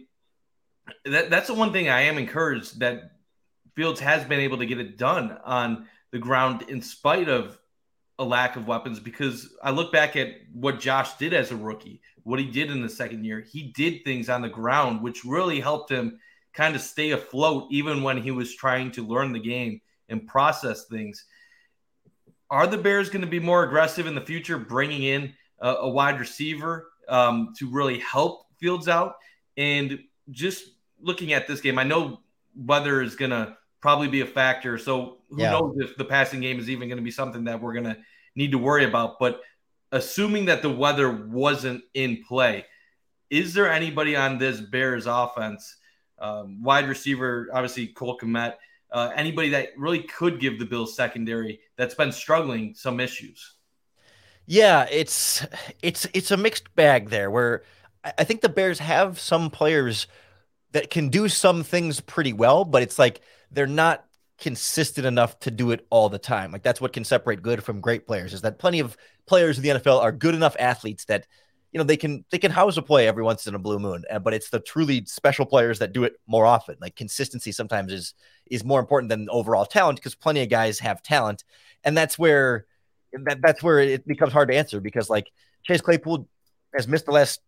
that, 1.06 1.30
that's 1.30 1.48
the 1.48 1.54
one 1.54 1.74
thing 1.74 1.90
I 1.90 2.02
am 2.02 2.18
encouraged 2.18 2.80
that 2.80 3.17
Fields 3.78 4.00
has 4.00 4.26
been 4.26 4.40
able 4.40 4.58
to 4.58 4.66
get 4.66 4.80
it 4.80 4.98
done 4.98 5.38
on 5.46 5.86
the 6.12 6.18
ground 6.18 6.64
in 6.64 6.82
spite 6.82 7.30
of 7.30 7.60
a 8.18 8.26
lack 8.26 8.56
of 8.56 8.66
weapons 8.66 9.00
because 9.00 9.56
I 9.62 9.70
look 9.70 9.92
back 9.92 10.16
at 10.16 10.30
what 10.52 10.80
Josh 10.80 11.16
did 11.18 11.32
as 11.32 11.52
a 11.52 11.56
rookie, 11.56 12.02
what 12.24 12.40
he 12.40 12.48
did 12.48 12.72
in 12.72 12.82
the 12.82 12.90
second 12.90 13.24
year. 13.24 13.40
He 13.40 13.72
did 13.76 14.04
things 14.04 14.30
on 14.30 14.42
the 14.42 14.50
ground, 14.50 15.04
which 15.04 15.24
really 15.24 15.60
helped 15.60 15.92
him 15.92 16.20
kind 16.56 16.76
of 16.76 16.82
stay 16.82 17.12
afloat 17.12 17.68
even 17.70 18.02
when 18.02 18.18
he 18.18 18.32
was 18.32 18.56
trying 18.56 18.90
to 18.94 19.06
learn 19.06 19.32
the 19.32 19.40
game 19.40 19.80
and 20.10 20.26
process 20.26 20.86
things. 20.86 21.26
Are 22.50 22.66
the 22.66 22.80
Bears 22.80 23.12
going 23.12 23.22
to 23.22 23.28
be 23.28 23.40
more 23.40 23.64
aggressive 23.64 24.08
in 24.08 24.16
the 24.16 24.22
future, 24.22 24.58
bringing 24.58 25.04
in 25.04 25.36
a, 25.60 25.70
a 25.70 25.90
wide 25.90 26.20
receiver 26.20 26.90
um, 27.10 27.54
to 27.60 27.70
really 27.70 28.00
help 28.00 28.48
Fields 28.58 28.88
out? 28.88 29.18
And 29.56 30.00
just 30.32 30.64
looking 31.00 31.34
at 31.34 31.48
this 31.48 31.62
game, 31.62 31.78
I 31.78 31.84
know 31.84 32.22
weather 32.56 33.04
is 33.04 33.16
going 33.16 33.30
to 33.30 33.56
probably 33.82 34.08
be 34.08 34.22
a 34.22 34.26
factor. 34.26 34.78
So 34.78 35.20
who 35.30 35.42
yeah. 35.42 35.52
knows 35.52 35.76
if 35.78 35.98
the 35.98 36.06
passing 36.06 36.42
game 36.42 36.60
is 36.60 36.70
even 36.70 36.88
going 36.88 36.98
to 36.98 37.04
be 37.04 37.12
something 37.12 37.44
that 37.46 37.62
we're 37.62 37.74
going 37.74 37.86
to 37.86 37.98
need 38.36 38.52
to 38.52 38.58
worry 38.58 38.86
about. 38.86 39.20
But 39.20 39.42
assuming 39.92 40.46
that 40.46 40.62
the 40.62 40.70
weather 40.70 41.12
wasn't 41.12 41.84
in 41.94 42.24
play, 42.28 42.66
is 43.30 43.54
there 43.54 43.72
anybody 43.72 44.16
on 44.16 44.38
this 44.38 44.62
Bears 44.62 45.06
offense, 45.06 45.78
um, 46.20 46.64
wide 46.64 46.88
receiver, 46.88 47.50
obviously 47.54 47.88
Cole 47.88 48.18
Kmet, 48.18 48.56
uh, 48.92 49.12
anybody 49.16 49.50
that 49.50 49.70
really 49.78 50.04
could 50.04 50.40
give 50.40 50.60
the 50.60 50.66
Bills 50.66 50.96
secondary 50.96 51.60
that's 51.76 51.96
been 51.96 52.12
struggling 52.12 52.74
some 52.74 53.00
issues? 53.00 53.56
Yeah, 54.46 54.88
it's 54.90 55.46
it's 55.82 56.08
it's 56.14 56.32
a 56.32 56.38
mixed 56.38 56.74
bag 56.76 57.10
there. 57.10 57.30
Where 57.30 57.64
I 58.04 58.24
think 58.24 58.40
the 58.40 58.50
Bears 58.50 58.80
have 58.80 59.20
some 59.20 59.50
players 59.50 60.08
that 60.72 60.90
can 60.90 61.10
do 61.10 61.28
some 61.28 61.64
things 61.64 62.00
pretty 62.00 62.32
well, 62.32 62.64
but 62.64 62.82
it's 62.82 62.98
like 62.98 63.20
they're 63.52 63.68
not 63.68 64.06
consistent 64.38 65.06
enough 65.08 65.40
to 65.40 65.52
do 65.52 65.72
it 65.72 65.86
all 65.90 66.10
the 66.10 66.20
time. 66.20 66.52
Like 66.52 66.64
that's 66.64 66.80
what 66.80 66.94
can 66.94 67.04
separate 67.04 67.42
good 67.42 67.64
from 67.64 67.82
great 67.82 68.06
players 68.06 68.34
is 68.34 68.42
that 68.42 68.60
plenty 68.60 68.80
of 68.80 68.96
players 69.26 69.58
in 69.58 69.64
the 69.64 69.70
NFL 69.70 70.02
are 70.02 70.12
good 70.12 70.36
enough 70.36 70.56
athletes 70.60 71.06
that 71.06 71.28
you 71.72 71.78
know 71.80 71.84
they 71.84 71.98
can 71.98 72.24
they 72.32 72.38
can 72.38 72.52
house 72.52 72.78
a 72.78 72.82
play 72.82 73.08
every 73.08 73.24
once 73.24 73.46
in 73.46 73.56
a 73.56 73.60
blue 73.60 73.80
moon, 73.80 74.04
eh, 74.10 74.20
but 74.20 74.34
it's 74.34 74.50
the 74.50 74.60
truly 74.60 75.04
special 75.06 75.46
players 75.46 75.80
that 75.80 75.92
do 75.92 76.04
it 76.06 76.14
more 76.26 76.46
often. 76.46 76.78
Like 76.80 76.96
consistency 76.96 77.52
sometimes 77.52 77.92
is 77.92 78.14
is 78.50 78.64
more 78.64 78.80
important 78.80 79.10
than 79.10 79.30
overall 79.30 79.66
talent 79.66 80.00
because 80.00 80.16
plenty 80.16 80.42
of 80.42 80.50
guys 80.50 80.80
have 80.80 81.04
talent, 81.04 81.44
and 81.84 81.98
that's 81.98 82.18
where 82.18 82.66
that, 83.14 83.40
that's 83.42 83.62
where 83.62 83.80
it 83.80 84.08
becomes 84.08 84.32
hard 84.32 84.50
to 84.50 84.56
answer 84.56 84.80
because 84.80 85.10
like 85.10 85.30
Chase 85.64 85.82
Claypool 85.82 86.28
has 86.76 86.88
missed 86.88 87.06
the 87.06 87.12
last 87.12 87.42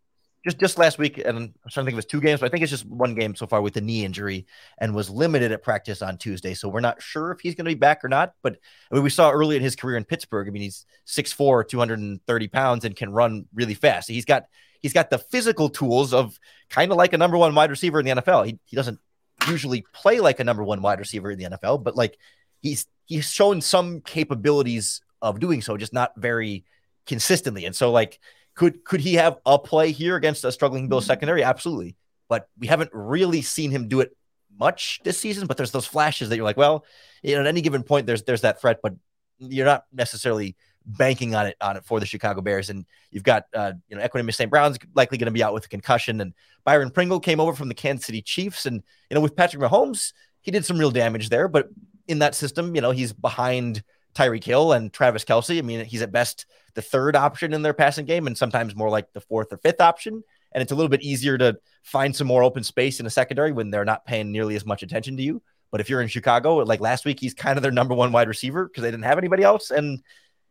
just 0.44 0.58
just 0.58 0.78
last 0.78 0.98
week, 0.98 1.18
and 1.18 1.38
I'm 1.38 1.54
trying 1.70 1.84
to 1.84 1.90
think 1.90 1.94
it 1.94 1.96
was 1.96 2.06
two 2.06 2.22
games, 2.22 2.40
but 2.40 2.48
I 2.48 2.50
think 2.50 2.64
it's 2.64 2.72
just 2.72 2.86
one 2.86 3.14
game 3.14 3.36
so 3.36 3.46
far 3.46 3.62
with 3.62 3.74
the 3.74 3.82
knee 3.82 4.06
injury, 4.06 4.46
and 4.80 4.96
was 4.96 5.10
limited 5.10 5.52
at 5.52 5.64
practice 5.64 6.02
on 6.02 6.18
Tuesday. 6.18 6.54
So 6.54 6.70
we're 6.70 6.80
not 6.80 7.02
sure 7.02 7.32
if 7.32 7.42
he's 7.42 7.56
going 7.56 7.66
to 7.66 7.72
be 7.72 7.76
back 7.76 8.04
or 8.04 8.10
not. 8.10 8.34
But 8.42 8.58
I 8.92 8.96
mean, 8.96 9.04
we 9.04 9.10
saw 9.10 9.32
early 9.32 9.58
in 9.58 9.62
his 9.62 9.76
career 9.76 9.98
in 9.98 10.06
Pittsburgh. 10.06 10.48
I 10.48 10.52
mean, 10.52 10.62
he's 10.62 10.86
6'4", 11.08 11.68
230 11.68 12.48
pounds, 12.48 12.86
and 12.86 12.96
can 12.96 13.12
run 13.12 13.48
really 13.54 13.74
fast. 13.74 14.08
He's 14.08 14.26
got 14.26 14.46
he's 14.82 14.94
got 14.94 15.10
the 15.10 15.18
physical 15.18 15.70
tools 15.70 16.14
of 16.14 16.40
kind 16.70 16.92
of 16.92 16.98
like 16.98 17.14
a 17.14 17.18
number 17.18 17.38
one 17.38 17.54
wide 17.54 17.70
receiver 17.70 18.00
in 18.00 18.06
the 18.06 18.22
NFL. 18.22 18.46
He 18.46 18.60
he 18.66 18.76
doesn't 18.76 19.00
usually 19.48 19.86
play 19.94 20.20
like 20.20 20.40
a 20.40 20.44
number 20.44 20.64
one 20.64 20.82
wide 20.82 21.00
receiver 21.00 21.32
in 21.32 21.40
the 21.40 21.46
NFL, 21.46 21.84
but 21.84 21.96
like 21.96 22.18
he's 22.62 22.88
he's 23.06 23.30
shown 23.32 23.62
some 23.62 24.02
capabilities 24.02 25.02
of 25.22 25.40
doing 25.40 25.62
so, 25.62 25.76
just 25.76 25.94
not 25.94 26.14
very 26.16 26.64
consistently. 27.06 27.66
And 27.66 27.76
so 27.76 27.92
like 27.92 28.20
could 28.60 28.84
could 28.84 29.00
he 29.00 29.14
have 29.14 29.38
a 29.46 29.58
play 29.58 29.94
here 29.94 30.18
against 30.18 30.44
a 30.44 30.52
struggling 30.52 30.90
Bill 30.90 31.00
mm-hmm. 31.00 31.08
secondary? 31.08 31.44
Absolutely. 31.44 31.96
But 32.28 32.50
we 32.58 32.68
haven't 32.68 32.92
really 32.94 33.42
seen 33.42 33.72
him 33.72 33.88
do 33.88 34.02
it 34.02 34.16
much 34.60 35.00
this 35.06 35.18
season. 35.18 35.48
But 35.48 35.56
there's 35.56 35.72
those 35.72 35.86
flashes 35.86 36.28
that 36.28 36.36
you're 36.36 36.44
like, 36.44 36.58
well, 36.58 36.84
you 37.24 37.36
know, 37.36 37.42
at 37.42 37.48
any 37.48 37.62
given 37.62 37.84
point, 37.84 38.06
there's 38.06 38.24
there's 38.24 38.42
that 38.42 38.60
threat, 38.60 38.82
but 38.84 38.96
you're 39.38 39.66
not 39.66 39.86
necessarily 39.94 40.58
banking 40.86 41.36
on 41.36 41.48
it 41.48 41.56
on 41.62 41.78
it 41.78 41.86
for 41.86 42.02
the 42.02 42.06
Chicago 42.06 42.42
Bears. 42.42 42.70
And 42.70 42.86
you've 43.12 43.24
got 43.24 43.46
uh, 43.54 43.72
you 43.88 43.96
know 43.96 44.06
Equanimeous 44.06 44.36
St. 44.36 44.52
Brown's 44.52 44.78
likely 44.94 45.18
going 45.18 45.28
to 45.28 45.32
be 45.32 45.42
out 45.42 45.54
with 45.54 45.64
a 45.64 45.70
concussion, 45.70 46.20
and 46.20 46.34
Byron 46.66 46.92
Pringle 46.92 47.22
came 47.22 47.40
over 47.40 47.54
from 47.54 47.70
the 47.70 47.74
Kansas 47.74 48.08
City 48.08 48.22
Chiefs, 48.22 48.66
and 48.66 48.84
you 49.10 49.16
know 49.16 49.22
with 49.22 49.38
Patrick 49.38 49.64
Mahomes, 49.64 50.12
he 50.42 50.52
did 50.52 50.66
some 50.66 50.78
real 50.78 50.92
damage 50.92 51.30
there. 51.30 51.48
But 51.48 51.70
in 52.10 52.20
that 52.20 52.36
system, 52.36 52.76
you 52.76 52.82
know 52.82 52.92
he's 52.92 53.14
behind 53.14 53.84
Tyreek 54.16 54.44
Hill 54.44 54.74
and 54.74 54.92
Travis 54.92 55.26
Kelce. 55.26 55.58
I 55.58 55.62
mean, 55.62 55.86
he's 55.86 56.02
at 56.02 56.12
best 56.12 56.46
the 56.74 56.82
third 56.82 57.16
option 57.16 57.54
in 57.54 57.62
their 57.62 57.74
passing 57.74 58.06
game 58.06 58.28
and 58.28 58.38
sometimes 58.38 58.76
more 58.76 58.90
like 58.90 59.12
the 59.14 59.22
fourth 59.22 59.52
or 59.52 59.58
fifth 59.58 59.82
option. 59.82 60.24
And 60.52 60.62
it's 60.62 60.72
a 60.72 60.76
little 60.76 60.90
bit 60.90 61.04
easier 61.04 61.38
to 61.38 61.60
find 61.84 62.16
some 62.16 62.28
more 62.28 62.44
open 62.44 62.64
space 62.64 63.00
in 63.00 63.06
a 63.06 63.10
secondary 63.10 63.52
when 63.52 63.70
they're 63.70 63.86
not 63.86 64.06
paying 64.06 64.32
nearly 64.32 64.56
as 64.56 64.66
much 64.66 64.84
attention 64.84 65.18
to 65.18 65.24
you. 65.24 65.42
But 65.72 65.82
if 65.82 65.90
you're 65.90 66.02
in 66.02 66.08
Chicago, 66.08 66.58
like 66.58 66.80
last 66.80 67.06
week, 67.06 67.20
he's 67.20 67.34
kind 67.34 67.58
of 67.58 67.64
their 67.64 67.72
number 67.72 67.94
one 67.94 68.12
wide 68.12 68.28
receiver 68.28 68.68
because 68.68 68.82
they 68.82 68.90
didn't 68.90 69.04
have 69.04 69.20
anybody 69.20 69.44
else. 69.44 69.70
And 69.70 70.02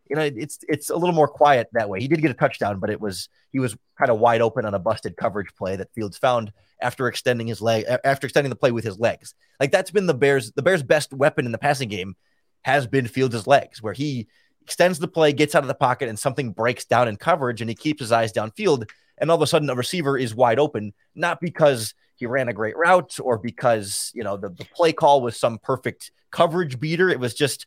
you 0.08 0.16
know, 0.16 0.22
it's 0.22 0.58
it's 0.68 0.90
a 0.90 0.96
little 0.96 1.14
more 1.14 1.28
quiet 1.28 1.68
that 1.72 1.88
way. 1.88 2.00
He 2.00 2.08
did 2.08 2.22
get 2.22 2.30
a 2.30 2.34
touchdown, 2.34 2.78
but 2.78 2.90
it 2.90 3.00
was 3.00 3.28
he 3.50 3.58
was 3.58 3.76
kind 3.98 4.10
of 4.10 4.18
wide 4.18 4.40
open 4.40 4.64
on 4.64 4.74
a 4.74 4.78
busted 4.78 5.16
coverage 5.16 5.54
play 5.54 5.76
that 5.76 5.92
Fields 5.92 6.16
found 6.16 6.52
after 6.80 7.08
extending 7.08 7.46
his 7.46 7.60
leg 7.60 7.84
after 8.04 8.26
extending 8.26 8.50
the 8.50 8.56
play 8.56 8.70
with 8.70 8.84
his 8.84 8.98
legs. 8.98 9.34
Like 9.60 9.70
that's 9.70 9.90
been 9.90 10.06
the 10.06 10.14
Bears 10.14 10.52
the 10.52 10.62
Bears' 10.62 10.82
best 10.82 11.12
weapon 11.12 11.46
in 11.46 11.52
the 11.52 11.58
passing 11.58 11.88
game 11.88 12.16
has 12.62 12.86
been 12.86 13.06
Fields' 13.06 13.46
legs, 13.46 13.82
where 13.82 13.92
he 13.92 14.28
extends 14.62 14.98
the 14.98 15.08
play, 15.08 15.32
gets 15.32 15.54
out 15.54 15.62
of 15.62 15.68
the 15.68 15.74
pocket, 15.74 16.08
and 16.08 16.18
something 16.18 16.52
breaks 16.52 16.84
down 16.84 17.08
in 17.08 17.16
coverage, 17.16 17.60
and 17.60 17.70
he 17.70 17.74
keeps 17.74 18.00
his 18.00 18.12
eyes 18.12 18.32
downfield. 18.32 18.88
And 19.18 19.30
all 19.30 19.36
of 19.36 19.42
a 19.42 19.46
sudden, 19.46 19.70
a 19.70 19.74
receiver 19.74 20.16
is 20.16 20.34
wide 20.34 20.58
open, 20.58 20.92
not 21.14 21.40
because 21.40 21.94
he 22.16 22.26
ran 22.26 22.48
a 22.48 22.52
great 22.52 22.76
route 22.76 23.18
or 23.20 23.38
because 23.38 24.10
you 24.14 24.24
know 24.24 24.36
the, 24.36 24.50
the 24.50 24.66
play 24.74 24.92
call 24.92 25.20
was 25.20 25.38
some 25.38 25.58
perfect 25.58 26.10
coverage 26.30 26.78
beater. 26.78 27.08
It 27.08 27.20
was 27.20 27.34
just 27.34 27.66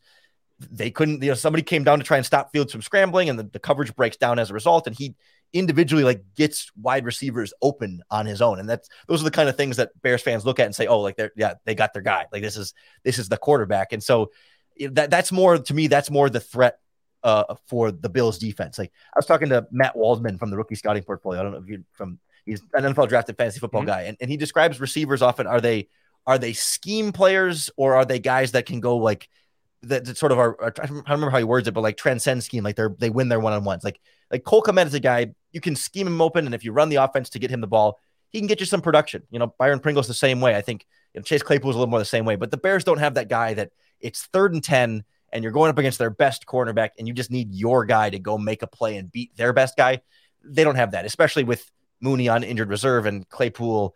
they 0.70 0.90
couldn't, 0.90 1.22
you 1.22 1.30
know, 1.30 1.34
somebody 1.34 1.62
came 1.62 1.84
down 1.84 1.98
to 1.98 2.04
try 2.04 2.16
and 2.16 2.26
stop 2.26 2.52
Fields 2.52 2.72
from 2.72 2.82
scrambling, 2.82 3.28
and 3.28 3.38
the, 3.38 3.44
the 3.44 3.58
coverage 3.58 3.94
breaks 3.96 4.16
down 4.16 4.38
as 4.38 4.50
a 4.50 4.54
result. 4.54 4.86
And 4.86 4.96
he 4.96 5.14
individually 5.52 6.04
like 6.04 6.22
gets 6.34 6.70
wide 6.80 7.04
receivers 7.04 7.52
open 7.60 8.02
on 8.10 8.26
his 8.26 8.40
own. 8.40 8.58
And 8.58 8.68
that's 8.68 8.88
those 9.08 9.20
are 9.20 9.24
the 9.24 9.30
kind 9.30 9.48
of 9.48 9.56
things 9.56 9.76
that 9.76 9.90
Bears 10.02 10.22
fans 10.22 10.46
look 10.46 10.58
at 10.58 10.66
and 10.66 10.74
say, 10.74 10.86
oh, 10.86 11.00
like 11.00 11.16
they're 11.16 11.32
yeah, 11.36 11.54
they 11.64 11.74
got 11.74 11.92
their 11.92 12.02
guy. 12.02 12.26
Like 12.32 12.42
this 12.42 12.56
is 12.56 12.74
this 13.04 13.18
is 13.18 13.28
the 13.28 13.36
quarterback. 13.36 13.92
And 13.92 14.02
so 14.02 14.30
that 14.88 15.10
that's 15.10 15.32
more 15.32 15.58
to 15.58 15.74
me, 15.74 15.86
that's 15.86 16.10
more 16.10 16.30
the 16.30 16.40
threat 16.40 16.78
uh, 17.22 17.54
for 17.66 17.92
the 17.92 18.08
Bills 18.08 18.38
defense. 18.38 18.78
Like 18.78 18.92
I 19.14 19.18
was 19.18 19.26
talking 19.26 19.48
to 19.50 19.66
Matt 19.70 19.96
Waldman 19.96 20.38
from 20.38 20.50
the 20.50 20.56
rookie 20.56 20.74
scouting 20.74 21.02
portfolio. 21.02 21.40
I 21.40 21.42
don't 21.42 21.52
know 21.52 21.58
if 21.58 21.68
you 21.68 21.84
from 21.92 22.18
he's 22.44 22.62
an 22.74 22.84
NFL 22.84 23.08
drafted 23.08 23.36
fantasy 23.36 23.60
football 23.60 23.82
mm-hmm. 23.82 23.90
guy, 23.90 24.02
and, 24.02 24.16
and 24.20 24.30
he 24.30 24.36
describes 24.36 24.80
receivers 24.80 25.22
often 25.22 25.46
are 25.46 25.60
they 25.60 25.88
are 26.26 26.38
they 26.38 26.52
scheme 26.52 27.12
players 27.12 27.70
or 27.76 27.94
are 27.94 28.04
they 28.04 28.18
guys 28.18 28.52
that 28.52 28.66
can 28.66 28.80
go 28.80 28.96
like 28.96 29.28
that, 29.82 30.04
that 30.04 30.16
sort 30.16 30.32
of 30.32 30.38
are, 30.38 30.60
are, 30.60 30.72
I 30.80 30.86
don't 30.86 31.08
remember 31.08 31.30
how 31.30 31.38
he 31.38 31.44
words 31.44 31.66
it, 31.66 31.74
but 31.74 31.80
like 31.80 31.96
transcend 31.96 32.44
scheme, 32.44 32.64
like 32.64 32.76
they're 32.76 32.94
they 32.98 33.10
win 33.10 33.28
their 33.28 33.40
one 33.40 33.52
on 33.52 33.64
ones. 33.64 33.84
Like 33.84 34.00
like 34.30 34.44
Cole 34.44 34.62
Kmet 34.62 34.86
is 34.86 34.94
a 34.94 35.00
guy 35.00 35.32
you 35.52 35.60
can 35.60 35.76
scheme 35.76 36.06
him 36.06 36.20
open, 36.20 36.46
and 36.46 36.54
if 36.54 36.64
you 36.64 36.72
run 36.72 36.88
the 36.88 36.96
offense 36.96 37.30
to 37.30 37.38
get 37.38 37.50
him 37.50 37.60
the 37.60 37.66
ball, 37.66 38.00
he 38.30 38.38
can 38.38 38.46
get 38.46 38.60
you 38.60 38.66
some 38.66 38.80
production. 38.80 39.22
You 39.30 39.38
know, 39.38 39.54
Byron 39.58 39.80
Pringle's 39.80 40.08
the 40.08 40.14
same 40.14 40.40
way. 40.40 40.56
I 40.56 40.62
think 40.62 40.86
you 41.14 41.20
know, 41.20 41.22
Chase 41.22 41.42
Claypool's 41.42 41.76
a 41.76 41.78
little 41.78 41.90
more 41.90 41.98
the 41.98 42.04
same 42.04 42.24
way, 42.24 42.36
but 42.36 42.50
the 42.50 42.56
Bears 42.56 42.84
don't 42.84 42.98
have 42.98 43.14
that 43.14 43.28
guy 43.28 43.54
that 43.54 43.70
it's 44.02 44.26
third 44.26 44.52
and 44.52 44.62
ten, 44.62 45.04
and 45.32 45.42
you're 45.42 45.52
going 45.52 45.70
up 45.70 45.78
against 45.78 45.98
their 45.98 46.10
best 46.10 46.46
cornerback, 46.46 46.90
and 46.98 47.08
you 47.08 47.14
just 47.14 47.30
need 47.30 47.54
your 47.54 47.84
guy 47.84 48.10
to 48.10 48.18
go 48.18 48.36
make 48.36 48.62
a 48.62 48.66
play 48.66 48.96
and 48.96 49.10
beat 49.10 49.36
their 49.36 49.52
best 49.52 49.76
guy. 49.76 50.02
They 50.44 50.64
don't 50.64 50.76
have 50.76 50.90
that, 50.92 51.04
especially 51.04 51.44
with 51.44 51.70
Mooney 52.00 52.28
on 52.28 52.42
injured 52.42 52.68
reserve 52.68 53.06
and 53.06 53.28
Claypool 53.28 53.94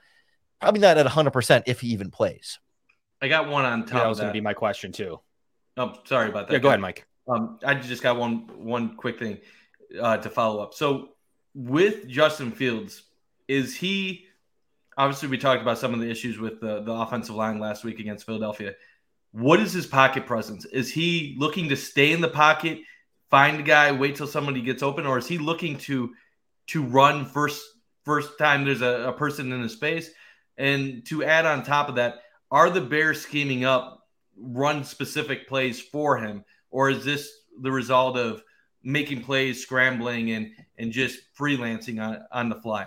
probably 0.61 0.81
not 0.81 0.99
at 0.99 1.07
100% 1.07 1.63
if 1.67 1.81
he 1.81 1.89
even 1.89 2.11
plays. 2.11 2.59
I 3.21 3.29
got 3.29 3.49
one 3.49 3.65
on 3.65 3.83
top 3.83 3.93
yeah, 3.93 3.99
that 4.01 4.09
was 4.09 4.19
going 4.19 4.31
to 4.31 4.33
be 4.33 4.41
my 4.41 4.55
question 4.55 4.93
too. 4.93 5.21
Oh, 5.77 5.95
sorry 6.05 6.29
about 6.29 6.49
that. 6.49 6.55
Yeah, 6.55 6.59
go 6.61 6.69
ahead, 6.69 6.81
Mike. 6.81 7.07
Um, 7.29 7.59
I 7.65 7.75
just 7.75 8.03
got 8.03 8.17
one 8.17 8.49
one 8.57 8.95
quick 8.97 9.19
thing 9.19 9.39
uh, 10.01 10.19
to 10.19 10.31
follow 10.31 10.63
up. 10.63 10.75
So 10.75 11.11
with 11.55 12.07
Justin 12.07 12.53
Fields, 12.53 13.03
is 13.49 13.75
he 13.75 14.27
obviously 14.97 15.29
we 15.29 15.39
talked 15.39 15.61
about 15.61 15.79
some 15.79 15.93
of 15.93 16.01
the 16.01 16.09
issues 16.09 16.39
with 16.39 16.61
the, 16.61 16.83
the 16.83 16.93
offensive 16.93 17.35
line 17.35 17.59
last 17.59 17.85
week 17.85 17.99
against 17.99 18.27
Philadelphia. 18.27 18.75
What 19.37 19.61
is 19.61 19.75
his 19.75 19.87
pocket 19.87 20.25
presence? 20.25 20.65
Is 20.65 20.91
he 20.91 21.37
looking 21.39 21.69
to 21.69 21.77
stay 21.77 22.13
in 22.13 22.23
the 22.23 22.29
pocket, 22.29 22.79
find 23.29 23.61
a 23.61 23.63
guy, 23.63 23.93
wait 23.93 24.17
till 24.17 24.27
somebody 24.27 24.63
gets 24.63 24.83
open, 24.83 25.05
or 25.05 25.19
is 25.19 25.29
he 25.29 25.37
looking 25.37 25.77
to 25.81 26.15
to 26.69 26.83
run 26.83 27.27
first 27.27 27.63
first 28.03 28.39
time 28.39 28.65
there's 28.65 28.81
a, 28.81 29.09
a 29.09 29.13
person 29.13 29.53
in 29.53 29.61
the 29.61 29.69
space? 29.69 30.09
And 30.57 31.05
to 31.09 31.23
add 31.23 31.45
on 31.45 31.65
top 31.65 31.91
of 31.91 31.97
that, 31.97 32.23
are 32.51 32.71
the 32.71 32.81
Bears 32.81 33.21
scheming 33.21 33.67
up 33.67 34.07
run 34.39 34.83
specific 34.85 35.47
plays 35.47 35.83
for 35.83 36.17
him, 36.17 36.43
or 36.71 36.89
is 36.89 37.05
this 37.05 37.31
the 37.61 37.71
result 37.71 38.17
of 38.17 38.43
making 38.83 39.23
plays, 39.23 39.61
scrambling, 39.61 40.31
and 40.31 40.53
and 40.79 40.93
just 40.93 41.19
freelancing 41.39 42.03
on 42.03 42.25
on 42.33 42.49
the 42.49 42.57
fly? 42.57 42.87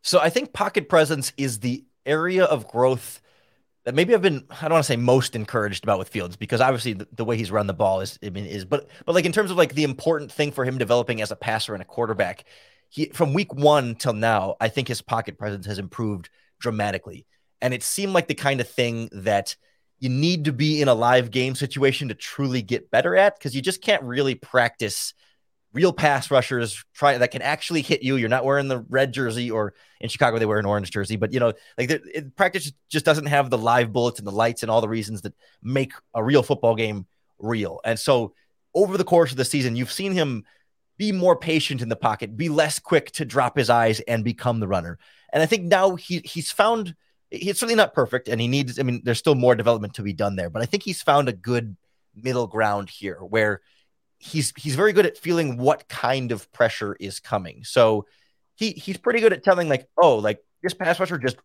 So 0.00 0.20
I 0.20 0.30
think 0.30 0.54
pocket 0.54 0.88
presence 0.88 1.34
is 1.36 1.58
the 1.58 1.84
area 2.06 2.44
of 2.44 2.66
growth 2.66 3.20
that 3.84 3.94
maybe 3.94 4.14
I've 4.14 4.22
been 4.22 4.44
I 4.50 4.62
don't 4.62 4.72
want 4.72 4.84
to 4.84 4.92
say 4.92 4.96
most 4.96 5.34
encouraged 5.34 5.84
about 5.84 5.98
with 5.98 6.08
Fields 6.08 6.36
because 6.36 6.60
obviously 6.60 6.94
the, 6.94 7.08
the, 7.12 7.24
way 7.24 7.36
he's 7.36 7.50
run 7.50 7.66
the 7.66 7.74
ball 7.74 8.00
is 8.00 8.18
I 8.22 8.30
mean 8.30 8.46
is 8.46 8.64
but 8.64 8.88
but 9.06 9.14
like 9.14 9.24
in 9.24 9.32
terms 9.32 9.50
of 9.50 9.56
like 9.56 9.74
the 9.74 9.84
important 9.84 10.30
thing 10.30 10.52
for 10.52 10.64
him 10.64 10.78
developing 10.78 11.20
as 11.22 11.30
a 11.30 11.36
passer 11.36 11.72
and 11.74 11.82
a 11.82 11.86
quarterback, 11.86 12.44
he 12.88 13.06
from 13.06 13.32
week 13.32 13.54
one 13.54 13.94
till 13.94 14.12
now, 14.12 14.56
I 14.60 14.68
think 14.68 14.88
his 14.88 15.02
pocket 15.02 15.38
presence 15.38 15.66
has 15.66 15.78
improved 15.78 16.30
dramatically. 16.58 17.26
And 17.62 17.74
it 17.74 17.82
seemed 17.82 18.12
like 18.12 18.28
the 18.28 18.34
kind 18.34 18.60
of 18.60 18.68
thing 18.68 19.08
that 19.12 19.56
you 19.98 20.08
need 20.08 20.46
to 20.46 20.52
be 20.52 20.80
in 20.80 20.88
a 20.88 20.94
live 20.94 21.30
game 21.30 21.54
situation 21.54 22.08
to 22.08 22.14
truly 22.14 22.62
get 22.62 22.90
better 22.90 23.16
at 23.16 23.38
because 23.38 23.54
you 23.54 23.60
just 23.60 23.82
can't 23.82 24.02
really 24.02 24.34
practice 24.34 25.14
real 25.72 25.92
pass 25.92 26.30
rushers 26.30 26.84
try 26.94 27.16
that 27.18 27.30
can 27.30 27.42
actually 27.42 27.82
hit 27.82 28.02
you. 28.02 28.16
You're 28.16 28.28
not 28.28 28.44
wearing 28.44 28.68
the 28.68 28.80
red 28.88 29.12
jersey, 29.12 29.50
or 29.50 29.74
in 30.00 30.08
Chicago 30.08 30.38
they 30.38 30.46
wear 30.46 30.58
an 30.58 30.66
orange 30.66 30.90
jersey, 30.90 31.16
but 31.16 31.32
you 31.32 31.40
know, 31.40 31.52
like 31.78 31.90
it, 31.90 32.36
practice 32.36 32.72
just 32.88 33.04
doesn't 33.04 33.26
have 33.26 33.50
the 33.50 33.58
live 33.58 33.92
bullets 33.92 34.18
and 34.18 34.26
the 34.26 34.32
lights 34.32 34.62
and 34.62 34.70
all 34.70 34.80
the 34.80 34.88
reasons 34.88 35.22
that 35.22 35.34
make 35.62 35.92
a 36.14 36.22
real 36.22 36.42
football 36.42 36.74
game 36.74 37.06
real. 37.38 37.80
And 37.84 37.98
so, 37.98 38.34
over 38.74 38.96
the 38.96 39.04
course 39.04 39.30
of 39.30 39.36
the 39.36 39.44
season, 39.44 39.76
you've 39.76 39.92
seen 39.92 40.12
him 40.12 40.44
be 40.96 41.12
more 41.12 41.36
patient 41.36 41.82
in 41.82 41.88
the 41.88 41.96
pocket, 41.96 42.36
be 42.36 42.48
less 42.48 42.78
quick 42.78 43.10
to 43.12 43.24
drop 43.24 43.56
his 43.56 43.70
eyes 43.70 44.00
and 44.00 44.22
become 44.22 44.60
the 44.60 44.68
runner. 44.68 44.98
And 45.32 45.42
I 45.42 45.46
think 45.46 45.64
now 45.64 45.94
he 45.94 46.20
he's 46.24 46.50
found 46.50 46.94
he's 47.30 47.58
certainly 47.58 47.76
not 47.76 47.94
perfect 47.94 48.28
and 48.28 48.40
he 48.40 48.48
needs 48.48 48.78
I 48.78 48.82
mean 48.82 49.02
there's 49.04 49.18
still 49.18 49.36
more 49.36 49.54
development 49.54 49.94
to 49.94 50.02
be 50.02 50.12
done 50.12 50.36
there, 50.36 50.50
but 50.50 50.62
I 50.62 50.66
think 50.66 50.82
he's 50.82 51.02
found 51.02 51.28
a 51.28 51.32
good 51.32 51.76
middle 52.14 52.46
ground 52.46 52.90
here 52.90 53.18
where 53.18 53.60
he's 54.20 54.52
he's 54.56 54.76
very 54.76 54.92
good 54.92 55.06
at 55.06 55.18
feeling 55.18 55.56
what 55.56 55.88
kind 55.88 56.30
of 56.30 56.50
pressure 56.52 56.96
is 57.00 57.18
coming. 57.18 57.64
So 57.64 58.06
he 58.54 58.70
he's 58.70 58.98
pretty 58.98 59.20
good 59.20 59.32
at 59.32 59.42
telling 59.42 59.68
like, 59.68 59.88
"Oh, 60.00 60.16
like 60.16 60.38
this 60.62 60.74
pass 60.74 61.00
rusher 61.00 61.18
just 61.18 61.36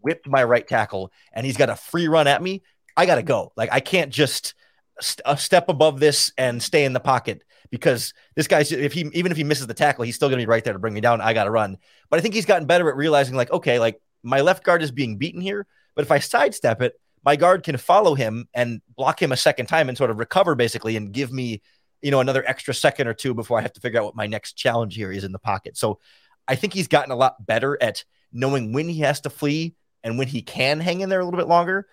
whipped 0.00 0.28
my 0.28 0.42
right 0.42 0.66
tackle 0.66 1.12
and 1.32 1.44
he's 1.44 1.56
got 1.56 1.70
a 1.70 1.76
free 1.76 2.08
run 2.08 2.26
at 2.26 2.42
me. 2.42 2.62
I 2.96 3.06
got 3.06 3.16
to 3.16 3.22
go. 3.22 3.52
Like 3.56 3.70
I 3.72 3.80
can't 3.80 4.12
just 4.12 4.54
st- 5.00 5.22
a 5.24 5.36
step 5.36 5.68
above 5.68 6.00
this 6.00 6.32
and 6.38 6.62
stay 6.62 6.84
in 6.84 6.92
the 6.92 7.00
pocket 7.00 7.44
because 7.70 8.12
this 8.36 8.48
guy's 8.48 8.70
if 8.70 8.92
he 8.92 9.08
even 9.12 9.32
if 9.32 9.38
he 9.38 9.44
misses 9.44 9.66
the 9.66 9.74
tackle, 9.74 10.04
he's 10.04 10.16
still 10.16 10.30
to 10.30 10.36
be 10.36 10.46
right 10.46 10.62
there 10.62 10.72
to 10.72 10.78
bring 10.78 10.94
me 10.94 11.00
down. 11.00 11.20
I 11.20 11.34
got 11.34 11.44
to 11.44 11.50
run. 11.50 11.76
But 12.10 12.18
I 12.18 12.22
think 12.22 12.34
he's 12.34 12.46
gotten 12.46 12.66
better 12.66 12.88
at 12.88 12.96
realizing 12.96 13.36
like, 13.36 13.50
okay, 13.50 13.78
like 13.78 14.00
my 14.22 14.40
left 14.40 14.64
guard 14.64 14.82
is 14.82 14.90
being 14.90 15.16
beaten 15.16 15.40
here, 15.40 15.66
but 15.94 16.02
if 16.02 16.12
I 16.12 16.18
sidestep 16.18 16.82
it, 16.82 16.94
my 17.24 17.36
guard 17.36 17.62
can 17.62 17.76
follow 17.76 18.14
him 18.14 18.48
and 18.54 18.82
block 18.96 19.22
him 19.22 19.32
a 19.32 19.36
second 19.36 19.66
time 19.66 19.88
and 19.88 19.96
sort 19.96 20.10
of 20.10 20.18
recover 20.18 20.54
basically 20.54 20.96
and 20.96 21.12
give 21.12 21.32
me, 21.32 21.62
you 22.02 22.10
know, 22.10 22.20
another 22.20 22.44
extra 22.46 22.74
second 22.74 23.06
or 23.06 23.14
two 23.14 23.32
before 23.32 23.58
I 23.58 23.62
have 23.62 23.72
to 23.74 23.80
figure 23.80 24.00
out 24.00 24.04
what 24.06 24.16
my 24.16 24.26
next 24.26 24.54
challenge 24.54 24.94
here 24.94 25.12
is 25.12 25.24
in 25.24 25.32
the 25.32 25.38
pocket. 25.38 25.76
So 25.76 26.00
I 26.46 26.56
think 26.56 26.74
he's 26.74 26.88
gotten 26.88 27.12
a 27.12 27.16
lot 27.16 27.46
better 27.46 27.78
at 27.80 28.04
knowing 28.32 28.72
when 28.72 28.88
he 28.88 29.00
has 29.00 29.20
to 29.22 29.30
flee 29.30 29.74
and 30.02 30.18
when 30.18 30.28
he 30.28 30.42
can 30.42 30.80
hang 30.80 31.00
in 31.00 31.08
there 31.08 31.20
a 31.20 31.24
little 31.24 31.38
bit 31.38 31.48
longer. 31.48 31.86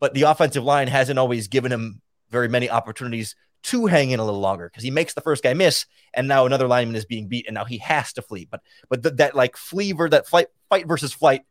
But 0.00 0.12
the 0.12 0.22
offensive 0.22 0.64
line 0.64 0.88
hasn't 0.88 1.18
always 1.18 1.48
given 1.48 1.72
him 1.72 2.02
very 2.30 2.48
many 2.48 2.68
opportunities 2.68 3.34
to 3.64 3.86
hang 3.86 4.10
in 4.10 4.20
a 4.20 4.24
little 4.24 4.40
longer 4.40 4.68
because 4.68 4.82
he 4.84 4.90
makes 4.90 5.14
the 5.14 5.22
first 5.22 5.42
guy 5.42 5.54
miss, 5.54 5.86
and 6.12 6.28
now 6.28 6.44
another 6.44 6.68
lineman 6.68 6.96
is 6.96 7.06
being 7.06 7.28
beat, 7.28 7.46
and 7.46 7.54
now 7.54 7.64
he 7.64 7.78
has 7.78 8.12
to 8.12 8.22
flee. 8.22 8.46
But 8.50 8.60
but 8.90 9.02
th- 9.02 9.14
that 9.16 9.34
like 9.34 9.56
flee 9.56 9.92
ver- 9.92 10.10
that 10.10 10.26
flight 10.26 10.48
fight 10.68 10.86
versus 10.86 11.14
flight, 11.14 11.42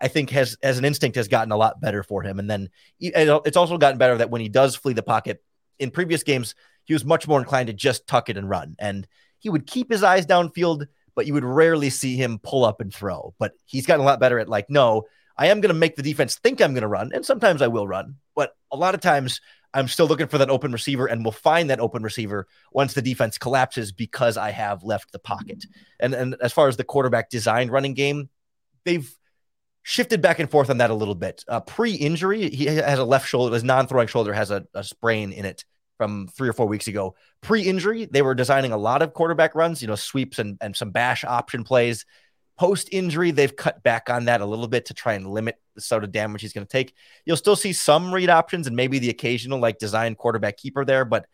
I 0.00 0.08
think 0.08 0.30
has 0.30 0.56
as 0.62 0.78
an 0.78 0.86
instinct 0.86 1.16
has 1.16 1.28
gotten 1.28 1.52
a 1.52 1.56
lot 1.56 1.80
better 1.80 2.02
for 2.02 2.22
him. 2.22 2.38
And 2.38 2.48
then 2.48 2.70
it's 2.98 3.56
also 3.56 3.76
gotten 3.76 3.98
better 3.98 4.16
that 4.16 4.30
when 4.30 4.40
he 4.40 4.48
does 4.48 4.76
flee 4.76 4.94
the 4.94 5.02
pocket 5.02 5.42
in 5.78 5.90
previous 5.90 6.22
games, 6.22 6.54
he 6.88 6.94
was 6.94 7.04
much 7.04 7.28
more 7.28 7.38
inclined 7.38 7.66
to 7.66 7.74
just 7.74 8.06
tuck 8.06 8.30
it 8.30 8.38
and 8.38 8.48
run, 8.48 8.74
and 8.78 9.06
he 9.38 9.50
would 9.50 9.66
keep 9.66 9.92
his 9.92 10.02
eyes 10.02 10.24
downfield, 10.24 10.86
but 11.14 11.26
you 11.26 11.34
would 11.34 11.44
rarely 11.44 11.90
see 11.90 12.16
him 12.16 12.40
pull 12.42 12.64
up 12.64 12.80
and 12.80 12.92
throw. 12.92 13.34
But 13.38 13.52
he's 13.66 13.84
gotten 13.84 14.00
a 14.00 14.06
lot 14.06 14.20
better 14.20 14.38
at 14.38 14.48
like 14.48 14.70
no. 14.70 15.04
I 15.36 15.48
am 15.48 15.60
going 15.60 15.72
to 15.72 15.78
make 15.78 15.94
the 15.94 16.02
defense 16.02 16.36
think 16.36 16.60
I'm 16.60 16.72
going 16.72 16.82
to 16.82 16.88
run, 16.88 17.12
and 17.12 17.24
sometimes 17.24 17.60
I 17.60 17.68
will 17.68 17.86
run, 17.86 18.16
but 18.34 18.56
a 18.72 18.76
lot 18.76 18.94
of 18.94 19.02
times 19.02 19.42
I'm 19.74 19.86
still 19.86 20.06
looking 20.06 20.28
for 20.28 20.38
that 20.38 20.48
open 20.48 20.72
receiver 20.72 21.06
and 21.06 21.22
will 21.22 21.30
find 21.30 21.68
that 21.68 21.78
open 21.78 22.02
receiver 22.02 22.46
once 22.72 22.94
the 22.94 23.02
defense 23.02 23.36
collapses 23.36 23.92
because 23.92 24.38
I 24.38 24.50
have 24.50 24.82
left 24.82 25.12
the 25.12 25.18
pocket. 25.18 25.66
And 26.00 26.14
and 26.14 26.36
as 26.40 26.54
far 26.54 26.68
as 26.68 26.78
the 26.78 26.84
quarterback 26.84 27.28
designed 27.28 27.70
running 27.70 27.92
game, 27.92 28.30
they've 28.86 29.14
shifted 29.82 30.22
back 30.22 30.38
and 30.38 30.50
forth 30.50 30.70
on 30.70 30.78
that 30.78 30.90
a 30.90 30.94
little 30.94 31.14
bit. 31.14 31.44
Uh, 31.46 31.60
pre-injury, 31.60 32.48
he 32.48 32.64
has 32.64 32.98
a 32.98 33.04
left 33.04 33.28
shoulder, 33.28 33.52
his 33.52 33.62
non-throwing 33.62 34.08
shoulder 34.08 34.32
has 34.32 34.50
a, 34.50 34.66
a 34.72 34.82
sprain 34.82 35.32
in 35.32 35.44
it 35.44 35.64
from 35.98 36.28
three 36.28 36.48
or 36.48 36.52
four 36.54 36.66
weeks 36.66 36.86
ago. 36.86 37.14
Pre-injury, 37.42 38.06
they 38.06 38.22
were 38.22 38.34
designing 38.34 38.72
a 38.72 38.78
lot 38.78 39.02
of 39.02 39.12
quarterback 39.12 39.54
runs, 39.54 39.82
you 39.82 39.88
know, 39.88 39.96
sweeps 39.96 40.38
and, 40.38 40.56
and 40.60 40.74
some 40.74 40.90
bash 40.90 41.24
option 41.24 41.64
plays. 41.64 42.06
Post 42.56 42.88
injury, 42.90 43.30
they've 43.30 43.54
cut 43.54 43.82
back 43.82 44.08
on 44.08 44.24
that 44.24 44.40
a 44.40 44.46
little 44.46 44.66
bit 44.66 44.86
to 44.86 44.94
try 44.94 45.12
and 45.12 45.28
limit 45.28 45.56
the 45.74 45.80
sort 45.80 46.02
of 46.04 46.10
damage 46.10 46.40
he's 46.40 46.52
going 46.52 46.66
to 46.66 46.70
take. 46.70 46.94
You'll 47.26 47.36
still 47.36 47.54
see 47.54 47.72
some 47.72 48.12
read 48.12 48.30
options 48.30 48.66
and 48.66 48.74
maybe 48.74 48.98
the 48.98 49.10
occasional 49.10 49.58
like 49.60 49.78
design 49.78 50.14
quarterback 50.14 50.56
keeper 50.56 50.84
there, 50.84 51.04
but 51.04 51.26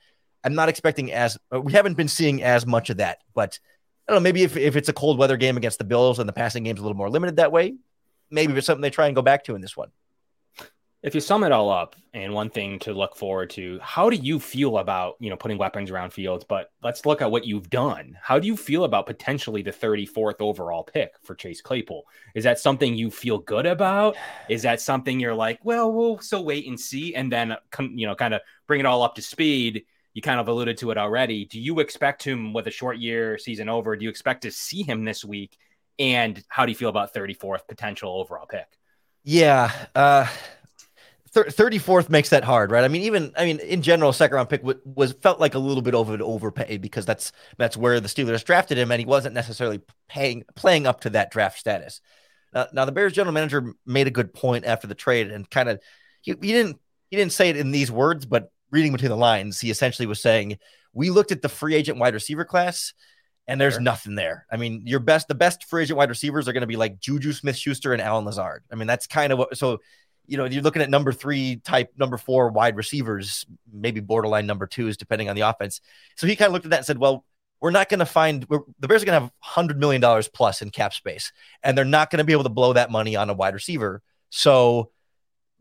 I'm 0.43 0.55
not 0.55 0.69
expecting 0.69 1.13
as 1.13 1.39
uh, 1.55 1.61
we 1.61 1.73
haven't 1.73 1.97
been 1.97 2.09
seeing 2.09 2.43
as 2.43 2.67
much 2.67 2.91
of 2.91 2.99
that. 2.99 3.19
But 3.35 3.59
I 4.07 4.13
don't 4.13 4.23
know, 4.23 4.25
maybe 4.25 4.43
if, 4.43 4.57
if 4.57 4.77
it's 4.77 4.91
a 4.91 4.93
cold 4.93 5.19
weather 5.19 5.39
game 5.39 5.57
against 5.57 5.79
the 5.79 5.85
Bills 5.85 6.19
and 6.19 6.29
the 6.29 6.35
passing 6.35 6.65
game's 6.65 6.81
a 6.81 6.83
little 6.83 6.97
more 6.97 7.09
limited 7.09 7.37
that 7.37 7.53
way, 7.53 7.75
maybe 8.31 8.53
it's 8.53 8.67
something 8.67 8.83
they 8.83 8.91
try 8.91 9.07
and 9.07 9.17
go 9.17 9.23
back 9.23 9.45
to 9.45 9.55
in 9.55 9.63
this 9.63 9.77
one. 9.77 9.91
If 11.05 11.15
you 11.15 11.21
sum 11.21 11.45
it 11.45 11.53
all 11.53 11.71
up 11.71 11.97
and 12.15 12.33
one 12.33 12.49
thing 12.49 12.79
to 12.79 12.95
look 12.95 13.15
forward 13.15 13.51
to 13.51 13.79
how 13.83 14.09
do 14.09 14.17
you 14.17 14.41
feel 14.41 14.79
about 14.79 15.17
you 15.21 15.29
know 15.29 15.37
putting 15.37 15.59
weapons 15.59 15.91
around 15.91 16.15
fields? 16.15 16.47
But 16.49 16.73
let's 16.83 17.05
look 17.05 17.21
at 17.21 17.31
what 17.31 17.45
you've 17.45 17.69
done. 17.69 18.17
How 18.23 18.39
do 18.39 18.47
you 18.47 18.57
feel 18.57 18.85
about 18.85 19.05
potentially 19.05 19.61
the 19.61 19.71
34th 19.71 20.41
overall 20.41 20.83
pick 20.83 21.13
for 21.23 21.35
chase 21.35 21.61
claypool? 21.61 22.05
Is 22.35 22.45
that 22.45 22.59
something 22.59 22.95
you 22.95 23.11
feel 23.11 23.37
good 23.37 23.67
about? 23.67 24.17
Is 24.49 24.63
that 24.63 24.81
something 24.81 25.21
you're 25.21 25.35
like 25.35 25.61
well 25.63 25.93
we'll 25.93 26.19
still 26.21 26.43
wait 26.43 26.67
and 26.67 26.81
see 26.81 27.15
and 27.15 27.31
then 27.31 27.55
you 27.79 28.07
know 28.07 28.15
kind 28.15 28.33
of 28.33 28.41
bring 28.67 28.81
it 28.81 28.87
all 28.87 29.03
up 29.03 29.15
to 29.17 29.23
speed? 29.23 29.85
You 30.15 30.23
kind 30.23 30.41
of 30.41 30.49
alluded 30.49 30.79
to 30.79 30.91
it 30.91 30.97
already. 30.97 31.45
Do 31.45 31.61
you 31.61 31.81
expect 31.81 32.23
him 32.23 32.55
with 32.55 32.67
a 32.67 32.71
short 32.71 32.97
year 32.97 33.37
season 33.37 33.69
over 33.69 33.95
do 33.95 34.05
you 34.05 34.11
expect 34.11 34.43
to 34.43 34.51
see 34.51 34.83
him 34.83 35.05
this 35.05 35.23
week? 35.23 35.59
And 35.99 36.43
how 36.49 36.65
do 36.65 36.73
you 36.73 36.77
feel 36.77 36.89
about 36.89 37.13
34th 37.13 37.69
potential 37.69 38.19
overall 38.19 38.47
pick? 38.47 38.69
Yeah 39.23 39.71
uh 39.95 40.27
34th 41.35 42.09
makes 42.09 42.29
that 42.29 42.45
hard, 42.45 42.71
right? 42.71 42.85
I 42.85 42.89
mean, 42.89 43.03
even 43.03 43.33
I 43.37 43.45
mean, 43.45 43.59
in 43.61 43.83
general, 43.83 44.13
second 44.13 44.37
round 44.37 44.49
pick 44.49 44.63
w- 44.63 44.81
was 44.85 45.13
felt 45.13 45.41
like 45.41 45.55
a 45.55 45.59
little 45.59 45.83
bit 45.83 45.95
of 45.95 46.11
an 46.11 46.23
overpay 46.23 46.79
because 46.79 47.05
that's 47.05 47.33
that's 47.59 47.77
where 47.77 48.01
the 48.01 48.09
Steelers 48.09 48.45
drafted 48.45 48.79
him, 48.79 48.91
and 48.91 49.01
he 49.01 49.07
wasn't 49.07 49.35
necessarily 49.35 49.81
paying 50.09 50.45
playing 50.55 50.87
up 50.87 51.01
to 51.01 51.11
that 51.11 51.31
draft 51.31 51.59
status. 51.59 52.01
Now, 52.53 52.67
now 52.73 52.85
the 52.85 52.93
Bears 52.93 53.13
general 53.13 53.33
manager 53.33 53.75
made 53.85 54.07
a 54.07 54.13
good 54.13 54.33
point 54.33 54.65
after 54.65 54.87
the 54.87 54.95
trade, 54.95 55.31
and 55.31 55.49
kind 55.51 55.69
of 55.69 55.81
he, 56.23 56.33
he 56.41 56.53
didn't 56.53 56.79
he 57.11 57.17
didn't 57.17 57.33
say 57.33 57.49
it 57.49 57.57
in 57.57 57.71
these 57.71 57.91
words, 57.91 58.27
but 58.27 58.53
reading 58.71 58.93
between 58.93 59.11
the 59.11 59.17
lines, 59.17 59.61
he 59.61 59.71
essentially 59.71 60.07
was 60.07 60.23
saying, 60.23 60.59
"We 60.93 61.11
looked 61.11 61.33
at 61.33 61.43
the 61.43 61.49
free 61.49 61.75
agent 61.75 61.99
wide 61.99 62.15
receiver 62.15 62.45
class." 62.45 62.95
And 63.47 63.61
there's 63.61 63.75
sure. 63.75 63.83
nothing 63.83 64.15
there. 64.15 64.47
I 64.51 64.57
mean, 64.57 64.85
your 64.87 65.01
best, 65.01 65.29
the 65.29 65.35
best 65.35 65.65
free 65.65 65.83
agent 65.83 65.99
wide 65.99 66.09
receivers 66.09 66.49
are 66.49 66.55
going 66.55 66.63
to 66.63 66.67
be 66.67 66.77
like 66.77 66.99
Juju 66.99 67.35
Smith 67.35 67.59
Schuster 67.59 67.93
and 67.93 68.01
Allen 68.01 68.25
Lazard. 68.25 68.65
I 68.73 68.75
mean, 68.75 68.87
that's 68.87 69.07
kind 69.07 69.35
of 69.35 69.39
what. 69.39 69.59
So 69.59 69.81
you 70.27 70.37
know, 70.37 70.45
you're 70.45 70.63
looking 70.63 70.83
at 70.83 70.91
number 70.91 71.13
three 71.13 71.57
type, 71.65 71.93
number 71.97 72.17
four 72.17 72.49
wide 72.51 72.77
receivers, 72.77 73.47
maybe 73.73 74.01
borderline 74.01 74.47
number 74.47 74.67
twos, 74.67 74.97
depending 74.97 75.29
on 75.29 75.37
the 75.37 75.43
offense. 75.43 75.81
So 76.17 76.27
he 76.27 76.37
kind 76.37 76.49
of 76.49 76.53
looked 76.53 76.65
at 76.65 76.71
that 76.71 76.79
and 76.79 76.87
said, 76.87 76.99
well, 76.99 77.25
we're 77.61 77.71
not 77.71 77.89
going 77.89 78.01
to 78.01 78.07
find 78.07 78.43
the 78.43 78.89
Bears 78.89 79.03
are 79.03 79.07
going 79.07 79.17
to 79.17 79.25
have 79.25 79.33
hundred 79.39 79.79
million 79.79 80.01
dollars 80.01 80.29
plus 80.29 80.61
in 80.61 80.71
cap 80.71 80.93
space, 80.93 81.33
and 81.63 81.77
they're 81.77 81.85
not 81.85 82.11
going 82.11 82.19
to 82.19 82.25
be 82.25 82.33
able 82.33 82.43
to 82.43 82.51
blow 82.51 82.75
that 82.75 82.91
money 82.91 83.17
on 83.17 83.31
a 83.31 83.35
wide 83.35 83.55
receiver. 83.55 84.03
So 84.31 84.91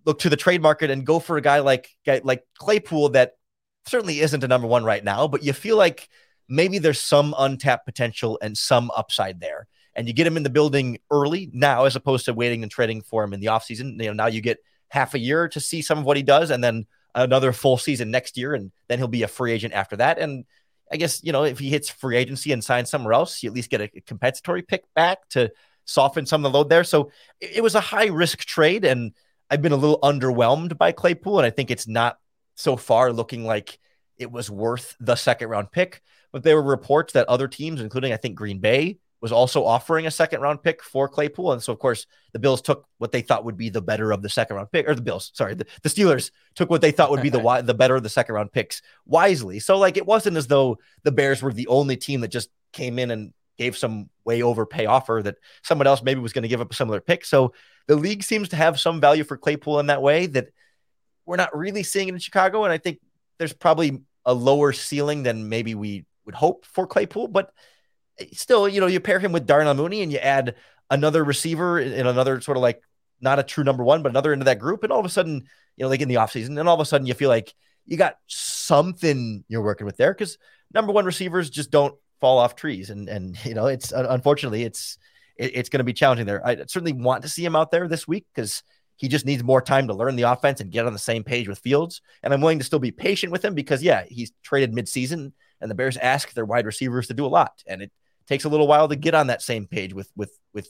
look 0.05 0.19
to 0.19 0.29
the 0.29 0.35
trade 0.35 0.61
market 0.61 0.89
and 0.89 1.05
go 1.05 1.19
for 1.19 1.37
a 1.37 1.41
guy 1.41 1.59
like 1.59 1.89
guy 2.05 2.19
like 2.23 2.43
Claypool 2.57 3.09
that 3.09 3.33
certainly 3.85 4.19
isn't 4.19 4.43
a 4.43 4.47
number 4.47 4.67
one 4.67 4.83
right 4.83 5.03
now, 5.03 5.27
but 5.27 5.43
you 5.43 5.53
feel 5.53 5.77
like 5.77 6.09
maybe 6.49 6.77
there's 6.77 6.99
some 6.99 7.33
untapped 7.37 7.85
potential 7.85 8.37
and 8.41 8.57
some 8.57 8.91
upside 8.95 9.39
there 9.39 9.67
and 9.95 10.07
you 10.07 10.13
get 10.13 10.27
him 10.27 10.37
in 10.37 10.43
the 10.43 10.49
building 10.49 10.99
early 11.11 11.49
now 11.53 11.85
as 11.85 11.95
opposed 11.95 12.25
to 12.25 12.33
waiting 12.33 12.63
and 12.63 12.71
trading 12.71 13.01
for 13.01 13.23
him 13.23 13.33
in 13.33 13.39
the 13.39 13.47
offseason. 13.47 14.01
You 14.01 14.07
know, 14.07 14.13
now 14.13 14.27
you 14.27 14.41
get 14.41 14.59
half 14.89 15.13
a 15.13 15.19
year 15.19 15.47
to 15.49 15.59
see 15.59 15.81
some 15.81 15.99
of 15.99 16.05
what 16.05 16.17
he 16.17 16.23
does 16.23 16.49
and 16.49 16.63
then 16.63 16.85
another 17.15 17.51
full 17.53 17.77
season 17.77 18.11
next 18.11 18.37
year, 18.37 18.53
and 18.53 18.71
then 18.87 18.97
he'll 18.97 19.07
be 19.07 19.23
a 19.23 19.27
free 19.27 19.51
agent 19.51 19.73
after 19.73 19.95
that. 19.97 20.17
And 20.17 20.45
I 20.91 20.97
guess, 20.97 21.23
you 21.23 21.31
know, 21.31 21.43
if 21.43 21.59
he 21.59 21.69
hits 21.69 21.89
free 21.89 22.17
agency 22.17 22.51
and 22.51 22.63
signs 22.63 22.89
somewhere 22.89 23.13
else, 23.13 23.41
you 23.43 23.49
at 23.49 23.55
least 23.55 23.69
get 23.69 23.81
a 23.81 23.87
compensatory 24.01 24.61
pick 24.61 24.83
back 24.93 25.27
to 25.29 25.51
soften 25.85 26.25
some 26.25 26.45
of 26.45 26.51
the 26.51 26.57
load 26.57 26.69
there. 26.69 26.83
So 26.83 27.11
it, 27.39 27.63
was 27.63 27.75
a 27.75 27.81
high 27.81 28.07
risk 28.07 28.39
trade, 28.39 28.85
and 28.85 29.13
I've 29.49 29.61
been 29.61 29.71
a 29.71 29.77
little 29.77 29.99
underwhelmed 30.01 30.77
by 30.77 30.91
Claypool, 30.91 31.39
and 31.39 31.45
I 31.45 31.49
think 31.49 31.71
it's 31.71 31.87
not 31.87 32.17
so 32.55 32.75
far 32.75 33.11
looking 33.11 33.43
like 33.43 33.79
it 34.17 34.31
was 34.31 34.49
worth 34.49 34.95
the 34.99 35.15
second 35.15 35.49
round 35.49 35.71
pick. 35.71 36.01
But 36.31 36.43
there 36.43 36.55
were 36.55 36.69
reports 36.69 37.13
that 37.13 37.27
other 37.27 37.47
teams, 37.47 37.81
including 37.81 38.13
I 38.13 38.17
think 38.17 38.35
Green 38.35 38.59
Bay, 38.59 38.97
was 39.23 39.31
also 39.31 39.63
offering 39.63 40.05
a 40.05 40.11
second 40.11 40.41
round 40.41 40.61
pick 40.61 40.83
for 40.83 41.07
Claypool. 41.07 41.53
And 41.53 41.63
so, 41.63 41.71
of 41.71 41.79
course, 41.79 42.07
the 42.33 42.39
Bills 42.39 42.61
took 42.61 42.85
what 42.97 43.13
they 43.13 43.21
thought 43.21 43.45
would 43.45 43.55
be 43.55 43.69
the 43.69 43.81
better 43.81 44.11
of 44.11 44.21
the 44.21 44.27
second 44.27 44.57
round 44.57 44.69
pick, 44.69 44.87
or 44.87 44.93
the 44.93 45.01
Bills, 45.01 45.31
sorry, 45.33 45.55
the, 45.55 45.65
the 45.81 45.87
Steelers 45.87 46.29
took 46.55 46.69
what 46.69 46.81
they 46.81 46.91
thought 46.91 47.09
would 47.09 47.21
be 47.21 47.29
the 47.29 47.61
the 47.65 47.73
better 47.73 47.95
of 47.95 48.03
the 48.03 48.09
second 48.09 48.35
round 48.35 48.51
picks 48.51 48.81
wisely. 49.05 49.59
So, 49.59 49.77
like, 49.77 49.95
it 49.95 50.05
wasn't 50.05 50.35
as 50.35 50.47
though 50.47 50.77
the 51.03 51.11
Bears 51.13 51.41
were 51.41 51.53
the 51.53 51.67
only 51.67 51.95
team 51.95 52.19
that 52.19 52.27
just 52.27 52.49
came 52.73 52.99
in 52.99 53.11
and 53.11 53.31
gave 53.57 53.77
some 53.77 54.09
way 54.25 54.43
overpay 54.43 54.87
offer 54.87 55.21
that 55.23 55.37
someone 55.63 55.87
else 55.87 56.03
maybe 56.03 56.19
was 56.19 56.33
going 56.33 56.43
to 56.43 56.49
give 56.49 56.59
up 56.59 56.71
a 56.71 56.75
similar 56.75 56.99
pick. 56.99 57.23
So, 57.23 57.53
the 57.87 57.95
league 57.95 58.23
seems 58.23 58.49
to 58.49 58.57
have 58.57 58.77
some 58.77 58.99
value 58.99 59.23
for 59.23 59.37
Claypool 59.37 59.79
in 59.79 59.87
that 59.87 60.01
way 60.01 60.25
that 60.25 60.49
we're 61.25 61.37
not 61.37 61.57
really 61.57 61.83
seeing 61.83 62.09
it 62.09 62.13
in 62.13 62.19
Chicago. 62.19 62.65
And 62.65 62.73
I 62.73 62.77
think 62.77 62.99
there's 63.37 63.53
probably 63.53 64.01
a 64.25 64.33
lower 64.33 64.73
ceiling 64.73 65.23
than 65.23 65.47
maybe 65.47 65.75
we 65.75 66.05
would 66.25 66.35
hope 66.35 66.65
for 66.65 66.85
Claypool, 66.85 67.29
but 67.29 67.53
still, 68.33 68.67
you 68.67 68.79
know, 68.79 68.87
you 68.87 68.99
pair 68.99 69.19
him 69.19 69.31
with 69.31 69.45
Darnell 69.45 69.73
Mooney 69.73 70.01
and 70.01 70.11
you 70.11 70.19
add 70.19 70.55
another 70.89 71.23
receiver 71.23 71.79
in 71.79 72.05
another 72.07 72.41
sort 72.41 72.57
of 72.57 72.61
like 72.61 72.81
not 73.21 73.39
a 73.39 73.43
true 73.43 73.63
number 73.63 73.83
one, 73.83 74.03
but 74.03 74.09
another 74.09 74.33
into 74.33 74.45
that 74.45 74.59
group. 74.59 74.83
And 74.83 74.91
all 74.91 74.99
of 74.99 75.05
a 75.05 75.09
sudden, 75.09 75.47
you 75.75 75.83
know, 75.83 75.89
like 75.89 76.01
in 76.01 76.09
the 76.09 76.15
offseason, 76.15 76.59
and 76.59 76.67
all 76.67 76.75
of 76.75 76.81
a 76.81 76.85
sudden 76.85 77.07
you 77.07 77.13
feel 77.13 77.29
like 77.29 77.53
you 77.85 77.97
got 77.97 78.17
something 78.27 79.43
you're 79.47 79.63
working 79.63 79.85
with 79.85 79.97
there 79.97 80.13
because 80.13 80.37
number 80.73 80.91
one 80.91 81.05
receivers 81.05 81.49
just 81.49 81.71
don't 81.71 81.95
fall 82.19 82.37
off 82.37 82.55
trees. 82.55 82.89
And, 82.89 83.09
and, 83.09 83.37
you 83.45 83.53
know, 83.53 83.67
it's 83.67 83.91
unfortunately, 83.91 84.63
it's, 84.63 84.97
it, 85.35 85.55
it's 85.55 85.69
going 85.69 85.79
to 85.79 85.83
be 85.83 85.93
challenging 85.93 86.25
there. 86.25 86.45
I 86.45 86.57
certainly 86.67 86.93
want 86.93 87.23
to 87.23 87.29
see 87.29 87.43
him 87.43 87.55
out 87.55 87.71
there 87.71 87.87
this 87.87 88.07
week 88.07 88.25
because 88.33 88.63
he 88.95 89.07
just 89.07 89.25
needs 89.25 89.43
more 89.43 89.61
time 89.61 89.87
to 89.87 89.93
learn 89.93 90.15
the 90.15 90.23
offense 90.23 90.61
and 90.61 90.71
get 90.71 90.85
on 90.85 90.93
the 90.93 90.99
same 90.99 91.23
page 91.23 91.47
with 91.47 91.59
Fields. 91.59 92.01
And 92.21 92.33
I'm 92.33 92.41
willing 92.41 92.59
to 92.59 92.65
still 92.65 92.79
be 92.79 92.91
patient 92.91 93.31
with 93.31 93.43
him 93.43 93.55
because, 93.55 93.81
yeah, 93.81 94.03
he's 94.07 94.31
traded 94.43 94.71
midseason 94.71 95.31
and 95.59 95.71
the 95.71 95.75
Bears 95.75 95.97
ask 95.97 96.33
their 96.33 96.45
wide 96.45 96.65
receivers 96.65 97.07
to 97.07 97.13
do 97.13 97.25
a 97.25 97.27
lot. 97.27 97.63
And 97.65 97.81
it, 97.81 97.91
takes 98.27 98.45
a 98.45 98.49
little 98.49 98.67
while 98.67 98.87
to 98.87 98.95
get 98.95 99.13
on 99.13 99.27
that 99.27 99.41
same 99.41 99.67
page 99.67 99.93
with 99.93 100.11
with 100.15 100.37
with 100.53 100.69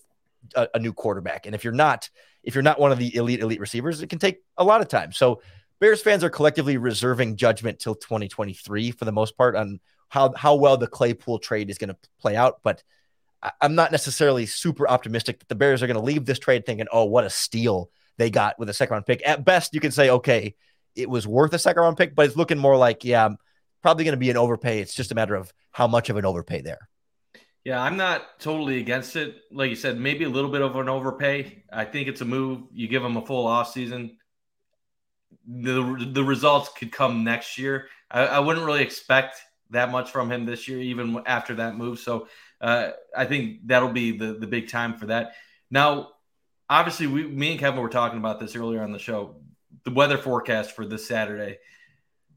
a, 0.55 0.67
a, 0.75 0.79
new 0.79 0.93
quarterback. 0.93 1.45
And 1.45 1.55
if 1.55 1.63
you're 1.63 1.73
not 1.73 2.09
if 2.43 2.55
you're 2.55 2.61
not 2.61 2.79
one 2.79 2.91
of 2.91 2.97
the 2.97 3.15
elite 3.15 3.39
elite 3.39 3.59
receivers, 3.59 4.01
it 4.01 4.09
can 4.09 4.19
take 4.19 4.41
a 4.57 4.63
lot 4.63 4.81
of 4.81 4.87
time. 4.87 5.11
So 5.11 5.41
Bears 5.79 6.01
fans 6.01 6.23
are 6.23 6.29
collectively 6.29 6.77
reserving 6.77 7.35
judgment 7.35 7.79
till 7.79 7.95
2023 7.95 8.91
for 8.91 9.05
the 9.05 9.11
most 9.11 9.37
part 9.37 9.55
on 9.55 9.79
how 10.09 10.33
how 10.35 10.55
well 10.55 10.77
the 10.77 10.87
Claypool 10.87 11.39
trade 11.39 11.69
is 11.69 11.77
going 11.77 11.89
to 11.89 11.97
play 12.19 12.35
out. 12.35 12.59
But 12.63 12.83
I'm 13.59 13.75
not 13.75 13.91
necessarily 13.91 14.45
super 14.45 14.87
optimistic 14.87 15.39
that 15.39 15.49
the 15.49 15.55
Bears 15.55 15.83
are 15.83 15.87
going 15.87 15.99
to 15.99 16.03
leave 16.03 16.25
this 16.25 16.39
trade 16.39 16.65
thinking, 16.65 16.87
oh, 16.91 17.05
what 17.05 17.25
a 17.25 17.29
steal 17.29 17.89
they 18.17 18.29
got 18.29 18.57
with 18.59 18.69
a 18.69 18.73
second 18.73 18.93
round 18.93 19.05
pick. 19.05 19.21
At 19.25 19.43
best, 19.43 19.73
you 19.73 19.79
can 19.79 19.91
say, 19.91 20.09
okay, 20.09 20.55
it 20.95 21.09
was 21.09 21.27
worth 21.27 21.53
a 21.53 21.59
second 21.59 21.81
round 21.81 21.97
pick, 21.97 22.15
but 22.15 22.25
it's 22.25 22.37
looking 22.37 22.57
more 22.57 22.77
like, 22.77 23.03
yeah, 23.03 23.29
probably 23.81 24.05
going 24.05 24.13
to 24.13 24.17
be 24.17 24.29
an 24.29 24.37
overpay. 24.37 24.79
It's 24.79 24.93
just 24.93 25.11
a 25.11 25.15
matter 25.15 25.35
of 25.35 25.51
how 25.71 25.87
much 25.87 26.09
of 26.09 26.17
an 26.17 26.25
overpay 26.25 26.61
there. 26.61 26.87
Yeah, 27.63 27.81
I'm 27.81 27.95
not 27.95 28.39
totally 28.39 28.79
against 28.79 29.15
it. 29.15 29.37
Like 29.51 29.69
you 29.69 29.75
said, 29.77 29.97
maybe 29.97 30.25
a 30.25 30.29
little 30.29 30.51
bit 30.51 30.61
of 30.61 30.75
an 30.75 30.89
overpay. 30.89 31.63
I 31.71 31.85
think 31.85 32.09
it's 32.09 32.19
a 32.21 32.25
move. 32.25 32.63
You 32.73 32.87
give 32.87 33.01
them 33.01 33.15
a 33.15 33.25
full 33.25 33.47
off 33.47 33.71
season. 33.71 34.17
The 35.47 36.09
the 36.11 36.23
results 36.23 36.69
could 36.77 36.91
come 36.91 37.23
next 37.23 37.57
year. 37.57 37.87
I, 38.11 38.25
I 38.25 38.39
wouldn't 38.39 38.65
really 38.65 38.81
expect 38.81 39.41
that 39.69 39.91
much 39.91 40.11
from 40.11 40.31
him 40.31 40.45
this 40.45 40.67
year, 40.67 40.79
even 40.79 41.21
after 41.25 41.55
that 41.55 41.75
move. 41.75 41.99
So 41.99 42.27
uh, 42.59 42.91
I 43.15 43.25
think 43.25 43.67
that'll 43.67 43.93
be 43.93 44.17
the 44.17 44.33
the 44.33 44.47
big 44.47 44.67
time 44.69 44.97
for 44.97 45.05
that. 45.07 45.33
Now, 45.71 46.09
obviously, 46.69 47.07
we 47.07 47.23
me 47.23 47.51
and 47.51 47.59
Kevin 47.59 47.81
were 47.81 47.89
talking 47.89 48.19
about 48.19 48.41
this 48.41 48.55
earlier 48.57 48.81
on 48.81 48.91
the 48.91 48.99
show. 48.99 49.37
The 49.85 49.91
weather 49.91 50.17
forecast 50.17 50.71
for 50.75 50.85
this 50.85 51.07
Saturday 51.07 51.59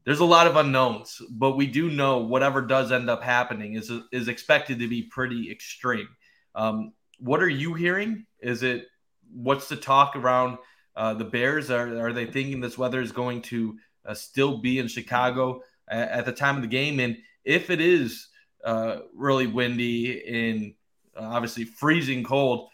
there's 0.07 0.21
a 0.21 0.25
lot 0.25 0.47
of 0.47 0.55
unknowns, 0.55 1.21
but 1.29 1.57
we 1.57 1.67
do 1.67 1.89
know 1.91 2.19
whatever 2.19 2.61
does 2.61 2.93
end 2.93 3.09
up 3.09 3.21
happening 3.21 3.73
is 3.73 3.91
is 4.13 4.29
expected 4.29 4.79
to 4.79 4.87
be 4.87 5.03
pretty 5.03 5.51
extreme. 5.51 6.07
Um, 6.55 6.93
what 7.19 7.43
are 7.43 7.49
you 7.49 7.73
hearing? 7.73 8.25
Is 8.39 8.63
it 8.63 8.85
what's 9.29 9.67
the 9.67 9.75
talk 9.75 10.15
around 10.15 10.59
uh, 10.95 11.15
the 11.15 11.25
Bears? 11.25 11.69
Are 11.69 12.05
are 12.05 12.13
they 12.13 12.25
thinking 12.25 12.61
this 12.61 12.77
weather 12.77 13.01
is 13.01 13.11
going 13.11 13.41
to 13.43 13.77
uh, 14.05 14.13
still 14.13 14.59
be 14.59 14.79
in 14.79 14.87
Chicago 14.87 15.61
at, 15.89 16.09
at, 16.09 16.25
the 16.25 16.31
time 16.31 16.55
of 16.55 16.61
the 16.61 16.69
game? 16.69 17.01
And 17.01 17.17
if 17.43 17.69
it 17.69 17.81
is 17.81 18.29
uh, 18.63 18.99
really 19.13 19.47
windy 19.47 20.25
and 20.25 20.73
uh, 21.19 21.35
obviously 21.35 21.65
freezing 21.65 22.23
cold, 22.23 22.69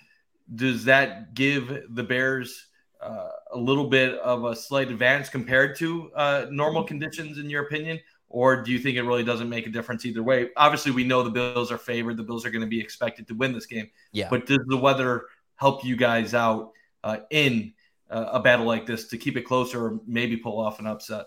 does 0.53 0.85
that 0.85 1.34
give 1.34 1.81
the 1.89 2.03
Bears? 2.03 2.68
Uh, 3.04 3.30
a 3.52 3.58
little 3.58 3.90
bit 3.90 4.18
of 4.20 4.46
a 4.46 4.56
slight 4.56 4.90
advantage 4.90 5.32
compared 5.32 5.76
to 5.78 6.12
uh, 6.16 6.46
normal 6.50 6.84
conditions, 6.84 7.38
in 7.38 7.50
your 7.50 7.64
opinion? 7.64 8.00
Or 8.30 8.64
do 8.64 8.72
you 8.72 8.80
think 8.80 8.98
it 8.98 9.04
really 9.04 9.24
doesn't 9.24 9.50
make 9.50 9.68
a 9.68 9.70
difference 9.70 10.06
either 10.06 10.24
way? 10.24 10.50
Obviously, 10.58 10.92
we 10.92 11.04
know 11.04 11.22
the 11.22 11.30
Bills 11.30 11.72
are 11.72 11.78
favored. 11.78 12.18
The 12.18 12.24
Bills 12.24 12.46
are 12.46 12.50
going 12.50 12.64
to 12.64 12.68
be 12.68 12.82
expected 12.82 13.28
to 13.28 13.36
win 13.36 13.54
this 13.54 13.68
game. 13.68 13.90
Yeah. 14.12 14.28
But 14.30 14.48
does 14.48 14.60
the 14.66 14.78
weather 14.78 15.26
help 15.56 15.86
you 15.86 15.96
guys 15.96 16.34
out 16.34 16.72
uh, 17.04 17.18
in 17.30 17.74
uh, 18.10 18.30
a 18.32 18.40
battle 18.40 18.66
like 18.66 18.88
this 18.88 19.08
to 19.10 19.18
keep 19.18 19.38
it 19.38 19.44
closer 19.44 19.86
or 19.86 20.00
maybe 20.08 20.36
pull 20.38 20.60
off 20.60 20.80
an 20.80 20.88
upset? 20.88 21.26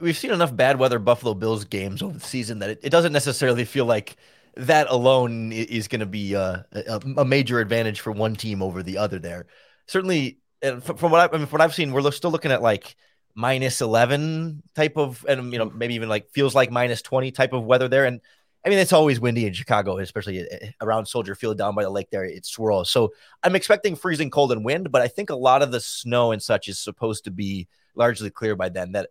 We've 0.00 0.16
seen 0.16 0.32
enough 0.32 0.54
bad 0.54 0.78
weather 0.78 0.98
Buffalo 0.98 1.34
Bills 1.34 1.64
games 1.64 2.02
over 2.02 2.18
the 2.18 2.26
season 2.26 2.58
that 2.58 2.70
it, 2.70 2.80
it 2.82 2.90
doesn't 2.90 3.12
necessarily 3.12 3.64
feel 3.64 3.84
like 3.84 4.16
that 4.56 4.88
alone 4.90 5.52
is 5.52 5.86
going 5.86 6.00
to 6.00 6.06
be 6.06 6.34
uh, 6.34 6.62
a, 6.72 7.00
a, 7.18 7.24
major 7.24 7.60
advantage 7.60 8.00
for 8.00 8.10
one 8.10 8.34
team 8.34 8.62
over 8.62 8.82
the 8.82 8.98
other 8.98 9.20
there. 9.20 9.46
Certainly, 9.86 10.40
and 10.62 10.82
from 10.82 11.10
what 11.10 11.20
I, 11.20 11.34
I 11.34 11.38
mean, 11.38 11.46
from 11.46 11.58
what 11.58 11.60
I've 11.62 11.74
seen, 11.74 11.92
we're 11.92 12.10
still 12.10 12.30
looking 12.30 12.52
at 12.52 12.62
like 12.62 12.96
minus 13.34 13.80
11 13.80 14.62
type 14.74 14.96
of, 14.96 15.24
and 15.28 15.52
you 15.52 15.58
know, 15.58 15.70
maybe 15.70 15.94
even 15.94 16.08
like 16.08 16.30
feels 16.30 16.54
like 16.54 16.70
minus 16.70 17.02
20 17.02 17.30
type 17.32 17.52
of 17.52 17.64
weather 17.64 17.88
there. 17.88 18.04
And 18.04 18.20
I 18.64 18.68
mean, 18.68 18.78
it's 18.78 18.92
always 18.92 19.20
windy 19.20 19.46
in 19.46 19.52
Chicago, 19.52 19.98
especially 19.98 20.42
uh, 20.42 20.66
around 20.80 21.06
Soldier 21.06 21.34
Field 21.34 21.56
down 21.56 21.74
by 21.74 21.82
the 21.82 21.90
lake 21.90 22.10
there. 22.10 22.24
It 22.24 22.44
swirls. 22.44 22.90
So 22.90 23.12
I'm 23.42 23.56
expecting 23.56 23.96
freezing 23.96 24.30
cold 24.30 24.52
and 24.52 24.64
wind, 24.64 24.92
but 24.92 25.00
I 25.00 25.08
think 25.08 25.30
a 25.30 25.36
lot 25.36 25.62
of 25.62 25.72
the 25.72 25.80
snow 25.80 26.32
and 26.32 26.42
such 26.42 26.68
is 26.68 26.78
supposed 26.78 27.24
to 27.24 27.30
be 27.30 27.68
largely 27.94 28.30
clear 28.30 28.56
by 28.56 28.68
then. 28.68 28.92
That 28.92 29.10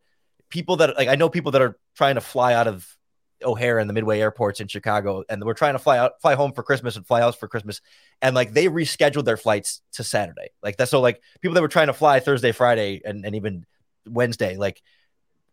people 0.50 0.78
that 0.78 0.96
like 0.98 1.08
I 1.08 1.16
know 1.16 1.30
people 1.30 1.52
that 1.54 1.62
are 1.62 1.78
trying 1.96 2.16
to 2.16 2.22
fly 2.22 2.54
out 2.54 2.68
of 2.68 2.96
O'Hare 3.44 3.80
and 3.80 3.90
the 3.90 3.94
Midway 3.94 4.20
airports 4.20 4.60
in 4.60 4.68
Chicago, 4.68 5.24
and 5.30 5.44
we're 5.44 5.54
trying 5.54 5.74
to 5.74 5.80
fly 5.80 5.98
out, 5.98 6.22
fly 6.22 6.36
home 6.36 6.52
for 6.52 6.64
Christmas 6.64 6.96
and 6.96 7.06
fly 7.06 7.22
out 7.22 7.40
for 7.40 7.48
Christmas, 7.48 7.82
and 8.22 8.36
like 8.36 8.54
they 8.54 8.66
rescheduled 8.66 9.26
their 9.26 9.38
flights 9.38 9.82
to 9.94 10.04
Saturday. 10.04 10.50
Like 10.62 10.78
that's 10.78 10.92
so 10.92 11.02
like 11.02 11.22
people 11.42 11.56
that 11.56 11.62
were 11.62 11.68
trying 11.68 11.88
to 11.88 11.94
fly 11.94 12.20
Thursday, 12.20 12.52
Friday, 12.52 13.02
and, 13.04 13.26
and 13.26 13.36
even 13.36 13.66
Wednesday, 14.08 14.58
like 14.58 14.82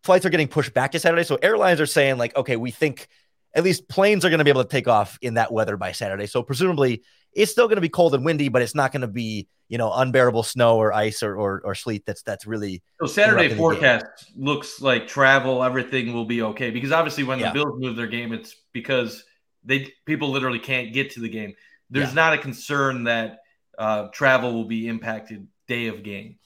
flights 0.02 0.24
are 0.24 0.30
getting 0.30 0.48
pushed 0.48 0.72
back 0.74 0.92
to 0.92 0.98
Saturday. 0.98 1.24
So 1.24 1.36
airlines 1.42 1.80
are 1.80 1.86
saying 1.86 2.18
like, 2.18 2.36
okay, 2.36 2.56
we 2.56 2.70
think 2.70 3.08
at 3.54 3.64
least 3.64 3.88
planes 3.88 4.24
are 4.24 4.30
going 4.30 4.38
to 4.38 4.44
be 4.44 4.50
able 4.50 4.62
to 4.62 4.68
take 4.68 4.88
off 4.88 5.18
in 5.22 5.34
that 5.34 5.52
weather 5.52 5.76
by 5.76 5.92
Saturday. 5.92 6.26
So 6.26 6.42
presumably 6.42 7.02
it's 7.36 7.52
still 7.52 7.68
going 7.68 7.76
to 7.76 7.82
be 7.82 7.88
cold 7.88 8.14
and 8.14 8.24
windy, 8.24 8.48
but 8.48 8.62
it's 8.62 8.74
not 8.74 8.90
going 8.90 9.02
to 9.02 9.08
be 9.08 9.46
you 9.68 9.78
know 9.78 9.92
unbearable 9.92 10.42
snow 10.42 10.78
or 10.78 10.92
ice 10.92 11.22
or 11.22 11.36
or, 11.36 11.60
or 11.64 11.74
sleet. 11.74 12.06
That's 12.06 12.22
that's 12.22 12.46
really 12.46 12.82
so 13.00 13.06
Saturday 13.06 13.54
forecast 13.54 14.32
looks 14.36 14.80
like 14.80 15.06
travel 15.06 15.62
everything 15.62 16.12
will 16.12 16.24
be 16.24 16.42
okay 16.42 16.70
because 16.70 16.92
obviously 16.92 17.24
when 17.24 17.38
yeah. 17.38 17.48
the 17.48 17.54
Bills 17.54 17.78
move 17.78 17.96
their 17.96 18.06
game, 18.06 18.32
it's 18.32 18.56
because 18.72 19.24
they 19.64 19.92
people 20.06 20.30
literally 20.30 20.58
can't 20.58 20.92
get 20.92 21.12
to 21.12 21.20
the 21.20 21.28
game. 21.28 21.54
There's 21.90 22.08
yeah. 22.08 22.14
not 22.14 22.32
a 22.32 22.38
concern 22.38 23.04
that 23.04 23.40
uh, 23.78 24.08
travel 24.08 24.52
will 24.52 24.64
be 24.64 24.88
impacted 24.88 25.46
day 25.68 25.88
of 25.88 26.02
game. 26.02 26.36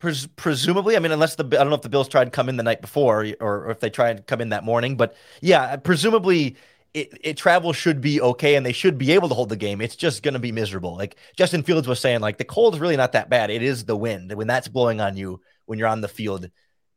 Pres- 0.00 0.26
presumably, 0.26 0.96
I 0.96 1.00
mean, 1.00 1.12
unless 1.12 1.34
the 1.34 1.44
I 1.44 1.48
don't 1.48 1.68
know 1.68 1.74
if 1.74 1.82
the 1.82 1.88
Bills 1.88 2.08
tried 2.08 2.24
to 2.24 2.30
come 2.30 2.48
in 2.48 2.56
the 2.56 2.62
night 2.62 2.80
before 2.80 3.26
or, 3.40 3.66
or 3.66 3.70
if 3.70 3.80
they 3.80 3.90
tried 3.90 4.16
to 4.16 4.22
come 4.22 4.40
in 4.40 4.50
that 4.50 4.64
morning, 4.64 4.96
but 4.96 5.14
yeah, 5.42 5.76
presumably 5.76 6.56
it, 6.94 7.18
it 7.20 7.36
travel 7.36 7.72
should 7.72 8.00
be 8.00 8.20
okay 8.20 8.54
and 8.54 8.64
they 8.64 8.72
should 8.72 8.98
be 8.98 9.12
able 9.12 9.28
to 9.28 9.34
hold 9.34 9.48
the 9.48 9.56
game. 9.56 9.80
It's 9.80 9.96
just 9.96 10.22
going 10.22 10.34
to 10.34 10.40
be 10.40 10.52
miserable. 10.52 10.96
Like 10.96 11.16
Justin 11.36 11.62
Fields 11.62 11.86
was 11.86 12.00
saying, 12.00 12.20
like 12.20 12.38
the 12.38 12.44
cold 12.44 12.74
is 12.74 12.80
really 12.80 12.96
not 12.96 13.12
that 13.12 13.28
bad. 13.28 13.50
It 13.50 13.62
is 13.62 13.84
the 13.84 13.96
wind 13.96 14.32
when 14.32 14.46
that's 14.46 14.68
blowing 14.68 15.00
on 15.00 15.16
you 15.16 15.40
when 15.66 15.78
you're 15.78 15.88
on 15.88 16.00
the 16.00 16.08
field. 16.08 16.50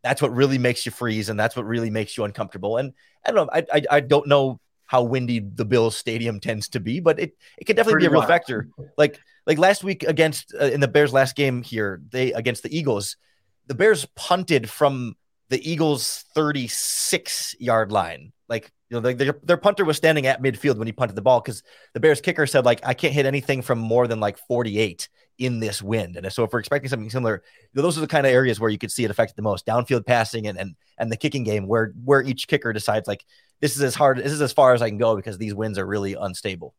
That's 0.03 0.21
what 0.21 0.33
really 0.33 0.57
makes 0.57 0.85
you 0.85 0.91
freeze 0.91 1.29
and 1.29 1.39
that's 1.39 1.55
what 1.55 1.65
really 1.65 1.89
makes 1.89 2.17
you 2.17 2.23
uncomfortable. 2.23 2.77
And 2.77 2.93
I 3.25 3.31
don't 3.31 3.47
know, 3.47 3.49
I 3.53 3.65
I, 3.73 3.81
I 3.97 3.99
don't 3.99 4.27
know 4.27 4.59
how 4.85 5.03
windy 5.03 5.39
the 5.39 5.65
Bills 5.65 5.95
stadium 5.95 6.39
tends 6.39 6.69
to 6.69 6.79
be, 6.79 6.99
but 6.99 7.19
it 7.19 7.37
it 7.57 7.65
can 7.65 7.75
definitely 7.75 7.93
Pretty 7.93 8.07
be 8.07 8.15
a 8.15 8.19
real 8.19 8.27
factor. 8.27 8.69
Like 8.97 9.19
like 9.45 9.57
last 9.57 9.83
week 9.83 10.03
against 10.03 10.53
uh, 10.59 10.65
in 10.65 10.79
the 10.79 10.87
Bears 10.87 11.13
last 11.13 11.35
game 11.35 11.61
here, 11.63 12.01
they 12.09 12.33
against 12.33 12.63
the 12.63 12.75
Eagles, 12.75 13.17
the 13.67 13.75
Bears 13.75 14.05
punted 14.15 14.69
from 14.69 15.15
the 15.51 15.69
Eagles 15.69 16.25
36 16.33 17.55
yard 17.59 17.91
line. 17.91 18.31
Like, 18.47 18.71
you 18.91 18.99
know, 18.99 19.13
their, 19.13 19.39
their 19.43 19.57
punter 19.57 19.85
was 19.85 19.95
standing 19.95 20.27
at 20.27 20.41
midfield 20.43 20.75
when 20.75 20.85
he 20.85 20.91
punted 20.91 21.15
the 21.15 21.21
ball 21.21 21.39
because 21.39 21.63
the 21.93 21.99
Bears 22.01 22.19
kicker 22.19 22.45
said, 22.45 22.65
like, 22.65 22.81
I 22.83 22.93
can't 22.93 23.13
hit 23.13 23.25
anything 23.25 23.61
from 23.61 23.79
more 23.79 24.05
than 24.05 24.19
like 24.19 24.37
48 24.37 25.07
in 25.37 25.61
this 25.61 25.81
wind. 25.81 26.17
And 26.17 26.31
so 26.31 26.43
if 26.43 26.51
we're 26.51 26.59
expecting 26.59 26.89
something 26.89 27.09
similar, 27.09 27.41
those 27.73 27.97
are 27.97 28.01
the 28.01 28.07
kind 28.07 28.27
of 28.27 28.33
areas 28.33 28.59
where 28.59 28.69
you 28.69 28.77
could 28.77 28.91
see 28.91 29.05
it 29.05 29.09
affected 29.09 29.37
the 29.37 29.43
most 29.43 29.65
downfield 29.65 30.05
passing 30.05 30.47
and, 30.47 30.59
and, 30.59 30.75
and 30.97 31.09
the 31.09 31.15
kicking 31.15 31.45
game 31.45 31.67
where, 31.67 31.93
where 32.03 32.21
each 32.21 32.49
kicker 32.49 32.73
decides 32.73 33.07
like, 33.07 33.23
this 33.61 33.77
is 33.77 33.81
as 33.81 33.95
hard, 33.95 34.17
this 34.17 34.33
is 34.33 34.41
as 34.41 34.51
far 34.51 34.73
as 34.73 34.81
I 34.81 34.89
can 34.89 34.97
go 34.97 35.15
because 35.15 35.37
these 35.37 35.53
winds 35.53 35.77
are 35.77 35.87
really 35.87 36.17
unstable. 36.19 36.75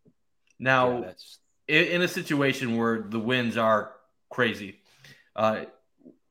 Now, 0.59 1.15
yeah, 1.67 1.81
in 1.81 2.03
a 2.03 2.09
situation 2.09 2.77
where 2.77 3.01
the 3.09 3.19
winds 3.21 3.57
are 3.57 3.93
crazy, 4.29 4.81
uh, 5.35 5.65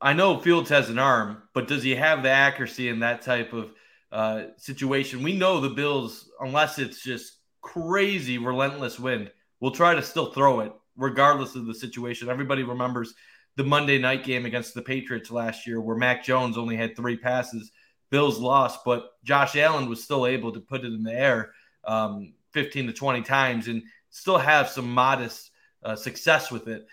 I 0.00 0.12
know 0.12 0.38
Fields 0.38 0.70
has 0.70 0.90
an 0.90 1.00
arm, 1.00 1.42
but 1.54 1.66
does 1.66 1.82
he 1.82 1.96
have 1.96 2.22
the 2.22 2.30
accuracy 2.30 2.88
in 2.88 3.00
that 3.00 3.22
type 3.22 3.52
of 3.52 3.72
uh, 4.12 4.44
situation? 4.58 5.22
We 5.22 5.36
know 5.36 5.60
the 5.60 5.70
Bills, 5.70 6.30
unless 6.40 6.78
it's 6.78 7.02
just 7.02 7.38
crazy, 7.62 8.38
relentless 8.38 9.00
wind, 9.00 9.32
will 9.60 9.70
try 9.70 9.94
to 9.94 10.02
still 10.02 10.32
throw 10.32 10.60
it 10.60 10.72
regardless 10.96 11.56
of 11.56 11.66
the 11.66 11.74
situation. 11.74 12.28
Everybody 12.28 12.62
remembers 12.62 13.14
the 13.56 13.64
Monday 13.64 13.98
night 13.98 14.24
game 14.24 14.46
against 14.46 14.74
the 14.74 14.82
Patriots 14.82 15.30
last 15.30 15.66
year 15.66 15.80
where 15.80 15.96
Mac 15.96 16.24
Jones 16.24 16.56
only 16.56 16.76
had 16.76 16.96
three 16.96 17.16
passes. 17.16 17.70
Bills 18.10 18.38
lost, 18.38 18.80
but 18.84 19.10
Josh 19.24 19.56
Allen 19.56 19.88
was 19.88 20.04
still 20.04 20.26
able 20.26 20.52
to 20.52 20.60
put 20.60 20.84
it 20.84 20.92
in 20.92 21.02
the 21.02 21.12
air 21.12 21.52
um, 21.84 22.34
15 22.52 22.88
to 22.88 22.92
20 22.92 23.22
times 23.22 23.68
and 23.68 23.82
still 24.10 24.38
have 24.38 24.68
some 24.68 24.92
modest 24.92 25.50
uh, 25.82 25.96
success 25.96 26.50
with 26.50 26.68
it. 26.68 26.86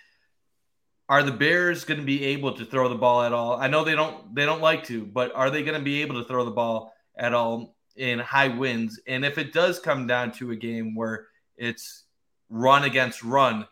Are 1.09 1.23
the 1.23 1.31
Bears 1.31 1.85
going 1.85 1.99
to 1.99 2.05
be 2.05 2.23
able 2.25 2.53
to 2.53 2.65
throw 2.65 2.87
the 2.87 2.95
ball 2.95 3.23
at 3.23 3.33
all? 3.33 3.59
I 3.59 3.67
know 3.67 3.83
they 3.83 3.95
don't 3.95 4.33
they 4.35 4.45
don't 4.45 4.61
like 4.61 4.85
to, 4.85 5.05
but 5.05 5.33
are 5.33 5.49
they 5.49 5.63
going 5.63 5.77
to 5.77 5.83
be 5.83 6.01
able 6.03 6.21
to 6.21 6.27
throw 6.27 6.45
the 6.45 6.51
ball 6.51 6.93
at 7.19 7.33
all 7.33 7.75
in 7.95 8.17
high 8.17 8.47
winds? 8.47 8.99
And 9.05 9.23
if 9.23 9.37
it 9.37 9.53
does 9.53 9.79
come 9.79 10.07
down 10.07 10.31
to 10.33 10.51
a 10.51 10.55
game 10.55 10.95
where 10.95 11.27
it's 11.57 12.05
run 12.49 12.83
against 12.83 13.23
run, 13.23 13.67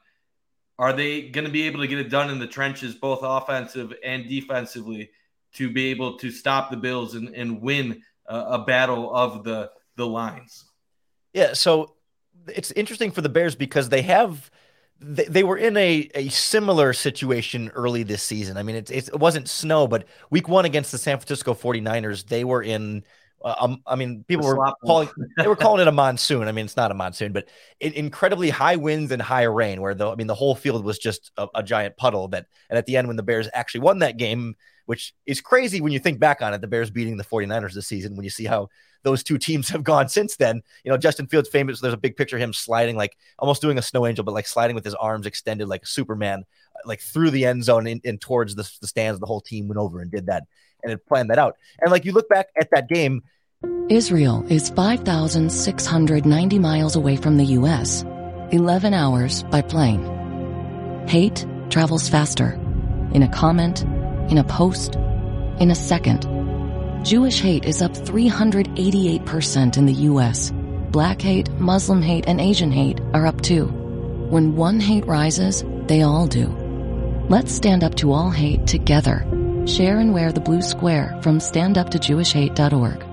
are 0.78 0.94
they 0.94 1.30
going 1.30 1.46
to 1.46 1.52
be 1.52 1.64
able 1.64 1.80
to 1.80 1.88
get 1.88 1.98
it 1.98 2.10
done 2.10 2.30
in 2.30 2.38
the 2.38 2.46
trenches, 2.46 2.94
both 2.94 3.20
offensive 3.24 3.94
and 4.04 4.28
defensively, 4.30 5.10
to 5.54 5.72
be 5.72 5.88
able 5.88 6.18
to 6.20 6.30
stop 6.30 6.70
the 6.70 6.78
Bills 6.78 7.16
and, 7.16 7.34
and 7.34 7.62
win 7.62 8.04
a, 8.28 8.38
a 8.38 8.60
battle 8.60 9.12
of 9.16 9.44
the 9.44 9.72
the 9.96 10.06
lines? 10.06 10.66
Yeah, 11.34 11.54
so 11.54 11.96
it's 12.48 12.72
interesting 12.72 13.12
for 13.12 13.22
the 13.22 13.30
Bears 13.30 13.56
because 13.56 13.90
they 13.90 14.04
have 14.04 14.52
they, 15.00 15.44
were 15.44 15.58
in 15.58 15.78
a, 15.78 16.10
a 16.16 16.30
similar 16.30 16.92
situation 16.92 17.70
early 17.76 18.02
this 18.02 18.24
season. 18.24 18.58
I 18.58 18.64
mean, 18.64 18.76
it's, 18.76 18.90
it 18.90 19.20
wasn't 19.20 19.48
snow, 19.48 19.88
but 19.88 20.06
week 20.32 20.48
one 20.48 20.66
against 20.66 20.92
the 20.92 20.98
San 20.98 21.18
Francisco 21.18 21.54
49ers, 21.54 22.26
they 22.26 22.44
were 22.44 22.64
in 22.64 23.04
uh, 23.44 23.56
um, 23.60 23.82
I 23.86 23.96
mean, 23.96 24.24
people 24.28 24.48
were 24.48 24.74
calling 24.86 25.10
they 25.38 25.48
were 25.48 25.56
calling 25.56 25.82
it 25.82 25.88
a 25.88 25.92
monsoon. 25.92 26.48
I 26.48 26.52
mean, 26.52 26.66
it's 26.66 26.76
not 26.76 26.92
a 26.92 26.96
monsoon, 26.96 27.34
but 27.34 27.48
it, 27.80 27.94
incredibly 27.94 28.50
high 28.50 28.76
winds 28.76 29.12
and 29.12 29.22
high 29.22 29.44
rain. 29.44 29.82
Where 29.82 29.94
the 29.94 30.10
I 30.10 30.16
mean, 30.16 30.28
the 30.28 30.36
whole 30.36 30.56
field 30.56 30.84
was 30.84 30.98
just 30.98 31.32
a, 31.38 31.48
a, 31.54 31.64
giant 31.64 31.98
puddle. 31.98 32.28
That 32.30 32.48
and 32.70 32.78
at 32.78 32.86
the 32.88 32.98
end, 32.98 33.08
when 33.08 33.18
the 33.18 33.24
Bears 33.24 33.48
actually 33.54 33.82
won 33.82 34.00
that 34.00 34.18
game, 34.18 34.56
which 34.86 35.14
is 35.26 35.40
crazy 35.40 35.82
when 35.82 35.92
you 35.92 36.00
think 36.00 36.20
back 36.20 36.42
on 36.42 36.54
it, 36.54 36.62
the 36.62 36.68
Bears 36.68 36.90
beating 36.90 37.18
the 37.18 37.24
49ers 37.24 37.74
this 37.74 37.88
season. 37.88 38.16
When 38.16 38.24
you 38.24 38.30
see 38.32 38.46
how 38.46 38.70
those 39.04 39.22
two 39.22 39.38
teams 39.38 39.70
have 39.70 39.84
gone 39.84 40.10
since 40.10 40.36
then, 40.36 40.62
you 40.84 40.92
know, 40.92 40.98
Justin 40.98 41.28
Fields 41.28 41.50
famous. 41.50 41.80
There's 41.80 41.94
a 41.94 41.98
big 41.98 42.16
picture 42.16 42.38
of 42.38 42.42
him 42.42 42.54
sliding 42.54 42.96
like 42.96 43.16
almost 43.38 43.62
doing 43.62 43.78
a 43.78 43.84
snow 43.84 44.08
angel, 44.08 44.24
but 44.24 44.34
like 44.34 44.48
sliding 44.48 44.76
with 44.76 44.86
his 44.86 44.96
arms 44.96 45.28
extended 45.28 45.68
like 45.68 45.86
Superman, 45.86 46.44
like 46.86 47.02
through 47.02 47.30
the 47.30 47.46
end 47.46 47.64
zone 47.64 47.86
and, 47.86 48.02
and 48.04 48.20
towards 48.20 48.56
the, 48.56 48.70
the 48.82 48.88
stands. 48.88 49.20
The 49.20 49.28
whole 49.28 49.42
team 49.42 49.68
went 49.68 49.78
over 49.78 50.02
and 50.02 50.10
did 50.10 50.26
that 50.26 50.44
and 50.84 50.92
had 50.92 51.06
planned 51.06 51.30
that 51.30 51.40
out. 51.40 51.58
And 51.80 51.92
like 51.92 52.06
you 52.06 52.12
look 52.12 52.30
back 52.30 52.48
at 52.60 52.70
that 52.72 52.90
game 52.90 53.24
Israel 53.90 54.46
is 54.50 54.70
5,690 54.70 56.60
miles 56.60 56.96
away 56.96 57.16
from 57.16 57.38
the 57.38 57.46
U.S., 57.46 58.04
11 58.52 58.94
hours 58.94 59.44
by 59.44 59.62
plane. 59.62 61.06
Hate 61.08 61.46
travels 61.70 62.10
faster. 62.10 62.52
In 63.14 63.24
a 63.24 63.30
comment, 63.30 63.84
in 64.30 64.38
a 64.38 64.44
post, 64.44 64.96
in 65.60 65.72
a 65.72 65.76
second. 65.76 66.28
Jewish 67.04 67.40
hate 67.40 67.66
is 67.66 67.82
up 67.82 67.94
388% 67.94 69.78
in 69.78 69.86
the 69.86 69.94
U.S. 69.94 70.52
Black 70.92 71.22
hate, 71.22 71.50
Muslim 71.54 72.02
hate, 72.02 72.26
and 72.28 72.42
Asian 72.42 72.72
hate 72.72 73.00
are 73.14 73.26
up 73.26 73.42
too. 73.42 73.68
When 74.30 74.56
one 74.56 74.80
hate 74.80 75.06
rises, 75.06 75.64
they 75.88 76.02
all 76.02 76.28
do. 76.28 76.48
Let's 77.30 77.54
stand 77.54 77.84
up 77.84 77.96
to 77.96 78.12
all 78.12 78.30
hate 78.30 78.68
together. 78.68 79.26
Share 79.68 80.00
and 80.00 80.14
wear 80.14 80.32
the 80.32 80.40
blue 80.40 80.62
square 80.62 81.18
from 81.22 81.40
standuptojewishhate.org. 81.40 83.07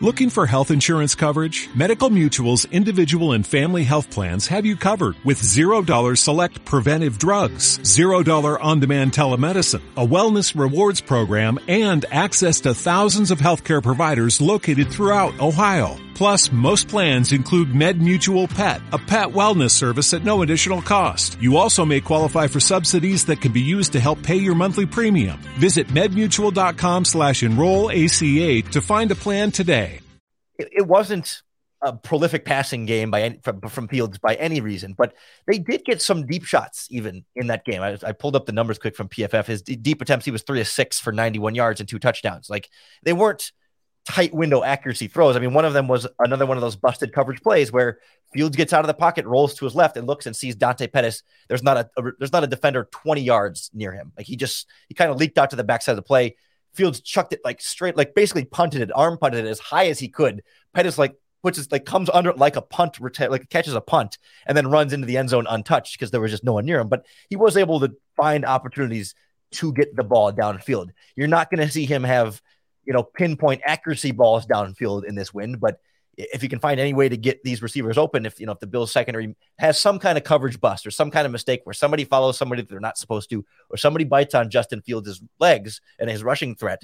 Looking 0.00 0.30
for 0.30 0.46
health 0.46 0.70
insurance 0.70 1.16
coverage? 1.16 1.68
Medical 1.74 2.08
Mutual's 2.08 2.64
individual 2.66 3.32
and 3.32 3.44
family 3.44 3.82
health 3.82 4.12
plans 4.12 4.46
have 4.46 4.64
you 4.64 4.76
covered 4.76 5.16
with 5.24 5.42
$0 5.42 6.16
select 6.16 6.64
preventive 6.64 7.18
drugs, 7.18 7.80
$0 7.80 8.62
on-demand 8.62 9.12
telemedicine, 9.12 9.82
a 9.96 10.06
wellness 10.06 10.56
rewards 10.56 11.00
program, 11.00 11.58
and 11.66 12.04
access 12.12 12.60
to 12.60 12.74
thousands 12.74 13.32
of 13.32 13.40
healthcare 13.40 13.82
providers 13.82 14.40
located 14.40 14.88
throughout 14.88 15.40
Ohio. 15.40 15.96
Plus, 16.18 16.50
most 16.50 16.88
plans 16.88 17.30
include 17.30 17.68
MedMutual 17.68 18.52
Pet, 18.52 18.80
a 18.92 18.98
pet 18.98 19.28
wellness 19.28 19.70
service 19.70 20.12
at 20.12 20.24
no 20.24 20.42
additional 20.42 20.82
cost. 20.82 21.40
You 21.40 21.56
also 21.56 21.84
may 21.84 22.00
qualify 22.00 22.48
for 22.48 22.58
subsidies 22.58 23.26
that 23.26 23.40
can 23.40 23.52
be 23.52 23.60
used 23.60 23.92
to 23.92 24.00
help 24.00 24.20
pay 24.24 24.34
your 24.34 24.56
monthly 24.56 24.84
premium. 24.84 25.38
Visit 25.60 25.86
medmutual.com 25.88 27.04
slash 27.04 27.44
enroll 27.44 27.92
ACA 27.92 28.62
to 28.62 28.80
find 28.80 29.12
a 29.12 29.14
plan 29.14 29.52
today. 29.52 29.87
It 30.58 30.86
wasn't 30.86 31.42
a 31.82 31.92
prolific 31.92 32.44
passing 32.44 32.86
game 32.86 33.10
by 33.10 33.22
any, 33.22 33.38
from, 33.42 33.60
from 33.60 33.86
Fields 33.86 34.18
by 34.18 34.34
any 34.34 34.60
reason, 34.60 34.94
but 34.98 35.14
they 35.46 35.58
did 35.58 35.84
get 35.84 36.02
some 36.02 36.26
deep 36.26 36.44
shots 36.44 36.88
even 36.90 37.24
in 37.36 37.46
that 37.48 37.64
game. 37.64 37.82
I, 37.82 37.96
I 38.04 38.12
pulled 38.12 38.34
up 38.34 38.46
the 38.46 38.52
numbers 38.52 38.78
quick 38.78 38.96
from 38.96 39.08
PFF. 39.08 39.46
His 39.46 39.62
deep 39.62 40.02
attempts, 40.02 40.24
he 40.24 40.32
was 40.32 40.42
three 40.42 40.60
of 40.60 40.66
six 40.66 40.98
for 40.98 41.12
91 41.12 41.54
yards 41.54 41.80
and 41.80 41.88
two 41.88 42.00
touchdowns. 42.00 42.50
Like 42.50 42.68
they 43.04 43.12
weren't 43.12 43.52
tight 44.08 44.32
window 44.32 44.64
accuracy 44.64 45.06
throws. 45.06 45.36
I 45.36 45.38
mean, 45.38 45.52
one 45.52 45.66
of 45.66 45.74
them 45.74 45.86
was 45.86 46.06
another 46.18 46.46
one 46.46 46.56
of 46.56 46.62
those 46.62 46.76
busted 46.76 47.12
coverage 47.12 47.42
plays 47.42 47.70
where 47.70 47.98
Fields 48.32 48.56
gets 48.56 48.72
out 48.72 48.80
of 48.80 48.86
the 48.86 48.94
pocket, 48.94 49.26
rolls 49.26 49.54
to 49.54 49.64
his 49.64 49.74
left, 49.74 49.96
and 49.96 50.06
looks 50.06 50.26
and 50.26 50.34
sees 50.34 50.56
Dante 50.56 50.86
Pettis. 50.86 51.22
There's 51.48 51.62
not 51.62 51.76
a, 51.76 51.90
a 51.98 52.10
there's 52.18 52.32
not 52.32 52.42
a 52.42 52.46
defender 52.46 52.88
20 52.90 53.20
yards 53.20 53.70
near 53.72 53.92
him. 53.92 54.12
Like 54.16 54.26
he 54.26 54.36
just 54.36 54.66
he 54.88 54.94
kind 54.94 55.10
of 55.10 55.18
leaked 55.18 55.38
out 55.38 55.50
to 55.50 55.56
the 55.56 55.64
backside 55.64 55.92
of 55.92 55.96
the 55.96 56.02
play. 56.02 56.36
Fields 56.78 57.00
chucked 57.00 57.32
it 57.32 57.40
like 57.44 57.60
straight, 57.60 57.96
like 57.96 58.14
basically 58.14 58.44
punted 58.44 58.80
it, 58.80 58.90
arm 58.94 59.18
punted 59.18 59.44
it 59.44 59.48
as 59.48 59.58
high 59.58 59.88
as 59.88 59.98
he 59.98 60.08
could. 60.08 60.42
Pettis 60.72 60.96
like 60.96 61.14
puts 61.42 61.58
his 61.58 61.70
like 61.72 61.84
comes 61.84 62.08
under 62.08 62.32
like 62.32 62.56
a 62.56 62.62
punt, 62.62 62.98
like 63.00 63.50
catches 63.50 63.74
a 63.74 63.80
punt, 63.80 64.16
and 64.46 64.56
then 64.56 64.70
runs 64.70 64.92
into 64.92 65.06
the 65.06 65.16
end 65.16 65.28
zone 65.28 65.46
untouched 65.50 65.92
because 65.98 66.12
there 66.12 66.20
was 66.20 66.30
just 66.30 66.44
no 66.44 66.52
one 66.54 66.64
near 66.64 66.78
him. 66.78 66.88
But 66.88 67.04
he 67.28 67.36
was 67.36 67.56
able 67.56 67.80
to 67.80 67.92
find 68.16 68.44
opportunities 68.44 69.14
to 69.50 69.72
get 69.72 69.96
the 69.96 70.04
ball 70.04 70.32
downfield. 70.32 70.90
You're 71.16 71.26
not 71.26 71.50
going 71.50 71.66
to 71.66 71.72
see 71.72 71.84
him 71.84 72.04
have, 72.04 72.40
you 72.84 72.92
know, 72.92 73.02
pinpoint 73.02 73.62
accuracy 73.64 74.12
balls 74.12 74.46
downfield 74.46 75.04
in 75.04 75.16
this 75.16 75.34
wind, 75.34 75.60
but 75.60 75.80
if 76.18 76.42
you 76.42 76.48
can 76.48 76.58
find 76.58 76.80
any 76.80 76.92
way 76.92 77.08
to 77.08 77.16
get 77.16 77.44
these 77.44 77.62
receivers 77.62 77.96
open, 77.96 78.26
if 78.26 78.40
you 78.40 78.46
know 78.46 78.52
if 78.52 78.58
the 78.58 78.66
Bills 78.66 78.90
secondary 78.90 79.36
has 79.58 79.78
some 79.78 79.98
kind 79.98 80.18
of 80.18 80.24
coverage 80.24 80.60
bust 80.60 80.86
or 80.86 80.90
some 80.90 81.10
kind 81.10 81.24
of 81.24 81.32
mistake 81.32 81.60
where 81.64 81.72
somebody 81.72 82.04
follows 82.04 82.36
somebody 82.36 82.60
that 82.60 82.68
they're 82.68 82.80
not 82.80 82.98
supposed 82.98 83.30
to, 83.30 83.44
or 83.70 83.76
somebody 83.76 84.04
bites 84.04 84.34
on 84.34 84.50
Justin 84.50 84.82
Fields' 84.82 85.22
legs 85.38 85.80
and 85.98 86.10
his 86.10 86.24
rushing 86.24 86.56
threat, 86.56 86.82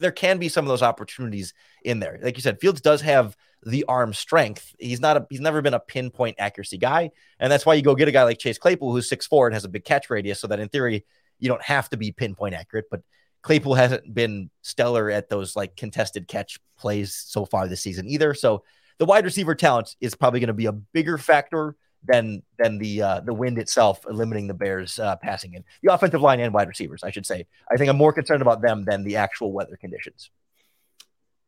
there 0.00 0.10
can 0.10 0.38
be 0.38 0.48
some 0.48 0.64
of 0.64 0.68
those 0.68 0.82
opportunities 0.82 1.54
in 1.84 2.00
there. 2.00 2.18
Like 2.22 2.36
you 2.36 2.42
said, 2.42 2.60
Fields 2.60 2.80
does 2.80 3.00
have 3.02 3.36
the 3.62 3.84
arm 3.88 4.12
strength. 4.12 4.74
He's 4.78 5.00
not 5.00 5.16
a 5.16 5.26
he's 5.30 5.40
never 5.40 5.62
been 5.62 5.74
a 5.74 5.80
pinpoint 5.80 6.36
accuracy 6.38 6.78
guy. 6.78 7.10
And 7.38 7.50
that's 7.50 7.64
why 7.64 7.74
you 7.74 7.82
go 7.82 7.94
get 7.94 8.08
a 8.08 8.12
guy 8.12 8.24
like 8.24 8.38
Chase 8.38 8.58
Claypool 8.58 8.92
who's 8.92 9.08
six 9.08 9.26
four 9.26 9.46
and 9.46 9.54
has 9.54 9.64
a 9.64 9.68
big 9.68 9.84
catch 9.84 10.10
radius, 10.10 10.40
so 10.40 10.48
that 10.48 10.60
in 10.60 10.68
theory 10.68 11.04
you 11.38 11.48
don't 11.48 11.62
have 11.62 11.88
to 11.90 11.96
be 11.96 12.10
pinpoint 12.10 12.54
accurate, 12.54 12.86
but 12.90 13.02
Claypool 13.42 13.74
hasn't 13.74 14.12
been 14.12 14.50
stellar 14.62 15.10
at 15.10 15.28
those 15.28 15.56
like 15.56 15.76
contested 15.76 16.28
catch 16.28 16.58
plays 16.78 17.14
so 17.14 17.44
far 17.44 17.68
this 17.68 17.82
season 17.82 18.08
either. 18.08 18.34
So 18.34 18.64
the 18.98 19.04
wide 19.04 19.24
receiver 19.24 19.54
talent 19.54 19.96
is 20.00 20.14
probably 20.14 20.40
going 20.40 20.48
to 20.48 20.54
be 20.54 20.66
a 20.66 20.72
bigger 20.72 21.18
factor 21.18 21.76
than 22.04 22.42
than 22.58 22.78
the 22.78 23.02
uh, 23.02 23.20
the 23.20 23.34
wind 23.34 23.58
itself 23.58 24.04
limiting 24.08 24.46
the 24.46 24.54
Bears 24.54 24.98
uh, 24.98 25.16
passing 25.16 25.54
in 25.54 25.64
the 25.82 25.92
offensive 25.92 26.20
line 26.20 26.40
and 26.40 26.54
wide 26.54 26.68
receivers. 26.68 27.02
I 27.02 27.10
should 27.10 27.26
say. 27.26 27.46
I 27.70 27.76
think 27.76 27.90
I'm 27.90 27.96
more 27.96 28.12
concerned 28.12 28.42
about 28.42 28.62
them 28.62 28.84
than 28.84 29.04
the 29.04 29.16
actual 29.16 29.52
weather 29.52 29.76
conditions. 29.76 30.30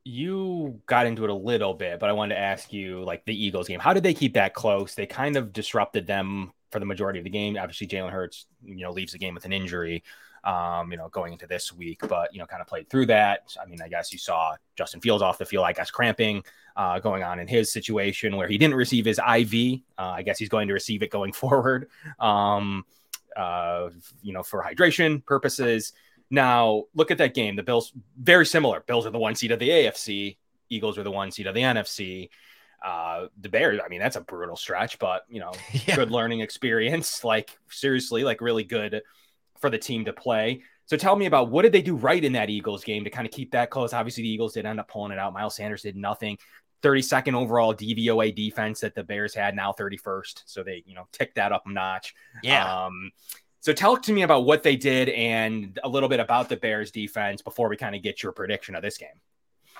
You 0.04 0.80
got 0.86 1.06
into 1.06 1.24
it 1.24 1.30
a 1.30 1.34
little 1.34 1.74
bit, 1.74 2.00
but 2.00 2.08
I 2.08 2.14
wanted 2.14 2.34
to 2.36 2.40
ask 2.40 2.72
you, 2.72 3.04
like 3.04 3.24
the 3.26 3.44
Eagles 3.44 3.68
game, 3.68 3.80
how 3.80 3.92
did 3.92 4.02
they 4.02 4.14
keep 4.14 4.34
that 4.34 4.54
close? 4.54 4.94
They 4.94 5.06
kind 5.06 5.36
of 5.36 5.52
disrupted 5.52 6.06
them 6.06 6.52
for 6.72 6.78
the 6.78 6.86
majority 6.86 7.18
of 7.18 7.24
the 7.24 7.30
game. 7.30 7.58
Obviously, 7.60 7.86
Jalen 7.86 8.10
Hurts, 8.10 8.46
you 8.64 8.82
know, 8.82 8.92
leaves 8.92 9.12
the 9.12 9.18
game 9.18 9.34
with 9.34 9.44
an 9.44 9.52
injury, 9.52 10.02
um, 10.44 10.90
you 10.90 10.96
know, 10.96 11.08
going 11.08 11.32
into 11.32 11.46
this 11.46 11.72
week, 11.72 12.00
but, 12.08 12.32
you 12.32 12.38
know, 12.38 12.46
kind 12.46 12.62
of 12.62 12.66
played 12.66 12.88
through 12.88 13.06
that. 13.06 13.54
I 13.60 13.66
mean, 13.66 13.80
I 13.82 13.88
guess 13.88 14.12
you 14.12 14.18
saw 14.18 14.54
Justin 14.76 15.00
Fields 15.00 15.22
off 15.22 15.38
the 15.38 15.44
field, 15.44 15.64
I 15.64 15.72
guess, 15.72 15.90
cramping 15.90 16.42
uh, 16.76 16.98
going 16.98 17.22
on 17.22 17.38
in 17.38 17.46
his 17.46 17.72
situation 17.72 18.36
where 18.36 18.48
he 18.48 18.58
didn't 18.58 18.76
receive 18.76 19.04
his 19.04 19.18
IV. 19.18 19.80
Uh, 19.98 20.02
I 20.02 20.22
guess 20.22 20.38
he's 20.38 20.48
going 20.48 20.68
to 20.68 20.74
receive 20.74 21.02
it 21.02 21.10
going 21.10 21.32
forward, 21.34 21.88
um, 22.18 22.84
uh, 23.36 23.90
you 24.22 24.32
know, 24.32 24.42
for 24.42 24.62
hydration 24.62 25.24
purposes. 25.24 25.92
Now, 26.30 26.84
look 26.94 27.10
at 27.10 27.18
that 27.18 27.34
game. 27.34 27.56
The 27.56 27.62
Bills, 27.62 27.92
very 28.16 28.46
similar. 28.46 28.80
Bills 28.80 29.04
are 29.04 29.10
the 29.10 29.18
one 29.18 29.34
seed 29.34 29.50
of 29.50 29.58
the 29.58 29.68
AFC, 29.68 30.36
Eagles 30.70 30.96
are 30.96 31.02
the 31.02 31.10
one 31.10 31.30
seed 31.30 31.46
of 31.46 31.54
the 31.54 31.60
NFC. 31.60 32.30
Uh, 32.82 33.26
the 33.38 33.50
Bears, 33.50 33.78
I 33.84 33.88
mean, 33.88 34.00
that's 34.00 34.16
a 34.16 34.22
brutal 34.22 34.56
stretch, 34.56 34.98
but 34.98 35.26
you 35.28 35.40
know, 35.40 35.52
yeah. 35.86 35.96
good 35.96 36.10
learning 36.10 36.40
experience. 36.40 37.24
Like 37.24 37.58
seriously, 37.68 38.24
like 38.24 38.40
really 38.40 38.64
good 38.64 39.02
for 39.60 39.70
the 39.70 39.78
team 39.78 40.04
to 40.06 40.12
play. 40.12 40.62
So 40.86 40.96
tell 40.96 41.14
me 41.14 41.26
about 41.26 41.50
what 41.50 41.62
did 41.62 41.72
they 41.72 41.82
do 41.82 41.94
right 41.94 42.22
in 42.22 42.32
that 42.32 42.50
Eagles 42.50 42.82
game 42.82 43.04
to 43.04 43.10
kind 43.10 43.26
of 43.26 43.32
keep 43.32 43.52
that 43.52 43.70
close? 43.70 43.92
Obviously, 43.92 44.24
the 44.24 44.28
Eagles 44.28 44.54
did 44.54 44.66
end 44.66 44.80
up 44.80 44.88
pulling 44.88 45.12
it 45.12 45.18
out. 45.18 45.32
Miles 45.32 45.54
Sanders 45.54 45.82
did 45.82 45.96
nothing. 45.96 46.36
32nd 46.82 47.34
overall 47.34 47.74
DVOA 47.74 48.34
defense 48.34 48.80
that 48.80 48.94
the 48.94 49.04
Bears 49.04 49.34
had 49.34 49.54
now 49.54 49.72
31st. 49.72 50.42
So 50.46 50.62
they, 50.62 50.82
you 50.86 50.94
know, 50.94 51.06
ticked 51.12 51.36
that 51.36 51.52
up 51.52 51.64
a 51.66 51.70
notch. 51.70 52.14
Yeah. 52.42 52.86
Um, 52.86 53.12
so 53.60 53.72
tell 53.72 53.96
to 53.98 54.12
me 54.12 54.22
about 54.22 54.46
what 54.46 54.62
they 54.62 54.76
did 54.76 55.10
and 55.10 55.78
a 55.84 55.88
little 55.88 56.08
bit 56.08 56.20
about 56.20 56.48
the 56.48 56.56
Bears 56.56 56.90
defense 56.90 57.42
before 57.42 57.68
we 57.68 57.76
kind 57.76 57.94
of 57.94 58.02
get 58.02 58.22
your 58.22 58.32
prediction 58.32 58.74
of 58.74 58.82
this 58.82 58.96
game. 58.96 59.08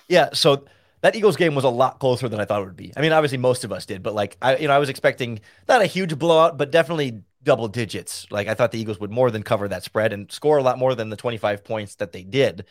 Yeah. 0.08 0.28
So 0.34 0.66
that 1.00 1.16
Eagles 1.16 1.36
game 1.36 1.54
was 1.54 1.64
a 1.64 1.70
lot 1.70 1.98
closer 1.98 2.28
than 2.28 2.40
I 2.40 2.44
thought 2.44 2.62
it 2.62 2.66
would 2.66 2.76
be. 2.76 2.92
I 2.96 3.00
mean, 3.00 3.12
obviously 3.12 3.38
most 3.38 3.64
of 3.64 3.72
us 3.72 3.86
did, 3.86 4.02
but 4.02 4.14
like 4.14 4.36
I, 4.42 4.56
you 4.56 4.68
know, 4.68 4.74
I 4.74 4.78
was 4.78 4.90
expecting 4.90 5.40
not 5.68 5.80
a 5.80 5.86
huge 5.86 6.18
blowout, 6.18 6.58
but 6.58 6.70
definitely 6.70 7.22
double 7.42 7.68
digits. 7.68 8.26
Like 8.30 8.48
I 8.48 8.54
thought 8.54 8.72
the 8.72 8.80
Eagles 8.80 9.00
would 9.00 9.10
more 9.10 9.30
than 9.30 9.42
cover 9.42 9.68
that 9.68 9.84
spread 9.84 10.12
and 10.12 10.30
score 10.30 10.58
a 10.58 10.62
lot 10.62 10.78
more 10.78 10.94
than 10.94 11.08
the 11.08 11.16
25 11.16 11.64
points 11.64 11.96
that 11.96 12.12
they 12.12 12.22
did. 12.22 12.66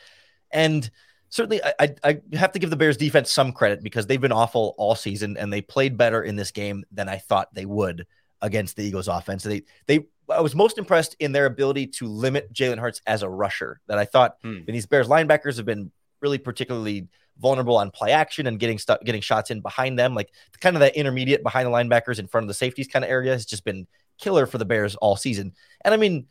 And 0.52 0.90
certainly 1.30 1.62
I, 1.64 1.96
I 2.04 2.22
have 2.34 2.52
to 2.54 2.60
give 2.60 2.70
the 2.70 2.76
Bears 2.76 2.98
defense 2.98 3.32
some 3.32 3.52
credit 3.52 3.84
because 3.84 4.08
they've 4.08 4.22
been 4.22 4.32
awful 4.32 4.76
all 4.78 4.96
season 4.96 5.38
and 5.38 5.52
they 5.52 5.62
played 5.62 5.98
better 5.98 6.22
in 6.22 6.36
this 6.36 6.52
game 6.52 6.84
than 6.91 7.10
I 7.10 7.18
thought 7.18 7.54
they 7.54 7.66
would 7.66 8.06
against 8.41 8.76
the 8.76 8.84
Eagles 8.84 9.08
offense. 9.08 9.44
They 9.44 9.64
they 9.88 10.06
I 10.30 10.41
was 10.41 10.56
most 10.56 10.78
impressed 10.78 11.16
in 11.20 11.32
their 11.32 11.46
ability 11.46 11.88
to 11.88 12.08
limit 12.08 12.54
Jalen 12.54 12.78
Hurts 12.78 13.02
as 13.08 13.24
a 13.24 13.30
rusher. 13.30 13.82
That 13.88 13.98
I 13.98 14.06
thought 14.06 14.38
hmm. 14.41 14.60
these 14.68 14.86
Bears 14.86 15.08
linebackers 15.08 15.58
have 15.58 15.66
been 15.66 15.91
really 16.22 16.38
particularly 16.38 17.08
vulnerable 17.40 17.78
on 17.78 17.90
play 17.90 18.12
action 18.12 18.48
and 18.48 18.60
getting 18.60 18.78
stuff, 18.78 19.00
getting 19.04 19.22
shots 19.22 19.50
in 19.50 19.62
behind 19.62 19.98
them. 19.98 20.14
Like 20.14 20.30
kind 20.60 20.76
of 20.76 20.82
that 20.82 20.96
intermediate 20.96 21.44
behind 21.44 21.68
the 21.68 21.72
linebackers 21.72 22.20
in 22.20 22.28
front 22.28 22.44
of 22.44 22.48
the 22.50 22.54
safeties 22.54 22.88
kind 22.88 23.04
of 23.04 23.10
area 23.12 23.32
has 23.32 23.46
just 23.46 23.64
been 23.64 23.88
killer 24.20 24.46
for 24.46 24.58
the 24.58 24.66
Bears 24.66 24.96
all 24.96 25.16
season. 25.16 25.54
And 25.84 25.94
I 25.94 25.98
mean, 25.98 26.28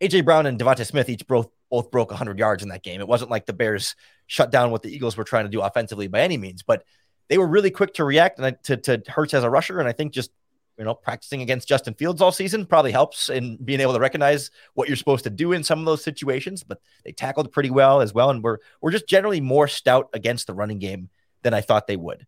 AJ 0.00 0.24
Brown 0.24 0.46
and 0.46 0.58
DeVonta 0.58 0.86
Smith 0.86 1.08
each 1.08 1.26
both 1.26 1.48
both 1.70 1.90
broke 1.90 2.10
100 2.10 2.38
yards 2.38 2.62
in 2.62 2.68
that 2.68 2.82
game. 2.82 3.00
It 3.00 3.08
wasn't 3.08 3.30
like 3.30 3.46
the 3.46 3.54
Bears 3.54 3.96
shut 4.26 4.50
down 4.50 4.70
what 4.70 4.82
the 4.82 4.94
Eagles 4.94 5.16
were 5.16 5.24
trying 5.24 5.44
to 5.44 5.50
do 5.50 5.62
offensively 5.62 6.06
by 6.06 6.20
any 6.20 6.36
means, 6.36 6.62
but 6.62 6.84
they 7.28 7.38
were 7.38 7.46
really 7.46 7.70
quick 7.70 7.94
to 7.94 8.04
react 8.04 8.38
and 8.38 8.62
to, 8.64 8.76
to 8.76 9.02
Hurts 9.08 9.32
as 9.32 9.42
a 9.42 9.48
rusher. 9.48 9.78
And 9.78 9.88
I 9.88 9.92
think 9.92 10.12
just 10.12 10.30
you 10.78 10.84
know, 10.84 10.94
practicing 10.94 11.42
against 11.42 11.68
Justin 11.68 11.94
Fields 11.94 12.20
all 12.20 12.32
season 12.32 12.66
probably 12.66 12.92
helps 12.92 13.28
in 13.28 13.56
being 13.56 13.80
able 13.80 13.92
to 13.92 14.00
recognize 14.00 14.50
what 14.74 14.88
you're 14.88 14.96
supposed 14.96 15.24
to 15.24 15.30
do 15.30 15.52
in 15.52 15.62
some 15.62 15.78
of 15.78 15.84
those 15.84 16.02
situations. 16.02 16.64
But 16.64 16.80
they 17.04 17.12
tackled 17.12 17.52
pretty 17.52 17.70
well 17.70 18.00
as 18.00 18.12
well, 18.14 18.30
and 18.30 18.42
we're 18.42 18.58
we're 18.80 18.90
just 18.90 19.06
generally 19.06 19.40
more 19.40 19.68
stout 19.68 20.08
against 20.12 20.46
the 20.46 20.54
running 20.54 20.78
game 20.78 21.10
than 21.42 21.54
I 21.54 21.60
thought 21.60 21.86
they 21.86 21.96
would. 21.96 22.26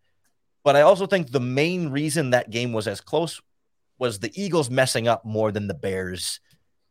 But 0.63 0.77
I 0.77 0.83
also 0.83 1.07
think 1.07 1.31
the 1.31 1.41
main 1.41 1.89
reason 1.89 2.31
that 2.31 2.51
game 2.51 2.73
was 2.73 2.87
as 2.87 3.01
close 3.01 3.41
was 3.99 4.19
the 4.19 4.31
Eagles 4.41 4.71
messing 4.71 5.09
up 5.09 5.25
more 5.25 5.53
than 5.53 5.67
the 5.67 5.75
Bears, 5.75 6.41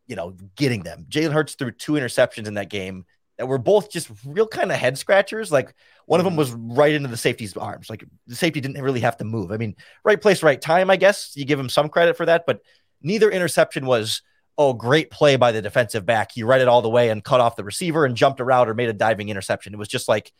you 0.06 0.16
know, 0.16 0.36
getting 0.56 0.82
them. 0.82 1.06
Jalen 1.08 1.32
Hurts 1.32 1.54
threw 1.54 1.70
two 1.70 1.92
interceptions 1.92 2.46
in 2.46 2.54
that 2.54 2.70
game 2.70 3.04
that 3.38 3.46
were 3.46 3.58
both 3.58 3.90
just 3.90 4.10
real 4.24 4.46
kind 4.46 4.70
of 4.70 4.78
head 4.78 4.96
scratchers. 4.96 5.50
Like 5.50 5.74
one 6.06 6.20
of 6.20 6.24
them 6.24 6.32
mm-hmm. 6.32 6.38
was 6.38 6.52
right 6.52 6.94
into 6.94 7.08
the 7.08 7.16
safety's 7.16 7.56
arms. 7.56 7.90
Like 7.90 8.04
the 8.26 8.36
safety 8.36 8.60
didn't 8.60 8.82
really 8.82 9.00
have 9.00 9.16
to 9.18 9.24
move. 9.24 9.50
I 9.50 9.56
mean, 9.56 9.74
right 10.04 10.20
place, 10.20 10.42
right 10.42 10.60
time, 10.60 10.90
I 10.90 10.96
guess. 10.96 11.32
You 11.34 11.44
give 11.44 11.58
him 11.58 11.68
some 11.68 11.88
credit 11.88 12.16
for 12.16 12.26
that, 12.26 12.44
but 12.46 12.60
neither 13.02 13.30
interception 13.30 13.86
was, 13.86 14.22
oh, 14.56 14.72
great 14.72 15.10
play 15.10 15.34
by 15.34 15.50
the 15.50 15.60
defensive 15.60 16.06
back. 16.06 16.30
He 16.32 16.44
read 16.44 16.60
it 16.60 16.68
all 16.68 16.80
the 16.80 16.88
way 16.88 17.10
and 17.10 17.24
cut 17.24 17.40
off 17.40 17.56
the 17.56 17.64
receiver 17.64 18.04
and 18.04 18.14
jumped 18.16 18.40
around 18.40 18.68
or 18.68 18.74
made 18.74 18.88
a 18.88 18.92
diving 18.92 19.28
interception. 19.28 19.74
It 19.74 19.78
was 19.78 19.88
just 19.88 20.08
like 20.08 20.32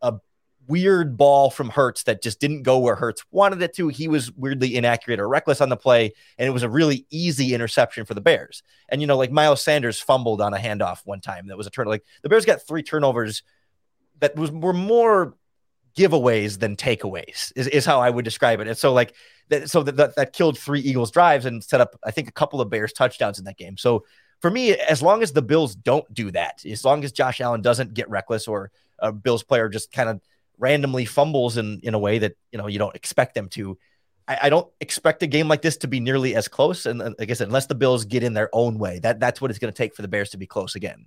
a 0.00 0.14
weird 0.66 1.16
ball 1.16 1.50
from 1.50 1.68
Hurts 1.68 2.04
that 2.04 2.22
just 2.22 2.40
didn't 2.40 2.62
go 2.62 2.78
where 2.78 2.94
Hurts 2.94 3.24
wanted 3.30 3.60
it 3.62 3.74
to. 3.76 3.88
He 3.88 4.08
was 4.08 4.30
weirdly 4.32 4.76
inaccurate 4.76 5.20
or 5.20 5.28
reckless 5.28 5.60
on 5.60 5.68
the 5.68 5.76
play, 5.76 6.12
and 6.38 6.46
it 6.46 6.52
was 6.52 6.62
a 6.62 6.68
really 6.68 7.06
easy 7.10 7.54
interception 7.54 8.04
for 8.04 8.14
the 8.14 8.20
Bears. 8.20 8.62
And 8.88 9.00
you 9.00 9.06
know, 9.06 9.16
like 9.16 9.32
Miles 9.32 9.62
Sanders 9.62 10.00
fumbled 10.00 10.40
on 10.40 10.54
a 10.54 10.58
handoff 10.58 11.00
one 11.04 11.20
time 11.20 11.48
that 11.48 11.56
was 11.56 11.66
a 11.66 11.70
turn. 11.70 11.86
Like 11.86 12.04
the 12.22 12.28
Bears 12.28 12.44
got 12.44 12.66
three 12.66 12.82
turnovers 12.82 13.42
that 14.20 14.36
was 14.36 14.50
were 14.50 14.72
more 14.72 15.34
giveaways 15.96 16.58
than 16.58 16.76
takeaways 16.76 17.52
is, 17.56 17.66
is 17.66 17.84
how 17.84 18.00
I 18.00 18.10
would 18.10 18.24
describe 18.24 18.60
it. 18.60 18.68
And 18.68 18.78
so 18.78 18.92
like 18.92 19.14
that, 19.48 19.68
so 19.68 19.82
that, 19.82 19.96
that, 19.96 20.16
that 20.16 20.32
killed 20.32 20.58
three 20.58 20.80
Eagles 20.80 21.10
drives 21.10 21.46
and 21.46 21.62
set 21.62 21.80
up, 21.80 21.98
I 22.04 22.10
think, 22.10 22.28
a 22.28 22.32
couple 22.32 22.60
of 22.60 22.70
Bears 22.70 22.92
touchdowns 22.92 23.38
in 23.38 23.44
that 23.46 23.58
game. 23.58 23.76
So 23.76 24.04
for 24.40 24.50
me, 24.50 24.72
as 24.72 25.02
long 25.02 25.22
as 25.22 25.32
the 25.32 25.42
Bills 25.42 25.74
don't 25.74 26.12
do 26.14 26.30
that, 26.30 26.64
as 26.64 26.84
long 26.84 27.04
as 27.04 27.12
Josh 27.12 27.40
Allen 27.40 27.60
doesn't 27.60 27.94
get 27.94 28.08
reckless 28.08 28.46
or 28.48 28.70
a 28.98 29.12
Bills 29.12 29.42
player 29.42 29.68
just 29.68 29.92
kind 29.92 30.08
of 30.08 30.20
randomly 30.60 31.04
fumbles 31.04 31.56
in 31.56 31.80
in 31.82 31.94
a 31.94 31.98
way 31.98 32.18
that 32.18 32.36
you 32.52 32.58
know 32.58 32.68
you 32.68 32.78
don't 32.78 32.94
expect 32.94 33.34
them 33.34 33.48
to. 33.50 33.78
I, 34.28 34.38
I 34.42 34.50
don't 34.50 34.70
expect 34.80 35.22
a 35.22 35.26
game 35.26 35.48
like 35.48 35.62
this 35.62 35.78
to 35.78 35.88
be 35.88 35.98
nearly 35.98 36.36
as 36.36 36.46
close. 36.46 36.86
And 36.86 37.02
uh, 37.02 37.10
like 37.18 37.30
I 37.30 37.34
said, 37.34 37.48
unless 37.48 37.66
the 37.66 37.74
Bills 37.74 38.04
get 38.04 38.22
in 38.22 38.34
their 38.34 38.50
own 38.52 38.78
way, 38.78 39.00
that 39.00 39.18
that's 39.18 39.40
what 39.40 39.50
it's 39.50 39.58
going 39.58 39.72
to 39.72 39.76
take 39.76 39.94
for 39.96 40.02
the 40.02 40.08
Bears 40.08 40.30
to 40.30 40.36
be 40.36 40.46
close 40.46 40.76
again. 40.76 41.06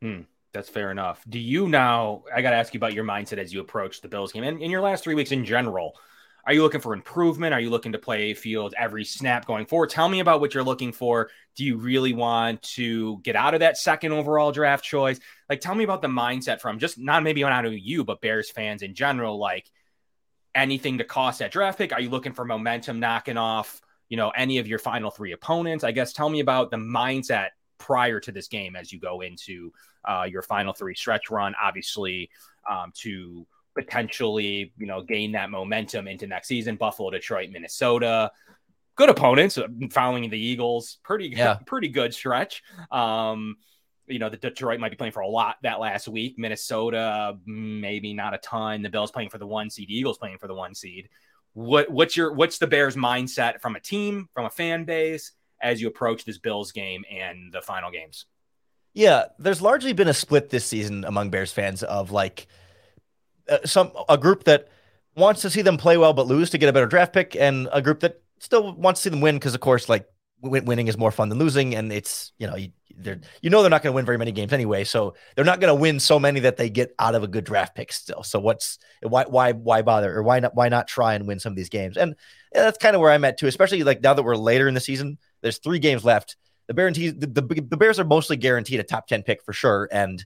Hmm, 0.00 0.22
that's 0.52 0.68
fair 0.68 0.90
enough. 0.90 1.24
Do 1.28 1.38
you 1.38 1.68
now? 1.68 2.24
I 2.34 2.42
got 2.42 2.50
to 2.50 2.56
ask 2.56 2.74
you 2.74 2.78
about 2.78 2.94
your 2.94 3.04
mindset 3.04 3.38
as 3.38 3.52
you 3.52 3.60
approach 3.60 4.00
the 4.00 4.08
Bills 4.08 4.32
game 4.32 4.42
and 4.42 4.60
in 4.60 4.70
your 4.70 4.80
last 4.80 5.04
three 5.04 5.14
weeks 5.14 5.30
in 5.30 5.44
general. 5.44 5.94
Are 6.46 6.52
you 6.52 6.62
looking 6.62 6.82
for 6.82 6.92
improvement? 6.92 7.54
Are 7.54 7.60
you 7.60 7.70
looking 7.70 7.92
to 7.92 7.98
play 7.98 8.34
field 8.34 8.74
every 8.76 9.04
snap 9.04 9.46
going 9.46 9.64
forward? 9.64 9.88
Tell 9.88 10.10
me 10.10 10.20
about 10.20 10.40
what 10.40 10.52
you're 10.52 10.62
looking 10.62 10.92
for. 10.92 11.30
Do 11.56 11.64
you 11.64 11.78
really 11.78 12.12
want 12.12 12.60
to 12.74 13.18
get 13.22 13.34
out 13.34 13.54
of 13.54 13.60
that 13.60 13.78
second 13.78 14.12
overall 14.12 14.52
draft 14.52 14.84
choice? 14.84 15.18
Like, 15.48 15.60
tell 15.60 15.74
me 15.74 15.84
about 15.84 16.02
the 16.02 16.08
mindset 16.08 16.60
from 16.60 16.78
just 16.78 16.98
not 16.98 17.22
maybe 17.22 17.42
not 17.42 17.64
of 17.64 17.76
you, 17.76 18.04
but 18.04 18.20
Bears 18.20 18.50
fans 18.50 18.82
in 18.82 18.94
general. 18.94 19.38
Like, 19.38 19.70
anything 20.54 20.98
to 20.98 21.04
cost 21.04 21.40
that 21.40 21.52
draft 21.52 21.78
pick? 21.78 21.92
Are 21.92 22.00
you 22.00 22.10
looking 22.10 22.32
for 22.32 22.44
momentum 22.44 23.00
knocking 23.00 23.36
off, 23.36 23.80
you 24.08 24.16
know, 24.16 24.30
any 24.30 24.58
of 24.58 24.66
your 24.66 24.78
final 24.78 25.10
three 25.10 25.32
opponents? 25.32 25.84
I 25.84 25.92
guess 25.92 26.12
tell 26.12 26.28
me 26.28 26.40
about 26.40 26.70
the 26.70 26.76
mindset 26.76 27.48
prior 27.78 28.20
to 28.20 28.32
this 28.32 28.48
game 28.48 28.76
as 28.76 28.92
you 28.92 28.98
go 28.98 29.20
into 29.20 29.72
uh, 30.04 30.26
your 30.28 30.42
final 30.42 30.72
three 30.72 30.94
stretch 30.94 31.30
run. 31.30 31.54
Obviously, 31.62 32.30
um, 32.70 32.92
to 32.96 33.46
potentially, 33.74 34.72
you 34.78 34.86
know, 34.86 35.02
gain 35.02 35.32
that 35.32 35.50
momentum 35.50 36.06
into 36.06 36.26
next 36.26 36.48
season. 36.48 36.76
Buffalo, 36.76 37.10
Detroit, 37.10 37.50
Minnesota, 37.50 38.30
good 38.96 39.08
opponents. 39.08 39.58
Uh, 39.58 39.66
following 39.90 40.30
the 40.30 40.38
Eagles, 40.38 40.98
pretty 41.02 41.28
yeah. 41.28 41.54
pretty 41.66 41.88
good 41.88 42.14
stretch. 42.14 42.62
Um, 42.90 43.56
you 44.06 44.18
know, 44.18 44.28
the 44.28 44.36
Detroit 44.36 44.80
might 44.80 44.90
be 44.90 44.96
playing 44.96 45.12
for 45.12 45.20
a 45.20 45.28
lot 45.28 45.56
that 45.62 45.80
last 45.80 46.08
week. 46.08 46.34
Minnesota, 46.38 47.38
maybe 47.46 48.12
not 48.14 48.34
a 48.34 48.38
ton. 48.38 48.82
The 48.82 48.90
Bills 48.90 49.10
playing 49.10 49.30
for 49.30 49.38
the 49.38 49.46
one 49.46 49.70
seed. 49.70 49.90
Eagles 49.90 50.18
playing 50.18 50.38
for 50.38 50.46
the 50.46 50.54
one 50.54 50.74
seed. 50.74 51.08
What 51.54 51.90
what's 51.90 52.16
your 52.16 52.32
what's 52.32 52.58
the 52.58 52.66
Bears 52.66 52.96
mindset 52.96 53.60
from 53.60 53.76
a 53.76 53.80
team, 53.80 54.28
from 54.34 54.44
a 54.44 54.50
fan 54.50 54.84
base 54.84 55.32
as 55.60 55.80
you 55.80 55.88
approach 55.88 56.24
this 56.24 56.38
Bills 56.38 56.72
game 56.72 57.04
and 57.10 57.52
the 57.52 57.62
final 57.62 57.90
games? 57.90 58.26
Yeah, 58.92 59.24
there's 59.38 59.62
largely 59.62 59.92
been 59.92 60.08
a 60.08 60.14
split 60.14 60.50
this 60.50 60.64
season 60.64 61.04
among 61.04 61.30
Bears 61.30 61.52
fans 61.52 61.82
of 61.82 62.10
like 62.10 62.46
uh, 63.48 63.58
some 63.64 63.92
a 64.08 64.18
group 64.18 64.44
that 64.44 64.68
wants 65.16 65.42
to 65.42 65.50
see 65.50 65.62
them 65.62 65.76
play 65.76 65.96
well 65.96 66.12
but 66.12 66.26
lose 66.26 66.50
to 66.50 66.58
get 66.58 66.68
a 66.68 66.72
better 66.72 66.86
draft 66.86 67.12
pick, 67.12 67.36
and 67.36 67.68
a 67.72 67.80
group 67.80 68.00
that 68.00 68.20
still 68.38 68.72
wants 68.74 69.00
to 69.00 69.04
see 69.04 69.10
them 69.10 69.20
win 69.20 69.36
because, 69.36 69.54
of 69.54 69.60
course, 69.60 69.88
like 69.88 70.06
winning 70.42 70.88
is 70.88 70.98
more 70.98 71.10
fun 71.10 71.28
than 71.28 71.38
losing, 71.38 71.74
and 71.74 71.92
it's 71.92 72.32
you 72.38 72.46
know 72.46 72.56
you 72.56 72.70
they're 72.96 73.20
you 73.42 73.50
know 73.50 73.62
they're 73.62 73.70
not 73.70 73.82
going 73.82 73.92
to 73.92 73.96
win 73.96 74.04
very 74.04 74.18
many 74.18 74.32
games 74.32 74.52
anyway, 74.52 74.84
so 74.84 75.14
they're 75.34 75.44
not 75.44 75.60
going 75.60 75.74
to 75.74 75.80
win 75.80 76.00
so 76.00 76.18
many 76.18 76.40
that 76.40 76.56
they 76.56 76.70
get 76.70 76.94
out 76.98 77.14
of 77.14 77.22
a 77.22 77.28
good 77.28 77.44
draft 77.44 77.74
pick 77.74 77.92
still. 77.92 78.22
So 78.22 78.38
what's 78.38 78.78
why 79.02 79.24
why 79.24 79.52
why 79.52 79.82
bother 79.82 80.16
or 80.16 80.22
why 80.22 80.40
not 80.40 80.54
why 80.54 80.68
not 80.68 80.86
try 80.88 81.14
and 81.14 81.26
win 81.26 81.40
some 81.40 81.52
of 81.52 81.56
these 81.56 81.68
games? 81.68 81.96
And 81.96 82.14
yeah, 82.54 82.62
that's 82.62 82.78
kind 82.78 82.94
of 82.94 83.00
where 83.00 83.10
I'm 83.10 83.24
at 83.24 83.38
too, 83.38 83.46
especially 83.46 83.82
like 83.82 84.02
now 84.02 84.14
that 84.14 84.22
we're 84.22 84.36
later 84.36 84.68
in 84.68 84.74
the 84.74 84.80
season. 84.80 85.18
There's 85.40 85.58
three 85.58 85.78
games 85.78 86.04
left. 86.04 86.36
The 86.66 86.74
Bears 86.74 86.96
the, 86.96 87.10
the, 87.10 87.42
the 87.68 87.76
Bears 87.76 88.00
are 88.00 88.04
mostly 88.04 88.36
guaranteed 88.36 88.80
a 88.80 88.84
top 88.84 89.06
ten 89.06 89.22
pick 89.22 89.42
for 89.42 89.52
sure, 89.52 89.88
and 89.92 90.24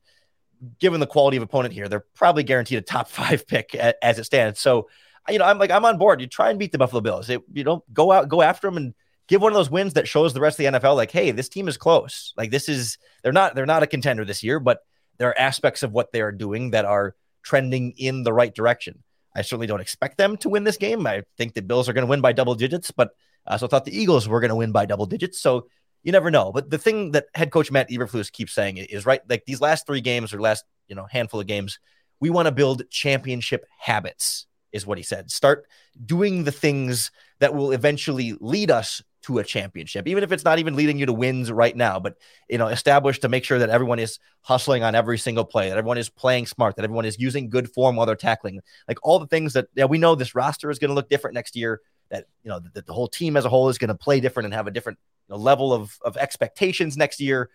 given 0.78 1.00
the 1.00 1.06
quality 1.06 1.36
of 1.36 1.42
opponent 1.42 1.74
here, 1.74 1.88
they're 1.88 2.04
probably 2.14 2.42
guaranteed 2.42 2.78
a 2.78 2.82
top 2.82 3.08
five 3.10 3.46
pick 3.46 3.74
as 3.74 4.18
it 4.18 4.24
stands. 4.24 4.60
So 4.60 4.88
you 5.28 5.38
know 5.38 5.44
I'm 5.44 5.58
like 5.58 5.70
I'm 5.70 5.84
on 5.84 5.98
board. 5.98 6.20
You 6.20 6.26
try 6.26 6.50
and 6.50 6.58
beat 6.58 6.72
the 6.72 6.78
Buffalo 6.78 7.00
Bills. 7.00 7.28
It, 7.28 7.42
you 7.52 7.64
know 7.64 7.84
go 7.92 8.12
out 8.12 8.28
go 8.28 8.42
after 8.42 8.68
them 8.68 8.76
and 8.76 8.94
give 9.28 9.42
one 9.42 9.52
of 9.52 9.56
those 9.56 9.70
wins 9.70 9.94
that 9.94 10.08
shows 10.08 10.34
the 10.34 10.40
rest 10.40 10.58
of 10.58 10.72
the 10.72 10.78
NFL 10.78 10.96
like, 10.96 11.10
hey, 11.10 11.30
this 11.30 11.48
team 11.48 11.68
is 11.68 11.76
close. 11.76 12.32
Like 12.36 12.50
this 12.50 12.68
is 12.68 12.98
they're 13.22 13.32
not 13.32 13.54
they're 13.54 13.66
not 13.66 13.82
a 13.82 13.86
contender 13.86 14.24
this 14.24 14.42
year, 14.42 14.58
but 14.58 14.80
there 15.18 15.28
are 15.28 15.38
aspects 15.38 15.82
of 15.82 15.92
what 15.92 16.12
they 16.12 16.20
are 16.20 16.32
doing 16.32 16.70
that 16.70 16.84
are 16.84 17.14
trending 17.42 17.92
in 17.96 18.22
the 18.24 18.32
right 18.32 18.54
direction. 18.54 19.02
I 19.36 19.42
certainly 19.42 19.66
don't 19.66 19.80
expect 19.80 20.18
them 20.18 20.36
to 20.38 20.48
win 20.48 20.64
this 20.64 20.76
game. 20.76 21.06
I 21.06 21.22
think 21.36 21.54
the 21.54 21.62
Bills 21.62 21.88
are 21.88 21.92
going 21.92 22.06
to 22.06 22.10
win 22.10 22.20
by 22.20 22.32
double 22.32 22.54
digits, 22.54 22.90
but 22.90 23.10
I 23.46 23.52
also 23.52 23.68
thought 23.68 23.84
the 23.84 23.96
Eagles 23.96 24.26
were 24.26 24.40
going 24.40 24.48
to 24.48 24.56
win 24.56 24.72
by 24.72 24.86
double 24.86 25.06
digits. 25.06 25.38
So 25.38 25.68
you 26.02 26.12
never 26.12 26.30
know. 26.30 26.50
But 26.52 26.70
the 26.70 26.78
thing 26.78 27.12
that 27.12 27.26
head 27.34 27.50
coach 27.50 27.70
Matt 27.70 27.90
Eberflus 27.90 28.32
keeps 28.32 28.52
saying 28.52 28.78
is 28.78 29.06
right. 29.06 29.20
Like 29.28 29.44
these 29.44 29.60
last 29.60 29.86
three 29.86 30.00
games 30.00 30.32
or 30.32 30.40
last 30.40 30.64
you 30.88 30.96
know 30.96 31.06
handful 31.10 31.40
of 31.40 31.46
games, 31.46 31.78
we 32.20 32.30
want 32.30 32.46
to 32.46 32.52
build 32.52 32.88
championship 32.90 33.66
habits. 33.78 34.46
Is 34.70 34.86
what 34.86 34.98
he 34.98 35.04
said. 35.04 35.30
Start 35.30 35.66
doing 36.04 36.44
the 36.44 36.52
things 36.52 37.10
that 37.38 37.54
will 37.54 37.72
eventually 37.72 38.36
lead 38.38 38.70
us 38.70 39.02
to 39.28 39.38
a 39.38 39.44
championship, 39.44 40.08
even 40.08 40.24
if 40.24 40.32
it's 40.32 40.44
not 40.44 40.58
even 40.58 40.74
leading 40.74 40.98
you 40.98 41.04
to 41.04 41.12
wins 41.12 41.52
right 41.52 41.76
now, 41.76 42.00
but 42.00 42.16
you 42.48 42.56
know, 42.56 42.68
established 42.68 43.20
to 43.20 43.28
make 43.28 43.44
sure 43.44 43.58
that 43.58 43.68
everyone 43.68 43.98
is 43.98 44.18
hustling 44.40 44.82
on 44.82 44.94
every 44.94 45.18
single 45.18 45.44
play, 45.44 45.68
that 45.68 45.76
everyone 45.76 45.98
is 45.98 46.08
playing 46.08 46.46
smart, 46.46 46.76
that 46.76 46.84
everyone 46.84 47.04
is 47.04 47.18
using 47.18 47.50
good 47.50 47.70
form 47.70 47.94
while 47.94 48.06
they're 48.06 48.16
tackling, 48.16 48.58
like 48.88 48.96
all 49.02 49.18
the 49.18 49.26
things 49.26 49.52
that 49.52 49.66
yeah, 49.74 49.84
we 49.84 49.98
know 49.98 50.14
this 50.14 50.34
roster 50.34 50.70
is 50.70 50.78
going 50.78 50.88
to 50.88 50.94
look 50.94 51.10
different 51.10 51.34
next 51.34 51.54
year. 51.54 51.82
That 52.10 52.24
you 52.42 52.48
know 52.48 52.58
that 52.72 52.86
the 52.86 52.92
whole 52.94 53.06
team 53.06 53.36
as 53.36 53.44
a 53.44 53.50
whole 53.50 53.68
is 53.68 53.76
going 53.76 53.88
to 53.88 53.94
play 53.94 54.18
different 54.18 54.46
and 54.46 54.54
have 54.54 54.66
a 54.66 54.70
different 54.70 54.98
you 55.28 55.34
know, 55.34 55.38
level 55.38 55.74
of 55.74 55.98
of 56.00 56.16
expectations 56.16 56.96
next 56.96 57.20
year. 57.20 57.50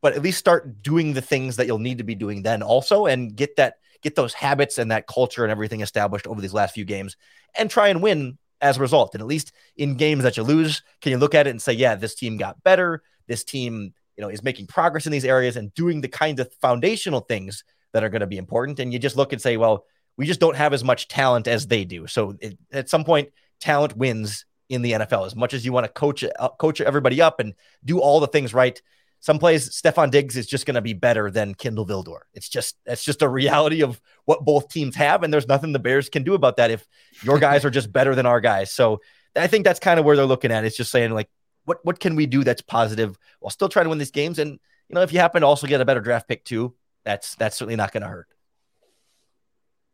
But 0.00 0.12
at 0.12 0.22
least 0.22 0.38
start 0.38 0.82
doing 0.82 1.14
the 1.14 1.20
things 1.20 1.56
that 1.56 1.66
you'll 1.66 1.80
need 1.80 1.98
to 1.98 2.04
be 2.04 2.14
doing 2.14 2.42
then 2.42 2.62
also, 2.62 3.06
and 3.06 3.34
get 3.34 3.56
that 3.56 3.74
get 4.02 4.14
those 4.14 4.34
habits 4.34 4.78
and 4.78 4.92
that 4.92 5.08
culture 5.08 5.42
and 5.42 5.50
everything 5.50 5.80
established 5.80 6.28
over 6.28 6.40
these 6.40 6.54
last 6.54 6.74
few 6.74 6.84
games, 6.84 7.16
and 7.58 7.68
try 7.68 7.88
and 7.88 8.00
win 8.02 8.38
as 8.60 8.76
a 8.76 8.80
result. 8.80 9.14
And 9.14 9.20
at 9.20 9.26
least 9.26 9.52
in 9.76 9.96
games 9.96 10.22
that 10.24 10.36
you 10.36 10.42
lose, 10.42 10.82
can 11.00 11.12
you 11.12 11.18
look 11.18 11.34
at 11.34 11.46
it 11.46 11.50
and 11.50 11.62
say, 11.62 11.72
yeah, 11.72 11.94
this 11.94 12.14
team 12.14 12.36
got 12.36 12.62
better. 12.62 13.02
This 13.26 13.44
team, 13.44 13.92
you 14.16 14.22
know, 14.22 14.28
is 14.28 14.42
making 14.42 14.66
progress 14.66 15.06
in 15.06 15.12
these 15.12 15.24
areas 15.24 15.56
and 15.56 15.72
doing 15.74 16.00
the 16.00 16.08
kind 16.08 16.40
of 16.40 16.52
foundational 16.60 17.20
things 17.20 17.64
that 17.92 18.04
are 18.04 18.08
going 18.08 18.20
to 18.20 18.26
be 18.26 18.38
important. 18.38 18.78
And 18.80 18.92
you 18.92 18.98
just 18.98 19.16
look 19.16 19.32
and 19.32 19.40
say, 19.40 19.56
well, 19.56 19.84
we 20.16 20.26
just 20.26 20.40
don't 20.40 20.56
have 20.56 20.72
as 20.72 20.82
much 20.82 21.08
talent 21.08 21.46
as 21.46 21.66
they 21.66 21.84
do. 21.84 22.06
So 22.06 22.36
it, 22.40 22.58
at 22.72 22.88
some 22.88 23.04
point, 23.04 23.30
talent 23.60 23.96
wins 23.96 24.44
in 24.68 24.82
the 24.82 24.92
NFL. 24.92 25.26
As 25.26 25.36
much 25.36 25.54
as 25.54 25.64
you 25.64 25.72
want 25.72 25.86
to 25.86 25.92
coach 25.92 26.24
uh, 26.24 26.48
coach 26.58 26.80
everybody 26.80 27.22
up 27.22 27.40
and 27.40 27.54
do 27.84 28.00
all 28.00 28.20
the 28.20 28.26
things 28.26 28.52
right, 28.52 28.80
some 29.20 29.38
plays 29.38 29.70
Stefon 29.70 30.10
Diggs 30.10 30.36
is 30.36 30.46
just 30.46 30.66
going 30.66 30.76
to 30.76 30.80
be 30.80 30.92
better 30.92 31.30
than 31.30 31.54
Kindle 31.54 31.86
Vildor. 31.86 32.20
It's 32.34 32.48
just 32.48 32.76
that's 32.86 33.04
just 33.04 33.22
a 33.22 33.28
reality 33.28 33.82
of 33.82 34.00
what 34.24 34.44
both 34.44 34.68
teams 34.68 34.96
have, 34.96 35.22
and 35.22 35.32
there's 35.32 35.48
nothing 35.48 35.72
the 35.72 35.78
Bears 35.78 36.08
can 36.08 36.22
do 36.22 36.34
about 36.34 36.56
that 36.56 36.70
if 36.70 36.86
your 37.22 37.38
guys 37.40 37.64
are 37.64 37.70
just 37.70 37.92
better 37.92 38.14
than 38.14 38.26
our 38.26 38.40
guys. 38.40 38.70
So 38.70 39.00
I 39.34 39.46
think 39.46 39.64
that's 39.64 39.80
kind 39.80 39.98
of 39.98 40.06
where 40.06 40.16
they're 40.16 40.26
looking 40.26 40.52
at. 40.52 40.64
It's 40.64 40.76
just 40.76 40.90
saying 40.90 41.12
like, 41.12 41.28
what 41.64 41.78
what 41.84 42.00
can 42.00 42.16
we 42.16 42.26
do 42.26 42.44
that's 42.44 42.62
positive 42.62 43.18
while 43.40 43.50
still 43.50 43.68
trying 43.68 43.86
to 43.86 43.90
win 43.90 43.98
these 43.98 44.10
games? 44.10 44.38
And 44.38 44.52
you 44.52 44.94
know, 44.94 45.02
if 45.02 45.12
you 45.12 45.18
happen 45.18 45.42
to 45.42 45.46
also 45.46 45.66
get 45.66 45.80
a 45.80 45.84
better 45.84 46.00
draft 46.00 46.28
pick 46.28 46.44
too, 46.44 46.74
that's 47.04 47.34
that's 47.34 47.56
certainly 47.56 47.76
not 47.76 47.92
going 47.92 48.02
to 48.02 48.08
hurt. 48.08 48.28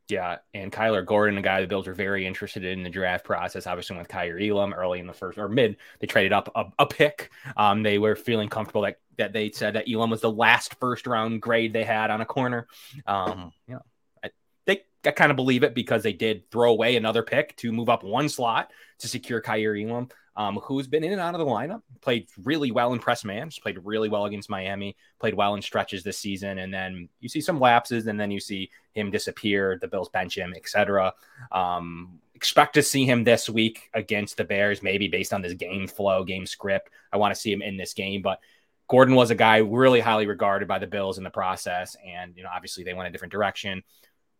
Yeah, 0.08 0.38
and 0.52 0.70
Kyler 0.70 1.04
Gordon, 1.04 1.38
a 1.38 1.42
guy 1.42 1.62
the 1.62 1.66
Bills 1.66 1.88
are 1.88 1.94
very 1.94 2.26
interested 2.26 2.62
in 2.62 2.82
the 2.82 2.90
draft 2.90 3.24
process. 3.24 3.66
Obviously, 3.66 3.96
with 3.96 4.08
Kaiir 4.08 4.38
Elam 4.38 4.74
early 4.74 5.00
in 5.00 5.06
the 5.06 5.14
first 5.14 5.38
or 5.38 5.48
mid, 5.48 5.76
they 5.98 6.06
traded 6.06 6.32
up 6.32 6.52
a, 6.54 6.66
a 6.78 6.86
pick. 6.86 7.30
Um, 7.56 7.82
they 7.82 7.98
were 7.98 8.14
feeling 8.14 8.50
comfortable 8.50 8.82
that 8.82 8.98
that 9.16 9.32
they 9.32 9.50
said 9.50 9.74
that 9.74 9.88
Elam 9.90 10.10
was 10.10 10.20
the 10.20 10.30
last 10.30 10.74
first 10.78 11.06
round 11.06 11.40
grade 11.40 11.72
they 11.72 11.84
had 11.84 12.10
on 12.10 12.20
a 12.20 12.26
corner. 12.26 12.66
Um, 13.06 13.52
you 13.66 13.74
know, 13.74 13.82
I 14.22 14.30
think 14.66 14.82
I 15.06 15.12
kind 15.12 15.30
of 15.30 15.36
believe 15.36 15.62
it 15.62 15.74
because 15.74 16.02
they 16.02 16.12
did 16.12 16.50
throw 16.50 16.70
away 16.70 16.96
another 16.96 17.22
pick 17.22 17.56
to 17.58 17.72
move 17.72 17.88
up 17.88 18.04
one 18.04 18.28
slot 18.28 18.72
to 18.98 19.08
secure 19.08 19.40
Kaiir 19.40 19.74
Elam, 19.88 20.08
um, 20.36 20.56
who's 20.56 20.86
been 20.86 21.04
in 21.04 21.12
and 21.12 21.20
out 21.20 21.34
of 21.34 21.38
the 21.38 21.46
lineup, 21.46 21.82
played 22.00 22.26
really 22.42 22.70
well 22.70 22.92
in 22.92 22.98
press 22.98 23.24
man, 23.24 23.50
just 23.50 23.62
played 23.62 23.78
really 23.84 24.08
well 24.08 24.24
against 24.24 24.50
Miami, 24.50 24.96
played 25.20 25.34
well 25.34 25.54
in 25.54 25.62
stretches 25.62 26.02
this 26.02 26.18
season, 26.18 26.58
and 26.58 26.74
then 26.74 27.08
you 27.20 27.28
see 27.28 27.40
some 27.40 27.60
lapses, 27.60 28.06
and 28.06 28.18
then 28.18 28.30
you 28.30 28.40
see 28.40 28.70
him 28.92 29.10
disappear. 29.10 29.78
The 29.80 29.88
Bills 29.88 30.08
bench 30.08 30.36
him, 30.36 30.52
etc. 30.56 31.14
Um, 31.52 32.18
expect 32.34 32.74
to 32.74 32.82
see 32.82 33.04
him 33.04 33.22
this 33.22 33.48
week 33.48 33.90
against 33.94 34.36
the 34.36 34.44
Bears, 34.44 34.82
maybe 34.82 35.06
based 35.06 35.32
on 35.32 35.40
this 35.40 35.54
game 35.54 35.86
flow, 35.86 36.24
game 36.24 36.46
script. 36.46 36.90
I 37.12 37.16
want 37.16 37.34
to 37.34 37.40
see 37.40 37.52
him 37.52 37.62
in 37.62 37.76
this 37.76 37.94
game, 37.94 38.20
but 38.20 38.40
Gordon 38.88 39.14
was 39.14 39.30
a 39.30 39.34
guy 39.34 39.58
really 39.58 40.00
highly 40.00 40.26
regarded 40.26 40.68
by 40.68 40.78
the 40.78 40.86
Bills 40.86 41.16
in 41.16 41.24
the 41.24 41.30
process, 41.30 41.96
and 42.04 42.36
you 42.36 42.42
know 42.42 42.50
obviously 42.52 42.84
they 42.84 42.94
went 42.94 43.08
a 43.08 43.12
different 43.12 43.32
direction. 43.32 43.82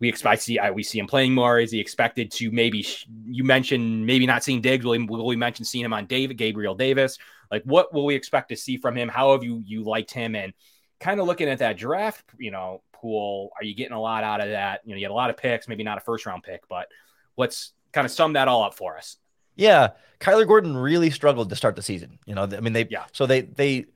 We 0.01 0.09
expect 0.09 0.41
to 0.41 0.45
see 0.45 0.59
we 0.75 0.83
see 0.83 0.99
him 0.99 1.07
playing 1.07 1.35
more. 1.35 1.59
Is 1.59 1.71
he 1.71 1.81
expected 1.81 2.31
to 2.33 2.51
maybe? 2.51 2.87
You 3.27 3.45
mentioned 3.45 4.07
maybe 4.07 4.27
not 4.27 4.45
seeing 4.45 4.61
Diggs. 4.61 4.85
Will, 4.85 5.07
will 5.07 5.27
we 5.27 5.37
mention 5.37 5.65
seeing 5.65 5.85
him 5.85 5.93
on 5.93 6.07
David 6.07 6.37
Gabriel 6.37 6.75
Davis? 6.75 7.19
Like 7.51 7.62
what 7.65 7.93
will 7.95 8.05
we 8.05 8.15
expect 8.15 8.49
to 8.51 8.57
see 8.57 8.77
from 8.77 8.97
him? 8.97 9.09
How 9.09 9.33
have 9.33 9.45
you 9.45 9.62
you 9.65 9.85
liked 9.85 10.11
him? 10.11 10.35
And 10.35 10.53
kind 11.01 11.21
of 11.21 11.27
looking 11.27 11.49
at 11.49 11.59
that 11.59 11.77
draft, 11.77 12.25
you 12.39 12.51
know, 12.51 12.83
pool. 12.93 13.51
Are 13.59 13.65
you 13.65 13.75
getting 13.75 13.93
a 13.93 14.01
lot 14.01 14.25
out 14.25 14.41
of 14.41 14.51
that? 14.51 14.81
You 14.85 14.93
know, 14.93 14.99
you 14.99 15.05
had 15.05 15.11
a 15.11 15.15
lot 15.15 15.31
of 15.31 15.37
picks, 15.37 15.69
maybe 15.69 15.85
not 15.85 15.99
a 15.99 16.01
first 16.01 16.27
round 16.27 16.43
pick, 16.43 16.66
but 16.69 16.89
let's 17.37 17.73
kind 17.93 18.05
of 18.05 18.11
sum 18.11 18.33
that 18.33 18.49
all 18.49 18.65
up 18.65 18.75
for 18.75 18.97
us. 18.97 19.16
Yeah, 19.57 19.91
Kyler 20.19 20.47
Gordon 20.47 20.77
really 20.77 21.11
struggled 21.11 21.51
to 21.51 21.57
start 21.57 21.77
the 21.77 21.83
season. 21.83 22.19
You 22.27 22.35
know, 22.35 22.43
I 22.43 22.61
mean, 22.61 22.73
they 22.73 22.87
yeah. 22.91 23.05
So 23.12 23.27
they 23.27 23.43
they 23.43 23.87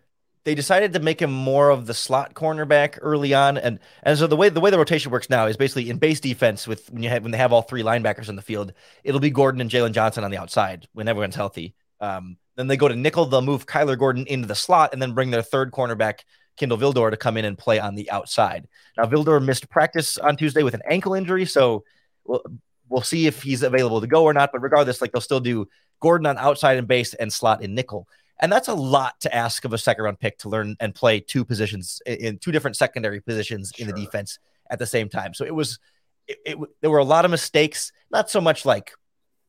they 0.48 0.54
decided 0.54 0.94
to 0.94 0.98
make 0.98 1.20
him 1.20 1.30
more 1.30 1.68
of 1.68 1.84
the 1.84 1.92
slot 1.92 2.32
cornerback 2.32 2.98
early 3.02 3.34
on, 3.34 3.58
and 3.58 3.78
and 4.02 4.18
so 4.18 4.26
the 4.26 4.34
way 4.34 4.48
the 4.48 4.60
way 4.60 4.70
the 4.70 4.78
rotation 4.78 5.12
works 5.12 5.28
now 5.28 5.44
is 5.44 5.58
basically 5.58 5.90
in 5.90 5.98
base 5.98 6.20
defense 6.20 6.66
with 6.66 6.90
when 6.90 7.02
you 7.02 7.10
have 7.10 7.22
when 7.22 7.32
they 7.32 7.36
have 7.36 7.52
all 7.52 7.60
three 7.60 7.82
linebackers 7.82 8.30
in 8.30 8.36
the 8.36 8.40
field, 8.40 8.72
it'll 9.04 9.20
be 9.20 9.28
Gordon 9.28 9.60
and 9.60 9.68
Jaylon 9.68 9.92
Johnson 9.92 10.24
on 10.24 10.30
the 10.30 10.38
outside 10.38 10.88
when 10.94 11.06
everyone's 11.06 11.34
healthy. 11.34 11.74
Um, 12.00 12.38
then 12.56 12.66
they 12.66 12.78
go 12.78 12.88
to 12.88 12.96
nickel, 12.96 13.26
they'll 13.26 13.42
move 13.42 13.66
Kyler 13.66 13.98
Gordon 13.98 14.26
into 14.26 14.48
the 14.48 14.54
slot, 14.54 14.94
and 14.94 15.02
then 15.02 15.12
bring 15.12 15.30
their 15.30 15.42
third 15.42 15.70
cornerback 15.70 16.20
Kindle 16.56 16.78
Vildor 16.78 17.10
to 17.10 17.18
come 17.18 17.36
in 17.36 17.44
and 17.44 17.58
play 17.58 17.78
on 17.78 17.94
the 17.94 18.10
outside. 18.10 18.68
Now 18.96 19.04
Vildor 19.04 19.44
missed 19.44 19.68
practice 19.68 20.16
on 20.16 20.38
Tuesday 20.38 20.62
with 20.62 20.72
an 20.72 20.82
ankle 20.88 21.12
injury, 21.12 21.44
so 21.44 21.84
we'll 22.24 22.42
we'll 22.88 23.02
see 23.02 23.26
if 23.26 23.42
he's 23.42 23.62
available 23.62 24.00
to 24.00 24.06
go 24.06 24.24
or 24.24 24.32
not. 24.32 24.52
But 24.52 24.62
regardless, 24.62 25.02
like 25.02 25.12
they'll 25.12 25.20
still 25.20 25.40
do 25.40 25.68
Gordon 26.00 26.24
on 26.24 26.38
outside 26.38 26.78
and 26.78 26.88
base 26.88 27.12
and 27.12 27.30
slot 27.30 27.62
in 27.62 27.74
nickel. 27.74 28.08
And 28.40 28.52
that's 28.52 28.68
a 28.68 28.74
lot 28.74 29.20
to 29.20 29.34
ask 29.34 29.64
of 29.64 29.72
a 29.72 29.78
second 29.78 30.04
round 30.04 30.20
pick 30.20 30.38
to 30.38 30.48
learn 30.48 30.76
and 30.78 30.94
play 30.94 31.20
two 31.20 31.44
positions 31.44 32.00
in 32.06 32.38
two 32.38 32.52
different 32.52 32.76
secondary 32.76 33.20
positions 33.20 33.72
sure. 33.74 33.88
in 33.88 33.92
the 33.92 34.00
defense 34.00 34.38
at 34.70 34.78
the 34.78 34.86
same 34.86 35.08
time. 35.08 35.34
So 35.34 35.44
it 35.44 35.54
was, 35.54 35.78
it, 36.26 36.38
it, 36.44 36.58
there 36.80 36.90
were 36.90 36.98
a 36.98 37.04
lot 37.04 37.24
of 37.24 37.30
mistakes, 37.30 37.92
not 38.10 38.30
so 38.30 38.40
much 38.40 38.64
like, 38.64 38.92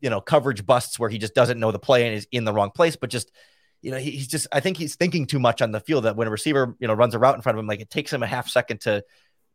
you 0.01 0.09
know, 0.09 0.21
coverage 0.21 0.65
busts 0.65 0.97
where 0.97 1.09
he 1.09 1.17
just 1.17 1.35
doesn't 1.35 1.59
know 1.59 1.71
the 1.71 1.79
play 1.79 2.07
and 2.07 2.15
is 2.15 2.27
in 2.31 2.45
the 2.45 2.53
wrong 2.53 2.71
place, 2.71 2.95
but 2.95 3.09
just, 3.09 3.31
you 3.81 3.91
know, 3.91 3.97
he, 3.97 4.11
he's 4.11 4.27
just, 4.27 4.47
I 4.51 4.59
think 4.59 4.77
he's 4.77 4.95
thinking 4.95 5.25
too 5.25 5.39
much 5.39 5.61
on 5.61 5.71
the 5.71 5.81
field 5.81 6.05
that 6.05 6.15
when 6.15 6.27
a 6.27 6.31
receiver, 6.31 6.75
you 6.79 6.87
know, 6.87 6.93
runs 6.93 7.13
a 7.15 7.19
route 7.19 7.35
in 7.35 7.41
front 7.41 7.57
of 7.57 7.59
him, 7.59 7.67
like 7.67 7.81
it 7.81 7.89
takes 7.89 8.11
him 8.11 8.23
a 8.23 8.27
half 8.27 8.47
second 8.47 8.81
to 8.81 9.03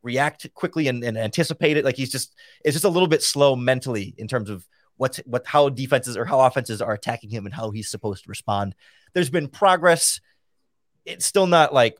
react 0.03 0.47
quickly 0.53 0.87
and, 0.87 1.03
and 1.03 1.17
anticipate 1.17 1.77
it. 1.77 1.83
Like 1.83 1.97
he's 1.97 2.11
just, 2.11 2.35
it's 2.63 2.75
just 2.75 2.85
a 2.85 2.89
little 2.89 3.07
bit 3.07 3.23
slow 3.23 3.55
mentally 3.55 4.13
in 4.17 4.27
terms 4.27 4.49
of 4.49 4.65
what's 4.97 5.17
what 5.19 5.45
how 5.45 5.69
defenses 5.69 6.17
or 6.17 6.25
how 6.25 6.41
offenses 6.41 6.81
are 6.81 6.93
attacking 6.93 7.29
him 7.29 7.45
and 7.45 7.53
how 7.53 7.71
he's 7.71 7.89
supposed 7.89 8.23
to 8.23 8.29
respond. 8.29 8.75
There's 9.13 9.29
been 9.29 9.47
progress. 9.47 10.19
It's 11.05 11.25
still 11.25 11.47
not 11.47 11.73
like 11.73 11.97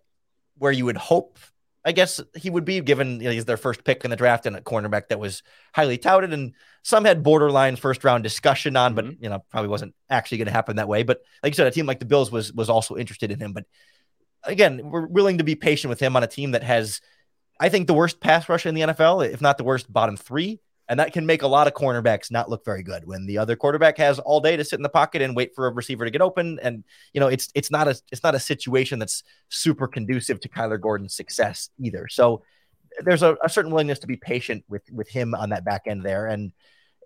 where 0.58 0.72
you 0.72 0.86
would 0.86 0.98
hope. 0.98 1.40
I 1.88 1.92
guess 1.92 2.20
he 2.36 2.50
would 2.50 2.66
be 2.66 2.82
given 2.82 3.20
you 3.20 3.26
know, 3.26 3.32
he's 3.32 3.46
their 3.46 3.58
first 3.58 3.84
pick 3.84 4.04
in 4.04 4.10
the 4.10 4.16
draft 4.16 4.48
and 4.48 4.56
a 4.56 4.62
cornerback 4.62 5.10
that 5.10 5.20
was 5.20 5.44
highly 5.74 6.00
touted, 6.00 6.34
and 6.34 6.54
some 6.82 7.06
had 7.06 7.22
borderline 7.22 7.76
first 7.76 8.04
round 8.04 8.24
discussion 8.24 8.76
on, 8.76 8.96
but 8.96 9.06
mm-hmm. 9.06 9.24
you 9.24 9.30
know 9.30 9.46
probably 9.52 9.70
wasn't 9.70 9.94
actually 10.10 10.40
going 10.40 10.48
to 10.48 10.54
happen 10.54 10.78
that 10.78 10.88
way. 10.88 11.04
But 11.04 11.22
like 11.44 11.52
you 11.52 11.56
said, 11.56 11.68
a 11.68 11.72
team 11.72 11.86
like 11.86 12.00
the 12.00 12.06
Bills 12.06 12.32
was 12.32 12.52
was 12.52 12.70
also 12.70 12.98
interested 12.98 13.32
in 13.32 13.40
him. 13.40 13.54
But 13.54 13.66
again, 14.44 14.82
we're 14.84 15.06
willing 15.06 15.38
to 15.38 15.44
be 15.44 15.56
patient 15.56 15.90
with 15.90 16.00
him 16.00 16.16
on 16.16 16.24
a 16.24 16.28
team 16.28 16.52
that 16.52 16.64
has, 16.64 17.02
I 17.60 17.70
think, 17.70 17.86
the 17.86 17.94
worst 17.94 18.20
pass 18.20 18.50
rush 18.50 18.66
in 18.66 18.74
the 18.74 18.82
NFL, 18.82 19.32
if 19.32 19.42
not 19.42 19.58
the 19.58 19.64
worst 19.64 19.92
bottom 19.92 20.18
three. 20.18 20.60
And 20.88 21.00
that 21.00 21.14
can 21.14 21.26
make 21.26 21.42
a 21.42 21.48
lot 21.48 21.66
of 21.68 21.74
cornerbacks 21.74 22.30
not 22.30 22.50
look 22.50 22.64
very 22.64 22.84
good 22.84 23.06
when 23.06 23.26
the 23.26 23.40
other 23.40 23.56
quarterback 23.56 23.98
has 23.98 24.20
all 24.20 24.40
day 24.40 24.56
to 24.56 24.64
sit 24.64 24.78
in 24.78 24.84
the 24.84 24.90
pocket 24.90 25.22
and 25.22 25.36
wait 25.36 25.56
for 25.56 25.66
a 25.66 25.74
receiver 25.74 26.06
to 26.06 26.12
get 26.12 26.22
open. 26.22 26.60
And 26.62 26.84
you 27.14 27.20
know, 27.20 27.28
it's 27.28 27.50
it's 27.56 27.72
not 27.72 27.88
a 27.88 28.00
it's 28.12 28.24
not 28.24 28.36
a 28.36 28.40
situation 28.40 29.00
that's 29.00 29.24
super 29.50 29.88
conducive 29.88 30.40
to 30.42 30.50
Kyler 30.50 30.80
Gordon's 30.80 31.16
success 31.16 31.70
either. 31.80 32.08
So 32.08 32.44
there's 33.04 33.24
a, 33.24 33.36
a 33.44 33.50
certain 33.50 33.72
willingness 33.72 34.00
to 34.00 34.08
be 34.08 34.16
patient 34.16 34.64
with 34.70 34.84
with 34.92 35.10
him 35.10 35.34
on 35.34 35.50
that 35.50 35.66
back 35.66 35.84
end 35.88 36.04
there. 36.04 36.28
And 36.28 36.52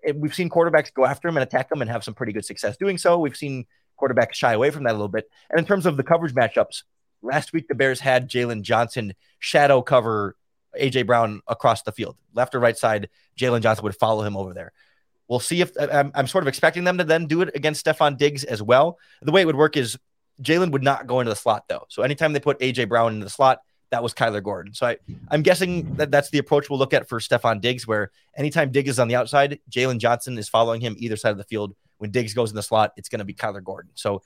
it, 0.02 0.16
we've 0.16 0.34
seen 0.34 0.50
quarterbacks 0.50 0.92
go 0.92 1.04
after 1.04 1.28
him 1.28 1.36
and 1.36 1.42
attack 1.42 1.72
him 1.72 1.80
and 1.80 1.90
have 1.90 2.04
some 2.04 2.14
pretty 2.14 2.32
good 2.32 2.44
success 2.44 2.76
doing 2.76 2.98
so. 2.98 3.18
We've 3.18 3.36
seen 3.36 3.66
quarterbacks 4.00 4.34
shy 4.34 4.52
away 4.52 4.70
from 4.70 4.84
that 4.84 4.92
a 4.92 4.98
little 4.98 5.08
bit. 5.08 5.28
And 5.50 5.58
in 5.58 5.66
terms 5.66 5.86
of 5.86 5.96
the 5.96 6.02
coverage 6.02 6.34
matchups, 6.34 6.82
last 7.22 7.52
week 7.52 7.68
the 7.68 7.74
Bears 7.74 8.00
had 8.00 8.30
Jaylon 8.30 8.62
Johnson 8.62 9.14
shadow 9.38 9.82
cover 9.82 10.36
AJ 10.78 11.06
Brown 11.06 11.40
across 11.46 11.82
the 11.82 11.92
field, 11.92 12.16
left 12.34 12.54
or 12.54 12.60
right 12.60 12.76
side. 12.76 13.08
Jaylon 13.38 13.62
Johnson 13.62 13.84
would 13.84 13.96
follow 13.96 14.22
him 14.22 14.36
over 14.36 14.54
there. 14.54 14.72
We'll 15.28 15.40
see 15.40 15.60
if 15.60 15.70
I'm, 15.78 16.10
I'm 16.14 16.26
sort 16.26 16.42
of 16.42 16.48
expecting 16.48 16.84
them 16.84 16.98
to 16.98 17.04
then 17.04 17.26
do 17.26 17.42
it 17.42 17.50
against 17.54 17.84
Stefon 17.84 18.16
Diggs 18.16 18.44
as 18.44 18.62
well. 18.62 18.98
The 19.22 19.32
way 19.32 19.42
it 19.42 19.46
would 19.46 19.56
work 19.56 19.76
is 19.76 19.96
Jaylon 20.42 20.72
would 20.72 20.82
not 20.82 21.06
go 21.06 21.20
into 21.20 21.30
the 21.30 21.36
slot 21.36 21.64
though. 21.68 21.86
So 21.88 22.02
anytime 22.02 22.32
they 22.32 22.40
put 22.40 22.58
AJ 22.58 22.88
Brown 22.88 23.14
in 23.14 23.20
the 23.20 23.30
slot, 23.30 23.60
that 23.90 24.02
was 24.02 24.14
Kyler 24.14 24.42
Gordon. 24.42 24.72
So 24.72 24.86
I, 24.86 24.96
I'm 25.30 25.42
guessing 25.42 25.94
that 25.96 26.10
that's 26.10 26.30
the 26.30 26.38
approach 26.38 26.70
we'll 26.70 26.78
look 26.78 26.94
at 26.94 27.08
for 27.08 27.20
Stefon 27.20 27.60
Diggs, 27.60 27.86
where 27.86 28.10
anytime 28.36 28.70
Diggs 28.70 28.90
is 28.90 28.98
on 28.98 29.08
the 29.08 29.16
outside, 29.16 29.58
Jaylon 29.70 29.98
Johnson 29.98 30.38
is 30.38 30.48
following 30.48 30.80
him 30.80 30.96
either 30.98 31.16
side 31.16 31.32
of 31.32 31.38
the 31.38 31.44
field. 31.44 31.74
When 31.98 32.10
Diggs 32.10 32.32
goes 32.32 32.50
in 32.50 32.56
the 32.56 32.62
slot, 32.62 32.92
it's 32.96 33.08
going 33.08 33.18
to 33.18 33.24
be 33.24 33.34
Kyler 33.34 33.62
Gordon. 33.62 33.90
So 33.94 34.22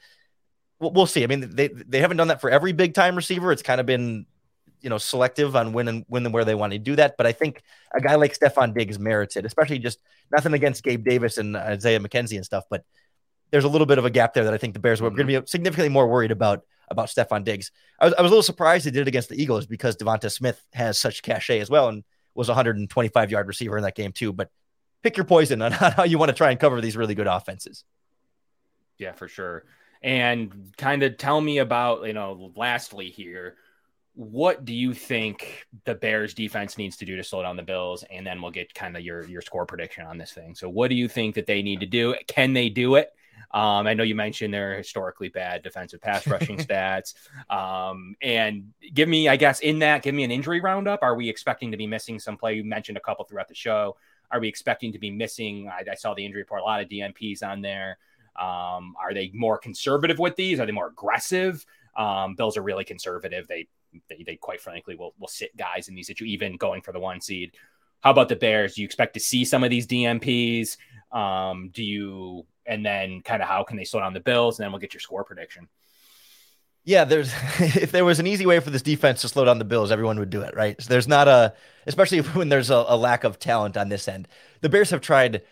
we'll, 0.78 0.92
we'll 0.92 1.06
see. 1.06 1.24
I 1.24 1.26
mean, 1.26 1.50
they 1.54 1.68
they 1.68 2.00
haven't 2.00 2.18
done 2.18 2.28
that 2.28 2.40
for 2.40 2.50
every 2.50 2.72
big 2.72 2.94
time 2.94 3.16
receiver. 3.16 3.50
It's 3.52 3.62
kind 3.62 3.80
of 3.80 3.86
been 3.86 4.26
you 4.84 4.90
know 4.90 4.98
selective 4.98 5.56
on 5.56 5.72
when 5.72 5.88
and 5.88 6.04
when 6.08 6.24
and 6.24 6.32
where 6.32 6.44
they 6.44 6.54
want 6.54 6.74
to 6.74 6.78
do 6.78 6.94
that. 6.96 7.16
But 7.16 7.26
I 7.26 7.32
think 7.32 7.62
a 7.92 8.00
guy 8.00 8.14
like 8.14 8.38
Stefon 8.38 8.74
Diggs 8.74 8.98
merits 8.98 9.36
it, 9.36 9.46
especially 9.46 9.78
just 9.80 9.98
nothing 10.30 10.52
against 10.52 10.84
Gabe 10.84 11.04
Davis 11.04 11.38
and 11.38 11.56
uh, 11.56 11.60
Isaiah 11.60 11.98
McKenzie 11.98 12.36
and 12.36 12.44
stuff, 12.44 12.64
but 12.70 12.84
there's 13.50 13.64
a 13.64 13.68
little 13.68 13.86
bit 13.86 13.98
of 13.98 14.04
a 14.04 14.10
gap 14.10 14.34
there 14.34 14.44
that 14.44 14.54
I 14.54 14.58
think 14.58 14.74
the 14.74 14.80
Bears 14.80 15.00
were 15.00 15.10
going 15.10 15.26
to 15.26 15.32
mm-hmm. 15.32 15.42
be 15.42 15.46
significantly 15.46 15.88
more 15.88 16.06
worried 16.06 16.30
about 16.30 16.62
about 16.90 17.08
Stefon 17.08 17.44
Diggs. 17.44 17.70
I 17.98 18.04
was, 18.04 18.14
I 18.14 18.22
was 18.22 18.30
a 18.30 18.34
little 18.34 18.42
surprised 18.42 18.84
they 18.84 18.90
did 18.90 19.02
it 19.02 19.08
against 19.08 19.30
the 19.30 19.40
Eagles 19.40 19.66
because 19.66 19.96
Devonta 19.96 20.30
Smith 20.30 20.60
has 20.74 21.00
such 21.00 21.22
cachet 21.22 21.60
as 21.60 21.70
well 21.70 21.88
and 21.88 22.04
was 22.34 22.48
a 22.48 22.52
125 22.52 23.30
yard 23.30 23.46
receiver 23.46 23.76
in 23.76 23.84
that 23.84 23.94
game 23.94 24.12
too. 24.12 24.32
But 24.32 24.50
pick 25.02 25.16
your 25.16 25.24
poison 25.24 25.62
on 25.62 25.72
how 25.72 26.04
you 26.04 26.18
want 26.18 26.30
to 26.30 26.34
try 26.34 26.50
and 26.50 26.60
cover 26.60 26.80
these 26.80 26.96
really 26.96 27.14
good 27.14 27.26
offenses. 27.26 27.84
Yeah, 28.98 29.12
for 29.12 29.28
sure. 29.28 29.64
And 30.02 30.72
kind 30.76 31.02
of 31.02 31.16
tell 31.16 31.40
me 31.40 31.58
about, 31.58 32.06
you 32.06 32.12
know, 32.12 32.52
lastly 32.56 33.08
here, 33.08 33.56
what 34.14 34.64
do 34.64 34.72
you 34.72 34.94
think 34.94 35.66
the 35.84 35.94
Bears 35.94 36.34
defense 36.34 36.78
needs 36.78 36.96
to 36.98 37.04
do 37.04 37.16
to 37.16 37.24
slow 37.24 37.42
down 37.42 37.56
the 37.56 37.62
Bills? 37.62 38.04
And 38.10 38.26
then 38.26 38.40
we'll 38.40 38.52
get 38.52 38.72
kind 38.74 38.96
of 38.96 39.02
your 39.02 39.24
your 39.24 39.42
score 39.42 39.66
prediction 39.66 40.06
on 40.06 40.18
this 40.18 40.32
thing. 40.32 40.54
So 40.54 40.68
what 40.68 40.88
do 40.88 40.94
you 40.94 41.08
think 41.08 41.34
that 41.34 41.46
they 41.46 41.62
need 41.62 41.80
to 41.80 41.86
do? 41.86 42.14
Can 42.26 42.52
they 42.52 42.68
do 42.68 42.94
it? 42.94 43.12
Um, 43.50 43.86
I 43.86 43.94
know 43.94 44.02
you 44.02 44.16
mentioned 44.16 44.52
their 44.52 44.76
historically 44.76 45.28
bad 45.28 45.62
defensive 45.62 46.00
pass 46.00 46.26
rushing 46.28 46.58
stats. 46.58 47.14
Um, 47.48 48.16
and 48.20 48.72
give 48.92 49.08
me, 49.08 49.28
I 49.28 49.36
guess, 49.36 49.60
in 49.60 49.78
that, 49.80 50.02
give 50.02 50.14
me 50.14 50.24
an 50.24 50.30
injury 50.30 50.60
roundup. 50.60 51.02
Are 51.02 51.14
we 51.14 51.28
expecting 51.28 51.70
to 51.70 51.76
be 51.76 51.86
missing 51.86 52.18
some 52.18 52.36
play? 52.36 52.54
You 52.54 52.64
mentioned 52.64 52.98
a 52.98 53.00
couple 53.00 53.24
throughout 53.24 53.48
the 53.48 53.54
show. 53.54 53.96
Are 54.30 54.40
we 54.40 54.48
expecting 54.48 54.92
to 54.92 54.98
be 54.98 55.10
missing? 55.10 55.68
I, 55.68 55.84
I 55.90 55.94
saw 55.94 56.14
the 56.14 56.24
injury 56.24 56.42
report, 56.42 56.62
a 56.62 56.64
lot 56.64 56.80
of 56.80 56.88
DNPs 56.88 57.44
on 57.44 57.62
there. 57.62 57.98
Um, 58.34 58.96
are 59.00 59.14
they 59.14 59.30
more 59.32 59.58
conservative 59.58 60.18
with 60.18 60.34
these? 60.34 60.58
Are 60.58 60.66
they 60.66 60.72
more 60.72 60.88
aggressive? 60.88 61.64
Um, 61.96 62.34
Bills 62.34 62.56
are 62.56 62.62
really 62.62 62.84
conservative. 62.84 63.46
They, 63.46 63.68
they, 64.08 64.22
they 64.24 64.36
quite 64.36 64.60
frankly 64.60 64.94
will, 64.94 65.14
will 65.18 65.28
sit 65.28 65.56
guys 65.56 65.88
in 65.88 65.94
these 65.94 66.06
situations, 66.06 66.32
even 66.32 66.56
going 66.56 66.82
for 66.82 66.92
the 66.92 67.00
one 67.00 67.20
seed. 67.20 67.52
How 68.00 68.10
about 68.10 68.28
the 68.28 68.36
Bears? 68.36 68.74
Do 68.74 68.82
you 68.82 68.84
expect 68.84 69.14
to 69.14 69.20
see 69.20 69.44
some 69.44 69.64
of 69.64 69.70
these 69.70 69.86
DNPs? 69.86 70.76
Um, 71.12 71.70
do 71.72 71.82
you 71.82 72.46
and 72.66 72.84
then 72.84 73.20
kind 73.22 73.42
of 73.42 73.48
how 73.48 73.62
can 73.62 73.76
they 73.76 73.84
slow 73.84 74.00
down 74.00 74.14
the 74.14 74.20
Bills, 74.20 74.58
and 74.58 74.64
then 74.64 74.72
we'll 74.72 74.80
get 74.80 74.94
your 74.94 75.00
score 75.00 75.24
prediction. 75.24 75.68
Yeah, 76.84 77.04
there's 77.04 77.32
if 77.58 77.92
there 77.92 78.04
was 78.04 78.20
an 78.20 78.26
easy 78.26 78.46
way 78.46 78.60
for 78.60 78.70
this 78.70 78.82
defense 78.82 79.22
to 79.22 79.28
slow 79.28 79.44
down 79.44 79.58
the 79.58 79.64
Bills, 79.64 79.90
everyone 79.90 80.18
would 80.18 80.30
do 80.30 80.42
it, 80.42 80.54
right? 80.54 80.80
So 80.80 80.88
there's 80.88 81.08
not 81.08 81.28
a, 81.28 81.54
especially 81.86 82.20
when 82.32 82.48
there's 82.48 82.70
a, 82.70 82.84
a 82.88 82.96
lack 82.96 83.24
of 83.24 83.38
talent 83.38 83.76
on 83.76 83.88
this 83.88 84.08
end. 84.08 84.28
The 84.60 84.68
Bears 84.68 84.90
have 84.90 85.00
tried 85.00 85.42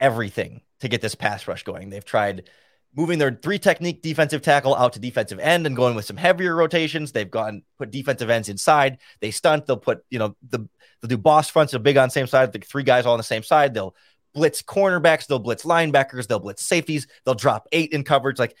everything 0.00 0.62
to 0.80 0.88
get 0.88 1.00
this 1.00 1.14
pass 1.14 1.46
rush 1.46 1.62
going. 1.62 1.90
They've 1.90 2.04
tried 2.04 2.48
moving 2.94 3.18
their 3.18 3.32
three 3.42 3.58
technique 3.58 4.02
defensive 4.02 4.42
tackle 4.42 4.74
out 4.74 4.92
to 4.92 5.00
defensive 5.00 5.38
end 5.38 5.66
and 5.66 5.74
going 5.74 5.94
with 5.94 6.04
some 6.04 6.16
heavier 6.16 6.54
rotations. 6.54 7.12
They've 7.12 7.30
gone 7.30 7.62
put 7.78 7.90
defensive 7.90 8.30
ends 8.30 8.48
inside. 8.48 8.98
They 9.20 9.30
stunt. 9.30 9.66
They'll 9.66 9.76
put 9.76 10.04
you 10.10 10.18
know 10.18 10.36
the 10.48 10.68
they'll 11.00 11.08
do 11.08 11.18
boss 11.18 11.48
fronts. 11.48 11.72
They're 11.72 11.80
big 11.80 11.96
on 11.96 12.10
same 12.10 12.26
side. 12.26 12.52
The 12.52 12.58
three 12.58 12.82
guys 12.82 13.06
all 13.06 13.12
on 13.12 13.18
the 13.18 13.24
same 13.24 13.42
side. 13.42 13.74
They'll 13.74 13.94
blitz 14.34 14.62
cornerbacks, 14.62 15.26
they'll 15.26 15.38
blitz 15.38 15.64
linebackers, 15.64 16.26
they'll 16.26 16.38
blitz 16.38 16.62
safeties, 16.62 17.06
they'll 17.24 17.34
drop 17.34 17.68
eight 17.72 17.92
in 17.92 18.04
coverage. 18.04 18.38
Like 18.38 18.56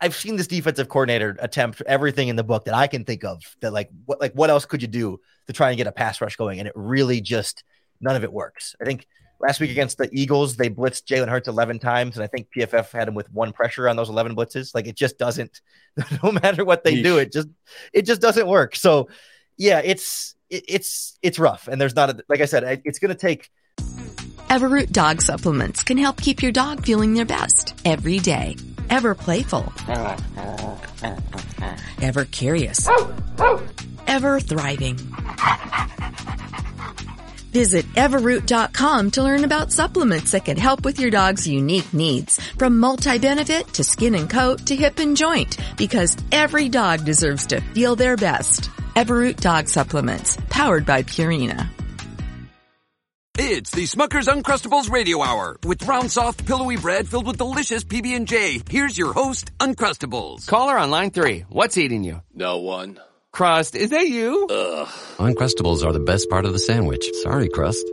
I've 0.00 0.14
seen 0.14 0.36
this 0.36 0.46
defensive 0.46 0.88
coordinator 0.88 1.36
attempt 1.40 1.82
everything 1.86 2.28
in 2.28 2.36
the 2.36 2.44
book 2.44 2.66
that 2.66 2.74
I 2.74 2.86
can 2.86 3.04
think 3.04 3.24
of 3.24 3.40
that 3.60 3.72
like 3.72 3.90
what 4.04 4.20
like 4.20 4.32
what 4.32 4.50
else 4.50 4.66
could 4.66 4.82
you 4.82 4.88
do 4.88 5.20
to 5.46 5.52
try 5.52 5.70
and 5.70 5.76
get 5.76 5.86
a 5.86 5.92
pass 5.92 6.20
rush 6.20 6.36
going? 6.36 6.58
And 6.58 6.68
it 6.68 6.74
really 6.76 7.20
just 7.20 7.64
none 8.00 8.16
of 8.16 8.24
it 8.24 8.32
works. 8.32 8.76
I 8.80 8.84
think 8.84 9.06
last 9.40 9.60
week 9.60 9.70
against 9.70 9.98
the 9.98 10.08
Eagles, 10.12 10.56
they 10.56 10.70
blitzed 10.70 11.04
Jalen 11.04 11.28
Hurts 11.28 11.48
11 11.48 11.78
times, 11.78 12.16
and 12.16 12.24
I 12.24 12.26
think 12.26 12.48
PFF 12.56 12.90
had 12.90 13.08
him 13.08 13.14
with 13.14 13.32
one 13.32 13.52
pressure 13.52 13.88
on 13.88 13.96
those 13.96 14.08
11 14.08 14.34
blitzes. 14.36 14.74
Like 14.74 14.86
it 14.86 14.96
just 14.96 15.18
doesn't, 15.18 15.60
no 16.22 16.32
matter 16.32 16.64
what 16.64 16.84
they 16.84 16.96
Yeesh. 16.96 17.02
do, 17.04 17.18
it 17.18 17.32
just 17.32 17.48
it 17.92 18.02
just 18.02 18.20
doesn't 18.20 18.46
work. 18.46 18.76
So 18.76 19.08
yeah, 19.56 19.80
it's 19.84 20.34
it, 20.50 20.64
it's 20.68 21.18
it's 21.22 21.38
rough, 21.38 21.68
and 21.68 21.80
there's 21.80 21.96
not 21.96 22.10
a, 22.10 22.24
like 22.28 22.40
I 22.40 22.46
said, 22.46 22.82
it's 22.84 22.98
going 22.98 23.10
to 23.10 23.14
take 23.14 23.50
Everroot 24.48 24.92
dog 24.92 25.20
supplements 25.22 25.82
can 25.82 25.98
help 25.98 26.20
keep 26.20 26.40
your 26.40 26.52
dog 26.52 26.84
feeling 26.84 27.14
their 27.14 27.24
best 27.24 27.74
every 27.84 28.20
day. 28.20 28.56
Ever 28.88 29.14
playful. 29.14 29.72
Ever 32.00 32.24
curious. 32.26 32.88
Ever 34.06 34.38
thriving. 34.40 34.98
Visit 37.56 37.86
everroot.com 37.94 39.12
to 39.12 39.22
learn 39.22 39.44
about 39.44 39.72
supplements 39.72 40.32
that 40.32 40.44
can 40.44 40.58
help 40.58 40.84
with 40.84 40.98
your 40.98 41.10
dog's 41.10 41.48
unique 41.48 41.94
needs, 41.94 42.38
from 42.58 42.78
multi-benefit 42.78 43.68
to 43.72 43.82
skin 43.82 44.14
and 44.14 44.28
coat 44.28 44.66
to 44.66 44.76
hip 44.76 44.98
and 44.98 45.16
joint, 45.16 45.56
because 45.78 46.18
every 46.30 46.68
dog 46.68 47.06
deserves 47.06 47.46
to 47.46 47.62
feel 47.72 47.96
their 47.96 48.18
best. 48.18 48.68
Everroot 48.94 49.40
dog 49.40 49.70
supplements, 49.70 50.36
powered 50.50 50.84
by 50.84 51.02
Purina. 51.02 51.70
It's 53.38 53.70
the 53.70 53.84
Smucker's 53.84 54.28
Uncrustables 54.28 54.90
Radio 54.90 55.22
Hour 55.22 55.56
with 55.64 55.82
round, 55.88 56.10
soft, 56.10 56.44
pillowy 56.44 56.76
bread 56.76 57.08
filled 57.08 57.26
with 57.26 57.38
delicious 57.38 57.84
PB 57.84 58.16
and 58.16 58.28
J. 58.28 58.60
Here's 58.68 58.98
your 58.98 59.14
host, 59.14 59.50
Uncrustables. 59.60 60.46
Caller 60.46 60.76
on 60.76 60.90
line 60.90 61.10
three. 61.10 61.46
What's 61.48 61.78
eating 61.78 62.04
you? 62.04 62.20
No 62.34 62.58
one. 62.58 63.00
Crust, 63.36 63.76
is 63.76 63.90
that 63.90 64.08
you? 64.08 64.46
Ugh. 64.48 64.88
Uncrustables 65.18 65.84
are 65.84 65.92
the 65.92 66.00
best 66.00 66.30
part 66.30 66.46
of 66.46 66.54
the 66.54 66.58
sandwich. 66.58 67.04
Sorry, 67.22 67.50
Crust. 67.50 67.86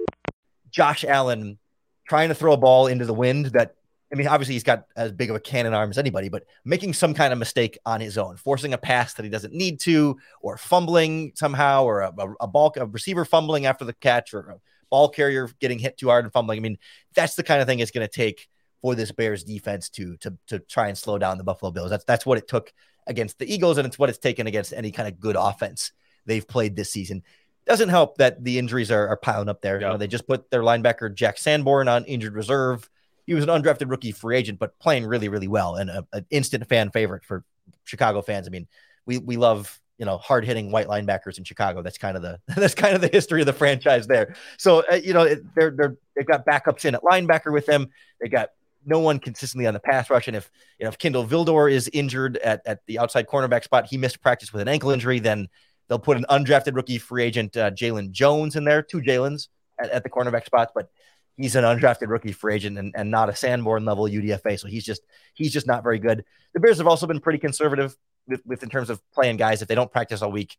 Josh 0.72 1.04
Allen 1.04 1.60
trying 2.08 2.30
to 2.30 2.36
throw 2.36 2.54
a 2.54 2.58
ball 2.58 2.88
into 2.88 3.04
the 3.04 3.14
wind 3.14 3.48
that 3.48 3.76
I 4.10 4.16
mean, 4.16 4.28
obviously 4.28 4.54
he's 4.54 4.64
got 4.64 4.86
as 4.96 5.12
big 5.12 5.30
of 5.30 5.36
a 5.36 5.42
cannon 5.42 5.74
arm 5.74 5.90
as 5.90 5.98
anybody, 5.98 6.30
but 6.30 6.46
making 6.64 6.94
some 6.94 7.14
kind 7.14 7.34
of 7.34 7.40
mistake 7.40 7.78
on 7.86 8.00
his 8.00 8.18
own, 8.18 8.38
forcing 8.38 8.74
a 8.74 8.78
pass 8.78 9.16
that 9.16 9.24
he 9.24 9.30
doesn't 9.30 9.54
need 9.54 9.82
to, 9.82 10.16
or 10.40 10.56
fumbling 10.56 11.34
somehow, 11.36 11.84
or 11.84 12.00
a, 12.00 12.14
a, 12.18 12.34
a 12.40 12.48
ball, 12.48 12.72
a 12.78 12.86
receiver 12.86 13.26
fumbling 13.26 13.66
after 13.66 13.84
the 13.84 13.92
catch, 13.92 14.34
or 14.34 14.40
a 14.40 14.60
ball 14.90 15.10
carrier 15.10 15.50
getting 15.60 15.78
hit 15.78 15.98
too 15.98 16.08
hard 16.08 16.24
and 16.24 16.32
fumbling. 16.32 16.58
I 16.60 16.62
mean, 16.62 16.78
that's 17.16 17.36
the 17.36 17.44
kind 17.44 17.60
of 17.60 17.68
thing 17.68 17.80
it's 17.80 17.92
going 17.92 18.08
to 18.08 18.14
take 18.14 18.48
for 18.82 18.96
this 18.96 19.12
Bears 19.12 19.44
defense 19.44 19.90
to 19.90 20.16
to 20.18 20.38
to 20.48 20.60
try 20.60 20.88
and 20.88 20.98
slow 20.98 21.18
down 21.18 21.38
the 21.38 21.44
Buffalo 21.44 21.74
Bills. 21.74 21.90
That's 21.90 22.06
that's 22.06 22.26
what 22.26 22.38
it 22.38 22.48
took 22.48 22.72
against 23.08 23.40
the 23.40 23.52
Eagles, 23.52 23.78
and 23.78 23.88
it's 23.88 24.00
what 24.00 24.10
it's 24.10 24.18
taken 24.18 24.48
against 24.48 24.74
any 24.74 24.92
kind 24.92 25.08
of 25.08 25.20
good 25.20 25.36
offense 25.38 25.92
they've 26.26 26.48
played 26.48 26.76
this 26.76 26.92
season. 26.92 27.24
Doesn't 27.66 27.90
help 27.90 28.18
that 28.18 28.44
the 28.44 28.60
injuries 28.60 28.92
are, 28.92 29.08
are 29.08 29.18
piling 29.18 29.50
up 29.50 29.62
there. 29.62 29.76
Yep. 29.76 29.82
You 29.82 29.88
know, 29.88 29.98
they 29.98 30.08
just 30.08 30.28
put 30.28 30.50
their 30.52 30.62
linebacker 30.62 31.14
Jack 31.14 31.38
Sanborn 31.38 31.88
on 31.88 32.06
injured 32.06 32.36
reserve. 32.36 32.90
He 33.26 33.34
was 33.34 33.44
an 33.44 33.50
undrafted 33.50 33.90
rookie 33.90 34.12
free 34.12 34.36
agent, 34.36 34.60
but 34.60 34.78
playing 34.80 35.06
really, 35.06 35.30
really 35.30 35.48
well 35.48 35.76
and 35.76 35.90
an 35.90 36.26
instant 36.30 36.68
fan 36.68 36.92
favorite 36.92 37.24
for 37.24 37.46
Chicago 37.86 38.22
fans. 38.22 38.48
I 38.48 38.52
mean, 38.52 38.68
we 39.06 39.18
we 39.18 39.38
love 39.38 39.80
you 39.98 40.06
know 40.06 40.18
hard 40.18 40.46
hitting 40.46 40.72
white 40.72 40.88
linebackers 40.88 41.38
in 41.38 41.44
Chicago. 41.44 41.82
That's 41.82 41.98
kind 41.98 42.18
of 42.18 42.24
the 42.24 42.40
that's 42.56 42.76
kind 42.76 42.96
of 42.96 43.02
the 43.02 43.08
history 43.08 43.42
of 43.42 43.46
the 43.46 43.54
franchise 43.54 44.08
there. 44.08 44.36
So 44.58 44.84
uh, 44.92 44.96
you 44.96 45.14
know 45.14 45.24
it, 45.24 45.42
they're 45.56 45.72
they're 45.72 45.96
they've 46.16 46.26
got 46.26 46.46
backups 46.46 46.86
in 46.86 46.96
at 46.96 47.02
linebacker 47.02 47.54
with 47.54 47.66
them. 47.66 47.90
They 48.20 48.28
got 48.28 48.50
no 48.86 49.00
one 49.00 49.20
consistently 49.20 49.68
on 49.68 49.74
the 49.74 49.80
pass 49.80 50.10
rush. 50.10 50.28
And 50.28 50.36
if 50.36 50.50
you 50.80 50.86
know 50.86 50.90
if 50.90 50.98
Kindle 50.98 51.26
Vildor 51.26 51.72
is 51.72 51.90
injured 51.94 52.38
at, 52.38 52.62
at 52.66 52.86
the 52.88 53.00
outside 53.00 53.28
cornerback 53.28 53.64
spot, 53.64 53.88
he 53.88 53.98
missed 53.98 54.22
practice 54.22 54.52
with 54.52 54.62
an 54.62 54.68
ankle 54.68 54.92
injury, 54.92 55.20
then 55.20 55.48
they'll 55.88 56.00
put 56.00 56.18
an 56.18 56.26
undrafted 56.30 56.76
rookie 56.76 56.98
free 56.98 57.24
agent 57.24 57.56
uh, 57.58 57.72
Jaylon 57.72 58.12
Jones 58.12 58.56
in 58.56 58.64
there, 58.64 58.82
two 58.82 59.02
Jaylon's 59.02 59.50
at, 59.80 59.90
at 59.90 60.04
the 60.04 60.10
cornerback 60.10 60.46
spots. 60.46 60.72
But 60.74 60.90
he's 61.38 61.56
an 61.56 61.64
undrafted 61.64 62.08
rookie 62.10 62.32
free 62.32 62.56
agent 62.56 62.78
and, 62.78 62.94
and 62.96 63.10
not 63.10 63.30
a 63.30 63.36
Sanborn 63.36 63.86
level 63.86 64.06
UDFA. 64.06 64.60
So 64.60 64.68
he's 64.68 64.86
just 64.86 65.02
he's 65.34 65.54
just 65.54 65.68
not 65.68 65.84
very 65.84 66.00
good. 66.00 66.24
The 66.54 66.60
Bears 66.60 66.78
have 66.78 66.88
also 66.88 67.08
been 67.08 67.20
pretty 67.20 67.40
conservative 67.40 67.96
with, 68.28 68.46
with 68.46 68.64
in 68.64 68.70
terms 68.70 68.90
of 68.90 69.02
playing 69.14 69.38
guys. 69.38 69.62
If 69.62 69.68
they 69.68 69.76
don't 69.76 69.92
practice 69.92 70.22
all 70.22 70.32
week, 70.32 70.58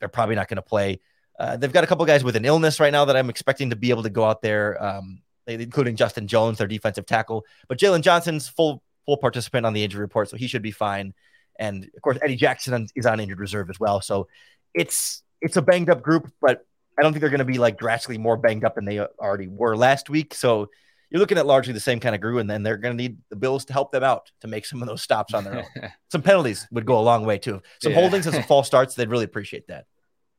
they're 0.00 0.08
probably 0.08 0.34
not 0.34 0.48
going 0.48 0.56
to 0.56 0.62
play. 0.62 1.00
Uh, 1.38 1.56
they've 1.56 1.72
got 1.72 1.84
a 1.84 1.86
couple 1.86 2.04
guys 2.06 2.24
with 2.24 2.36
an 2.36 2.44
illness 2.44 2.80
right 2.80 2.92
now 2.92 3.04
that 3.04 3.16
I'm 3.16 3.28
expecting 3.28 3.70
to 3.70 3.76
be 3.76 3.90
able 3.90 4.04
to 4.04 4.10
go 4.10 4.24
out 4.24 4.40
there, 4.40 4.82
um, 4.82 5.20
including 5.46 5.96
Justin 5.96 6.26
Jones, 6.26 6.58
their 6.58 6.66
defensive 6.66 7.06
tackle. 7.06 7.44
But 7.68 7.78
Jaylon 7.78 8.02
Johnson's 8.02 8.48
full 8.48 8.82
full 9.04 9.16
participant 9.16 9.66
on 9.66 9.72
the 9.72 9.84
injury 9.84 10.00
report, 10.00 10.28
so 10.28 10.36
he 10.36 10.46
should 10.46 10.62
be 10.62 10.72
fine. 10.72 11.14
And 11.58 11.84
of 11.84 12.02
course, 12.02 12.18
Eddie 12.22 12.36
Jackson 12.36 12.86
is 12.94 13.06
on 13.06 13.20
injured 13.20 13.40
reserve 13.40 13.70
as 13.70 13.80
well. 13.80 14.00
So 14.00 14.28
it's 14.74 15.22
it's 15.40 15.56
a 15.56 15.62
banged 15.62 15.90
up 15.90 16.02
group, 16.02 16.30
but 16.40 16.66
I 16.98 17.02
don't 17.02 17.12
think 17.12 17.20
they're 17.20 17.30
going 17.30 17.38
to 17.38 17.44
be 17.44 17.58
like 17.58 17.78
drastically 17.78 18.18
more 18.18 18.36
banged 18.36 18.64
up 18.64 18.74
than 18.74 18.84
they 18.84 19.00
already 19.00 19.48
were 19.48 19.76
last 19.76 20.10
week. 20.10 20.34
So 20.34 20.70
you're 21.10 21.20
looking 21.20 21.38
at 21.38 21.46
largely 21.46 21.72
the 21.72 21.80
same 21.80 22.00
kind 22.00 22.14
of 22.14 22.20
group, 22.20 22.40
and 22.40 22.50
then 22.50 22.62
they're 22.62 22.78
going 22.78 22.96
to 22.96 23.02
need 23.02 23.18
the 23.30 23.36
Bills 23.36 23.64
to 23.66 23.72
help 23.72 23.92
them 23.92 24.02
out 24.02 24.30
to 24.40 24.48
make 24.48 24.66
some 24.66 24.82
of 24.82 24.88
those 24.88 25.02
stops 25.02 25.34
on 25.34 25.44
their 25.44 25.58
own. 25.58 25.90
some 26.10 26.22
penalties 26.22 26.66
would 26.72 26.86
go 26.86 26.98
a 26.98 27.00
long 27.00 27.24
way 27.24 27.38
too. 27.38 27.62
Some 27.80 27.92
yeah. 27.92 28.00
holdings 28.00 28.26
and 28.26 28.34
some 28.34 28.44
false 28.44 28.66
starts, 28.66 28.94
they'd 28.94 29.10
really 29.10 29.24
appreciate 29.24 29.68
that. 29.68 29.86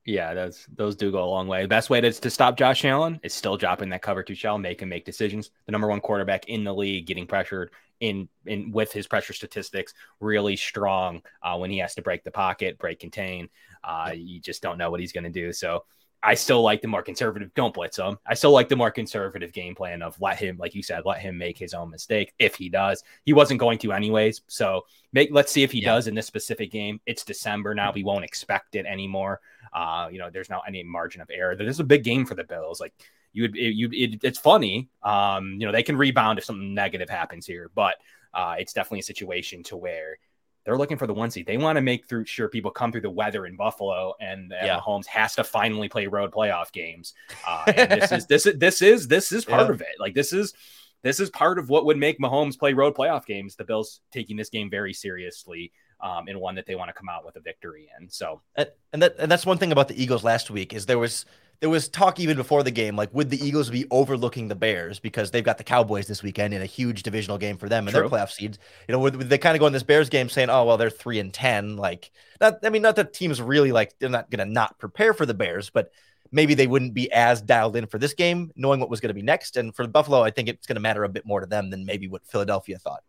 Yeah, 0.08 0.34
those 0.34 0.66
those 0.74 0.96
do 0.96 1.12
go 1.12 1.22
a 1.22 1.30
long 1.30 1.50
way. 1.50 1.64
The 1.64 1.68
best 1.68 1.90
way 1.90 2.00
to, 2.00 2.10
to 2.14 2.30
stop 2.30 2.58
Josh 2.58 2.86
Allen 2.86 3.20
is 3.24 3.34
still 3.34 3.58
dropping 3.58 3.90
that 3.90 4.02
cover 4.02 4.24
two 4.24 4.36
shell, 4.36 4.58
make 4.58 4.82
him 4.82 4.88
make 4.88 5.04
decisions. 5.04 5.52
The 5.66 5.74
number 5.74 5.90
one 5.90 6.00
quarterback 6.00 6.48
in 6.48 6.64
the 6.64 6.74
league, 6.74 7.08
getting 7.08 7.28
pressured 7.28 7.72
in 8.00 8.30
in 8.46 8.72
with 8.72 8.94
his 8.94 9.06
pressure 9.06 9.34
statistics, 9.34 9.94
really 10.22 10.56
strong 10.56 11.22
uh, 11.44 11.58
when 11.58 11.72
he 11.72 11.80
has 11.80 11.94
to 11.96 12.02
break 12.02 12.24
the 12.24 12.32
pocket, 12.32 12.78
break 12.78 13.02
contain. 13.02 13.50
Uh, 13.84 14.12
you 14.16 14.40
just 14.40 14.62
don't 14.62 14.78
know 14.78 14.90
what 14.90 15.02
he's 15.02 15.12
going 15.12 15.26
to 15.26 15.30
do. 15.30 15.52
So 15.52 15.84
I 16.24 16.36
still 16.36 16.62
like 16.62 16.82
the 16.82 16.88
more 16.88 17.04
conservative. 17.04 17.54
Don't 17.54 17.74
blitz 17.74 17.98
him. 17.98 18.18
I 18.26 18.34
still 18.34 18.52
like 18.52 18.70
the 18.70 18.76
more 18.76 18.92
conservative 18.92 19.52
game 19.52 19.76
plan 19.76 20.02
of 20.02 20.20
let 20.22 20.40
him, 20.40 20.58
like 20.58 20.74
you 20.74 20.84
said, 20.84 21.04
let 21.06 21.20
him 21.20 21.38
make 21.38 21.58
his 21.58 21.74
own 21.74 21.92
mistake 21.92 22.34
if 22.40 22.56
he 22.56 22.70
does. 22.70 23.04
He 23.26 23.34
wasn't 23.34 23.60
going 23.60 23.78
to 23.80 23.92
anyways. 23.92 24.42
So 24.48 24.86
make 25.12 25.30
let's 25.32 25.52
see 25.52 25.64
if 25.64 25.72
he 25.72 25.82
yeah. 25.82 25.94
does 25.94 26.08
in 26.08 26.16
this 26.16 26.26
specific 26.26 26.72
game. 26.72 27.02
It's 27.06 27.24
December 27.24 27.76
now. 27.76 27.92
We 27.92 28.04
won't 28.04 28.26
expect 28.26 28.76
it 28.76 28.86
anymore. 28.86 29.42
Uh, 29.78 30.10
you 30.12 30.18
know, 30.18 30.32
there's 30.32 30.50
not 30.50 30.64
any 30.68 30.82
margin 30.82 31.22
of 31.22 31.30
error. 31.32 31.56
This 31.56 31.70
is 31.70 31.80
a 31.80 31.84
big 31.84 32.04
game 32.04 32.26
for 32.26 32.34
the 32.34 32.44
Bills. 32.44 32.80
Like 32.80 32.94
you 33.32 33.44
would, 33.44 33.56
you 33.56 33.90
it, 33.92 34.20
it's 34.24 34.40
funny. 34.40 34.90
Um, 35.04 35.58
you 35.60 35.68
know, 35.68 35.72
they 35.72 35.84
can 35.84 35.96
rebound 35.96 36.40
if 36.40 36.46
something 36.46 36.74
negative 36.74 37.10
happens 37.10 37.46
here, 37.46 37.70
but 37.76 37.96
uh, 38.34 38.56
it's 38.58 38.74
definitely 38.74 39.00
a 39.00 39.04
situation 39.04 39.62
to 39.64 39.78
where 39.78 40.18
they're 40.66 40.78
looking 40.78 40.98
for 40.98 41.06
the 41.06 41.14
one 41.14 41.30
seed. 41.30 41.46
They 41.46 41.58
want 41.58 41.76
to 41.76 41.84
make 41.84 42.10
through 42.10 42.26
sure 42.26 42.50
people 42.50 42.72
come 42.72 42.92
through 42.92 43.02
the 43.02 43.12
weather 43.12 43.46
in 43.46 43.56
Buffalo, 43.56 44.16
and, 44.20 44.52
and 44.52 44.66
yeah. 44.66 44.80
Mahomes 44.80 45.06
has 45.06 45.36
to 45.36 45.44
finally 45.44 45.90
play 45.90 46.08
road 46.08 46.32
playoff 46.32 46.72
games. 46.72 47.14
Uh, 47.48 47.72
and 47.76 48.02
this 48.02 48.12
is 48.12 48.26
this 48.26 48.46
is 48.48 48.58
this 48.58 48.82
is 48.82 49.08
this 49.08 49.32
is 49.32 49.46
part 49.46 49.68
yeah. 49.68 49.74
of 49.76 49.82
it. 49.82 49.96
Like 50.00 50.16
this 50.16 50.34
is 50.34 50.56
this 51.04 51.20
is 51.20 51.30
part 51.30 51.60
of 51.60 51.70
what 51.70 51.86
would 51.86 51.98
make 51.98 52.20
Mahomes 52.20 52.58
play 52.58 52.74
road 52.74 52.96
playoff 52.96 53.28
games. 53.28 53.56
The 53.56 53.64
Bills 53.64 54.02
taking 54.12 54.38
this 54.38 54.50
game 54.50 54.72
very 54.72 54.94
seriously. 54.94 55.72
Um, 56.00 56.28
and 56.28 56.40
one 56.40 56.54
that 56.56 56.68
they 56.68 56.76
want 56.76 56.90
to 56.90 56.94
come 56.94 57.10
out 57.10 57.26
with 57.26 57.38
a 57.38 57.40
victory 57.40 57.90
in. 58.00 58.08
So, 58.08 58.42
and, 58.56 59.02
that 59.02 59.16
and 59.18 59.32
that's 59.32 59.48
one 59.48 59.58
thing 59.58 59.72
about 59.72 59.88
the 59.88 60.00
Eagles 60.00 60.24
last 60.24 60.52
week 60.52 60.72
is 60.72 60.86
there 60.86 61.00
was 61.00 61.26
there 61.60 61.70
was 61.70 61.90
talk 61.90 62.20
even 62.20 62.38
before 62.38 62.62
the 62.62 62.72
game, 62.72 62.96
like 62.96 63.12
would 63.14 63.30
the 63.30 63.44
Eagles 63.44 63.70
be 63.70 63.86
overlooking 63.90 64.48
the 64.48 64.56
Bears 64.56 65.00
because 65.00 65.32
they've 65.32 65.44
got 65.44 65.58
the 65.58 65.64
Cowboys 65.64 66.06
this 66.06 66.22
weekend 66.22 66.54
in 66.54 66.62
a 66.62 66.68
huge 66.68 67.02
divisional 67.02 67.38
game 67.38 67.58
for 67.58 67.68
them 67.68 67.88
and 67.88 67.96
True. 67.96 68.08
their 68.08 68.10
playoff 68.10 68.32
seeds. 68.32 68.60
You 68.88 68.94
know, 68.94 69.00
would, 69.00 69.16
would 69.16 69.30
they 69.30 69.40
kind 69.40 69.56
of 69.56 69.60
go 69.60 69.66
in 69.66 69.74
this 69.74 69.84
Bears 69.84 70.10
game 70.10 70.30
saying, 70.30 70.50
"Oh, 70.50 70.66
well, 70.66 70.78
they're 70.78 70.92
three 70.92 71.20
and 71.20 71.34
ten. 71.34 71.76
Like, 71.76 72.12
not. 72.40 72.60
I 72.64 72.70
mean, 72.70 72.84
not 72.84 72.96
that 72.98 73.14
teams 73.14 73.42
really 73.42 73.72
like 73.72 73.98
they're 73.98 74.10
not 74.10 74.30
going 74.30 74.46
to 74.46 74.52
not 74.52 74.78
prepare 74.78 75.14
for 75.14 75.26
the 75.26 75.34
Bears, 75.34 75.72
but 75.72 75.92
maybe 76.32 76.54
they 76.54 76.68
wouldn't 76.68 76.94
be 76.94 77.12
as 77.12 77.42
dialed 77.42 77.76
in 77.76 77.88
for 77.88 77.98
this 77.98 78.14
game, 78.14 78.52
knowing 78.56 78.80
what 78.80 78.90
was 78.90 79.00
going 79.00 79.10
to 79.10 79.16
be 79.16 79.24
next. 79.24 79.58
And 79.58 79.76
for 79.76 79.88
Buffalo, 79.88 80.22
I 80.22 80.30
think 80.30 80.50
it's 80.50 80.68
going 80.68 80.76
to 80.76 80.82
matter 80.82 81.04
a 81.06 81.10
bit 81.10 81.26
more 81.26 81.40
to 81.40 81.48
them 81.48 81.70
than 81.72 81.86
maybe 81.86 82.08
what 82.08 82.26
Philadelphia 82.28 82.78
thought 82.78 83.04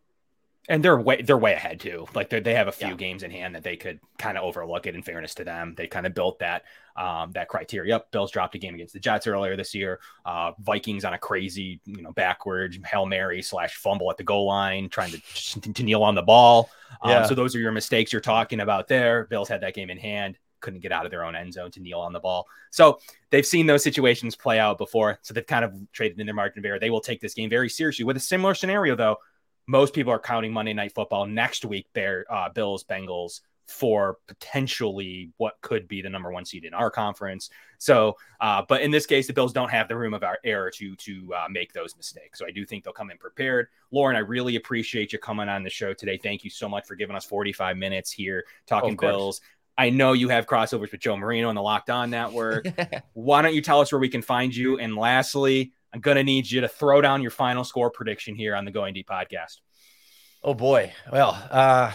and 0.69 0.85
they're 0.85 0.99
way 0.99 1.23
they're 1.23 1.39
way 1.39 1.55
ahead 1.55 1.81
too. 1.81 2.07
Like 2.15 2.29
they 2.29 2.55
have 2.55 2.69
a 2.69 2.73
few 2.73 2.89
yeah. 2.89 2.95
games 2.95 3.23
in 3.23 3.31
hand 3.31 3.55
that 3.55 3.63
they 3.65 3.77
could 3.77 4.01
kind 4.19 4.37
of 4.37 4.45
overlook 4.45 4.87
it. 4.87 4.95
In 4.95 5.03
fairness 5.03 5.35
to 5.37 5.45
them, 5.45 5.75
they 5.77 5.87
kind 5.87 6.07
of 6.07 6.15
built 6.15 6.39
that 6.41 6.65
um, 6.97 7.33
that 7.33 7.49
criteria 7.49 7.97
up. 7.97 8.11
Bills 8.11 8.31
dropped 8.31 8.55
a 8.55 8.59
game 8.59 8.75
against 8.75 8.93
the 8.93 9.01
Jets 9.01 9.27
earlier 9.27 9.57
this 9.57 9.75
year. 9.75 10.01
Uh, 10.27 10.53
Vikings 10.61 11.05
on 11.05 11.15
a 11.15 11.19
crazy 11.19 11.81
you 11.87 12.03
know 12.03 12.13
backward 12.13 12.79
hail 12.87 13.07
mary 13.07 13.41
slash 13.41 13.77
fumble 13.77 14.11
at 14.11 14.19
the 14.19 14.25
goal 14.25 14.47
line, 14.47 14.91
trying 14.91 15.11
to 15.13 15.73
to 15.73 15.83
kneel 15.83 16.03
on 16.03 16.15
the 16.15 16.23
ball. 16.23 16.71
Um, 17.03 17.11
yeah. 17.11 17.27
So 17.27 17.35
those 17.35 17.57
are 17.57 17.61
your 17.61 17.73
mistakes 17.73 18.13
you're 18.13 18.21
talking 18.21 18.61
about 18.61 18.89
there. 18.89 19.25
Bills 19.25 19.49
had 19.49 19.63
that 19.63 19.75
game 19.75 19.89
in 19.89 19.99
hand. 19.99 20.39
Couldn't 20.61 20.81
get 20.81 20.93
out 20.93 21.05
of 21.07 21.11
their 21.11 21.25
own 21.25 21.37
end 21.37 21.53
zone 21.53 21.71
to 21.71 21.81
kneel 21.81 22.01
on 22.01 22.13
the 22.13 22.21
ball. 22.21 22.47
So 22.71 22.99
they've 23.31 23.47
seen 23.47 23.67
those 23.67 23.83
situations 23.85 24.35
play 24.35 24.59
out 24.59 24.77
before. 24.77 25.19
So 25.23 25.33
they've 25.33 25.47
kind 25.47 25.65
of 25.65 25.73
traded 25.93 26.19
in 26.19 26.27
their 26.27 26.35
margin 26.35 26.59
of 26.59 26.65
error. 26.65 26.81
They 26.81 26.91
will 26.91 27.01
take 27.01 27.21
this 27.21 27.33
game 27.33 27.49
very 27.49 27.69
seriously. 27.69 28.05
With 28.05 28.17
a 28.17 28.21
similar 28.21 28.55
scenario, 28.55 28.97
though, 28.97 29.19
most 29.69 29.95
people 29.95 30.13
are 30.13 30.19
counting 30.19 30.53
Monday 30.53 30.73
Night 30.73 30.93
Football 30.95 31.27
next 31.27 31.65
week, 31.65 31.87
Bear, 31.93 32.25
uh, 32.31 32.49
Bills, 32.49 32.83
Bengals 32.83 33.43
for 33.67 34.17
potentially 34.27 35.31
what 35.37 35.59
could 35.61 35.87
be 35.87 36.01
the 36.01 36.09
number 36.09 36.33
one 36.33 36.43
seed 36.47 36.65
in 36.65 36.73
our 36.73 36.91
conference. 36.91 37.51
So, 37.77 38.17
uh, 38.41 38.63
but 38.67 38.81
in 38.81 38.91
this 38.91 39.05
case, 39.05 39.27
the 39.27 39.35
Bills 39.35 39.53
don't 39.53 39.71
have 39.71 39.87
the 39.87 39.97
room 39.97 40.15
of 40.15 40.25
our 40.25 40.39
error 40.43 40.71
to 40.71 40.97
to 40.97 41.35
uh, 41.35 41.47
make 41.51 41.75
those 41.75 41.95
mistakes. 41.97 42.39
So 42.39 42.47
I 42.47 42.51
do 42.51 42.65
think 42.65 42.83
they'll 42.83 42.95
come 42.95 43.11
in 43.11 43.19
prepared. 43.19 43.69
Lorin, 43.91 44.17
I 44.17 44.21
really 44.21 44.57
appreciate 44.57 45.13
you 45.13 45.19
coming 45.19 45.51
on 45.51 45.63
the 45.63 45.71
show 45.71 45.93
today. 45.93 46.17
Thank 46.17 46.45
you 46.45 46.51
so 46.51 46.67
much 46.67 46.87
for 46.87 46.95
giving 46.95 47.15
us 47.15 47.27
45 47.27 47.77
minutes 47.77 48.11
here 48.11 48.45
talking 48.67 48.97
Bills. 48.97 49.43
I 49.77 49.91
know 49.91 50.13
you 50.15 50.31
have 50.31 50.47
crossovers 50.47 50.91
with 50.91 50.99
Joe 50.99 51.17
Marino 51.17 51.51
and 51.51 51.57
the 51.57 51.63
Locked 51.63 51.91
On 51.91 52.11
Network. 52.11 52.67
Why 53.13 53.43
don't 53.43 53.55
you 53.55 53.63
tell 53.63 53.81
us 53.81 53.93
where 53.93 54.01
we 54.01 54.09
can 54.09 54.23
find 54.23 54.55
you? 54.55 54.79
And 54.79 54.97
lastly, 54.97 55.73
I'm 55.93 56.01
going 56.01 56.17
to 56.17 56.25
need 56.25 56.51
you 56.51 56.61
to 56.63 56.69
throw 56.69 57.01
down 57.01 57.23
your 57.23 57.31
final 57.31 57.65
score 57.65 57.91
prediction 57.91 58.35
here 58.35 58.55
on 58.55 58.65
the 58.65 58.71
Going 58.71 58.95
Deep 58.95 59.09
podcast. 59.09 59.61
Oh 60.43 60.55
boy. 60.55 60.93
Well, 61.11 61.31
uh, 61.51 61.93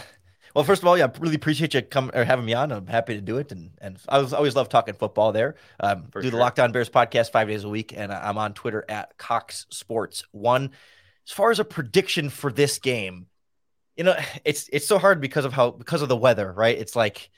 well, 0.54 0.64
first 0.64 0.82
of 0.82 0.88
all, 0.88 0.96
yeah, 0.96 1.06
I 1.06 1.18
really 1.18 1.34
appreciate 1.34 1.74
you 1.74 1.82
coming 1.82 2.14
or 2.14 2.24
having 2.24 2.44
me 2.44 2.54
on. 2.54 2.70
I'm 2.70 2.86
happy 2.86 3.14
to 3.14 3.20
do 3.20 3.38
it, 3.38 3.50
and 3.50 3.70
and 3.80 3.98
I 4.08 4.18
was, 4.18 4.32
always 4.32 4.54
love 4.54 4.68
talking 4.68 4.94
football. 4.94 5.32
There, 5.32 5.56
um, 5.80 6.04
do 6.12 6.22
sure. 6.22 6.30
the 6.30 6.36
Locked 6.36 6.60
On 6.60 6.70
Bears 6.70 6.88
podcast 6.88 7.32
five 7.32 7.48
days 7.48 7.64
a 7.64 7.68
week, 7.68 7.92
and 7.96 8.12
I'm 8.12 8.38
on 8.38 8.54
Twitter 8.54 8.84
at 8.88 9.16
Cox 9.18 9.66
Sports 9.70 10.24
One. 10.30 10.70
As 11.26 11.32
far 11.32 11.50
as 11.50 11.58
a 11.58 11.64
prediction 11.64 12.30
for 12.30 12.52
this 12.52 12.78
game, 12.78 13.26
you 13.96 14.04
know, 14.04 14.16
it's 14.44 14.68
it's 14.72 14.86
so 14.86 14.98
hard 14.98 15.20
because 15.20 15.44
of 15.44 15.52
how 15.52 15.72
because 15.72 16.02
of 16.02 16.08
the 16.08 16.16
weather, 16.16 16.52
right? 16.52 16.78
It's 16.78 16.94
like 16.94 17.30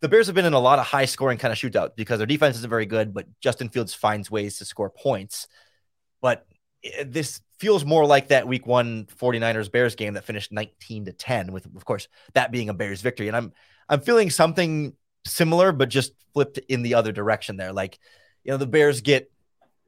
the 0.00 0.08
Bears 0.08 0.26
have 0.26 0.34
been 0.34 0.44
in 0.44 0.52
a 0.52 0.60
lot 0.60 0.78
of 0.78 0.86
high 0.86 1.06
scoring 1.06 1.38
kind 1.38 1.52
of 1.52 1.58
shootout 1.58 1.96
because 1.96 2.18
their 2.18 2.26
defense 2.26 2.56
isn't 2.56 2.68
very 2.68 2.86
good, 2.86 3.14
but 3.14 3.26
Justin 3.40 3.70
Fields 3.70 3.94
finds 3.94 4.30
ways 4.30 4.58
to 4.58 4.64
score 4.64 4.90
points. 4.90 5.48
But 6.26 6.44
eh, 6.82 7.04
this 7.06 7.40
feels 7.60 7.84
more 7.84 8.04
like 8.04 8.28
that 8.28 8.48
week 8.48 8.66
one 8.66 9.06
49ers 9.16 9.70
Bears 9.70 9.94
game 9.94 10.14
that 10.14 10.24
finished 10.24 10.50
19 10.50 11.04
to 11.04 11.12
10 11.12 11.52
with 11.52 11.66
of 11.66 11.84
course 11.84 12.08
that 12.34 12.50
being 12.50 12.68
a 12.68 12.74
Bears 12.74 13.00
victory. 13.00 13.28
And 13.28 13.36
I'm 13.36 13.52
I'm 13.88 14.00
feeling 14.00 14.30
something 14.30 14.94
similar 15.24 15.70
but 15.70 15.88
just 15.88 16.14
flipped 16.34 16.58
in 16.58 16.82
the 16.82 16.94
other 16.94 17.12
direction 17.12 17.56
there. 17.56 17.72
Like 17.72 18.00
you 18.42 18.50
know 18.50 18.56
the 18.56 18.66
Bears 18.66 19.02
get 19.02 19.30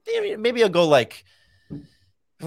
maybe 0.06 0.62
I'll 0.62 0.68
go 0.68 0.86
like 0.86 1.24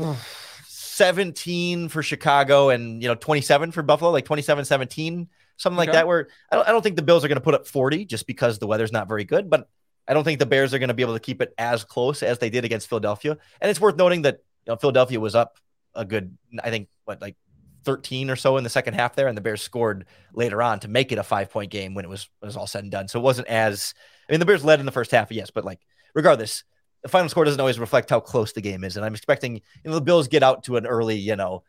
17 0.68 1.90
for 1.90 2.02
Chicago 2.02 2.70
and 2.70 3.04
you 3.04 3.10
know 3.10 3.16
27 3.16 3.74
for 3.74 3.84
Buffalo 3.84 4.12
like 4.12 4.24
27 4.24 4.64
17 4.64 5.28
something 5.58 5.78
like 5.78 5.92
that 5.92 6.08
where 6.08 6.30
I 6.50 6.56
don't, 6.56 6.68
I 6.70 6.72
don't 6.72 6.82
think 6.82 6.96
the 6.96 7.02
Bills 7.02 7.26
are 7.26 7.28
going 7.28 7.36
to 7.36 7.44
put 7.44 7.56
up 7.56 7.68
40 7.68 8.06
just 8.06 8.26
because 8.26 8.58
the 8.58 8.68
weather's 8.68 8.94
not 8.94 9.10
very 9.10 9.26
good 9.26 9.50
but 9.50 9.68
I 10.08 10.14
don't 10.14 10.24
think 10.24 10.40
the 10.40 10.46
Bears 10.46 10.74
are 10.74 10.80
going 10.80 10.90
to 10.90 10.94
be 10.94 11.04
able 11.04 11.14
to 11.14 11.20
keep 11.20 11.42
it 11.42 11.54
as 11.58 11.84
close 11.84 12.24
as 12.24 12.40
they 12.40 12.50
did 12.50 12.66
against 12.66 12.90
Philadelphia. 12.90 13.38
And 13.62 13.70
it's 13.70 13.80
worth 13.80 13.96
noting 13.96 14.24
that 14.24 14.40
you 14.66 14.74
know, 14.74 14.78
Philadelphia 14.78 15.20
was 15.20 15.36
up 15.36 15.58
a 15.96 16.06
good, 16.06 16.38
I 16.64 16.70
think, 16.70 16.90
what 17.06 17.22
like 17.22 17.36
13 17.84 18.30
or 18.30 18.36
so 18.36 18.58
in 18.58 18.64
the 18.64 18.70
second 18.70 18.94
half 18.94 19.16
there, 19.16 19.28
and 19.28 19.38
the 19.38 19.42
Bears 19.42 19.62
scored 19.62 20.06
later 20.34 20.62
on 20.62 20.80
to 20.82 20.88
make 20.88 21.12
it 21.12 21.18
a 21.18 21.24
five 21.24 21.50
point 21.50 21.72
game 21.72 21.94
when 21.94 22.06
it 22.06 22.10
was 22.10 22.30
was 22.42 22.58
all 22.58 22.68
said 22.68 22.84
and 22.84 22.92
done. 22.92 23.08
So 23.08 23.20
it 23.20 23.24
wasn't 23.24 23.48
as 23.48 23.94
I 24.28 24.34
mean 24.34 24.40
the 24.40 24.46
Bears 24.46 24.64
led 24.64 24.80
in 24.80 24.86
the 24.86 24.92
first 24.92 25.12
half, 25.12 25.32
yes, 25.32 25.52
but 25.52 25.66
like 25.66 25.80
regardless, 26.14 26.64
the 27.04 27.10
final 27.10 27.30
score 27.30 27.46
doesn't 27.46 27.60
always 27.60 27.80
reflect 27.80 28.10
how 28.10 28.20
close 28.20 28.54
the 28.54 28.62
game 28.62 28.84
is. 28.84 28.98
And 28.98 29.06
I'm 29.06 29.16
expecting 29.16 29.56
you 29.56 29.62
know 29.86 29.94
the 29.94 30.02
Bills 30.02 30.28
get 30.28 30.44
out 30.44 30.64
to 30.66 30.78
an 30.78 30.86
early, 30.86 31.18
you 31.18 31.36
know, 31.36 31.64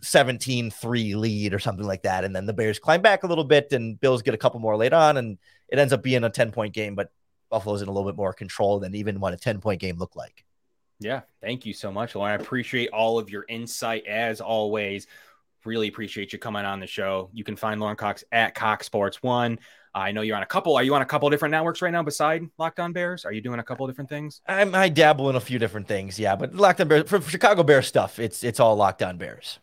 17-3 0.00 1.16
lead 1.16 1.54
or 1.54 1.58
something 1.58 1.86
like 1.86 2.02
that. 2.02 2.24
And 2.24 2.34
then 2.34 2.46
the 2.46 2.52
Bears 2.52 2.78
climb 2.78 3.02
back 3.02 3.24
a 3.24 3.26
little 3.26 3.44
bit 3.44 3.72
and 3.72 4.00
Bills 4.00 4.22
get 4.22 4.34
a 4.34 4.38
couple 4.38 4.60
more 4.60 4.76
late 4.76 4.92
on, 4.92 5.16
and 5.16 5.38
it 5.68 5.78
ends 5.78 5.92
up 5.92 6.02
being 6.02 6.24
a 6.24 6.30
10 6.30 6.52
point 6.52 6.74
game. 6.74 6.94
But 6.94 7.10
Buffalo's 7.52 7.82
in 7.82 7.88
a 7.88 7.92
little 7.92 8.10
bit 8.10 8.16
more 8.16 8.32
control 8.32 8.80
than 8.80 8.94
even 8.94 9.20
what 9.20 9.34
a 9.34 9.36
10 9.36 9.60
point 9.60 9.80
game 9.80 9.98
looked 9.98 10.16
like. 10.16 10.44
Yeah. 10.98 11.20
Thank 11.40 11.66
you 11.66 11.74
so 11.74 11.92
much, 11.92 12.14
Lorin. 12.14 12.32
I 12.32 12.42
appreciate 12.42 12.88
all 12.90 13.18
of 13.18 13.30
your 13.30 13.44
insight 13.48 14.06
as 14.06 14.40
always. 14.40 15.06
Really 15.64 15.88
appreciate 15.88 16.32
you 16.32 16.38
coming 16.38 16.64
on 16.64 16.80
the 16.80 16.86
show. 16.86 17.28
You 17.32 17.44
can 17.44 17.54
find 17.54 17.80
Lorin 17.80 17.96
Cox 17.96 18.24
at 18.32 18.54
Cox 18.54 18.86
Sports 18.86 19.22
One. 19.22 19.58
I 19.94 20.10
know 20.10 20.22
you're 20.22 20.36
on 20.36 20.42
a 20.42 20.46
couple. 20.46 20.74
Are 20.74 20.82
you 20.82 20.94
on 20.94 21.02
a 21.02 21.06
couple 21.06 21.28
different 21.28 21.52
networks 21.52 21.82
right 21.82 21.92
now 21.92 22.02
beside 22.02 22.48
Locked 22.56 22.80
On 22.80 22.92
Bears? 22.92 23.26
Are 23.26 23.32
you 23.32 23.42
doing 23.42 23.60
a 23.60 23.62
couple 23.62 23.86
different 23.86 24.08
things? 24.08 24.40
I'm, 24.48 24.74
I 24.74 24.88
dabble 24.88 25.28
in 25.28 25.36
a 25.36 25.40
few 25.40 25.58
different 25.58 25.86
things, 25.86 26.18
yeah. 26.18 26.34
But 26.34 26.54
Locked 26.54 26.80
On 26.80 26.88
Bears 26.88 27.10
for 27.10 27.20
Chicago 27.20 27.62
Bears 27.62 27.86
stuff, 27.86 28.18
it's 28.18 28.42
it's 28.42 28.58
all 28.58 28.74
Locked 28.74 29.02
On 29.02 29.18
Bears. 29.18 29.58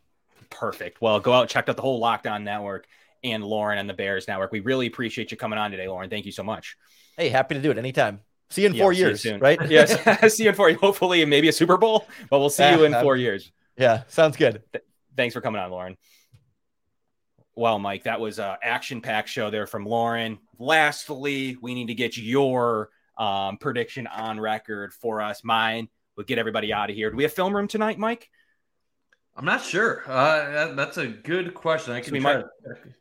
Perfect. 0.51 1.01
Well, 1.01 1.19
go 1.19 1.33
out 1.33 1.49
check 1.49 1.67
out 1.67 1.75
the 1.75 1.81
whole 1.81 1.99
Locked 1.99 2.27
On 2.27 2.43
Network 2.43 2.85
and 3.23 3.43
Lorin 3.43 3.79
and 3.79 3.89
the 3.89 3.93
Bears 3.93 4.27
Network. 4.27 4.51
We 4.51 4.59
really 4.59 4.85
appreciate 4.85 5.31
you 5.31 5.37
coming 5.37 5.57
on 5.57 5.71
today, 5.71 5.87
Lorin. 5.87 6.09
Thank 6.09 6.27
you 6.27 6.31
so 6.31 6.43
much. 6.43 6.77
Hey, 7.19 7.27
happy 7.27 7.53
to 7.55 7.61
do 7.61 7.69
it 7.69 7.77
anytime. 7.77 8.21
See 8.49 8.61
you 8.61 8.69
in 8.69 8.77
four 8.77 8.93
years, 8.93 9.21
soon. 9.21 9.41
right? 9.41 9.59
Yes. 9.69 10.33
see 10.33 10.43
you 10.43 10.49
in 10.49 10.55
four. 10.55 10.71
Hopefully, 10.71 11.25
maybe 11.25 11.49
a 11.49 11.51
Super 11.51 11.75
Bowl, 11.75 12.07
but 12.29 12.39
we'll 12.39 12.49
see 12.49 12.67
you 12.71 12.85
in 12.85 12.93
Yeah. 12.93 13.01
four 13.01 13.17
years. 13.17 13.51
Yeah, 13.77 14.03
sounds 14.07 14.37
good. 14.37 14.63
Thanks 15.17 15.33
for 15.33 15.41
coming 15.41 15.61
on, 15.61 15.69
Lorin. 15.69 15.97
Well, 17.55 17.77
Mike, 17.77 18.05
that 18.05 18.21
was 18.21 18.39
a 18.39 18.57
action-packed 18.63 19.27
show 19.27 19.49
there 19.49 19.67
from 19.67 19.85
Lorin. 19.85 20.39
Lastly, 20.59 21.57
we 21.61 21.73
need 21.75 21.87
to 21.87 21.93
get 21.93 22.15
your 22.15 22.89
um, 23.17 23.57
prediction 23.57 24.07
on 24.07 24.39
record 24.39 24.93
for 24.93 25.21
us. 25.21 25.43
Mine 25.43 25.89
would 26.15 26.25
get 26.25 26.37
everybody 26.37 26.71
out 26.71 26.89
of 26.89 26.95
here. 26.95 27.11
Do 27.11 27.17
we 27.17 27.23
have 27.23 27.33
film 27.33 27.53
room 27.53 27.67
tonight, 27.67 27.99
Mike? 27.99 28.29
I'm 29.39 29.45
not 29.45 29.63
sure. 29.63 30.03
Uh, 30.05 30.51
that, 30.51 30.75
that's 30.75 30.97
a 30.97 31.07
good 31.07 31.53
question. 31.53 31.93
I 31.93 32.01
can 32.01 32.11
we 32.11 32.19
might- 32.19 32.43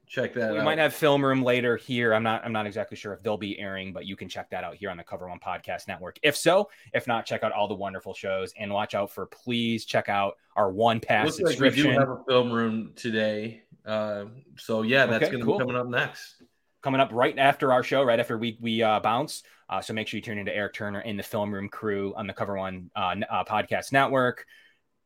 check 0.06 0.32
that 0.34 0.44
out. 0.50 0.52
we 0.52 0.58
out. 0.60 0.64
might 0.64 0.78
have 0.78 0.94
film 0.94 1.22
room 1.24 1.42
later 1.42 1.76
here. 1.76 2.14
I'm 2.14 2.22
not. 2.22 2.44
I'm 2.44 2.52
not 2.52 2.64
exactly 2.64 2.96
sure 2.96 3.12
if 3.12 3.22
they'll 3.24 3.36
be 3.36 3.58
airing, 3.58 3.92
but 3.92 4.06
you 4.06 4.14
can 4.14 4.28
check 4.28 4.48
that 4.50 4.62
out 4.62 4.76
here 4.76 4.88
on 4.90 4.96
the 4.96 5.02
Cover 5.02 5.28
One 5.28 5.40
Podcast 5.40 5.88
Network. 5.88 6.16
If 6.22 6.36
so, 6.36 6.70
if 6.94 7.08
not, 7.08 7.26
check 7.26 7.42
out 7.42 7.50
all 7.50 7.66
the 7.66 7.74
wonderful 7.74 8.14
shows 8.14 8.54
and 8.56 8.72
watch 8.72 8.94
out 8.94 9.10
for. 9.10 9.26
Please 9.26 9.84
check 9.84 10.08
out 10.08 10.34
our 10.54 10.70
One 10.70 11.00
Pass 11.00 11.26
Looks 11.26 11.38
like 11.38 11.46
we 11.46 11.52
subscription. 11.70 11.92
do 11.94 11.98
have 11.98 12.08
a 12.08 12.22
film 12.28 12.52
room 12.52 12.92
today. 12.94 13.62
Uh, 13.84 14.26
so 14.56 14.82
yeah, 14.82 15.06
that's 15.06 15.24
Okay, 15.24 15.32
going 15.32 15.40
to 15.40 15.44
cool. 15.44 15.58
be 15.58 15.64
coming 15.64 15.76
up 15.76 15.88
next. 15.88 16.42
coming 16.82 17.00
up 17.00 17.10
right 17.12 17.36
after 17.36 17.72
our 17.72 17.82
show, 17.82 18.04
right 18.04 18.20
after 18.20 18.38
we 18.38 18.56
we 18.60 18.80
uh, 18.82 19.00
bounce. 19.00 19.42
Uh, 19.68 19.80
so 19.80 19.92
make 19.92 20.06
sure 20.06 20.16
you 20.18 20.22
tune 20.22 20.38
into 20.38 20.54
Eric 20.54 20.72
Turner 20.74 21.00
and 21.00 21.18
the 21.18 21.22
Film 21.24 21.52
Room 21.52 21.68
crew 21.68 22.14
on 22.16 22.28
the 22.28 22.32
Cover 22.32 22.56
One 22.56 22.90
uh, 22.96 23.16
uh, 23.28 23.44
podcast 23.44 23.90
network. 23.92 24.46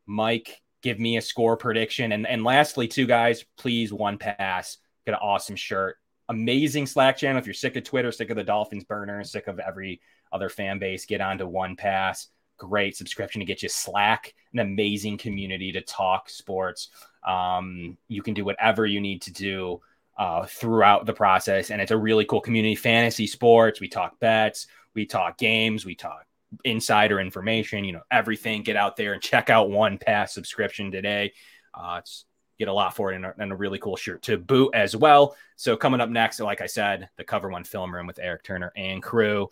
Mike, 0.06 0.60
give 0.82 0.98
me 0.98 1.16
a 1.16 1.22
score 1.22 1.56
prediction, 1.56 2.12
and 2.12 2.26
and 2.26 2.44
lastly, 2.44 2.88
two 2.88 3.06
guys, 3.06 3.44
please 3.56 3.92
one 3.92 4.18
pass. 4.18 4.78
Get 5.06 5.12
an 5.12 5.20
awesome 5.22 5.56
shirt, 5.56 5.96
amazing 6.28 6.86
Slack 6.86 7.16
channel. 7.16 7.38
If 7.38 7.46
you're 7.46 7.54
sick 7.54 7.76
of 7.76 7.84
Twitter, 7.84 8.12
sick 8.12 8.30
of 8.30 8.36
the 8.36 8.44
Dolphins 8.44 8.84
burner, 8.84 9.24
sick 9.24 9.48
of 9.48 9.58
every 9.58 10.00
other 10.32 10.48
fan 10.48 10.78
base, 10.78 11.06
get 11.06 11.20
onto 11.20 11.46
One 11.46 11.76
Pass. 11.76 12.28
Great 12.58 12.96
subscription 12.96 13.40
to 13.40 13.44
get 13.44 13.62
you 13.62 13.68
Slack, 13.68 14.34
an 14.52 14.60
amazing 14.60 15.18
community 15.18 15.72
to 15.72 15.80
talk 15.80 16.30
sports. 16.30 16.90
Um, 17.26 17.96
you 18.08 18.22
can 18.22 18.34
do 18.34 18.44
whatever 18.44 18.86
you 18.86 19.00
need 19.00 19.22
to 19.22 19.32
do 19.32 19.80
uh, 20.16 20.46
throughout 20.46 21.04
the 21.04 21.12
process. 21.12 21.70
And 21.70 21.80
it's 21.80 21.90
a 21.90 21.96
really 21.96 22.24
cool 22.24 22.40
community. 22.40 22.76
Fantasy 22.76 23.26
sports, 23.26 23.80
we 23.80 23.88
talk 23.88 24.20
bets, 24.20 24.68
we 24.94 25.06
talk 25.06 25.38
games, 25.38 25.84
we 25.84 25.94
talk 25.96 26.24
insider 26.64 27.20
information, 27.20 27.84
you 27.84 27.92
know, 27.92 28.02
everything. 28.10 28.62
Get 28.62 28.76
out 28.76 28.96
there 28.96 29.12
and 29.14 29.22
check 29.22 29.50
out 29.50 29.70
One 29.70 29.98
Pass 29.98 30.34
subscription 30.34 30.90
today. 30.90 31.32
Uh, 31.74 31.96
it's 32.00 32.24
get 32.58 32.68
a 32.68 32.72
lot 32.72 32.94
for 32.94 33.12
it 33.12 33.16
and 33.16 33.24
a, 33.26 33.34
and 33.38 33.50
a 33.50 33.56
really 33.56 33.78
cool 33.78 33.96
shirt 33.96 34.22
to 34.22 34.36
boot 34.36 34.70
as 34.74 34.94
well. 34.94 35.34
So 35.56 35.76
coming 35.76 36.00
up 36.00 36.10
next, 36.10 36.38
like 36.40 36.60
I 36.60 36.66
said, 36.66 37.08
the 37.16 37.24
Cover 37.24 37.48
One 37.48 37.64
Film 37.64 37.92
Room 37.94 38.06
with 38.06 38.18
Eric 38.20 38.42
Turner 38.44 38.72
and 38.76 39.02
crew. 39.02 39.48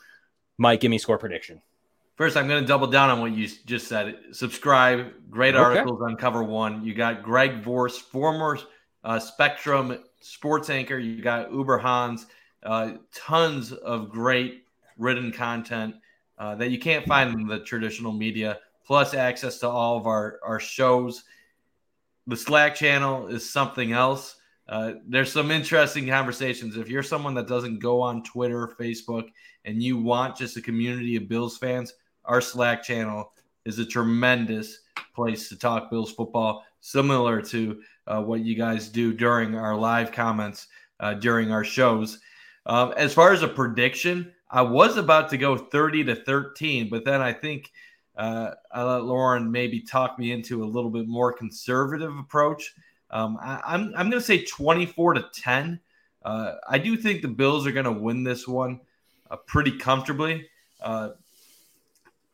Mike, 0.59 0.81
give 0.81 0.91
me 0.91 0.97
a 0.97 1.01
score 1.01 1.19
prediction. 1.19 1.63
First, 2.17 2.37
I'm 2.37 2.47
going 2.47 2.61
to 2.61 2.69
double 2.69 2.87
down 2.87 3.09
on 3.09 3.21
what 3.23 3.33
you 3.33 3.49
just 3.65 3.89
said. 3.89 4.19
Subscribe. 4.33 5.13
Great 5.31 5.55
Okay. 5.55 5.79
articles 5.79 6.03
on 6.03 6.17
Cover 6.17 6.43
One. 6.43 6.85
You 6.85 6.93
got 6.93 7.23
Greg 7.23 7.63
Vorse, 7.63 7.99
former 7.99 8.59
uh, 9.03 9.19
Spectrum 9.19 9.99
sports 10.21 10.69
anchor. 10.69 10.99
You 10.99 11.23
got 11.23 11.51
Uber 11.51 11.79
Hans. 11.79 12.27
Uh, 12.63 12.93
tons 13.15 13.73
of 13.73 14.11
great 14.11 14.65
written 14.99 15.33
content 15.33 15.95
uh, 16.41 16.57
that 16.57 16.71
you 16.71 16.79
can't 16.79 17.07
find 17.07 17.39
in 17.39 17.47
the 17.47 17.61
traditional 17.61 18.13
media. 18.13 18.59
Plus, 18.85 19.15
access 19.15 19.59
to 19.59 19.69
all 19.69 19.97
of 19.97 20.07
our 20.07 20.41
our 20.43 20.59
shows. 20.59 21.23
The 22.27 22.37
Slack 22.37 22.75
channel 22.75 23.29
is 23.29 23.49
something 23.49 23.93
else. 23.93 24.37
Uh, 24.69 24.95
there's 25.07 25.33
some 25.33 25.51
interesting 25.51 26.09
conversations. 26.09 26.77
If 26.77 26.89
you're 26.89 27.03
someone 27.03 27.35
that 27.35 27.47
doesn't 27.47 27.81
go 27.81 28.01
on 28.01 28.23
Twitter, 28.23 28.63
or 28.63 28.75
Facebook, 28.75 29.29
and 29.65 29.83
you 29.83 29.99
want 29.99 30.37
just 30.37 30.57
a 30.57 30.63
community 30.63 31.17
of 31.17 31.29
Bills 31.29 31.59
fans, 31.59 31.93
our 32.25 32.41
Slack 32.41 32.83
channel 32.83 33.33
is 33.67 33.79
a 33.79 33.85
tremendous 33.85 34.81
place 35.15 35.49
to 35.51 35.59
talk 35.59 35.91
Bills 35.91 36.13
football, 36.13 36.65
similar 36.81 37.43
to 37.43 37.83
uh, 38.07 38.23
what 38.23 38.41
you 38.41 38.55
guys 38.55 38.89
do 38.89 39.13
during 39.13 39.55
our 39.55 39.77
live 39.77 40.11
comments 40.11 40.69
uh, 41.01 41.15
during 41.15 41.51
our 41.51 41.65
shows. 41.65 42.21
Um, 42.67 42.95
as 42.97 43.13
far 43.13 43.33
as 43.33 43.43
a 43.43 43.49
prediction, 43.49 44.33
I 44.51 44.63
was 44.63 44.97
about 44.97 45.31
to 45.31 45.39
go 45.39 45.57
30 45.57 46.05
to 46.05 46.17
13, 46.17 46.89
but 46.89 47.05
then 47.05 47.21
I 47.21 47.33
think 47.33 47.71
uh, 48.17 48.53
I 48.73 48.83
let 48.83 49.05
Lorin 49.05 49.51
maybe 49.51 49.81
talk 49.81 50.19
me 50.19 50.33
into 50.33 50.65
a 50.65 50.67
little 50.67 50.91
bit 50.91 51.07
more 51.07 51.33
conservative 51.33 52.17
approach. 52.19 52.75
Um, 53.11 53.39
I, 53.41 53.61
I'm 53.65 53.93
I'm 53.97 54.11
going 54.11 54.21
to 54.21 54.21
say 54.21 54.45
24 54.45 55.15
to 55.15 55.25
10. 55.33 55.81
Uh, 56.23 56.53
I 56.69 56.79
do 56.79 56.97
think 56.97 57.23
the 57.23 57.29
Bills 57.29 57.67
are 57.67 57.73
going 57.73 57.85
to 57.85 57.93
win 57.93 58.25
this 58.25 58.47
one 58.47 58.81
uh, 59.31 59.37
pretty 59.37 59.79
comfortably. 59.79 60.49
Uh, 60.81 61.11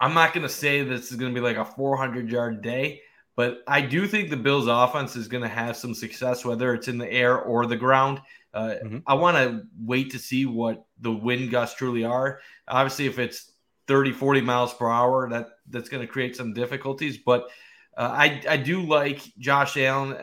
I'm 0.01 0.15
not 0.15 0.35
going 0.35 0.43
to 0.43 0.53
say 0.53 0.83
this 0.83 1.11
is 1.11 1.17
going 1.17 1.33
to 1.33 1.41
be 1.41 1.45
like 1.45 1.57
a 1.57 1.65
400 1.65 2.31
yard 2.31 2.63
day, 2.63 3.03
but 3.37 3.63
I 3.69 3.83
do 3.83 4.07
think 4.07 4.31
the 4.31 4.37
Bills' 4.37 4.67
offense 4.67 5.15
is 5.15 5.29
going 5.29 5.43
to 5.43 5.49
have 5.49 5.77
some 5.77 5.95
success, 5.95 6.45
whether 6.45 6.73
it's 6.73 6.89
in 6.89 6.97
the 6.97 7.11
air 7.11 7.39
or 7.39 7.67
the 7.67 7.77
ground. 7.77 8.21
Uh, 8.55 8.77
I 9.07 9.13
want 9.13 9.37
to 9.37 9.63
wait 9.79 10.11
to 10.13 10.19
see 10.19 10.47
what 10.47 10.87
the 11.01 11.13
wind 11.13 11.51
gusts 11.51 11.77
truly 11.77 12.05
are. 12.05 12.41
Obviously, 12.67 13.07
if 13.07 13.19
it's 13.19 13.53
30, 13.89 14.13
40 14.13 14.41
miles 14.41 14.73
per 14.73 14.89
hour, 14.89 15.29
that 15.29 15.51
that's 15.69 15.91
going 15.91 16.01
to 16.01 16.11
create 16.11 16.35
some 16.35 16.55
difficulties. 16.55 17.19
But 17.19 17.49
uh, 17.95 18.11
I 18.11 18.43
I 18.49 18.57
do 18.57 18.81
like 18.81 19.21
Josh 19.39 19.77
Allen 19.77 20.17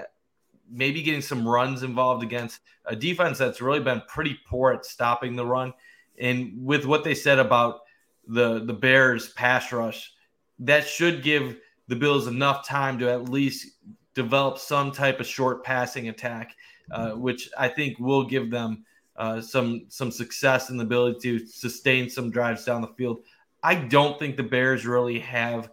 maybe 0.67 1.03
getting 1.03 1.21
some 1.21 1.47
runs 1.47 1.83
involved 1.83 2.23
against 2.23 2.61
a 2.85 2.95
defense 2.95 3.37
that's 3.37 3.61
really 3.61 3.79
been 3.79 4.01
pretty 4.07 4.39
poor 4.47 4.71
at 4.73 4.85
stopping 4.85 5.35
the 5.35 5.45
run. 5.45 5.71
And 6.17 6.53
with 6.55 6.85
what 6.85 7.03
they 7.03 7.13
said 7.13 7.37
about 7.37 7.81
the 8.27 8.65
the 8.65 8.73
Bears 8.73 9.29
pass 9.29 9.71
rush, 9.71 10.11
that 10.59 10.87
should 10.87 11.21
give 11.21 11.57
the 11.87 11.95
Bills 11.95 12.27
enough 12.27 12.67
time 12.67 12.97
to 12.99 13.11
at 13.11 13.29
least 13.29 13.77
develop 14.13 14.57
some 14.57 14.91
type 14.91 15.19
of 15.19 15.27
short 15.27 15.63
passing 15.63 16.09
attack, 16.09 16.55
uh, 16.91 17.11
which 17.11 17.49
I 17.57 17.67
think 17.67 17.99
will 17.99 18.23
give 18.23 18.51
them 18.51 18.85
uh, 19.15 19.41
some 19.41 19.85
some 19.89 20.11
success 20.11 20.69
and 20.69 20.79
the 20.79 20.83
ability 20.83 21.19
to 21.39 21.45
sustain 21.45 22.09
some 22.09 22.31
drives 22.31 22.65
down 22.65 22.81
the 22.81 22.87
field. 22.87 23.23
I 23.61 23.75
don't 23.75 24.19
think 24.19 24.37
the 24.37 24.43
Bears 24.43 24.85
really 24.85 25.19
have 25.19 25.69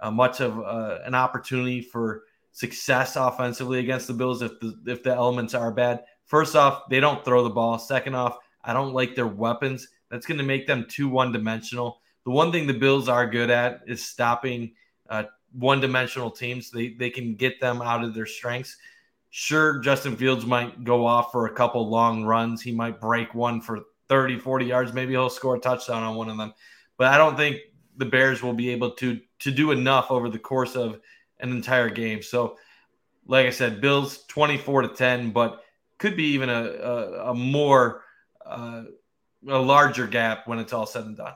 uh, 0.00 0.10
much 0.10 0.40
of 0.40 0.58
uh, 0.60 0.98
an 1.04 1.14
opportunity 1.14 1.80
for 1.80 2.22
success 2.52 3.16
offensively 3.16 3.80
against 3.80 4.06
the 4.06 4.14
Bills 4.14 4.42
if 4.42 4.58
the 4.60 4.78
if 4.86 5.02
the 5.02 5.14
elements 5.14 5.54
are 5.54 5.72
bad. 5.72 6.04
First 6.26 6.56
off, 6.56 6.88
they 6.88 7.00
don't 7.00 7.24
throw 7.24 7.42
the 7.42 7.50
ball. 7.50 7.78
Second 7.78 8.14
off, 8.14 8.38
I 8.62 8.72
don't 8.72 8.94
like 8.94 9.14
their 9.14 9.26
weapons. 9.26 9.88
That's 10.10 10.26
going 10.26 10.38
to 10.38 10.44
make 10.44 10.66
them 10.66 10.86
too 10.88 11.08
one 11.08 11.32
dimensional. 11.32 12.00
The 12.24 12.30
one 12.30 12.52
thing 12.52 12.66
the 12.66 12.72
Bills 12.72 13.08
are 13.08 13.28
good 13.28 13.50
at 13.50 13.80
is 13.86 14.04
stopping 14.04 14.72
uh, 15.10 15.24
one 15.54 15.80
dimensional 15.80 16.30
teams. 16.30 16.70
They 16.70 16.90
they 16.90 17.10
can 17.10 17.34
get 17.34 17.60
them 17.60 17.80
out 17.80 18.04
of 18.04 18.14
their 18.14 18.26
strengths. 18.26 18.76
Sure, 19.30 19.80
Justin 19.80 20.16
Fields 20.16 20.46
might 20.46 20.84
go 20.84 21.06
off 21.06 21.32
for 21.32 21.46
a 21.46 21.54
couple 21.54 21.88
long 21.88 22.24
runs. 22.24 22.62
He 22.62 22.72
might 22.72 23.00
break 23.00 23.34
one 23.34 23.60
for 23.60 23.80
30, 24.08 24.38
40 24.38 24.66
yards. 24.66 24.92
Maybe 24.92 25.12
he'll 25.12 25.30
score 25.30 25.56
a 25.56 25.60
touchdown 25.60 26.02
on 26.02 26.14
one 26.14 26.28
of 26.28 26.36
them. 26.36 26.54
But 26.96 27.08
I 27.08 27.18
don't 27.18 27.36
think 27.36 27.58
the 27.96 28.04
Bears 28.04 28.42
will 28.42 28.52
be 28.52 28.70
able 28.70 28.92
to 28.92 29.20
to 29.40 29.50
do 29.50 29.70
enough 29.70 30.10
over 30.10 30.28
the 30.28 30.38
course 30.38 30.76
of 30.76 31.00
an 31.40 31.50
entire 31.50 31.90
game. 31.90 32.22
So, 32.22 32.56
like 33.26 33.46
I 33.46 33.50
said, 33.50 33.80
Bills 33.80 34.24
24 34.28 34.82
to 34.82 34.88
10, 34.88 35.30
but 35.32 35.62
could 35.98 36.16
be 36.16 36.24
even 36.28 36.48
a, 36.48 36.62
a, 36.62 37.30
a 37.30 37.34
more 37.34 38.02
uh, 38.46 38.84
a 39.48 39.58
larger 39.58 40.06
gap 40.06 40.46
when 40.46 40.58
it's 40.58 40.72
all 40.72 40.86
said 40.86 41.04
and 41.04 41.16
done. 41.16 41.34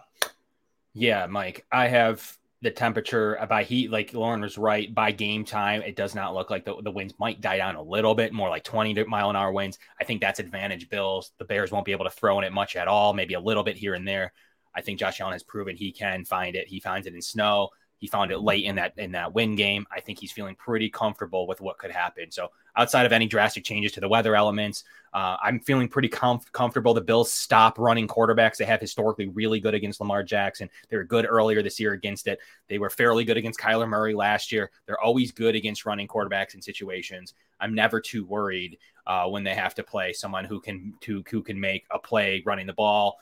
Yeah, 0.94 1.26
Mike, 1.26 1.66
I 1.70 1.88
have 1.88 2.38
the 2.60 2.70
temperature 2.70 3.40
uh, 3.40 3.47
by 3.47 3.62
heat, 3.62 3.90
like 3.90 4.14
Lorin 4.14 4.40
was 4.40 4.59
right. 4.59 4.93
By 4.93 5.12
game 5.12 5.44
time, 5.44 5.82
it 5.82 5.94
does 5.94 6.14
not 6.14 6.35
look 6.35 6.51
like 6.51 6.64
the, 6.64 6.74
the 6.82 6.90
winds 6.90 7.14
might 7.18 7.40
die 7.40 7.59
down 7.59 7.76
a 7.76 7.82
little 7.82 8.14
bit, 8.14 8.32
more 8.32 8.48
like 8.48 8.64
20 8.64 9.05
mile 9.05 9.30
an 9.30 9.36
hour 9.36 9.52
winds. 9.52 9.78
I 10.01 10.05
think 10.05 10.20
that's 10.20 10.40
advantage 10.40 10.89
Bills. 10.89 11.32
The 11.39 11.44
Bears 11.44 11.70
won't 11.70 11.85
be 11.85 11.93
able 11.93 12.06
to 12.06 12.10
throw 12.10 12.39
in 12.39 12.44
it 12.44 12.52
much 12.52 12.74
at 12.74 12.89
all, 12.89 13.14
maybe 13.14 13.35
a 13.35 13.40
little 13.40 13.62
bit 13.62 13.76
here 13.76 13.94
and 13.94 14.06
there. 14.06 14.32
I 14.74 14.80
think 14.80 14.98
Josh 14.98 15.20
Allen 15.20 15.32
has 15.32 15.43
proven 15.43 15.76
he 15.76 15.93
can 15.93 16.24
find 16.24 16.56
it. 16.56 16.68
He 16.68 16.80
finds 16.80 17.06
it 17.06 17.14
in 17.14 17.22
snow. 17.22 17.70
He 17.98 18.06
found 18.06 18.30
it 18.30 18.38
late 18.38 18.64
in 18.64 18.76
that 18.76 18.94
in 18.96 19.12
that 19.12 19.34
win 19.34 19.56
game. 19.56 19.86
I 19.90 20.00
think 20.00 20.18
he's 20.20 20.32
feeling 20.32 20.54
pretty 20.54 20.88
comfortable 20.88 21.46
with 21.46 21.60
what 21.60 21.78
could 21.78 21.90
happen. 21.90 22.30
So 22.30 22.48
outside 22.76 23.06
of 23.06 23.12
any 23.12 23.26
drastic 23.26 23.64
changes 23.64 23.92
to 23.92 24.00
the 24.00 24.08
weather 24.08 24.36
elements, 24.36 24.84
uh, 25.12 25.36
I'm 25.42 25.58
feeling 25.58 25.88
pretty 25.88 26.08
comf- 26.08 26.50
comfortable. 26.52 26.94
The 26.94 27.00
Bills 27.00 27.32
stop 27.32 27.78
running 27.78 28.06
quarterbacks. 28.06 28.56
They 28.56 28.64
have 28.66 28.80
historically 28.80 29.26
really 29.26 29.58
good 29.58 29.74
against 29.74 30.00
Lamar 30.00 30.22
Jackson. 30.22 30.70
They 30.88 30.96
were 30.96 31.04
good 31.04 31.26
earlier 31.28 31.60
this 31.60 31.80
year 31.80 31.92
against 31.92 32.28
it. 32.28 32.38
They 32.68 32.78
were 32.78 32.90
fairly 32.90 33.24
good 33.24 33.36
against 33.36 33.58
Kyler 33.58 33.88
Murray 33.88 34.14
last 34.14 34.52
year. 34.52 34.70
They're 34.86 35.00
always 35.00 35.32
good 35.32 35.56
against 35.56 35.84
running 35.84 36.06
quarterbacks 36.06 36.54
in 36.54 36.62
situations. 36.62 37.34
I'm 37.58 37.74
never 37.74 38.00
too 38.00 38.24
worried 38.24 38.78
uh, 39.06 39.26
when 39.26 39.42
they 39.42 39.54
have 39.54 39.74
to 39.74 39.82
play 39.82 40.12
someone 40.12 40.44
who 40.44 40.60
can 40.60 40.94
to, 41.00 41.24
who 41.30 41.42
can 41.42 41.58
make 41.58 41.84
a 41.90 41.98
play 41.98 42.42
running 42.46 42.66
the 42.66 42.72
ball. 42.74 43.18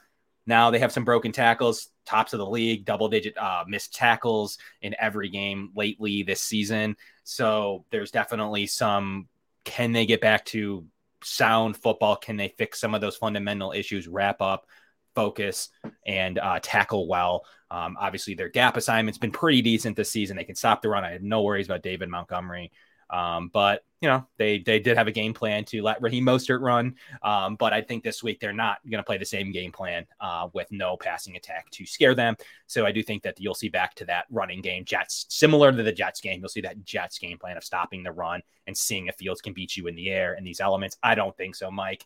Now 0.47 0.70
they 0.70 0.78
have 0.81 0.93
some 0.93 1.05
broken 1.05 1.32
tackles, 1.32 1.89
tops 2.07 2.33
of 2.33 2.39
the 2.39 2.47
league, 2.47 2.85
double 2.85 3.09
digit 3.09 3.37
uh, 3.37 3.65
missed 3.66 3.95
tackles 3.95 4.59
in 4.81 4.95
every 4.99 5.28
game 5.28 5.70
lately 5.74 6.23
this 6.23 6.41
season. 6.41 6.97
So 7.24 7.85
there's 7.91 8.11
definitely 8.11 8.66
some. 8.66 9.28
Can 9.65 9.93
they 9.93 10.07
get 10.07 10.20
back 10.20 10.45
to 10.47 10.87
sound 11.23 11.77
football? 11.77 12.16
Can 12.16 12.37
they 12.37 12.49
fix 12.49 12.81
some 12.81 12.95
of 12.95 13.01
those 13.01 13.16
fundamental 13.16 13.73
issues? 13.73 14.07
Wrap 14.07 14.41
up 14.41 14.66
focus 15.16 15.70
and 16.07 16.39
uh, 16.39 16.61
tackle 16.62 17.09
well. 17.09 17.45
Um, 17.70 17.97
obviously, 17.99 18.35
their 18.35 18.49
gap 18.49 18.77
assignment's 18.77 19.19
been 19.19 19.33
pretty 19.33 19.62
decent 19.62 19.97
this 19.97 20.11
season. 20.11 20.37
They 20.37 20.45
can 20.45 20.55
stop 20.55 20.83
the 20.83 20.89
run. 20.89 21.05
I 21.05 21.12
have 21.12 21.23
no 21.23 21.43
worries 21.43 21.66
about 21.66 21.83
David 21.83 22.09
Montgomery. 22.09 22.70
Um, 23.11 23.51
but 23.53 23.85
you 24.01 24.09
know, 24.09 24.27
they 24.36 24.59
they 24.59 24.78
did 24.78 24.97
have 24.97 25.06
a 25.06 25.12
game 25.12 25.32
plan 25.32 25.64
to 25.66 25.82
let 25.82 26.02
Raheem 26.02 26.27
Mostert 26.27 26.60
run. 26.60 26.94
Um, 27.23 27.56
but 27.56 27.73
I 27.73 27.81
think 27.81 28.05
this 28.05 28.23
week 28.23 28.40
they're 28.40 28.52
not 28.52 28.78
going 28.85 28.98
to 28.98 29.06
play 29.06 29.16
the 29.16 29.24
same 29.24 29.52
game 29.52 29.73
plan 29.73 30.06
uh, 30.20 30.48
with 30.52 30.70
no 30.70 30.97
passing 30.97 31.36
attack 31.36 31.70
to 31.70 31.86
scare 31.86 32.14
them. 32.14 32.36
So 32.66 32.85
I 32.85 32.93
do 32.93 33.02
think 33.02 33.23
that 33.23 33.40
you'll 33.40 33.55
see 33.55 33.70
back 33.70 33.94
to 33.97 34.05
that 34.06 34.27
running 34.31 34.60
game. 34.60 34.85
Jets 34.85 35.27
similar 35.31 35.73
to 35.73 35.82
the 35.82 35.93
Jets 35.93 36.20
game. 36.20 36.40
You'll 36.40 36.51
see 36.51 36.60
that 36.60 36.85
Jets 36.85 37.18
game 37.18 37.39
plan 37.39 37.56
of 37.56 37.64
stopping 37.64 38.02
the 38.02 38.12
run 38.12 38.43
and 38.66 38.77
seeing 38.77 39.06
if 39.06 39.16
Fields 39.16 39.40
can 39.40 39.55
beat 39.55 39.77
you 39.77 39.86
in 39.86 39.97
the 39.97 40.10
air 40.10 40.35
and 40.35 40.47
these 40.47 40.60
elements. 40.60 40.98
I 41.02 41.14
don't 41.14 41.36
think 41.36 41.55
so, 41.55 41.70
Mike. 41.70 42.05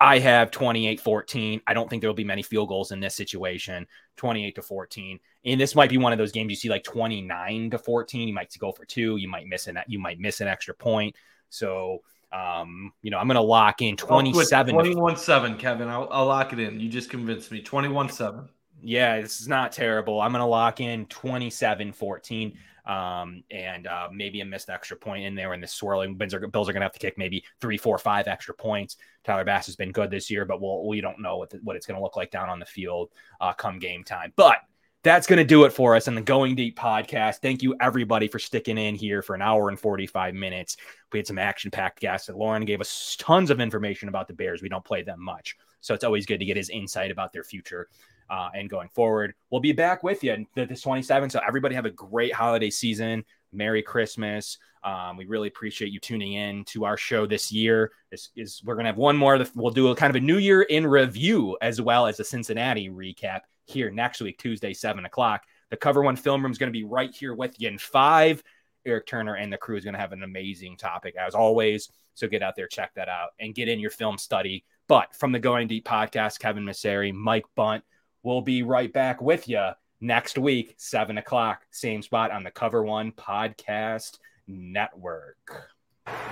I 0.00 0.18
have 0.18 0.50
28 0.50 1.00
14. 1.00 1.60
I 1.66 1.74
don't 1.74 1.88
think 1.88 2.00
there 2.00 2.10
will 2.10 2.14
be 2.14 2.24
many 2.24 2.42
field 2.42 2.68
goals 2.68 2.92
in 2.92 3.00
this 3.00 3.14
situation, 3.14 3.86
28 4.16 4.54
to 4.56 4.62
14. 4.62 5.18
And 5.44 5.60
this 5.60 5.74
might 5.74 5.90
be 5.90 5.96
one 5.96 6.12
of 6.12 6.18
those 6.18 6.32
games 6.32 6.50
you 6.50 6.56
see 6.56 6.68
like 6.68 6.84
29 6.84 7.70
to 7.70 7.78
14. 7.78 8.28
You 8.28 8.34
might 8.34 8.54
go 8.58 8.72
for 8.72 8.84
two. 8.84 9.16
You 9.16 9.28
might 9.28 9.46
miss 9.46 9.66
an 9.66 9.78
you 9.86 9.98
might 9.98 10.18
miss 10.18 10.40
an 10.40 10.48
extra 10.48 10.74
point. 10.74 11.16
So 11.48 12.02
um, 12.32 12.92
you 13.02 13.10
know, 13.10 13.18
I'm 13.18 13.28
going 13.28 13.36
to 13.36 13.40
lock 13.40 13.82
in 13.82 13.96
27 13.96 14.74
21 14.74 15.16
7, 15.16 15.56
Kevin. 15.56 15.88
I'll, 15.88 16.08
I'll 16.10 16.26
lock 16.26 16.52
it 16.52 16.58
in. 16.58 16.80
You 16.80 16.88
just 16.88 17.08
convinced 17.08 17.50
me. 17.50 17.62
21 17.62 18.10
7. 18.10 18.48
Yeah, 18.82 19.20
this 19.20 19.40
is 19.40 19.48
not 19.48 19.72
terrible. 19.72 20.20
I'm 20.20 20.32
going 20.32 20.40
to 20.40 20.46
lock 20.46 20.80
in 20.80 21.06
27 21.06 21.92
14 21.92 22.58
um, 22.86 23.42
and 23.50 23.86
uh, 23.86 24.08
maybe 24.12 24.40
a 24.40 24.44
missed 24.44 24.70
extra 24.70 24.96
point 24.96 25.24
in 25.24 25.34
there. 25.34 25.52
And 25.52 25.62
the 25.62 25.66
swirling 25.66 26.14
Bills 26.14 26.34
are, 26.34 26.46
Bills 26.46 26.68
are 26.68 26.72
going 26.72 26.80
to 26.80 26.86
have 26.86 26.92
to 26.92 26.98
kick 26.98 27.18
maybe 27.18 27.44
three, 27.60 27.76
four, 27.76 27.98
five 27.98 28.28
extra 28.28 28.54
points. 28.54 28.96
Tyler 29.24 29.44
Bass 29.44 29.66
has 29.66 29.76
been 29.76 29.92
good 29.92 30.10
this 30.10 30.30
year, 30.30 30.44
but 30.44 30.60
we'll, 30.60 30.86
we 30.86 31.00
don't 31.00 31.20
know 31.20 31.36
what, 31.36 31.50
the, 31.50 31.58
what 31.62 31.76
it's 31.76 31.86
going 31.86 31.96
to 31.98 32.02
look 32.02 32.16
like 32.16 32.30
down 32.30 32.48
on 32.48 32.58
the 32.58 32.66
field 32.66 33.10
uh, 33.40 33.52
come 33.52 33.78
game 33.78 34.04
time. 34.04 34.32
But 34.36 34.58
that's 35.02 35.26
going 35.28 35.38
to 35.38 35.44
do 35.44 35.64
it 35.64 35.72
for 35.72 35.94
us 35.94 36.08
on 36.08 36.16
the 36.16 36.20
Going 36.20 36.56
Deep 36.56 36.76
podcast. 36.76 37.36
Thank 37.36 37.62
you, 37.62 37.76
everybody, 37.80 38.26
for 38.26 38.40
sticking 38.40 38.76
in 38.76 38.96
here 38.96 39.22
for 39.22 39.34
an 39.36 39.42
hour 39.42 39.68
and 39.68 39.78
45 39.78 40.34
minutes. 40.34 40.76
We 41.12 41.20
had 41.20 41.28
some 41.28 41.38
action 41.38 41.70
packed 41.70 42.00
guests. 42.00 42.28
Lorin 42.28 42.64
gave 42.64 42.80
us 42.80 43.16
tons 43.18 43.50
of 43.50 43.60
information 43.60 44.08
about 44.08 44.26
the 44.26 44.34
Bears. 44.34 44.62
We 44.62 44.68
don't 44.68 44.84
play 44.84 45.02
them 45.02 45.22
much. 45.22 45.56
So 45.80 45.94
it's 45.94 46.02
always 46.02 46.26
good 46.26 46.40
to 46.40 46.44
get 46.44 46.56
his 46.56 46.70
insight 46.70 47.12
about 47.12 47.32
their 47.32 47.44
future 47.44 47.88
uh, 48.30 48.48
and 48.54 48.68
going 48.68 48.88
forward. 48.88 49.34
We'll 49.50 49.60
be 49.60 49.72
back 49.72 50.02
with 50.02 50.22
you 50.24 50.46
this 50.54 50.82
27. 50.82 51.30
So 51.30 51.40
everybody 51.46 51.74
have 51.74 51.86
a 51.86 51.90
great 51.90 52.32
holiday 52.32 52.70
season. 52.70 53.24
Merry 53.52 53.82
Christmas. 53.82 54.58
Um, 54.82 55.16
we 55.16 55.26
really 55.26 55.48
appreciate 55.48 55.92
you 55.92 55.98
tuning 55.98 56.34
in 56.34 56.64
to 56.66 56.84
our 56.84 56.96
show 56.96 57.26
this 57.26 57.50
year. 57.50 57.92
This 58.10 58.30
is 58.36 58.62
we're 58.64 58.76
gonna 58.76 58.88
have 58.88 58.96
one 58.96 59.16
more. 59.16 59.44
We'll 59.54 59.72
do 59.72 59.88
a 59.88 59.96
kind 59.96 60.10
of 60.10 60.16
a 60.16 60.24
New 60.24 60.38
Year 60.38 60.62
in 60.62 60.86
review 60.86 61.56
as 61.60 61.80
well 61.80 62.06
as 62.06 62.20
a 62.20 62.24
Cincinnati 62.24 62.88
recap 62.88 63.40
here 63.64 63.90
next 63.90 64.20
week, 64.20 64.38
Tuesday, 64.38 64.72
seven 64.72 65.04
o'clock. 65.04 65.44
The 65.70 65.76
Cover 65.76 66.02
One 66.02 66.16
Film 66.16 66.42
Room 66.42 66.52
is 66.52 66.58
going 66.58 66.72
to 66.72 66.78
be 66.78 66.84
right 66.84 67.12
here 67.12 67.34
with 67.34 67.60
you 67.60 67.68
in 67.68 67.78
five. 67.78 68.42
Eric 68.84 69.06
Turner 69.06 69.34
and 69.34 69.52
the 69.52 69.56
crew 69.56 69.76
is 69.76 69.84
going 69.84 69.94
to 69.94 70.00
have 70.00 70.12
an 70.12 70.22
amazing 70.22 70.76
topic 70.76 71.16
as 71.16 71.34
always. 71.34 71.90
So 72.14 72.28
get 72.28 72.42
out 72.42 72.54
there, 72.54 72.68
check 72.68 72.94
that 72.94 73.08
out, 73.08 73.30
and 73.40 73.54
get 73.54 73.68
in 73.68 73.80
your 73.80 73.90
film 73.90 74.16
study. 74.16 74.64
But 74.88 75.14
from 75.14 75.32
the 75.32 75.40
Going 75.40 75.66
Deep 75.66 75.84
podcast, 75.84 76.38
Kevin 76.38 76.64
Masseri, 76.64 77.12
Mike 77.12 77.46
Bunt, 77.56 77.82
We'll 78.26 78.40
be 78.40 78.64
right 78.64 78.92
back 78.92 79.22
with 79.22 79.48
you 79.48 79.64
next 80.00 80.36
week, 80.36 80.74
seven 80.78 81.16
o'clock, 81.16 81.64
same 81.70 82.02
spot 82.02 82.32
on 82.32 82.42
the 82.42 82.50
Cover 82.50 82.82
One 82.82 83.12
Podcast 83.12 84.18
Network. 84.48 85.70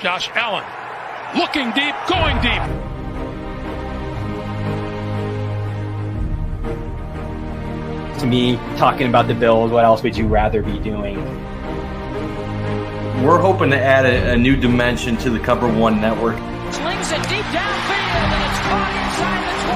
Josh 0.01 0.29
Allen 0.35 0.65
looking 1.39 1.71
deep, 1.71 1.95
going 2.09 2.35
deep. 2.43 2.63
To 8.19 8.27
me, 8.27 8.57
talking 8.77 9.07
about 9.07 9.29
the 9.29 9.35
Bills, 9.35 9.71
what 9.71 9.85
else 9.85 10.03
would 10.03 10.17
you 10.17 10.27
rather 10.27 10.63
be 10.63 10.81
doing? 10.81 11.25
We're 13.23 13.39
hoping 13.39 13.71
to 13.71 13.79
add 13.79 14.05
a, 14.05 14.33
a 14.33 14.37
new 14.37 14.57
dimension 14.57 15.17
to 15.19 15.31
the 15.31 15.39
Cover 15.39 15.73
One 15.73 16.01
Network. 16.01 16.39
Slings 16.75 17.13
it 17.13 17.23
deep 17.29 17.45
downfield, 17.55 18.19
and 18.19 18.51
it's 18.51 18.61
caught 18.67 19.04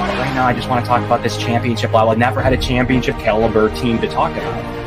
inside 0.09 0.17
the 0.17 0.29
right 0.29 0.35
now 0.35 0.47
I 0.47 0.53
just 0.53 0.69
want 0.69 0.83
to 0.83 0.87
talk 0.87 1.03
about 1.03 1.23
this 1.23 1.37
championship 1.37 1.93
level. 1.93 2.09
I've 2.09 2.17
never 2.17 2.41
had 2.41 2.53
a 2.53 2.57
championship 2.57 3.15
caliber 3.17 3.73
team 3.75 3.99
to 3.99 4.07
talk 4.07 4.31
about. 4.31 4.79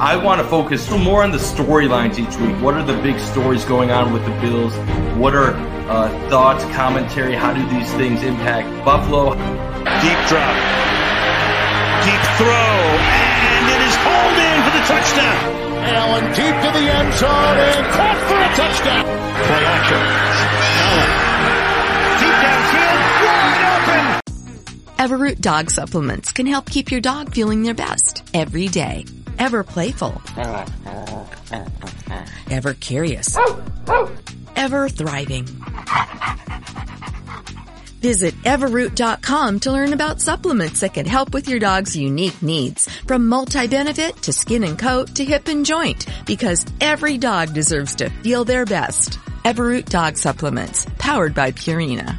I 0.00 0.16
want 0.16 0.40
to 0.40 0.46
focus 0.46 0.88
more 0.90 1.24
on 1.24 1.32
the 1.32 1.38
storylines 1.38 2.18
each 2.18 2.36
week. 2.38 2.54
What 2.62 2.74
are 2.74 2.84
the 2.84 3.00
big 3.02 3.18
stories 3.18 3.64
going 3.64 3.90
on 3.90 4.12
with 4.12 4.24
the 4.24 4.30
Bills? 4.40 4.76
What 5.18 5.34
are 5.34 5.54
uh, 5.90 6.08
thoughts, 6.30 6.64
commentary? 6.76 7.34
How 7.34 7.52
do 7.52 7.66
these 7.68 7.90
things 7.94 8.22
impact 8.22 8.68
Buffalo? 8.84 9.34
Deep 9.34 10.20
drop, 10.30 10.54
deep 12.06 12.22
throw, 12.38 12.78
and 13.10 13.66
it 13.74 13.80
is 13.82 13.94
hauled 13.98 14.38
in 14.38 14.58
for 14.62 14.72
the 14.78 14.84
touchdown. 14.86 15.58
Allen 15.82 16.24
deep 16.34 16.54
to 16.62 16.70
the 16.78 16.84
end 16.86 17.12
zone 17.14 17.58
and 17.58 17.86
caught 17.92 18.18
for 18.28 18.38
a 18.38 18.50
touchdown. 18.54 19.04
Play 19.46 19.64
action. 19.64 20.57
Everroot 24.98 25.40
dog 25.40 25.70
supplements 25.70 26.32
can 26.32 26.44
help 26.44 26.68
keep 26.68 26.90
your 26.90 27.00
dog 27.00 27.32
feeling 27.32 27.62
their 27.62 27.72
best 27.72 28.28
every 28.34 28.66
day. 28.66 29.04
Ever 29.38 29.62
playful. 29.62 30.20
Ever 32.50 32.74
curious. 32.74 33.38
Ever 34.56 34.88
thriving. 34.88 35.44
Visit 38.00 38.34
Everroot.com 38.42 39.60
to 39.60 39.70
learn 39.70 39.92
about 39.92 40.20
supplements 40.20 40.80
that 40.80 40.94
can 40.94 41.06
help 41.06 41.32
with 41.32 41.46
your 41.46 41.60
dog's 41.60 41.96
unique 41.96 42.42
needs, 42.42 42.88
from 43.06 43.28
multi-benefit 43.28 44.22
to 44.22 44.32
skin 44.32 44.64
and 44.64 44.76
coat 44.76 45.14
to 45.14 45.24
hip 45.24 45.46
and 45.46 45.64
joint, 45.64 46.06
because 46.26 46.66
every 46.80 47.18
dog 47.18 47.54
deserves 47.54 47.94
to 47.96 48.10
feel 48.24 48.44
their 48.44 48.64
best. 48.64 49.20
Everroot 49.44 49.88
Dog 49.88 50.16
Supplements, 50.16 50.86
powered 50.98 51.34
by 51.34 51.52
Purina. 51.52 52.18